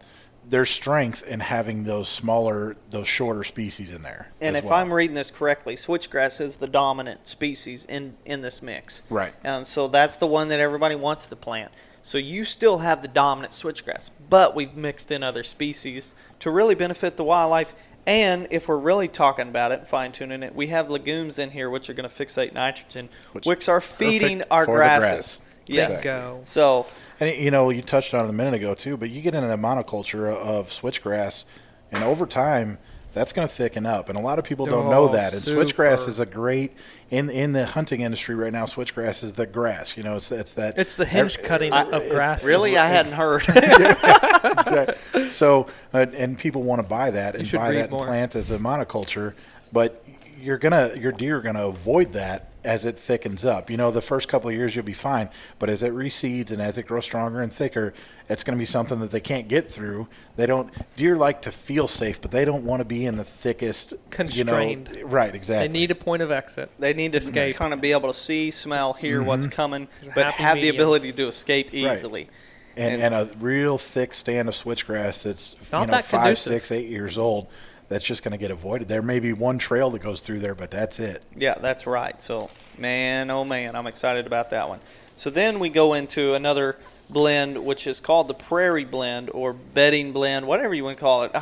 there's 0.48 0.70
strength 0.70 1.26
in 1.28 1.40
having 1.40 1.84
those 1.84 2.10
smaller, 2.10 2.76
those 2.90 3.08
shorter 3.08 3.44
species 3.44 3.92
in 3.92 4.02
there. 4.02 4.30
And 4.42 4.58
if 4.58 4.66
well. 4.66 4.74
I'm 4.74 4.92
reading 4.92 5.16
this 5.16 5.32
correctly, 5.32 5.76
switchgrass 5.76 6.42
is 6.42 6.58
the 6.58 6.68
dominant 6.68 7.28
species 7.28 7.86
in, 7.86 8.16
in 8.26 8.42
this 8.42 8.62
mix. 8.62 9.04
Right. 9.10 9.34
Um, 9.46 9.66
so 9.66 9.88
that's 9.88 10.18
the 10.18 10.28
one 10.28 10.50
that 10.50 10.60
everybody 10.60 10.96
wants 10.96 11.28
to 11.28 11.36
plant. 11.36 11.72
So 12.04 12.18
you 12.18 12.44
still 12.44 12.80
have 12.80 13.02
the 13.02 13.08
dominant 13.08 13.54
switchgrass, 13.54 14.10
but 14.30 14.56
we've 14.56 14.76
mixed 14.76 15.12
in 15.12 15.22
other 15.22 15.44
species 15.44 16.16
to 16.40 16.50
really 16.50 16.76
benefit 16.76 17.16
the 17.16 17.24
wildlife. 17.24 17.74
And 18.08 18.48
if 18.50 18.68
we're 18.68 18.80
really 18.80 19.08
talking 19.08 19.48
about 19.48 19.72
it 19.72 19.86
fine 19.86 20.12
tuning 20.12 20.42
it, 20.42 20.56
we 20.56 20.68
have 20.68 20.90
legumes 20.90 21.38
in 21.38 21.52
here 21.52 21.70
which 21.70 21.90
are 21.90 21.94
going 21.94 22.10
to 22.10 22.14
fixate 22.26 22.54
nitrogen, 22.54 23.10
Which 23.34 23.46
which, 23.46 23.70
are 23.70 23.80
feeding 23.80 24.42
our 24.50 24.66
grasses. 24.66 25.38
grass. 25.38 25.42
Yes. 25.68 26.02
Bingo. 26.02 26.42
So 26.46 26.88
And 27.22 27.38
you 27.38 27.52
know, 27.52 27.70
you 27.70 27.82
touched 27.84 28.14
on 28.16 28.26
it 28.26 28.30
a 28.30 28.34
minute 28.34 28.56
ago 28.56 28.74
too, 28.74 28.98
but 28.98 29.10
you 29.12 29.22
get 29.22 29.36
into 29.36 29.48
the 29.48 29.56
monoculture 29.56 30.28
of 30.36 30.70
switchgrass, 30.70 31.46
and 31.92 32.04
over 32.04 32.26
time, 32.26 32.80
that's 33.14 33.32
going 33.32 33.48
to 33.48 33.54
thicken 33.54 33.86
up. 33.86 34.10
And 34.10 34.18
a 34.18 34.22
lot 34.22 34.40
of 34.40 34.46
people 34.46 34.66
don't 34.66 34.90
know 34.90 35.04
Oh, 35.10 35.12
that. 35.12 35.34
And 35.34 35.42
switchgrass 35.44 36.08
is 36.10 36.20
a 36.20 36.26
great 36.26 36.72
in 37.12 37.30
in 37.30 37.52
the 37.54 37.66
hunting 37.68 38.02
industry 38.02 38.34
right 38.34 38.52
now. 38.52 38.66
Switchgrass 38.66 39.24
is 39.24 39.34
the 39.34 39.46
grass. 39.46 39.96
You 39.98 40.04
know, 40.04 40.16
it's 40.16 40.32
it's 40.32 40.54
that 40.56 40.80
It's 40.80 40.96
the 40.96 41.06
hinge 41.06 41.42
cutting 41.44 41.74
I- 41.74 41.84
of 41.84 42.10
grass. 42.10 42.44
really, 42.44 42.76
I 42.78 42.88
hadn't 42.88 43.14
heard. 43.14 43.44
exactly. 43.50 45.30
So, 45.30 45.68
uh, 45.94 46.06
and 46.16 46.38
people 46.38 46.64
want 46.64 46.82
to 46.82 46.88
buy 46.88 47.12
that 47.12 47.36
and 47.36 47.50
buy 47.52 47.74
that 47.74 47.92
more. 47.92 48.02
and 48.02 48.08
plant 48.08 48.36
as 48.36 48.52
a 48.52 48.58
monoculture, 48.58 49.34
but 49.72 50.04
you're 50.40 50.58
gonna 50.58 50.92
your 50.98 51.12
deer 51.12 51.38
are 51.38 51.42
gonna 51.42 51.68
avoid 51.68 52.14
that 52.14 52.51
as 52.64 52.86
it 52.86 52.98
thickens 52.98 53.44
up. 53.44 53.70
You 53.70 53.78
know, 53.78 53.92
the 53.92 54.02
first 54.02 54.28
couple 54.28 54.50
of 54.50 54.56
years 54.56 54.76
you'll 54.76 54.86
be 54.86 54.94
fine, 54.94 55.30
but 55.60 55.70
as 55.70 55.82
it 55.84 55.94
reseeds 55.94 56.52
and 56.52 56.62
as 56.62 56.78
it 56.78 56.84
grows 56.84 57.06
stronger 57.06 57.42
and 57.42 57.52
thicker, 57.52 57.94
it's 58.30 58.44
going 58.44 58.56
to 58.56 58.60
be 58.60 58.66
something 58.66 59.00
that 59.00 59.12
they 59.12 59.20
can't 59.20 59.48
get 59.48 59.70
through. 59.72 60.08
They 60.36 60.46
don't 60.46 60.72
deer 60.96 61.18
like 61.18 61.42
to 61.44 61.52
feel 61.52 61.88
safe, 61.88 62.22
but 62.22 62.32
they 62.32 62.46
don't 62.46 62.64
want 62.64 62.82
to 62.82 62.86
be 62.86 63.06
in 63.06 63.18
the 63.18 63.24
thickest 63.24 63.94
Constrained. 64.10 64.90
You 64.94 65.02
know, 65.02 65.08
right, 65.08 65.34
exactly. 65.34 65.68
They 65.68 65.74
need 65.74 65.92
a 65.92 65.96
point 65.96 66.22
of 66.22 66.32
exit. 66.32 66.70
They 66.80 66.94
need 66.94 67.14
to 67.14 67.18
Escape. 67.18 67.56
kind 67.56 67.74
of 67.74 67.82
be 67.82 67.92
able 67.92 68.10
to 68.10 68.14
see, 68.14 68.52
smell, 68.52 68.94
hear 68.94 69.18
mm-hmm. 69.18 69.28
what's 69.28 69.48
coming, 69.48 69.88
but 70.16 70.26
happy 70.26 70.44
have 70.44 70.56
the 70.58 70.70
ability 70.70 71.14
to 71.14 71.28
escape 71.28 71.72
Right. 71.74 71.94
easily. 71.94 72.30
and, 72.78 73.02
and 73.02 73.14
a 73.14 73.30
real 73.40 73.78
thick 73.78 74.14
stand 74.14 74.48
of 74.48 74.56
switchgrass 74.56 75.24
that's 75.24 75.56
Not 75.72 75.82
you 75.82 75.88
know 75.88 75.92
that 75.94 76.06
five, 76.06 76.22
conducive. 76.22 76.54
six, 76.54 76.72
eight 76.72 76.90
years 76.90 77.18
old. 77.18 77.48
That's 77.92 78.06
just 78.06 78.24
going 78.24 78.32
to 78.32 78.38
get 78.38 78.52
avoided. 78.52 78.88
There 78.88 79.02
may 79.02 79.20
be 79.20 79.34
one 79.34 79.58
trail 79.58 79.90
that 79.90 80.00
goes 80.00 80.22
through 80.22 80.40
there, 80.40 80.56
but 80.56 80.72
that's 80.72 80.98
it. 80.98 81.22
Yeah, 81.36 81.56
that's 81.56 81.86
right. 81.86 82.22
So, 82.22 82.50
man, 82.78 83.30
oh 83.30 83.44
man, 83.44 83.76
I'm 83.76 83.86
excited 83.86 84.26
about 84.26 84.52
that 84.52 84.70
one. 84.70 84.80
So 85.18 85.30
then 85.30 85.60
we 85.60 85.68
go 85.68 85.94
into 85.94 86.34
another 86.34 86.78
blend, 87.10 87.66
which 87.66 87.88
is 87.88 88.00
called 88.00 88.30
the 88.30 88.34
Prairie 88.34 88.86
Blend 88.86 89.30
or 89.34 89.52
Bedding 89.52 90.14
Blend, 90.14 90.48
whatever 90.48 90.74
you 90.74 90.86
want 90.86 91.00
to 91.00 91.02
call 91.02 91.24
it. 91.24 91.36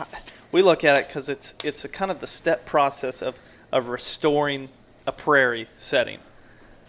We 0.52 0.64
look 0.64 0.84
at 0.84 0.98
it 0.98 1.08
because 1.08 1.30
it's 1.30 1.54
it's 1.64 1.86
a 1.86 1.88
kind 1.88 2.10
of 2.10 2.20
the 2.20 2.26
step 2.26 2.66
process 2.66 3.22
of 3.22 3.40
of 3.72 3.90
restoring 3.90 4.70
a 5.06 5.12
prairie 5.12 5.70
setting. 5.78 6.18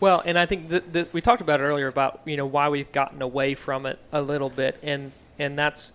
Well, 0.00 0.22
and 0.24 0.38
I 0.38 0.46
think 0.46 0.70
th- 0.70 0.84
this, 0.90 1.12
we 1.12 1.20
talked 1.20 1.42
about 1.42 1.60
it 1.60 1.64
earlier 1.64 1.88
about 1.88 2.22
you 2.24 2.38
know 2.38 2.46
why 2.46 2.70
we've 2.70 2.90
gotten 2.92 3.20
away 3.20 3.54
from 3.54 3.84
it 3.84 3.98
a 4.10 4.22
little 4.22 4.48
bit, 4.48 4.78
and 4.82 5.12
and 5.38 5.58
that's 5.58 5.92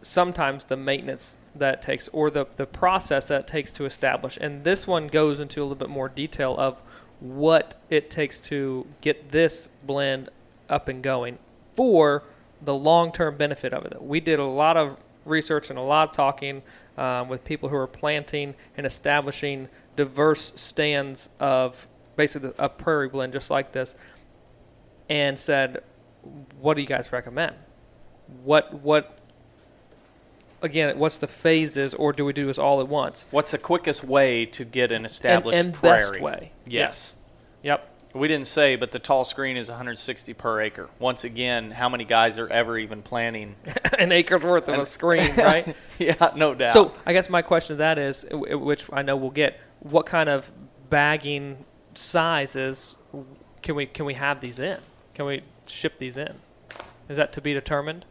sometimes 0.00 0.64
the 0.64 0.78
maintenance 0.78 1.36
that 1.54 1.82
takes 1.82 2.08
or 2.08 2.30
the 2.30 2.46
the 2.56 2.66
process 2.66 3.28
that 3.28 3.46
takes 3.46 3.72
to 3.74 3.84
establish. 3.84 4.38
And 4.40 4.64
this 4.64 4.86
one 4.86 5.08
goes 5.08 5.40
into 5.40 5.60
a 5.60 5.62
little 5.62 5.76
bit 5.76 5.90
more 5.90 6.08
detail 6.08 6.54
of 6.58 6.80
what 7.20 7.80
it 7.90 8.10
takes 8.10 8.40
to 8.40 8.86
get 9.00 9.30
this 9.30 9.68
blend 9.84 10.30
up 10.68 10.88
and 10.88 11.02
going 11.02 11.38
for 11.74 12.24
the 12.62 12.74
long 12.74 13.12
term 13.12 13.36
benefit 13.36 13.72
of 13.72 13.84
it. 13.86 14.02
We 14.02 14.20
did 14.20 14.38
a 14.38 14.44
lot 14.44 14.76
of 14.76 14.96
research 15.24 15.70
and 15.70 15.78
a 15.78 15.82
lot 15.82 16.10
of 16.10 16.14
talking 16.14 16.62
um, 16.96 17.28
with 17.28 17.44
people 17.44 17.68
who 17.68 17.76
are 17.76 17.86
planting 17.86 18.54
and 18.76 18.86
establishing 18.86 19.68
diverse 19.96 20.52
stands 20.56 21.30
of 21.38 21.86
basically 22.16 22.52
a 22.58 22.68
prairie 22.68 23.08
blend 23.08 23.32
just 23.32 23.50
like 23.50 23.72
this 23.72 23.96
and 25.08 25.38
said, 25.38 25.82
What 26.60 26.74
do 26.74 26.80
you 26.80 26.86
guys 26.86 27.12
recommend? 27.12 27.56
What, 28.44 28.72
what, 28.74 29.19
again, 30.62 30.98
what's 30.98 31.18
the 31.18 31.26
phases 31.26 31.94
or 31.94 32.12
do 32.12 32.24
we 32.24 32.32
do 32.32 32.46
this 32.46 32.58
all 32.58 32.80
at 32.80 32.88
once? 32.88 33.26
What's 33.30 33.50
the 33.50 33.58
quickest 33.58 34.04
way 34.04 34.46
to 34.46 34.64
get 34.64 34.92
an 34.92 35.04
established 35.04 35.58
and 35.58 35.74
prairie? 35.74 36.00
best 36.00 36.20
way. 36.20 36.52
Yes. 36.66 37.16
Yep. 37.62 37.86
We 38.12 38.26
didn't 38.26 38.48
say, 38.48 38.74
but 38.74 38.90
the 38.90 38.98
tall 38.98 39.24
screen 39.24 39.56
is 39.56 39.68
160 39.68 40.34
per 40.34 40.60
acre. 40.60 40.90
Once 40.98 41.22
again, 41.22 41.70
how 41.70 41.88
many 41.88 42.04
guys 42.04 42.38
are 42.38 42.48
ever 42.48 42.76
even 42.76 43.02
planning? 43.02 43.54
An 43.98 44.10
acre's 44.10 44.42
worth 44.42 44.68
of 44.68 44.80
a 44.80 44.86
screen, 44.86 45.30
right? 45.36 45.76
yeah, 45.98 46.30
no 46.34 46.54
doubt. 46.54 46.72
So 46.72 46.92
I 47.06 47.12
guess 47.12 47.30
my 47.30 47.42
question 47.42 47.76
to 47.76 47.78
that 47.78 47.98
is, 47.98 48.24
uh, 48.24 48.58
which 48.58 48.86
I 48.92 49.02
know 49.02 49.16
we'll 49.16 49.30
get, 49.30 49.60
what 49.78 50.06
kind 50.06 50.28
of 50.28 50.50
bagging 50.88 51.64
sizes 51.94 52.96
can 53.62 53.76
we 53.76 53.86
can 53.86 54.06
we 54.06 54.14
have 54.14 54.40
these 54.40 54.58
in? 54.58 54.78
Can 55.14 55.26
we 55.26 55.42
ship 55.66 55.98
these 55.98 56.16
in? 56.16 56.34
Is 57.08 57.16
that 57.16 57.32
to 57.34 57.40
be 57.40 57.52
determined? 57.52 58.04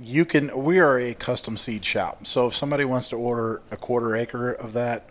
You 0.00 0.24
can. 0.24 0.56
We 0.64 0.78
are 0.78 0.98
a 0.98 1.14
custom 1.14 1.56
seed 1.56 1.84
shop, 1.84 2.26
so 2.26 2.48
if 2.48 2.54
somebody 2.54 2.84
wants 2.84 3.08
to 3.08 3.16
order 3.16 3.62
a 3.70 3.76
quarter 3.76 4.14
acre 4.14 4.52
of 4.52 4.74
that, 4.74 5.08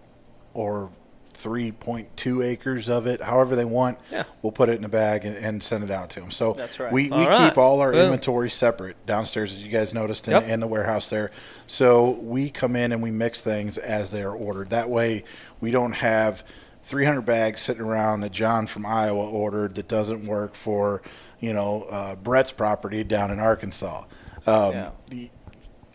or 0.53 0.91
3.2 1.33 2.45
acres 2.45 2.87
of 2.87 3.07
it, 3.07 3.21
however 3.21 3.55
they 3.57 3.65
want, 3.65 3.97
Yeah. 4.09 4.23
we'll 4.41 4.53
put 4.53 4.69
it 4.69 4.77
in 4.77 4.85
a 4.85 4.89
bag 4.89 5.25
and, 5.25 5.35
and 5.35 5.61
send 5.61 5.83
it 5.83 5.91
out 5.91 6.09
to 6.11 6.21
them. 6.21 6.31
So 6.31 6.53
That's 6.53 6.79
right. 6.79 6.91
we, 6.93 7.09
we 7.09 7.11
All 7.11 7.27
right. 7.27 7.49
keep 7.49 7.57
all 7.57 7.81
our 7.81 7.91
Boom. 7.91 8.03
inventory 8.05 8.49
separate 8.49 8.95
downstairs, 9.05 9.51
as 9.51 9.61
you 9.61 9.69
guys 9.69 9.93
noticed 9.93 10.27
in, 10.27 10.33
Yep. 10.33 10.43
in 10.47 10.59
the 10.61 10.67
warehouse 10.67 11.09
there. 11.09 11.31
So 11.67 12.11
we 12.11 12.49
come 12.49 12.75
in 12.77 12.93
and 12.93 13.03
we 13.03 13.11
mix 13.11 13.41
things 13.41 13.77
as 13.77 14.11
they 14.11 14.23
are 14.23 14.31
ordered. 14.33 14.69
That 14.69 14.89
way, 14.89 15.25
we 15.59 15.71
don't 15.71 15.91
have 15.93 16.43
300 16.83 17.21
bags 17.23 17.59
sitting 17.61 17.81
around 17.83 18.21
that 18.21 18.31
John 18.31 18.65
from 18.65 18.85
Iowa 18.85 19.27
ordered 19.29 19.75
that 19.75 19.89
doesn't 19.89 20.25
work 20.25 20.55
for, 20.55 21.01
you 21.41 21.51
know, 21.53 21.83
uh, 21.91 22.15
Brett's 22.15 22.53
property 22.53 23.03
down 23.03 23.29
in 23.29 23.39
Arkansas. 23.41 24.05
Um, 24.45 24.73
Yeah. 24.73 24.91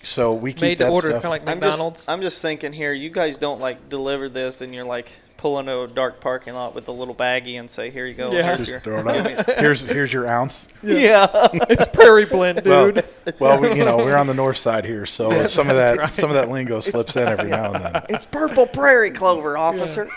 So 0.02 0.32
we 0.32 0.52
keep 0.52 0.62
Made 0.62 0.78
to 0.78 0.84
that 0.84 0.92
order, 0.92 1.10
it's 1.10 1.18
kind 1.18 1.26
of 1.26 1.30
like 1.30 1.42
I'm 1.42 1.60
McDonald's. 1.60 2.00
just, 2.00 2.08
I'm 2.08 2.22
just 2.22 2.40
thinking 2.40 2.72
here, 2.72 2.92
you 2.92 3.10
guys 3.10 3.36
don't 3.36 3.60
like 3.60 3.90
deliver 3.90 4.28
this 4.30 4.62
and 4.62 4.74
you're 4.74 4.84
like 4.84 5.10
pull 5.40 5.58
into 5.58 5.80
a 5.80 5.88
dark 5.88 6.20
parking 6.20 6.52
lot 6.52 6.74
with 6.74 6.86
a 6.88 6.92
little 6.92 7.14
baggie 7.14 7.58
and 7.58 7.70
say, 7.70 7.90
here 7.90 8.06
you 8.06 8.12
go. 8.12 8.30
Yeah. 8.30 8.54
Here's 8.54 8.68
your, 8.68 8.80
throw 8.80 8.98
it 9.00 9.38
up. 9.38 9.46
here's 9.58 9.82
here's 9.82 10.12
your 10.12 10.26
ounce. 10.26 10.68
yeah. 10.82 11.26
it's 11.52 11.86
prairie 11.88 12.26
blend, 12.26 12.62
dude. 12.62 13.04
well, 13.38 13.60
we, 13.60 13.74
you 13.74 13.84
know, 13.84 13.96
we're 13.98 14.16
on 14.16 14.26
the 14.26 14.34
north 14.34 14.58
side 14.58 14.84
here, 14.84 15.06
so 15.06 15.44
some 15.46 15.68
of 15.68 15.76
that 15.76 16.12
some 16.12 16.30
of 16.30 16.34
that 16.34 16.50
lingo 16.50 16.80
slips 16.80 17.16
in 17.16 17.26
every 17.26 17.50
now 17.50 17.72
and 17.72 17.84
then. 17.84 18.02
it's 18.08 18.26
purple 18.26 18.66
prairie 18.66 19.10
clover, 19.10 19.56
officer. 19.56 20.08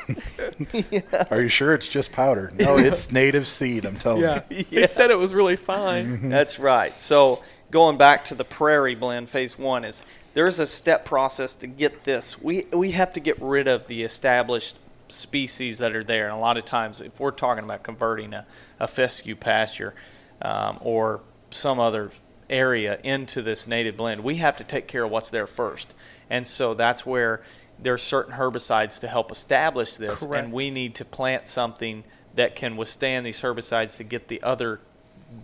Are 1.31 1.41
you 1.41 1.49
sure 1.49 1.73
it's 1.73 1.88
just 1.88 2.11
powder? 2.11 2.51
No, 2.57 2.77
it's 2.77 3.11
native 3.11 3.47
seed. 3.47 3.85
I'm 3.85 3.97
telling 3.97 4.23
yeah. 4.23 4.43
you. 4.49 4.64
They 4.72 4.88
said 4.88 5.11
it 5.11 5.18
was 5.18 5.34
really 5.34 5.55
fine. 5.57 6.30
That's 6.30 6.60
right. 6.60 6.97
So 6.99 7.43
going 7.73 7.97
back 7.97 8.23
to 8.23 8.35
the 8.35 8.45
prairie 8.45 8.93
blend, 8.93 9.27
phase 9.27 9.57
one 9.57 9.83
is 9.83 10.03
there's 10.35 10.59
a 10.59 10.67
step 10.67 11.03
process 11.03 11.55
to 11.55 11.65
get 11.65 12.03
this. 12.03 12.39
We 12.39 12.65
we 12.71 12.91
have 12.91 13.11
to 13.13 13.19
get 13.19 13.41
rid 13.41 13.67
of 13.67 13.87
the 13.87 14.03
established 14.03 14.77
species 15.09 15.79
that 15.79 15.95
are 15.95 16.03
there, 16.03 16.25
and 16.25 16.35
a 16.35 16.39
lot 16.39 16.55
of 16.55 16.65
times, 16.65 17.01
if 17.01 17.19
we're 17.19 17.31
talking 17.31 17.63
about 17.63 17.81
converting 17.81 18.33
a, 18.33 18.45
a 18.79 18.87
fescue 18.87 19.35
pasture 19.35 19.95
um, 20.43 20.77
or 20.81 21.21
some 21.49 21.79
other 21.79 22.11
area 22.47 22.99
into 23.03 23.41
this 23.41 23.67
native 23.67 23.97
blend, 23.97 24.23
we 24.23 24.35
have 24.35 24.55
to 24.57 24.63
take 24.63 24.87
care 24.87 25.03
of 25.03 25.11
what's 25.11 25.31
there 25.31 25.47
first, 25.47 25.95
and 26.29 26.45
so 26.45 26.75
that's 26.75 27.07
where 27.07 27.41
there 27.79 27.95
are 27.95 27.97
certain 27.97 28.35
herbicides 28.35 28.99
to 28.99 29.07
help 29.07 29.31
establish 29.31 29.97
this, 29.97 30.23
Correct. 30.23 30.45
and 30.45 30.53
we 30.53 30.69
need 30.69 30.93
to 30.93 31.03
plant 31.05 31.47
something 31.47 32.03
that 32.35 32.55
can 32.55 32.77
withstand 32.77 33.25
these 33.25 33.41
herbicides 33.41 33.97
to 33.97 34.03
get 34.03 34.27
the 34.27 34.43
other 34.43 34.79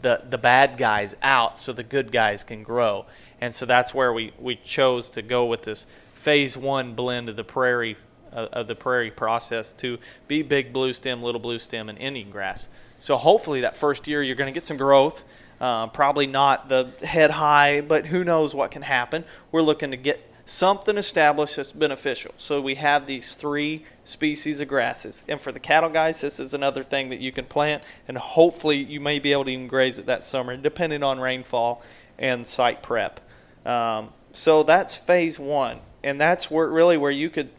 the 0.01 0.21
the 0.29 0.37
bad 0.37 0.77
guys 0.77 1.15
out 1.21 1.57
so 1.57 1.73
the 1.73 1.83
good 1.83 2.11
guys 2.11 2.43
can 2.43 2.63
grow. 2.63 3.05
And 3.41 3.55
so 3.55 3.65
that's 3.65 3.93
where 3.93 4.11
we, 4.11 4.33
we 4.37 4.55
chose 4.55 5.09
to 5.11 5.21
go 5.21 5.45
with 5.45 5.63
this 5.63 5.85
phase 6.13 6.57
one 6.57 6.93
blend 6.93 7.29
of 7.29 7.35
the 7.35 7.43
prairie 7.43 7.95
uh, 8.33 8.47
of 8.51 8.67
the 8.67 8.75
prairie 8.75 9.11
process 9.11 9.71
to 9.73 9.97
be 10.27 10.41
big 10.41 10.73
blue 10.73 10.93
stem, 10.93 11.23
little 11.23 11.41
blue 11.41 11.59
stem, 11.59 11.89
and 11.89 11.97
Indian 11.97 12.29
grass. 12.29 12.69
So 12.99 13.17
hopefully 13.17 13.61
that 13.61 13.75
first 13.75 14.07
year 14.07 14.21
you're 14.21 14.35
going 14.35 14.53
to 14.53 14.57
get 14.57 14.67
some 14.67 14.77
growth. 14.77 15.23
Uh, 15.59 15.87
probably 15.87 16.27
not 16.27 16.69
the 16.69 16.89
head 17.03 17.31
high, 17.31 17.81
but 17.81 18.05
who 18.05 18.23
knows 18.23 18.55
what 18.55 18.71
can 18.71 18.81
happen. 18.81 19.25
We're 19.51 19.61
looking 19.61 19.91
to 19.91 19.97
get 19.97 20.28
something 20.49 20.97
established 20.97 21.57
that's 21.57 21.71
beneficial. 21.71 22.33
So 22.37 22.59
we 22.59 22.75
have 22.75 23.05
these 23.05 23.35
three 23.35 23.85
species 24.03 24.59
of 24.59 24.67
grasses. 24.67 25.23
And 25.27 25.39
for 25.39 25.51
the 25.51 25.59
cattle 25.59 25.89
guys, 25.89 26.21
this 26.21 26.39
is 26.39 26.53
another 26.53 26.81
thing 26.81 27.09
that 27.09 27.19
you 27.19 27.31
can 27.31 27.45
plant, 27.45 27.83
and 28.07 28.17
hopefully 28.17 28.77
you 28.77 28.99
may 28.99 29.19
be 29.19 29.31
able 29.31 29.45
to 29.45 29.51
even 29.51 29.67
graze 29.67 29.99
it 29.99 30.07
that 30.07 30.23
summer, 30.23 30.57
depending 30.57 31.03
on 31.03 31.19
rainfall 31.19 31.83
and 32.17 32.47
site 32.47 32.81
prep. 32.81 33.19
Um, 33.65 34.09
so 34.31 34.63
that's 34.63 34.97
phase 34.97 35.39
one, 35.39 35.79
and 36.03 36.19
that's 36.19 36.49
where 36.49 36.67
really 36.67 36.97
where 36.97 37.11
you 37.11 37.29
could. 37.29 37.49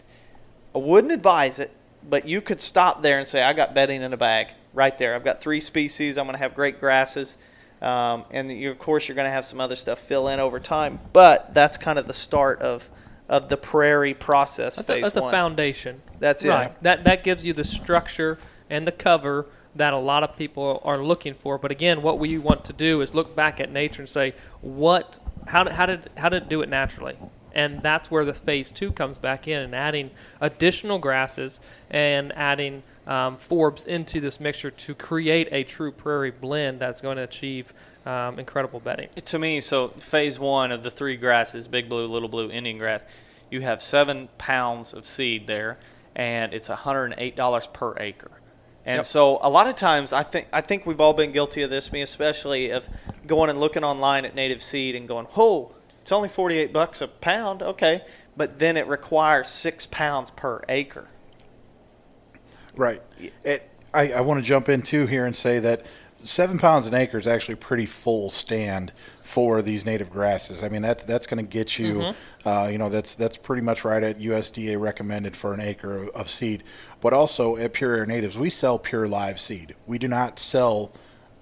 I 0.74 0.78
wouldn't 0.78 1.12
advise 1.12 1.60
it, 1.60 1.70
but 2.08 2.26
you 2.26 2.40
could 2.40 2.60
stop 2.60 3.02
there 3.02 3.18
and 3.18 3.26
say, 3.26 3.42
"I 3.42 3.52
got 3.52 3.74
bedding 3.74 4.02
in 4.02 4.12
a 4.12 4.16
bag 4.16 4.48
right 4.74 4.96
there. 4.98 5.14
I've 5.14 5.24
got 5.24 5.40
three 5.40 5.60
species. 5.60 6.18
I'm 6.18 6.26
going 6.26 6.34
to 6.34 6.42
have 6.42 6.54
great 6.54 6.80
grasses." 6.80 7.36
Um, 7.80 8.24
and 8.30 8.52
you, 8.52 8.70
of 8.70 8.78
course, 8.78 9.08
you're 9.08 9.14
going 9.14 9.26
to 9.26 9.32
have 9.32 9.44
some 9.44 9.60
other 9.60 9.76
stuff 9.76 9.98
fill 9.98 10.28
in 10.28 10.38
over 10.38 10.60
time, 10.60 11.00
but 11.12 11.54
that's 11.54 11.78
kind 11.78 11.98
of 11.98 12.06
the 12.06 12.12
start 12.12 12.60
of 12.60 12.90
of 13.28 13.48
the 13.48 13.56
prairie 13.56 14.12
process 14.12 14.74
That's, 14.74 14.88
a, 14.88 14.92
phase 14.92 15.04
that's 15.04 15.16
a 15.16 15.30
foundation. 15.30 16.02
That's 16.18 16.44
it. 16.44 16.48
Right. 16.48 16.82
That 16.82 17.04
that 17.04 17.22
gives 17.22 17.44
you 17.44 17.52
the 17.52 17.64
structure 17.64 18.38
and 18.68 18.86
the 18.86 18.92
cover 18.92 19.46
that 19.74 19.92
a 19.92 19.98
lot 19.98 20.22
of 20.22 20.36
people 20.36 20.80
are 20.84 21.02
looking 21.02 21.34
for. 21.34 21.58
But 21.58 21.70
again, 21.70 22.02
what 22.02 22.18
we 22.18 22.38
want 22.38 22.64
to 22.66 22.72
do 22.72 23.00
is 23.00 23.14
look 23.14 23.36
back 23.36 23.60
at 23.60 23.70
nature 23.70 24.02
and 24.02 24.08
say, 24.08 24.34
what, 24.60 25.20
how 25.48 25.64
did, 25.64 25.74
how 25.74 25.86
did, 25.86 26.10
how 26.16 26.28
did 26.28 26.44
it 26.44 26.48
do 26.48 26.62
it 26.62 26.68
naturally? 26.68 27.16
And 27.52 27.82
that's 27.82 28.10
where 28.10 28.24
the 28.24 28.34
phase 28.34 28.72
two 28.72 28.92
comes 28.92 29.18
back 29.18 29.48
in 29.48 29.60
and 29.60 29.74
adding 29.74 30.10
additional 30.40 30.98
grasses 30.98 31.60
and 31.88 32.32
adding 32.36 32.82
um, 33.10 33.36
forbs 33.36 33.84
into 33.86 34.20
this 34.20 34.38
mixture 34.38 34.70
to 34.70 34.94
create 34.94 35.48
a 35.50 35.64
true 35.64 35.90
prairie 35.90 36.30
blend 36.30 36.78
that's 36.80 37.00
going 37.00 37.16
to 37.16 37.24
achieve 37.24 37.74
um, 38.06 38.38
incredible 38.38 38.78
bedding. 38.80 39.08
To 39.26 39.38
me, 39.38 39.60
so 39.60 39.88
phase 39.88 40.38
one 40.38 40.70
of 40.72 40.82
the 40.84 40.90
three 40.90 41.16
grasses, 41.16 41.66
big 41.68 41.88
blue, 41.88 42.06
little 42.06 42.28
blue, 42.28 42.50
Indian 42.50 42.78
grass, 42.78 43.04
you 43.50 43.60
have 43.62 43.82
seven 43.82 44.28
pounds 44.38 44.94
of 44.94 45.04
seed 45.04 45.48
there, 45.48 45.76
and 46.14 46.54
it's 46.54 46.68
$108 46.68 47.72
per 47.72 47.94
acre. 47.98 48.30
And 48.86 48.98
Yep. 48.98 49.04
so 49.04 49.38
a 49.42 49.50
lot 49.50 49.66
of 49.66 49.74
times, 49.74 50.12
I 50.12 50.22
think 50.22 50.46
I 50.52 50.62
think 50.62 50.86
we've 50.86 51.00
all 51.00 51.12
been 51.12 51.32
guilty 51.32 51.62
of 51.62 51.68
this. 51.68 51.92
Me 51.92 52.00
especially 52.00 52.70
of 52.70 52.88
going 53.26 53.50
and 53.50 53.60
looking 53.60 53.84
online 53.84 54.24
at 54.24 54.34
native 54.34 54.62
seed 54.62 54.94
and 54.96 55.06
going, 55.06 55.26
"Whoa, 55.26 55.74
it's 56.00 56.10
only 56.12 56.30
48 56.30 56.72
bucks 56.72 57.02
a 57.02 57.08
pound." 57.08 57.62
Okay, 57.62 58.00
but 58.36 58.58
then 58.58 58.78
it 58.78 58.86
requires 58.86 59.48
six 59.48 59.84
pounds 59.84 60.30
per 60.30 60.62
acre. 60.68 61.08
Right. 62.80 63.02
It, 63.44 63.68
I, 63.92 64.12
I 64.12 64.20
want 64.22 64.40
to 64.42 64.46
jump 64.46 64.70
in 64.70 64.80
too 64.80 65.04
here 65.04 65.26
and 65.26 65.36
say 65.36 65.58
that 65.58 65.84
seven 66.22 66.56
pounds 66.58 66.86
an 66.86 66.94
acre 66.94 67.18
is 67.18 67.26
actually 67.26 67.56
pretty 67.56 67.84
full 67.84 68.30
stand 68.30 68.90
for 69.22 69.60
these 69.60 69.84
native 69.84 70.10
grasses. 70.10 70.62
I 70.62 70.70
mean 70.70 70.80
that 70.80 71.06
that's 71.06 71.26
going 71.26 71.44
to 71.44 71.50
get 71.50 71.78
you, 71.78 71.92
Mm-hmm. 71.96 72.48
uh, 72.48 72.68
you 72.68 72.78
know, 72.78 72.88
that's 72.88 73.14
that's 73.16 73.36
pretty 73.36 73.60
much 73.60 73.84
right 73.84 74.02
at 74.02 74.18
USDA 74.18 74.80
recommended 74.80 75.36
for 75.36 75.52
an 75.52 75.60
acre 75.60 76.04
of, 76.04 76.08
of 76.10 76.30
seed. 76.30 76.62
But 77.02 77.12
also 77.12 77.58
at 77.58 77.74
Pure 77.74 77.96
Air 77.96 78.06
Natives, 78.06 78.38
we 78.38 78.48
sell 78.48 78.78
pure 78.78 79.06
live 79.06 79.38
seed. 79.38 79.74
We 79.86 79.98
do 79.98 80.08
not 80.08 80.38
sell 80.38 80.90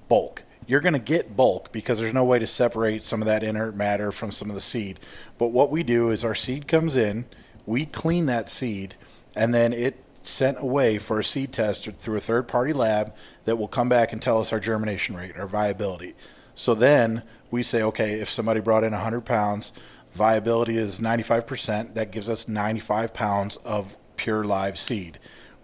bulk. 0.09 0.43
You're 0.67 0.81
going 0.81 0.95
to 0.95 0.99
get 0.99 1.37
bulk 1.37 1.71
because 1.71 2.01
there's 2.01 2.13
no 2.13 2.25
way 2.25 2.41
to 2.41 2.49
separate 2.49 3.05
some 3.05 3.23
of 3.23 3.27
that 3.27 3.45
inert 3.45 3.77
matter 3.77 4.11
from 4.11 4.33
some 4.33 4.49
of 4.49 4.57
the 4.57 4.61
seed. 4.61 4.99
But 5.39 5.53
what 5.53 5.71
we 5.71 5.85
do 5.85 6.11
is 6.11 6.25
our 6.25 6.35
seed 6.35 6.67
comes 6.67 6.97
in, 6.97 7.27
we 7.65 7.87
clean 7.87 8.27
that 8.27 8.49
seed, 8.49 8.97
and 9.37 9.55
then 9.55 9.73
it 9.73 10.03
sent 10.29 10.61
away 10.61 10.99
for 10.99 11.19
a 11.19 11.25
seed 11.25 11.53
test 11.53 11.91
through 11.93 12.17
a 12.17 12.21
third 12.21 12.47
party 12.47 12.73
lab 12.73 13.15
that 13.45 13.57
will 13.57 13.69
come 13.69 13.89
back 13.89 14.13
and 14.13 14.21
tell 14.21 14.39
us 14.39 14.53
our 14.53 14.61
germination 14.61 15.17
rate, 15.17 15.37
our 15.37 15.47
viability. 15.47 16.15
So 16.55 16.75
then 16.75 17.23
we 17.51 17.63
say, 17.63 17.83
okay, 17.83 18.21
if 18.21 18.29
somebody 18.29 18.61
brought 18.61 18.85
in 18.85 18.93
100 18.93 19.23
pounds, 19.23 19.73
viability 20.15 20.77
is 20.77 21.01
95%. 21.01 21.95
That 21.95 22.11
gives 22.11 22.29
us 22.29 22.47
95 22.49 23.15
pounds 23.15 23.57
of 23.59 23.97
pure 24.17 24.45
live 24.45 24.79
seed. 24.79 25.19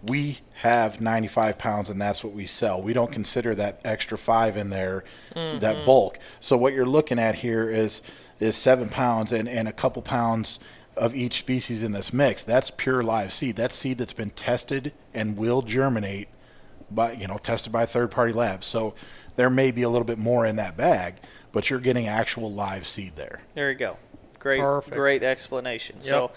We 0.07 0.39
have 0.55 1.01
95 1.01 1.57
pounds, 1.57 1.89
and 1.89 1.99
that's 1.99 2.23
what 2.23 2.33
we 2.33 2.47
sell. 2.47 2.81
We 2.81 2.93
don't 2.93 3.11
consider 3.11 3.55
that 3.55 3.81
extra 3.83 4.17
five 4.17 4.55
in 4.55 4.69
there, 4.69 5.03
mm-hmm. 5.35 5.59
that 5.59 5.85
bulk. 5.85 6.19
So 6.39 6.57
what 6.57 6.73
you're 6.73 6.85
looking 6.85 7.19
at 7.19 7.35
here 7.35 7.69
is 7.69 8.01
is 8.39 8.57
seven 8.57 8.89
pounds 8.89 9.31
and, 9.31 9.47
and 9.47 9.65
a 9.65 9.71
couple 9.71 10.01
pounds 10.01 10.59
of 10.97 11.15
each 11.15 11.39
species 11.39 11.83
in 11.83 11.91
this 11.91 12.13
mix. 12.13 12.43
That's 12.43 12.69
pure 12.69 13.03
live 13.03 13.31
seed. 13.33 13.55
That's 13.55 13.75
seed 13.75 13.97
that's 13.97 14.13
been 14.13 14.29
tested 14.31 14.93
and 15.13 15.37
will 15.37 15.61
germinate 15.61 16.27
by 16.91 17.13
you 17.13 17.27
know 17.27 17.37
tested 17.37 17.71
by 17.71 17.85
third 17.85 18.11
party 18.11 18.33
labs. 18.33 18.67
So 18.67 18.93
there 19.35 19.49
may 19.49 19.71
be 19.71 19.81
a 19.81 19.89
little 19.89 20.05
bit 20.05 20.19
more 20.19 20.45
in 20.45 20.55
that 20.57 20.77
bag, 20.77 21.15
but 21.51 21.69
you're 21.69 21.79
getting 21.79 22.07
actual 22.07 22.51
live 22.51 22.87
seed 22.87 23.13
there. 23.15 23.41
There 23.53 23.71
you 23.71 23.77
go. 23.77 23.97
Great, 24.39 24.61
Perfect. 24.61 24.95
great 24.95 25.23
explanation. 25.23 26.01
So, 26.01 26.31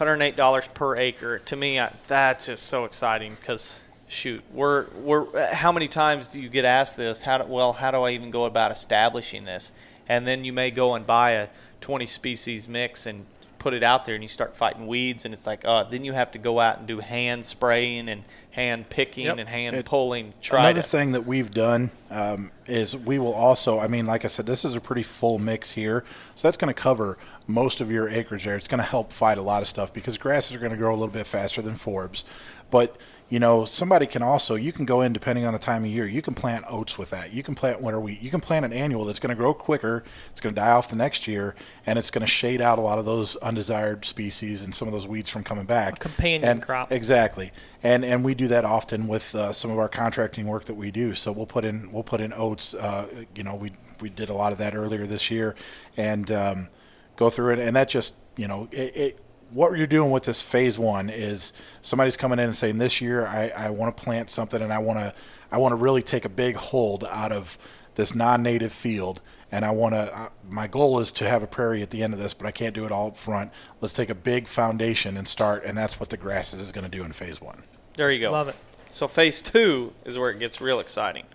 $108 0.00 0.72
per 0.72 0.96
acre. 0.96 1.38
To 1.40 1.56
me, 1.56 1.78
I, 1.78 1.92
that's 2.06 2.46
just 2.46 2.64
so 2.64 2.86
exciting 2.86 3.34
because 3.34 3.84
shoot, 4.08 4.42
we're 4.52 4.86
we're 4.94 5.54
how 5.54 5.72
many 5.72 5.88
times 5.88 6.28
do 6.28 6.40
you 6.40 6.48
get 6.48 6.64
asked 6.64 6.96
this? 6.96 7.22
How 7.22 7.38
do, 7.38 7.44
well, 7.44 7.74
how 7.74 7.90
do 7.90 7.98
I 7.98 8.12
even 8.12 8.30
go 8.30 8.44
about 8.44 8.72
establishing 8.72 9.44
this? 9.44 9.70
And 10.08 10.26
then 10.26 10.44
you 10.44 10.52
may 10.52 10.70
go 10.70 10.94
and 10.94 11.06
buy 11.06 11.32
a 11.32 11.48
20 11.80 12.06
species 12.06 12.68
mix 12.68 13.06
and 13.06 13.26
put 13.62 13.74
it 13.74 13.84
out 13.84 14.04
there 14.04 14.16
and 14.16 14.24
you 14.24 14.28
start 14.28 14.56
fighting 14.56 14.88
weeds 14.88 15.24
and 15.24 15.32
it's 15.32 15.46
like, 15.46 15.64
uh, 15.64 15.84
then 15.84 16.04
you 16.04 16.12
have 16.12 16.32
to 16.32 16.38
go 16.38 16.58
out 16.58 16.78
and 16.78 16.88
do 16.88 16.98
hand 16.98 17.46
spraying 17.46 18.08
and 18.08 18.24
hand 18.50 18.88
picking 18.90 19.26
Yep. 19.26 19.38
and 19.38 19.48
hand 19.48 19.76
It- 19.76 19.84
pulling. 19.84 20.34
Try 20.42 20.70
Another 20.70 20.82
to, 20.82 20.88
thing 20.88 21.12
that 21.12 21.24
we've 21.24 21.52
done 21.52 21.90
um, 22.10 22.50
is 22.66 22.96
we 22.96 23.20
will 23.20 23.32
also, 23.32 23.78
I 23.78 23.86
mean, 23.86 24.04
like 24.04 24.24
I 24.24 24.28
said, 24.28 24.46
this 24.46 24.64
is 24.64 24.74
a 24.74 24.80
pretty 24.80 25.04
full 25.04 25.38
mix 25.38 25.70
here. 25.72 26.02
So 26.34 26.48
that's 26.48 26.56
going 26.56 26.74
to 26.74 26.80
cover 26.80 27.18
most 27.46 27.80
of 27.80 27.88
your 27.88 28.08
acreage 28.08 28.42
there. 28.44 28.56
It's 28.56 28.66
going 28.66 28.82
to 28.82 28.84
help 28.84 29.12
fight 29.12 29.38
a 29.38 29.42
lot 29.42 29.62
of 29.62 29.68
stuff 29.68 29.92
because 29.92 30.18
grasses 30.18 30.56
are 30.56 30.58
going 30.58 30.72
to 30.72 30.76
grow 30.76 30.90
a 30.90 30.98
little 30.98 31.06
bit 31.14 31.28
faster 31.28 31.62
than 31.62 31.76
forbs. 31.76 32.24
But, 32.72 32.96
you 33.32 33.38
know, 33.38 33.64
somebody 33.64 34.04
can 34.04 34.20
also, 34.20 34.56
you 34.56 34.72
can 34.72 34.84
go 34.84 35.00
in 35.00 35.14
depending 35.14 35.46
on 35.46 35.54
the 35.54 35.58
time 35.58 35.86
of 35.86 35.90
year, 35.90 36.06
you 36.06 36.20
can 36.20 36.34
plant 36.34 36.66
oats 36.68 36.98
with 36.98 37.08
that. 37.08 37.32
You 37.32 37.42
can 37.42 37.54
plant 37.54 37.80
winter 37.80 37.98
wheat. 37.98 38.20
You 38.20 38.28
can 38.28 38.42
plant 38.42 38.66
an 38.66 38.74
annual 38.74 39.06
that's 39.06 39.18
going 39.18 39.30
to 39.30 39.34
grow 39.34 39.54
quicker. 39.54 40.04
It's 40.30 40.38
going 40.42 40.54
to 40.54 40.60
die 40.60 40.72
off 40.72 40.90
the 40.90 40.96
next 40.96 41.26
year 41.26 41.54
and 41.86 41.98
it's 41.98 42.10
going 42.10 42.20
to 42.20 42.26
shade 42.30 42.60
out 42.60 42.78
a 42.78 42.82
lot 42.82 42.98
of 42.98 43.06
those 43.06 43.36
undesired 43.36 44.04
species 44.04 44.62
and 44.64 44.74
some 44.74 44.86
of 44.86 44.92
those 44.92 45.08
weeds 45.08 45.30
from 45.30 45.44
coming 45.44 45.64
back. 45.64 45.98
companion 45.98 46.44
And- 46.44 46.62
crop. 46.62 46.92
Exactly, 46.92 47.52
and 47.82 48.04
and 48.04 48.22
we 48.22 48.34
do 48.34 48.48
that 48.48 48.66
often 48.66 49.08
with 49.08 49.34
uh, 49.34 49.50
some 49.50 49.70
of 49.70 49.78
our 49.78 49.88
contracting 49.88 50.46
work 50.46 50.66
that 50.66 50.74
we 50.74 50.90
do. 50.90 51.14
So 51.14 51.32
we'll 51.32 51.46
put 51.46 51.64
in 51.64 51.90
we'll 51.90 52.02
put 52.02 52.20
in 52.20 52.34
oats. 52.34 52.74
Uh, 52.74 53.06
you 53.34 53.44
know, 53.44 53.54
we 53.54 53.72
we 54.02 54.10
did 54.10 54.28
a 54.28 54.34
lot 54.34 54.52
of 54.52 54.58
that 54.58 54.74
earlier 54.74 55.06
this 55.06 55.30
year, 55.30 55.54
and 55.96 56.30
um, 56.30 56.68
go 57.16 57.30
through 57.30 57.54
it. 57.54 57.60
And 57.60 57.74
that 57.76 57.88
just 57.88 58.14
you 58.36 58.46
know 58.46 58.68
it, 58.72 58.94
it. 58.94 59.18
What 59.52 59.76
you're 59.76 59.86
doing 59.86 60.10
with 60.10 60.24
this 60.24 60.40
phase 60.40 60.78
one 60.78 61.10
is 61.10 61.52
somebody's 61.82 62.16
coming 62.16 62.38
in 62.38 62.46
and 62.46 62.56
saying 62.56 62.78
this 62.78 63.00
year 63.00 63.26
I, 63.26 63.48
I 63.48 63.70
want 63.70 63.96
to 63.96 64.02
plant 64.02 64.30
something 64.30 64.62
and 64.62 64.72
I 64.72 64.78
want 64.78 64.98
to 64.98 65.14
I 65.50 65.58
want 65.58 65.72
to 65.72 65.76
really 65.76 66.02
take 66.02 66.24
a 66.24 66.30
big 66.30 66.56
hold 66.56 67.04
out 67.04 67.32
of 67.32 67.58
this 67.94 68.14
non-native 68.14 68.72
field 68.72 69.20
and 69.52 69.66
I 69.66 69.70
want 69.70 69.94
to. 69.94 70.18
Uh, 70.18 70.28
my 70.50 70.66
goal 70.66 70.98
is 70.98 71.12
to 71.12 71.28
have 71.28 71.42
a 71.42 71.46
prairie 71.46 71.82
at 71.82 71.90
the 71.90 72.02
end 72.02 72.14
of 72.14 72.18
this, 72.18 72.32
but 72.32 72.46
I 72.46 72.50
can't 72.50 72.74
do 72.74 72.86
it 72.86 72.90
all 72.90 73.08
up 73.08 73.16
front. 73.18 73.52
Let's 73.82 73.92
take 73.92 74.08
a 74.08 74.14
big 74.14 74.48
foundation 74.48 75.18
and 75.18 75.28
start, 75.28 75.64
and 75.64 75.76
that's 75.76 76.00
what 76.00 76.08
the 76.08 76.16
grasses 76.16 76.58
is 76.58 76.72
going 76.72 76.84
to 76.84 76.90
do 76.90 77.04
in 77.04 77.12
phase 77.12 77.40
one. 77.40 77.62
there 77.94 78.10
you 78.10 78.20
go. 78.20 78.32
Love 78.32 78.48
it. 78.48 78.56
So 78.90 79.06
phase 79.06 79.42
two 79.42 79.92
is 80.04 80.18
where 80.18 80.30
it 80.30 80.38
gets 80.38 80.60
real 80.60 80.80
exciting, 80.80 81.26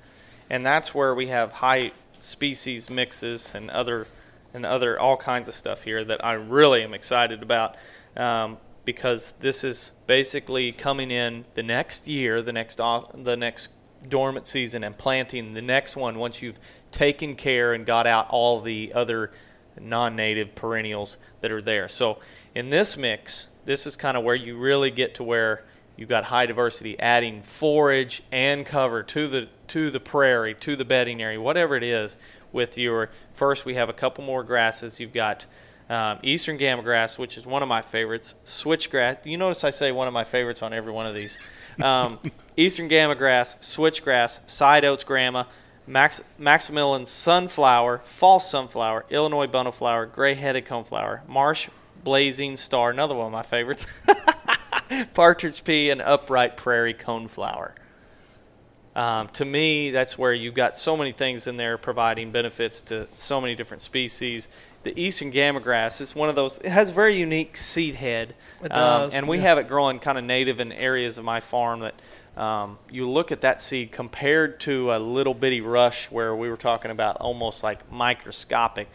and 0.50 0.66
that's 0.66 0.96
where 0.96 1.14
we 1.14 1.28
have 1.28 1.54
high 1.54 1.92
species 2.18 2.90
mixes 2.90 3.54
and 3.54 3.70
other 3.70 4.08
and 4.54 4.66
other 4.66 5.00
all 5.00 5.18
kinds 5.18 5.48
of 5.48 5.54
stuff 5.54 5.84
here 5.84 6.04
that 6.04 6.26
I 6.26 6.34
really 6.34 6.82
am 6.82 6.96
excited 6.96 7.44
about 7.44 7.76
um, 8.18 8.58
because 8.86 9.34
this 9.34 9.64
is 9.64 9.92
basically 10.08 10.72
coming 10.72 11.12
in 11.12 11.46
the 11.54 11.64
next 11.64 12.08
year, 12.08 12.42
the 12.42 12.54
next 12.54 12.82
off, 12.82 13.12
the 13.14 13.38
next 13.38 13.70
dormant 14.08 14.48
season, 14.48 14.84
and 14.84 14.98
planting 14.98 15.54
the 15.54 15.62
next 15.62 15.96
one 15.96 16.18
once 16.18 16.42
you've 16.42 16.60
taken 16.92 17.36
care 17.36 17.74
and 17.74 17.86
got 17.86 18.08
out 18.08 18.30
all 18.30 18.62
the 18.62 18.92
other 18.94 19.32
non-native 19.80 20.56
perennials 20.56 21.18
that 21.42 21.52
are 21.52 21.62
there. 21.62 21.88
So 21.88 22.20
in 22.56 22.70
this 22.70 22.98
mix, 22.98 23.50
this 23.66 23.86
is 23.86 23.98
kind 23.98 24.18
of 24.18 24.24
where 24.24 24.36
you 24.36 24.58
really 24.58 24.92
get 24.92 25.16
to 25.16 25.24
where 25.24 25.64
you've 25.98 26.10
got 26.10 26.26
high 26.26 26.46
diversity, 26.46 26.98
adding 27.00 27.42
forage 27.42 28.24
and 28.32 28.66
cover 28.66 29.04
to 29.04 29.28
the 29.28 29.50
to 29.68 29.92
the 29.92 30.00
prairie, 30.00 30.56
to 30.56 30.78
the 30.78 30.86
bedding 30.86 31.22
area, 31.22 31.42
whatever 31.42 31.76
it 31.76 31.84
is. 31.84 32.18
With 32.54 32.78
your 32.78 33.10
first, 33.34 33.66
we 33.66 33.76
have 33.76 33.90
a 33.90 33.94
couple 33.94 34.24
more 34.24 34.44
grasses. 34.44 35.00
You've 35.02 35.14
got 35.14 35.46
um, 35.90 36.20
eastern 36.24 36.58
gamagrass, 36.58 37.18
which 37.18 37.38
is 37.38 37.46
one 37.46 37.64
of 37.64 37.70
my 37.70 37.82
favorites. 37.82 38.36
Switchgrass. 38.44 39.26
You 39.26 39.38
notice 39.38 39.64
I 39.64 39.70
say 39.70 39.92
one 39.92 40.08
of 40.08 40.14
my 40.14 40.24
favorites 40.24 40.62
on 40.62 40.74
every 40.74 40.92
one 40.92 41.06
of 41.06 41.16
these. 41.16 41.40
Um, 41.82 42.20
eastern 42.58 42.90
gamagrass, 42.90 43.58
switchgrass, 43.60 44.48
side 44.50 44.84
oats 44.84 45.04
grama, 45.04 45.48
Max, 45.86 46.22
Maximilian 46.38 47.06
sunflower, 47.06 48.02
false 48.04 48.50
sunflower, 48.50 49.06
Illinois 49.10 49.48
bundleflower, 49.48 50.12
gray-headed 50.12 50.66
coneflower, 50.66 51.26
marsh 51.28 51.70
blazing 52.04 52.58
star, 52.58 52.90
another 52.90 53.16
one 53.16 53.28
of 53.28 53.32
my 53.32 53.44
favorites, 53.44 53.88
partridge 55.14 55.64
pea, 55.64 55.90
and 55.90 56.02
upright 56.02 56.58
prairie 56.58 56.94
coneflower. 56.94 57.72
Um, 58.98 59.28
to 59.34 59.46
me, 59.46 59.92
that's 59.92 60.18
where 60.18 60.34
you've 60.34 60.56
got 60.56 60.78
so 60.78 60.98
many 60.98 61.12
things 61.12 61.46
in 61.46 61.56
there 61.56 61.78
providing 61.78 62.32
benefits 62.32 62.82
to 62.84 63.08
so 63.14 63.40
many 63.40 63.54
different 63.54 63.82
species. 63.82 64.48
The 64.88 65.02
eastern 65.02 65.34
gamagrass 65.34 66.00
is 66.00 66.16
one 66.16 66.30
of 66.30 66.36
those. 66.36 66.60
It 66.60 66.70
has 66.70 66.88
a 66.88 66.94
very 66.94 67.18
unique 67.18 67.58
seed 67.58 67.96
head, 67.96 68.36
Um, 68.72 69.10
and 69.14 69.28
we 69.28 69.36
yeah. 69.36 69.44
have 69.44 69.58
it 69.58 69.68
growing 69.68 70.00
kind 70.00 70.18
of 70.18 70.24
native 70.24 70.62
in 70.62 70.72
areas 70.72 71.18
of 71.18 71.26
my 71.26 71.42
farm 71.42 71.82
that 71.82 72.42
um, 72.42 72.78
you 72.90 73.10
look 73.10 73.34
at 73.34 73.42
that 73.42 73.62
seed 73.62 73.92
compared 73.92 74.62
to 74.62 74.94
a 74.94 74.98
little 74.98 75.34
bitty 75.34 75.60
rush 75.60 76.10
where 76.10 76.34
we 76.34 76.50
were 76.50 76.56
talking 76.56 76.90
about 76.90 77.18
almost 77.18 77.66
like 77.66 77.92
microscopic. 77.92 78.88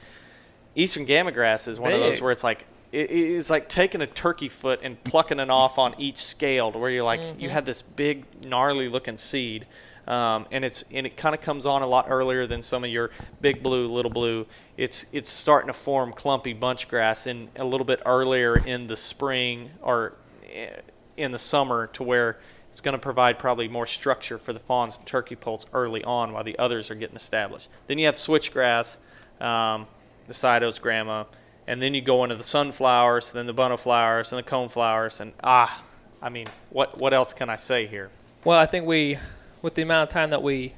Eastern 0.74 1.04
gamagrass 1.04 1.68
is 1.68 1.78
one 1.78 1.92
of 1.92 2.00
those 2.00 2.22
where 2.22 2.32
it's 2.32 2.42
like 2.42 2.64
it, 2.90 3.10
it's 3.10 3.50
like 3.50 3.68
taking 3.68 4.00
a 4.00 4.06
turkey 4.06 4.48
foot 4.48 4.80
and 4.82 5.02
plucking 5.04 5.40
it 5.40 5.50
off 5.50 5.78
on 5.78 5.94
each 5.98 6.24
scale 6.24 6.72
to 6.72 6.78
where 6.78 6.88
you're 6.88 7.04
like 7.04 7.20
you 7.38 7.50
have 7.50 7.66
this 7.66 7.82
big 7.82 8.24
gnarly 8.46 8.88
looking 8.88 9.18
seed 9.18 9.66
um, 10.06 10.46
and 10.50 10.64
it's 10.64 10.84
and 10.92 11.06
it 11.06 11.16
kind 11.16 11.34
of 11.34 11.40
comes 11.40 11.66
on 11.66 11.82
a 11.82 11.86
lot 11.86 12.06
earlier 12.08 12.46
than 12.46 12.62
some 12.62 12.84
of 12.84 12.90
your 12.90 13.10
big 13.40 13.62
blue 13.62 13.86
little 13.86 14.10
blue. 14.10 14.46
It's 14.76 15.06
it's 15.12 15.28
starting 15.28 15.68
to 15.68 15.72
form 15.72 16.12
clumpy 16.12 16.52
bunch 16.52 16.88
grass 16.88 17.26
in 17.26 17.48
a 17.56 17.64
little 17.64 17.84
bit 17.84 18.02
earlier 18.04 18.56
in 18.56 18.86
the 18.86 18.96
spring 18.96 19.70
or 19.80 20.14
eh, 20.52 20.68
in 21.16 21.30
the 21.30 21.38
summer 21.38 21.86
to 21.88 22.02
where 22.02 22.38
it's 22.70 22.80
going 22.80 22.94
to 22.94 22.98
provide 22.98 23.38
probably 23.38 23.68
more 23.68 23.86
structure 23.86 24.38
for 24.38 24.52
the 24.52 24.58
fawns 24.58 24.96
and 24.96 25.06
turkey 25.06 25.36
poults 25.36 25.66
early 25.74 26.02
on 26.04 26.32
while 26.32 26.42
the 26.42 26.58
others 26.58 26.90
are 26.90 26.94
getting 26.94 27.16
established. 27.16 27.68
Then 27.86 27.98
you 27.98 28.06
have 28.06 28.16
switchgrass 28.16 28.96
um, 29.40 29.86
the 30.26 30.34
side 30.34 30.62
oats 30.62 30.78
grama, 30.78 31.26
and 31.66 31.82
then 31.82 31.94
you 31.94 32.00
go 32.00 32.24
into 32.24 32.36
the 32.36 32.44
sunflowers, 32.44 33.32
then 33.32 33.46
the 33.46 33.54
bundleflowers, 33.54 34.32
and 34.32 34.38
the 34.38 34.50
coneflowers, 34.50 35.20
and 35.20 35.32
ah, 35.44 35.84
I 36.22 36.28
mean, 36.28 36.46
what 36.70 36.98
what 36.98 37.12
else 37.12 37.32
can 37.32 37.50
I 37.50 37.56
say 37.56 37.86
here? 37.86 38.10
Well, 38.44 38.58
I 38.58 38.66
think 38.66 38.86
we, 38.86 39.18
with 39.62 39.74
the 39.74 39.82
amount 39.82 40.08
of 40.10 40.12
time 40.12 40.30
that 40.30 40.42
we 40.42 40.74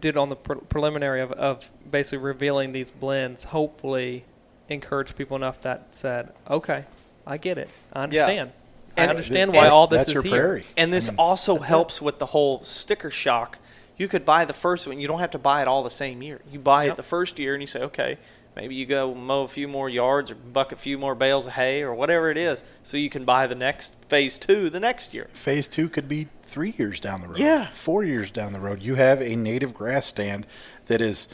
did 0.00 0.16
on 0.16 0.28
the 0.28 0.36
pre- 0.36 0.60
preliminary 0.68 1.20
of, 1.20 1.32
of 1.32 1.70
basically 1.90 2.18
revealing 2.18 2.72
these 2.72 2.90
blends, 2.90 3.44
hopefully 3.44 4.24
encouraged 4.68 5.16
people 5.16 5.36
enough 5.36 5.60
that 5.62 5.88
said, 5.90 6.32
okay, 6.48 6.84
I 7.26 7.36
get 7.36 7.58
it. 7.58 7.68
I 7.92 8.04
understand. 8.04 8.52
I 8.96 9.02
And- 9.02 9.10
understand 9.10 9.50
and- 9.50 9.56
why 9.56 9.68
all 9.68 9.86
this 9.86 10.06
is 10.08 10.14
your 10.14 10.22
here. 10.22 10.30
prairie. 10.32 10.66
And 10.76 10.92
this 10.92 11.10
also 11.18 11.58
helps 11.58 12.00
with 12.00 12.18
the 12.18 12.26
whole 12.26 12.62
sticker 12.62 13.10
shock. 13.10 13.58
You 13.96 14.06
could 14.06 14.24
buy 14.24 14.44
the 14.44 14.52
first 14.52 14.86
one. 14.86 15.00
You 15.00 15.08
don't 15.08 15.18
have 15.18 15.32
to 15.32 15.38
buy 15.38 15.60
it 15.62 15.66
all 15.68 15.82
the 15.82 15.90
same 15.90 16.22
year. 16.22 16.40
You 16.50 16.60
buy 16.60 16.84
Yep. 16.84 16.92
it 16.92 16.96
the 16.96 17.02
first 17.02 17.38
year, 17.40 17.54
and 17.54 17.60
you 17.62 17.66
say, 17.66 17.80
okay, 17.82 18.18
Maybe 18.58 18.74
you 18.74 18.86
go 18.86 19.14
mow 19.14 19.42
a 19.42 19.48
few 19.48 19.68
more 19.68 19.88
yards 19.88 20.32
or 20.32 20.34
buck 20.34 20.72
a 20.72 20.76
few 20.76 20.98
more 20.98 21.14
bales 21.14 21.46
of 21.46 21.52
hay 21.52 21.80
or 21.80 21.94
whatever 21.94 22.28
it 22.28 22.36
is, 22.36 22.64
so 22.82 22.96
you 22.96 23.08
can 23.08 23.24
buy 23.24 23.46
the 23.46 23.54
next 23.54 24.04
phase 24.06 24.36
two 24.36 24.68
the 24.68 24.80
next 24.80 25.14
year. 25.14 25.28
Phase 25.32 25.68
two 25.68 25.88
could 25.88 26.08
be 26.08 26.26
three 26.42 26.74
years 26.76 26.98
down 26.98 27.20
the 27.20 27.28
road. 27.28 27.38
Yeah. 27.38 27.68
Four 27.68 28.02
years 28.02 28.32
down 28.32 28.52
the 28.52 28.58
road. 28.58 28.82
You 28.82 28.96
have 28.96 29.22
a 29.22 29.36
native 29.36 29.74
grass 29.74 30.06
stand 30.06 30.44
that 30.86 31.00
is 31.00 31.28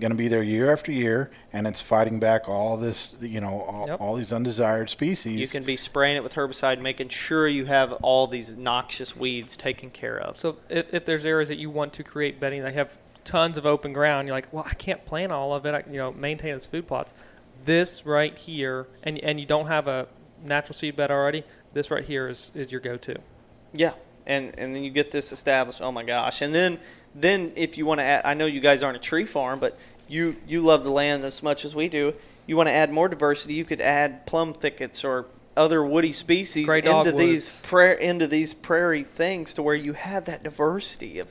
going 0.00 0.10
to 0.10 0.16
be 0.16 0.28
there 0.28 0.42
year 0.42 0.70
after 0.70 0.92
year, 0.92 1.30
and 1.50 1.66
it's 1.66 1.80
fighting 1.80 2.18
back 2.20 2.46
all 2.46 2.76
this, 2.76 3.16
you 3.22 3.40
know, 3.40 3.62
all, 3.62 3.86
Yep. 3.86 4.00
all 4.00 4.14
these 4.16 4.32
undesired 4.32 4.90
species. 4.90 5.40
You 5.40 5.48
can 5.48 5.62
be 5.62 5.76
spraying 5.78 6.16
it 6.16 6.22
with 6.22 6.34
herbicide, 6.34 6.80
making 6.80 7.08
sure 7.08 7.48
you 7.48 7.64
have 7.66 7.92
all 8.02 8.26
these 8.26 8.56
noxious 8.56 9.16
weeds 9.16 9.56
taken 9.56 9.88
care 9.88 10.18
of. 10.18 10.36
So 10.36 10.56
if, 10.68 10.92
if 10.92 11.04
there's 11.06 11.24
areas 11.24 11.48
that 11.48 11.56
you 11.56 11.70
want 11.70 11.94
to 11.94 12.02
create 12.02 12.38
bedding 12.38 12.62
that 12.64 12.74
have 12.74 12.98
tons 13.26 13.58
of 13.58 13.66
open 13.66 13.92
ground, 13.92 14.26
you're 14.26 14.36
like, 14.36 14.50
well, 14.52 14.64
I 14.66 14.74
can't 14.74 15.04
plant 15.04 15.32
all 15.32 15.52
of 15.52 15.66
it. 15.66 15.74
I, 15.74 15.84
you 15.90 15.98
know, 15.98 16.12
maintain 16.12 16.54
its 16.54 16.64
food 16.64 16.86
plots. 16.86 17.12
This 17.64 18.06
right 18.06 18.36
here, 18.38 18.86
and 19.02 19.18
and 19.18 19.38
you 19.40 19.44
don't 19.46 19.66
have 19.66 19.88
a 19.88 20.06
natural 20.44 20.74
seed 20.74 20.96
bed 20.96 21.10
already. 21.10 21.44
This 21.74 21.90
right 21.90 22.04
here 22.04 22.28
is 22.28 22.50
is 22.54 22.70
your 22.72 22.80
go-to. 22.80 23.16
Yeah, 23.72 23.92
and 24.26 24.56
and 24.58 24.74
then 24.74 24.84
you 24.84 24.90
get 24.90 25.10
this 25.10 25.32
established. 25.32 25.82
Oh 25.82 25.90
my 25.92 26.04
gosh! 26.04 26.40
And 26.42 26.54
then 26.54 26.78
then 27.14 27.52
if 27.56 27.76
you 27.76 27.84
want 27.84 27.98
to 27.98 28.04
add, 28.04 28.22
I 28.24 28.34
know 28.34 28.46
you 28.46 28.60
guys 28.60 28.82
aren't 28.82 28.96
a 28.96 29.00
tree 29.00 29.24
farm, 29.24 29.58
but 29.58 29.76
you 30.08 30.36
you 30.46 30.60
love 30.60 30.84
the 30.84 30.90
land 30.90 31.24
as 31.24 31.42
much 31.42 31.64
as 31.64 31.74
we 31.74 31.88
do. 31.88 32.14
You 32.46 32.56
want 32.56 32.68
to 32.68 32.72
add 32.72 32.92
more 32.92 33.08
diversity. 33.08 33.54
You 33.54 33.64
could 33.64 33.80
add 33.80 34.24
plum 34.26 34.54
thickets 34.54 35.02
or 35.04 35.26
other 35.56 35.82
woody 35.84 36.12
species 36.12 36.66
Gray 36.66 36.78
into 36.78 37.10
these 37.12 37.46
dogwoods. 37.48 37.62
pra- 37.62 37.96
into 37.96 38.26
these 38.28 38.54
prairie 38.54 39.02
things 39.04 39.54
to 39.54 39.62
where 39.62 39.74
you 39.74 39.94
have 39.94 40.26
that 40.26 40.44
diversity 40.44 41.18
of 41.18 41.26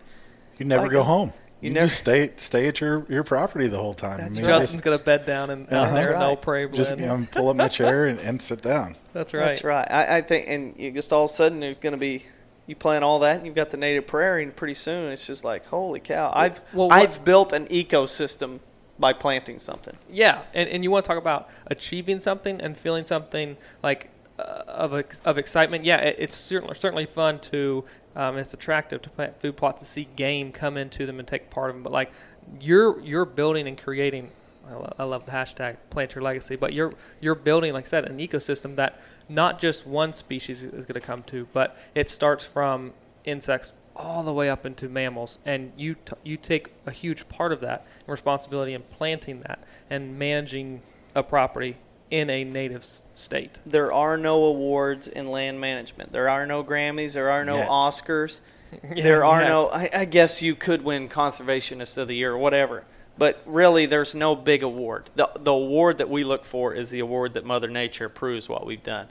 You 0.57 0.65
never 0.65 0.83
Like, 0.83 0.91
go 0.91 1.03
home. 1.03 1.31
You 1.65 1.69
You, 1.69 1.73
never- 1.75 1.87
just 1.87 1.99
stay 2.01 2.31
stay 2.37 2.67
at 2.67 2.79
your, 2.79 3.05
your 3.09 3.23
property 3.23 3.67
the 3.67 3.77
whole 3.77 3.93
time. 3.93 4.17
That's 4.19 4.37
I 4.37 4.41
mean, 4.41 4.51
right. 4.51 4.59
Justin's 4.61 4.81
gonna 4.81 4.97
bed 4.99 5.25
down 5.25 5.49
and 5.49 5.67
Yeah, 5.69 5.81
out 5.81 5.91
that's 5.91 6.05
there 6.05 6.13
in 6.13 6.19
no 6.19 6.29
right. 6.29 6.41
prairie 6.41 6.69
just, 6.69 6.95
blend. 6.95 6.99
just 6.99 6.99
you 7.19 7.25
know, 7.25 7.27
pull 7.31 7.49
up 7.49 7.55
my 7.55 7.67
chair 7.67 8.05
and, 8.05 8.19
and 8.19 8.41
sit 8.41 8.61
down. 8.61 8.95
That's 9.13 9.33
right. 9.33 9.45
That's 9.45 9.63
right. 9.63 9.89
I, 9.89 10.17
I 10.17 10.21
think, 10.21 10.45
and 10.49 10.75
you 10.77 10.91
just 10.91 11.13
all 11.13 11.23
of 11.23 11.29
a 11.29 11.33
sudden 11.33 11.61
there's 11.61 11.77
going 11.77 11.93
to 11.93 11.97
be 11.99 12.25
you 12.67 12.75
plant 12.75 13.03
all 13.03 13.19
that, 13.19 13.37
and 13.37 13.45
you've 13.45 13.55
got 13.55 13.69
the 13.69 13.77
native 13.77 14.07
prairie, 14.07 14.43
and 14.43 14.53
pretty 14.55 14.73
soon 14.73 15.11
it's 15.11 15.25
just 15.27 15.43
like, 15.45 15.65
holy 15.67 15.99
cow! 15.99 16.33
I've 16.35 16.59
well, 16.73 16.89
what- 16.89 16.97
I've 16.99 17.23
built 17.23 17.53
an 17.53 17.65
ecosystem 17.67 18.59
by 18.99 19.13
planting 19.13 19.59
something. 19.59 19.95
Yeah, 20.09 20.41
and, 20.53 20.67
and 20.69 20.83
you 20.83 20.89
want 20.91 21.05
to 21.05 21.09
talk 21.09 21.17
about 21.17 21.47
achieving 21.67 22.19
something 22.19 22.59
and 22.61 22.75
feeling 22.75 23.05
something 23.05 23.55
like 23.83 24.09
uh, 24.39 24.63
of 24.67 24.93
of 25.25 25.37
excitement. 25.37 25.85
Yeah, 25.85 25.97
it, 25.97 26.15
it's 26.19 26.35
certainly 26.35 26.75
certainly 26.75 27.05
fun 27.05 27.39
to. 27.51 27.85
Um, 28.15 28.37
it's 28.37 28.53
attractive 28.53 29.01
to 29.01 29.09
plant 29.09 29.39
food 29.41 29.57
plots 29.57 29.81
to 29.81 29.85
see 29.85 30.07
game 30.15 30.51
come 30.51 30.77
into 30.77 31.05
them 31.05 31.19
and 31.19 31.27
take 31.27 31.49
part 31.49 31.69
of 31.69 31.75
them. 31.75 31.83
But 31.83 31.91
like 31.91 32.11
you're 32.61 32.99
you're 33.01 33.25
building 33.25 33.67
and 33.67 33.77
creating. 33.77 34.31
I 34.67 34.73
lo- 34.73 34.95
I 34.97 35.03
love 35.03 35.25
the 35.25 35.31
hashtag 35.31 35.77
plant 35.91 36.15
your 36.15 36.23
legacy, 36.23 36.55
but 36.55 36.73
you're 36.73 36.91
you're 37.21 37.35
building, 37.35 37.73
like 37.73 37.85
I 37.85 37.87
said, 37.87 38.05
an 38.05 38.17
ecosystem 38.17 38.75
that 38.77 38.99
not 39.29 39.59
just 39.59 39.85
one 39.85 40.13
species 40.13 40.63
is 40.63 40.85
going 40.85 40.95
to 40.95 40.99
come 40.99 41.21
to, 41.23 41.47
but 41.53 41.77
it 41.93 42.09
starts 42.09 42.43
from 42.43 42.93
insects 43.25 43.73
all 43.95 44.23
the 44.23 44.33
way 44.33 44.49
up 44.49 44.65
into 44.65 44.89
mammals, 44.89 45.39
and 45.45 45.71
you 45.77 45.95
t- 45.95 46.13
you 46.23 46.37
take 46.37 46.69
a 46.85 46.91
huge 46.91 47.29
part 47.29 47.51
of 47.51 47.61
that 47.61 47.85
responsibility 48.07 48.73
in 48.73 48.81
planting 48.83 49.41
that 49.41 49.59
and 49.89 50.17
managing 50.17 50.81
a 51.13 51.23
property 51.23 51.77
in 52.11 52.29
a 52.29 52.43
native 52.43 52.85
state. 53.15 53.59
There 53.65 53.91
are 53.91 54.17
no 54.17 54.45
awards 54.45 55.07
in 55.07 55.29
land 55.29 55.59
management. 55.59 56.11
There 56.11 56.29
are 56.29 56.45
no 56.45 56.63
Grammys. 56.63 57.13
There 57.13 57.29
are 57.29 57.43
no 57.45 57.57
Yet. 57.57 57.69
Oscars. 57.69 58.39
Yeah, 58.93 59.03
there 59.03 59.23
are 59.23 59.41
yeah. 59.41 59.47
no. 59.47 59.65
I, 59.67 59.89
I 59.93 60.05
guess 60.05 60.41
you 60.41 60.53
could 60.53 60.83
win 60.83 61.07
Conservationist 61.07 61.97
of 61.97 62.09
the 62.09 62.15
Year 62.15 62.33
or 62.33 62.37
whatever. 62.37 62.83
But 63.17 63.41
really, 63.45 63.85
there's 63.85 64.15
no 64.15 64.35
big 64.35 64.63
award. 64.63 65.11
The, 65.15 65.29
the 65.39 65.53
award 65.53 65.99
that 65.99 66.09
we 66.09 66.25
look 66.25 66.43
for 66.43 66.73
is 66.73 66.89
the 66.89 66.99
award 66.99 67.35
that 67.35 67.45
Mother 67.45 67.69
Nature 67.69 68.05
approves 68.05 68.49
what 68.49 68.65
we've 68.65 68.83
done. 68.83 69.07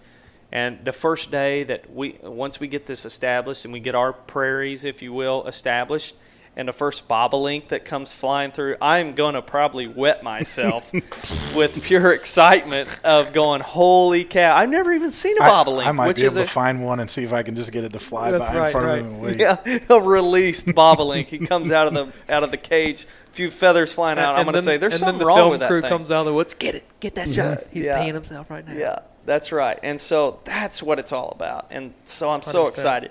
And 0.52 0.84
the 0.84 0.92
first 0.92 1.30
day 1.30 1.64
that 1.64 1.92
we, 1.92 2.18
once 2.22 2.60
we 2.60 2.68
get 2.68 2.86
this 2.86 3.06
established 3.06 3.64
and 3.64 3.72
we 3.72 3.80
get 3.80 3.94
our 3.94 4.12
prairies, 4.12 4.84
if 4.84 5.00
you 5.00 5.12
will, 5.12 5.46
established, 5.46 6.14
and 6.56 6.68
the 6.68 6.72
first 6.72 7.08
bobolink 7.08 7.68
that 7.68 7.84
comes 7.84 8.12
flying 8.12 8.52
through, 8.52 8.76
I'm 8.80 9.14
going 9.14 9.34
to 9.34 9.42
probably 9.42 9.88
wet 9.88 10.22
myself 10.22 10.92
with 11.54 11.82
pure 11.82 12.12
excitement 12.12 12.88
of 13.04 13.32
going, 13.32 13.60
holy 13.60 14.24
cow. 14.24 14.56
I've 14.56 14.68
never 14.70 14.92
even 14.92 15.10
seen 15.10 15.36
a 15.38 15.40
bobolink. 15.40 15.86
I, 15.86 15.92
might 15.92 16.06
which 16.08 16.18
be 16.18 16.26
is 16.26 16.36
able 16.36 16.42
a, 16.42 16.46
to 16.46 16.52
find 16.52 16.84
one 16.84 17.00
and 17.00 17.10
see 17.10 17.24
if 17.24 17.32
I 17.32 17.42
can 17.42 17.56
just 17.56 17.72
get 17.72 17.82
it 17.82 17.92
to 17.92 17.98
fly 17.98 18.30
by 18.30 18.38
right, 18.38 18.66
in 18.66 18.72
front 18.72 18.86
right. 18.86 18.98
of 19.00 19.06
him 19.06 19.24
and 19.24 19.40
yeah, 19.40 19.78
a 19.96 20.00
released 20.00 20.68
bobolink. 20.68 21.26
He 21.26 21.38
comes 21.38 21.70
out 21.72 21.88
of 21.88 21.94
the 21.94 22.32
out 22.32 22.44
of 22.44 22.52
the 22.52 22.56
cage, 22.56 23.04
a 23.04 23.32
few 23.32 23.50
feathers 23.50 23.92
flying 23.92 24.18
out. 24.18 24.36
I'm 24.36 24.44
going 24.44 24.54
to 24.54 24.62
say 24.62 24.76
there's 24.76 24.94
and 24.94 25.00
something 25.00 25.18
then 25.18 25.20
the 25.20 25.26
wrong 25.26 25.36
film 25.38 25.50
with 25.50 25.60
that 25.60 25.68
crew 25.68 25.80
thing. 25.80 25.90
comes 25.90 26.12
out 26.12 26.20
of 26.20 26.26
the 26.26 26.34
woods. 26.34 26.54
Get 26.54 26.76
it, 26.76 26.84
get 27.00 27.16
that 27.16 27.28
shot. 27.28 27.64
He's 27.72 27.86
Yeah. 27.86 27.98
paying 27.98 28.14
himself 28.14 28.48
right 28.48 28.64
now. 28.66 28.74
Yeah, 28.74 29.00
that's 29.24 29.50
right. 29.50 29.78
And 29.82 30.00
so 30.00 30.38
that's 30.44 30.82
what 30.82 31.00
it's 31.00 31.12
all 31.12 31.30
about. 31.30 31.66
And 31.70 31.94
so 32.04 32.30
I'm 32.30 32.42
so 32.42 32.66
100%. 32.66 32.68
excited. 32.68 33.10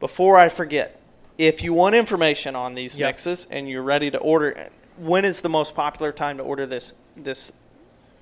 Before 0.00 0.36
I 0.38 0.48
forget, 0.48 0.98
if 1.38 1.62
you 1.62 1.72
want 1.72 1.94
information 1.94 2.54
on 2.56 2.74
these 2.74 2.96
Yes. 2.96 3.08
mixes 3.08 3.46
and 3.50 3.68
you're 3.68 3.82
ready 3.82 4.10
to 4.10 4.18
order, 4.18 4.68
when 4.96 5.24
is 5.24 5.40
the 5.40 5.48
most 5.48 5.74
popular 5.74 6.12
time 6.12 6.36
to 6.38 6.42
order 6.42 6.66
this 6.66 6.94
this 7.16 7.52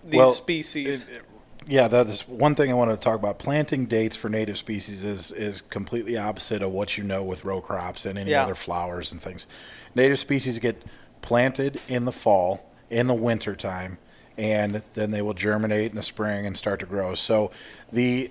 these 0.05 0.19
Well, 0.19 0.31
species? 0.33 1.09
it- 1.09 1.23
Yeah, 1.69 1.87
that 1.87 2.09
is 2.09 2.23
one 2.27 2.57
thing 2.57 2.71
I 2.71 2.75
wanted 2.75 2.97
to 2.97 3.01
talk 3.01 3.15
about. 3.15 3.39
Planting 3.39 3.87
dates 3.87 4.17
for 4.17 4.29
native 4.29 4.59
species 4.59 5.05
is 5.05 5.31
is 5.31 5.61
completely 5.61 6.17
opposite 6.17 6.61
of 6.63 6.73
what 6.73 6.99
you 6.99 7.05
know 7.05 7.23
with 7.23 7.45
row 7.45 7.61
crops 7.61 8.05
and 8.05 8.19
any 8.19 8.33
Yeah. 8.33 8.43
other 8.43 8.57
flowers 8.57 9.13
and 9.13 9.23
things. 9.23 9.47
Native 9.95 10.19
species 10.19 10.59
get 10.59 10.83
planted 11.21 11.81
in 11.89 12.05
the 12.05 12.11
fall, 12.13 12.65
in 12.91 13.07
the 13.07 13.15
winter 13.15 13.55
time, 13.55 13.99
and 14.37 14.83
then 14.95 15.13
they 15.13 15.23
will 15.23 15.35
germinate 15.35 15.91
in 15.93 15.97
the 15.97 16.03
spring 16.03 16.47
and 16.47 16.57
start 16.57 16.81
to 16.81 16.87
grow. 16.87 17.15
So 17.15 17.53
the 17.93 18.31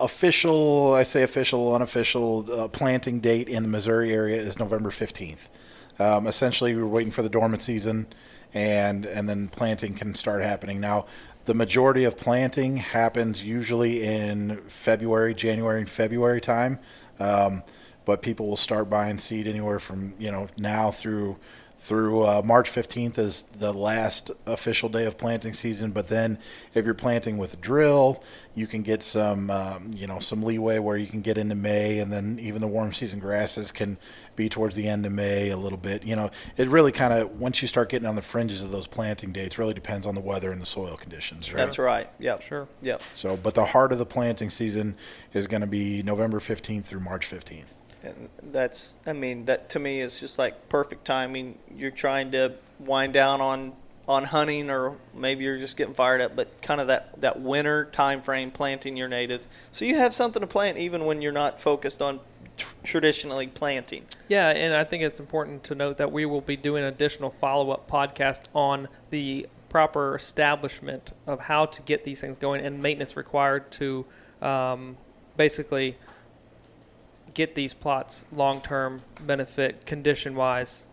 official, 0.00 0.94
I 0.94 1.02
say 1.02 1.22
official, 1.22 1.74
unofficial 1.74 2.46
uh, 2.52 2.68
planting 2.68 3.20
date 3.20 3.48
in 3.48 3.62
the 3.62 3.68
Missouri 3.68 4.12
area 4.12 4.36
is 4.36 4.58
November 4.58 4.90
15th. 4.90 5.48
Um, 5.98 6.26
essentially, 6.26 6.74
we're 6.74 6.86
waiting 6.86 7.12
for 7.12 7.22
the 7.22 7.28
dormant 7.28 7.62
season, 7.62 8.06
and 8.52 9.06
and 9.06 9.28
then 9.28 9.48
planting 9.48 9.94
can 9.94 10.14
start 10.14 10.42
happening. 10.42 10.78
Now, 10.80 11.06
the 11.46 11.54
majority 11.54 12.04
of 12.04 12.16
planting 12.16 12.76
happens 12.76 13.42
usually 13.42 14.04
in 14.04 14.58
February, 14.68 15.34
January, 15.34 15.80
and 15.80 15.88
February 15.88 16.40
time. 16.40 16.78
Um, 17.18 17.62
but 18.04 18.22
people 18.22 18.46
will 18.46 18.56
start 18.56 18.88
buying 18.88 19.18
seed 19.18 19.46
anywhere 19.46 19.78
from 19.78 20.14
you 20.18 20.30
know 20.30 20.48
now 20.56 20.90
through 20.90 21.36
through 21.86 22.26
uh, 22.26 22.42
March 22.44 22.68
15th 22.68 23.16
is 23.16 23.42
the 23.42 23.72
last 23.72 24.32
official 24.44 24.88
day 24.88 25.04
of 25.04 25.16
planting 25.16 25.54
season. 25.54 25.92
But 25.92 26.08
then, 26.08 26.36
if 26.74 26.84
you're 26.84 26.94
planting 26.94 27.38
with 27.38 27.54
a 27.54 27.56
drill, 27.58 28.24
you 28.56 28.66
can 28.66 28.82
get 28.82 29.04
some, 29.04 29.50
um, 29.52 29.92
you 29.94 30.08
know, 30.08 30.18
some 30.18 30.42
leeway 30.42 30.80
where 30.80 30.96
you 30.96 31.06
can 31.06 31.20
get 31.20 31.38
into 31.38 31.54
May, 31.54 32.00
and 32.00 32.12
then 32.12 32.40
even 32.40 32.60
the 32.60 32.66
warm 32.66 32.92
season 32.92 33.20
grasses 33.20 33.70
can 33.70 33.98
be 34.34 34.48
towards 34.48 34.74
the 34.74 34.88
end 34.88 35.06
of 35.06 35.12
May 35.12 35.50
a 35.50 35.56
little 35.56 35.78
bit. 35.78 36.04
You 36.04 36.16
know, 36.16 36.32
it 36.56 36.66
really 36.66 36.90
kind 36.90 37.12
of 37.12 37.38
once 37.38 37.62
you 37.62 37.68
start 37.68 37.88
getting 37.88 38.08
on 38.08 38.16
the 38.16 38.22
fringes 38.22 38.64
of 38.64 38.72
those 38.72 38.88
planting 38.88 39.30
dates, 39.30 39.56
really 39.56 39.74
depends 39.74 40.08
on 40.08 40.16
the 40.16 40.20
weather 40.20 40.50
and 40.50 40.60
the 40.60 40.66
soil 40.66 40.96
conditions. 40.96 41.52
Right? 41.52 41.58
That's 41.58 41.78
right. 41.78 42.10
Yeah. 42.18 42.40
Sure. 42.40 42.66
Yep. 42.82 43.00
So, 43.14 43.36
but 43.36 43.54
the 43.54 43.64
heart 43.64 43.92
of 43.92 43.98
the 43.98 44.06
planting 44.06 44.50
season 44.50 44.96
is 45.32 45.46
going 45.46 45.60
to 45.60 45.68
be 45.68 46.02
November 46.02 46.40
15th 46.40 46.84
through 46.84 47.00
March 47.00 47.30
15th. 47.30 47.75
And 48.06 48.28
that's, 48.52 48.96
I 49.06 49.12
mean, 49.12 49.44
that 49.46 49.68
to 49.70 49.78
me 49.78 50.00
is 50.00 50.20
just 50.20 50.38
like 50.38 50.68
perfect 50.68 51.04
timing. 51.04 51.58
You're 51.74 51.90
trying 51.90 52.30
to 52.32 52.54
wind 52.78 53.12
down 53.12 53.40
on 53.40 53.72
on 54.08 54.22
hunting, 54.22 54.70
or 54.70 54.94
maybe 55.14 55.42
you're 55.42 55.58
just 55.58 55.76
getting 55.76 55.94
fired 55.94 56.20
up. 56.20 56.36
But 56.36 56.62
kind 56.62 56.80
of 56.80 56.86
that 56.86 57.20
that 57.20 57.40
winter 57.40 57.86
time 57.86 58.22
frame, 58.22 58.50
planting 58.50 58.96
your 58.96 59.08
natives, 59.08 59.48
so 59.70 59.84
you 59.84 59.96
have 59.96 60.14
something 60.14 60.40
to 60.40 60.46
plant 60.46 60.78
even 60.78 61.04
when 61.04 61.22
you're 61.22 61.32
not 61.32 61.60
focused 61.60 62.00
on 62.00 62.20
tr- 62.56 62.74
traditionally 62.82 63.48
planting. 63.48 64.04
Yeah, 64.28 64.48
and 64.48 64.74
I 64.74 64.84
think 64.84 65.02
it's 65.02 65.20
important 65.20 65.64
to 65.64 65.74
note 65.74 65.96
that 65.98 66.12
we 66.12 66.24
will 66.24 66.40
be 66.40 66.56
doing 66.56 66.84
additional 66.84 67.30
follow 67.30 67.70
up 67.70 67.90
podcast 67.90 68.42
on 68.54 68.88
the 69.10 69.48
proper 69.68 70.14
establishment 70.14 71.10
of 71.26 71.40
how 71.40 71.66
to 71.66 71.82
get 71.82 72.04
these 72.04 72.20
things 72.20 72.38
going 72.38 72.64
and 72.64 72.80
maintenance 72.80 73.16
required 73.16 73.70
to 73.72 74.06
um, 74.40 74.96
basically 75.36 75.96
get 77.36 77.54
these 77.54 77.74
plots 77.74 78.24
long 78.32 78.62
term 78.62 79.02
benefit 79.20 79.84
condition 79.84 80.34
wise 80.34 80.84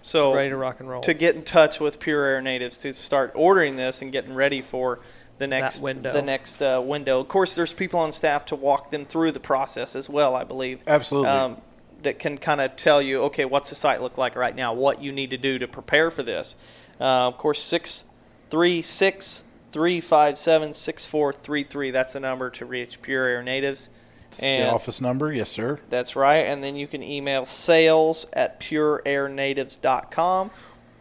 So 0.00 0.34
ready 0.34 0.48
to 0.48 0.56
rock 0.56 0.80
and 0.80 0.88
roll. 0.88 1.02
to 1.02 1.12
get 1.12 1.36
in 1.36 1.44
touch 1.44 1.78
with 1.78 2.00
Pure 2.00 2.24
Air 2.24 2.40
Natives 2.40 2.78
to 2.78 2.92
start 2.94 3.32
ordering 3.34 3.76
this 3.76 4.00
and 4.00 4.10
getting 4.10 4.32
ready 4.34 4.62
for 4.62 4.98
the 5.36 5.46
next 5.46 5.82
window. 5.82 6.10
the 6.12 6.22
next 6.22 6.62
uh, 6.62 6.82
window. 6.84 7.20
Of 7.20 7.28
course, 7.28 7.54
there's 7.54 7.72
people 7.74 8.00
on 8.00 8.10
staff 8.12 8.46
to 8.46 8.56
walk 8.56 8.90
them 8.90 9.04
through 9.04 9.32
the 9.32 9.40
process 9.40 9.94
as 9.94 10.08
well. 10.08 10.34
I 10.34 10.42
believe 10.42 10.80
Absolutely. 10.86 11.28
um, 11.28 11.58
that 12.02 12.18
can 12.18 12.38
kind 12.38 12.60
of 12.62 12.74
tell 12.76 13.02
you, 13.02 13.22
okay, 13.24 13.44
what's 13.44 13.68
the 13.68 13.76
site 13.76 14.00
look 14.00 14.16
like 14.16 14.34
right 14.36 14.56
now? 14.56 14.72
What 14.72 15.02
you 15.02 15.12
need 15.12 15.30
to 15.30 15.36
do 15.36 15.58
to 15.58 15.68
prepare 15.68 16.10
for 16.10 16.22
this. 16.22 16.56
Uh, 16.98 17.28
of 17.28 17.36
course, 17.36 17.62
six 17.62 18.04
three 18.48 18.80
six 18.80 19.44
three 19.70 20.00
five 20.00 20.38
seven 20.38 20.72
six 20.72 21.04
four 21.06 21.30
three 21.32 21.62
three. 21.62 21.90
That's 21.90 22.14
the 22.14 22.20
number 22.20 22.48
to 22.50 22.64
reach 22.64 23.02
Pure 23.02 23.26
Air 23.26 23.42
Natives. 23.42 23.90
It's 24.32 24.40
the 24.40 24.70
office 24.70 25.00
number, 25.00 25.32
yes, 25.32 25.50
sir. 25.50 25.78
That's 25.88 26.14
right. 26.16 26.46
And 26.46 26.62
then 26.62 26.76
you 26.76 26.86
can 26.86 27.02
email 27.02 27.46
sales 27.46 28.26
at 28.32 28.60
pureairnatives.com 28.60 30.50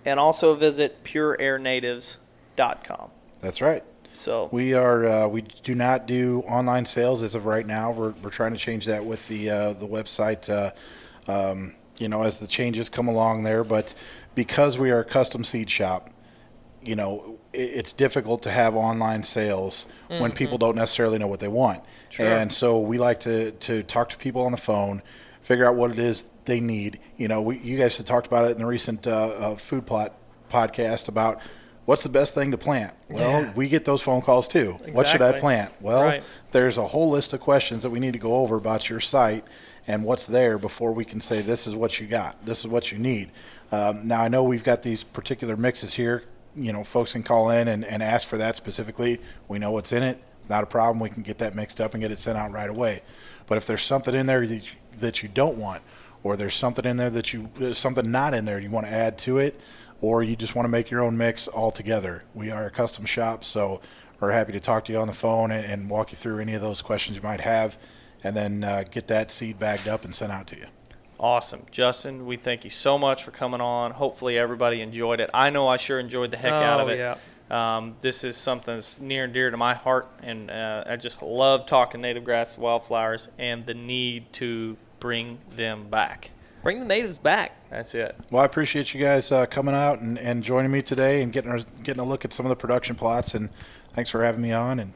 and 0.06 0.20
also 0.20 0.56
visit 0.56 1.04
pureairnatives 1.04 2.18
farm.com. 2.58 3.12
That's 3.40 3.62
right. 3.62 3.84
So 4.14 4.50
We 4.52 4.74
are 4.74 5.06
uh, 5.06 5.28
we 5.28 5.42
do 5.42 5.76
not 5.76 6.08
do 6.08 6.44
online 6.48 6.86
sales 6.86 7.22
as 7.22 7.36
of 7.36 7.46
right 7.46 7.66
now. 7.66 7.92
We're, 7.92 8.14
we're 8.24 8.32
trying 8.32 8.54
to 8.54 8.58
change 8.58 8.86
that 8.86 9.06
with 9.06 9.28
the 9.28 9.50
uh, 9.50 9.74
the 9.74 9.88
website. 9.88 10.50
Uh, 10.50 10.72
um, 11.32 11.76
you 12.00 12.08
know, 12.08 12.24
as 12.24 12.40
the 12.40 12.48
changes 12.48 12.90
come 12.90 13.08
along 13.08 13.44
there, 13.44 13.64
but 13.64 13.94
because 14.36 14.78
we 14.78 14.92
are 14.92 15.00
a 15.00 15.06
custom 15.06 15.44
seed 15.44 15.70
shop, 15.70 16.10
you 16.88 16.96
know, 16.96 17.38
it, 17.54 17.60
it's 17.60 17.94
difficult 17.94 18.44
to 18.44 18.52
have 18.52 18.76
online 18.76 19.24
sales 19.24 19.86
when 20.08 20.32
people 20.32 20.58
don't 20.58 20.76
necessarily 20.76 21.18
know 21.18 21.28
what 21.28 21.40
they 21.40 21.48
want. 21.48 21.84
And 22.20 22.52
so 22.52 22.80
we 22.80 22.98
like 22.98 23.20
to 23.22 23.52
to 23.52 23.84
talk 23.84 24.10
to 24.10 24.18
people 24.18 24.44
on 24.44 24.52
the 24.52 24.58
phone, 24.58 25.02
figure 25.42 25.66
out 25.66 25.76
what 25.76 25.92
it 25.92 26.00
is 26.00 26.26
they 26.46 26.60
need. 26.60 27.00
You 27.18 27.28
know, 27.28 27.42
we, 27.42 27.58
you 27.60 27.78
guys 27.78 27.98
have 27.98 28.06
talked 28.06 28.28
about 28.28 28.46
it 28.46 28.52
in 28.52 28.58
the 28.60 28.66
recent 28.66 29.06
uh, 29.06 29.12
uh, 29.12 29.56
food 29.58 29.86
plot 29.86 30.14
podcast 30.50 31.10
about 31.10 31.42
what's 31.86 32.04
the 32.04 32.10
best 32.10 32.34
thing 32.34 32.52
to 32.52 32.58
plant. 32.58 32.94
Well, 33.10 33.52
we 33.56 33.68
get 33.70 33.86
those 33.86 34.02
phone 34.02 34.22
calls 34.22 34.48
too. 34.48 34.78
What 34.92 35.08
should 35.08 35.22
I 35.22 35.40
plant? 35.40 35.74
Well, 35.82 36.04
Right. 36.04 36.24
there's 36.52 36.78
a 36.78 36.88
whole 36.88 37.10
list 37.10 37.34
of 37.34 37.40
questions 37.42 37.84
that 37.84 37.90
we 37.90 38.00
need 38.00 38.14
to 38.14 38.20
go 38.20 38.36
over 38.36 38.56
about 38.56 38.90
your 38.90 39.00
site 39.00 39.44
and 39.88 40.04
what's 40.04 40.26
there 40.26 40.58
before 40.58 40.92
we 40.92 41.06
can 41.06 41.22
say 41.22 41.42
this 41.42 41.66
is 41.68 41.76
what 41.76 42.00
you 42.00 42.08
got, 42.08 42.46
this 42.46 42.60
is 42.60 42.68
what 42.68 42.92
you 42.92 42.98
need. 42.98 43.32
Um, 43.72 44.08
now 44.08 44.22
I 44.22 44.28
know 44.28 44.44
we've 44.44 44.64
got 44.64 44.84
these 44.84 45.04
particular 45.04 45.56
mixes 45.58 45.94
here. 45.94 46.24
You 46.58 46.74
know, 46.74 46.84
folks 46.84 47.14
can 47.14 47.24
call 47.24 47.50
in 47.50 47.68
and, 47.68 47.86
and 47.86 48.02
ask 48.02 48.28
for 48.28 48.38
that 48.38 48.56
specifically. 48.56 49.20
We 49.48 49.60
know 49.60 49.72
what's 49.72 49.92
in 49.92 50.04
it. 50.04 50.22
It's 50.40 50.50
not 50.50 50.64
a 50.64 50.68
problem. 50.68 51.00
We 51.00 51.10
can 51.10 51.24
get 51.24 51.38
that 51.38 51.56
mixed 51.56 51.80
up 51.80 51.94
and 51.94 52.02
get 52.02 52.12
it 52.12 52.18
sent 52.18 52.38
out 52.38 52.52
right 52.52 52.70
away. 52.70 53.04
But 53.46 53.58
if 53.58 53.66
there's 53.66 53.84
something 53.84 54.16
in 54.16 54.26
there 54.26 54.46
that 54.46 54.72
you, 54.72 54.78
that 54.98 55.22
you 55.22 55.30
don't 55.30 55.58
want, 55.58 55.84
or 56.24 56.36
there's 56.36 56.56
something 56.56 56.84
in 56.84 56.98
there 56.98 57.10
that 57.12 57.32
you 57.32 57.50
there's 57.58 57.78
something 57.78 58.10
not 58.10 58.34
in 58.34 58.46
there 58.46 58.60
you 58.60 58.70
want 58.70 58.88
to 58.88 58.92
add 58.92 59.18
to 59.20 59.38
it, 59.38 59.60
or 60.02 60.24
you 60.24 60.36
just 60.36 60.56
want 60.56 60.66
to 60.66 60.70
make 60.70 60.90
your 60.90 61.02
own 61.02 61.18
mix 61.18 61.48
altogether, 61.48 62.24
we 62.34 62.52
are 62.52 62.66
a 62.66 62.72
custom 62.72 63.06
shop, 63.06 63.44
so 63.44 63.82
we're 64.20 64.32
happy 64.32 64.52
to 64.52 64.60
talk 64.60 64.86
to 64.86 64.92
you 64.92 65.00
on 65.00 65.08
the 65.08 65.14
phone 65.14 65.52
and, 65.52 65.66
and 65.66 65.90
walk 65.90 66.12
you 66.12 66.18
through 66.18 66.40
any 66.40 66.54
of 66.54 66.62
those 66.62 66.82
questions 66.82 67.16
you 67.16 67.24
might 67.24 67.42
have, 67.42 67.78
and 68.24 68.36
then 68.36 68.64
uh, 68.64 68.84
get 68.90 69.08
that 69.08 69.32
seed 69.32 69.60
bagged 69.60 69.88
up 69.88 70.06
and 70.06 70.14
sent 70.14 70.32
out 70.32 70.48
to 70.48 70.58
you. 70.58 70.66
Awesome. 71.20 71.66
Justin, 71.72 72.26
we 72.26 72.36
thank 72.38 72.64
you 72.64 72.70
so 72.70 72.98
much 72.98 73.24
for 73.24 73.32
coming 73.32 73.62
on. 73.62 73.92
Hopefully, 73.92 74.38
everybody 74.38 74.82
enjoyed 74.82 75.20
it. 75.20 75.30
I 75.34 75.50
know 75.50 75.68
I 75.68 75.78
sure 75.78 76.00
enjoyed 76.00 76.32
the 76.32 76.38
heck 76.38 76.52
out 76.52 76.80
of 76.80 76.88
Oh, 76.88 76.92
it. 76.92 76.98
yeah. 77.00 77.16
Um, 77.50 77.96
this 78.02 78.24
is 78.24 78.36
something 78.38 78.76
that's 78.76 79.00
near 79.00 79.24
and 79.24 79.34
dear 79.34 79.50
to 79.50 79.58
my 79.58 79.74
heart, 79.74 80.08
and 80.22 80.52
uh, 80.52 80.84
I 80.86 80.98
just 80.98 81.22
love 81.22 81.66
talking 81.66 82.02
native 82.02 82.24
grass 82.26 82.58
wildflowers 82.58 83.30
and 83.40 83.66
the 83.66 83.74
need 83.74 84.32
to 84.34 84.76
bring 85.00 85.40
them 85.56 85.90
back. 85.90 86.32
Bring 86.62 86.80
the 86.80 86.86
natives 86.86 87.18
back. 87.18 87.54
That's 87.70 87.96
it. 87.96 88.16
Well, 88.30 88.42
I 88.42 88.46
appreciate 88.46 88.94
you 88.94 89.00
guys 89.02 89.32
uh, 89.32 89.46
coming 89.46 89.74
out 89.74 90.00
and, 90.02 90.18
and 90.20 90.44
joining 90.44 90.72
me 90.72 90.82
today 90.82 91.24
and 91.24 91.32
getting 91.32 91.50
our, 91.50 91.60
getting 91.84 92.02
a 92.02 92.06
look 92.06 92.26
at 92.26 92.34
some 92.34 92.46
of 92.46 92.50
the 92.50 92.56
production 92.58 92.96
plots, 92.96 93.34
and 93.34 93.50
thanks 93.94 94.10
for 94.10 94.24
having 94.26 94.42
me 94.42 94.52
on 94.52 94.80
and 94.80 94.94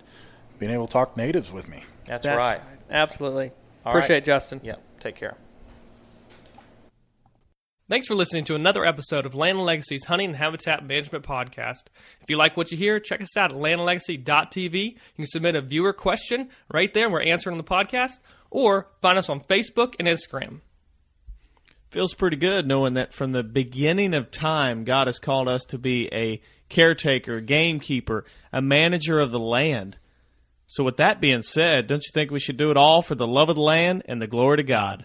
being 0.60 0.72
able 0.73 0.88
to 0.88 0.91
talk 0.93 1.15
natives 1.15 1.52
with 1.52 1.69
me. 1.69 1.84
That's, 2.06 2.26
That's 2.26 2.38
right. 2.38 2.60
Absolutely. 2.89 3.52
All 3.85 3.93
Appreciate 3.93 4.15
right. 4.15 4.23
it, 4.23 4.26
Justin. 4.26 4.60
Yeah. 4.61 4.76
Take 4.99 5.15
care. 5.15 5.38
Thanks 7.91 8.07
for 8.07 8.15
listening 8.15 8.45
to 8.45 8.55
another 8.55 8.85
episode 8.85 9.26
of 9.26 9.35
Land 9.35 9.57
and 9.57 9.65
Legacy's 9.65 10.05
Hunting 10.05 10.27
and 10.27 10.38
Habitat 10.38 10.88
Management 10.88 11.26
Podcast. 11.26 11.88
If 12.22 12.30
you 12.30 12.38
like 12.38 12.55
what 12.55 12.72
you 12.72 12.77
hear, 12.77 13.01
check 13.01 13.22
us 13.22 13.35
out 13.35 13.51
at 13.51 13.57
landandlegacy.tv. 13.57 14.85
You 14.85 14.95
can 15.18 15.26
submit 15.26 15.57
a 15.57 15.61
viewer 15.61 15.91
question 15.91 16.47
right 16.72 16.93
there, 16.93 17.03
and 17.03 17.11
we're 17.11 17.22
answering 17.22 17.57
the 17.57 17.65
podcast, 17.65 18.19
or 18.49 18.88
find 19.01 19.18
us 19.18 19.30
on 19.30 19.41
Facebook 19.41 19.95
and 19.99 20.07
Instagram. 20.07 20.61
feels 21.89 22.13
pretty 22.13 22.38
good 22.38 22.65
knowing 22.65 22.93
that 22.93 23.11
from 23.11 23.34
the 23.34 23.43
beginning 23.43 24.13
of 24.13 24.31
time, 24.31 24.85
God 24.85 25.07
has 25.07 25.19
called 25.19 25.49
us 25.49 25.65
to 25.65 25.77
be 25.77 26.07
a 26.13 26.41
caretaker, 26.69 27.41
gamekeeper, 27.41 28.23
a 28.53 28.61
manager 28.61 29.19
of 29.19 29.31
the 29.31 29.39
land. 29.39 29.97
So, 30.65 30.85
with 30.85 30.95
that 30.95 31.19
being 31.19 31.41
said, 31.41 31.88
don't 31.88 32.05
you 32.05 32.11
think 32.13 32.31
we 32.31 32.39
should 32.39 32.55
do 32.55 32.72
it 32.72 32.77
all 32.77 33.01
for 33.01 33.15
the 33.15 33.27
love 33.27 33.49
of 33.49 33.57
the 33.57 33.61
land 33.61 34.03
and 34.05 34.22
the 34.22 34.27
glory 34.27 34.55
to 34.55 34.63
God? 34.63 35.03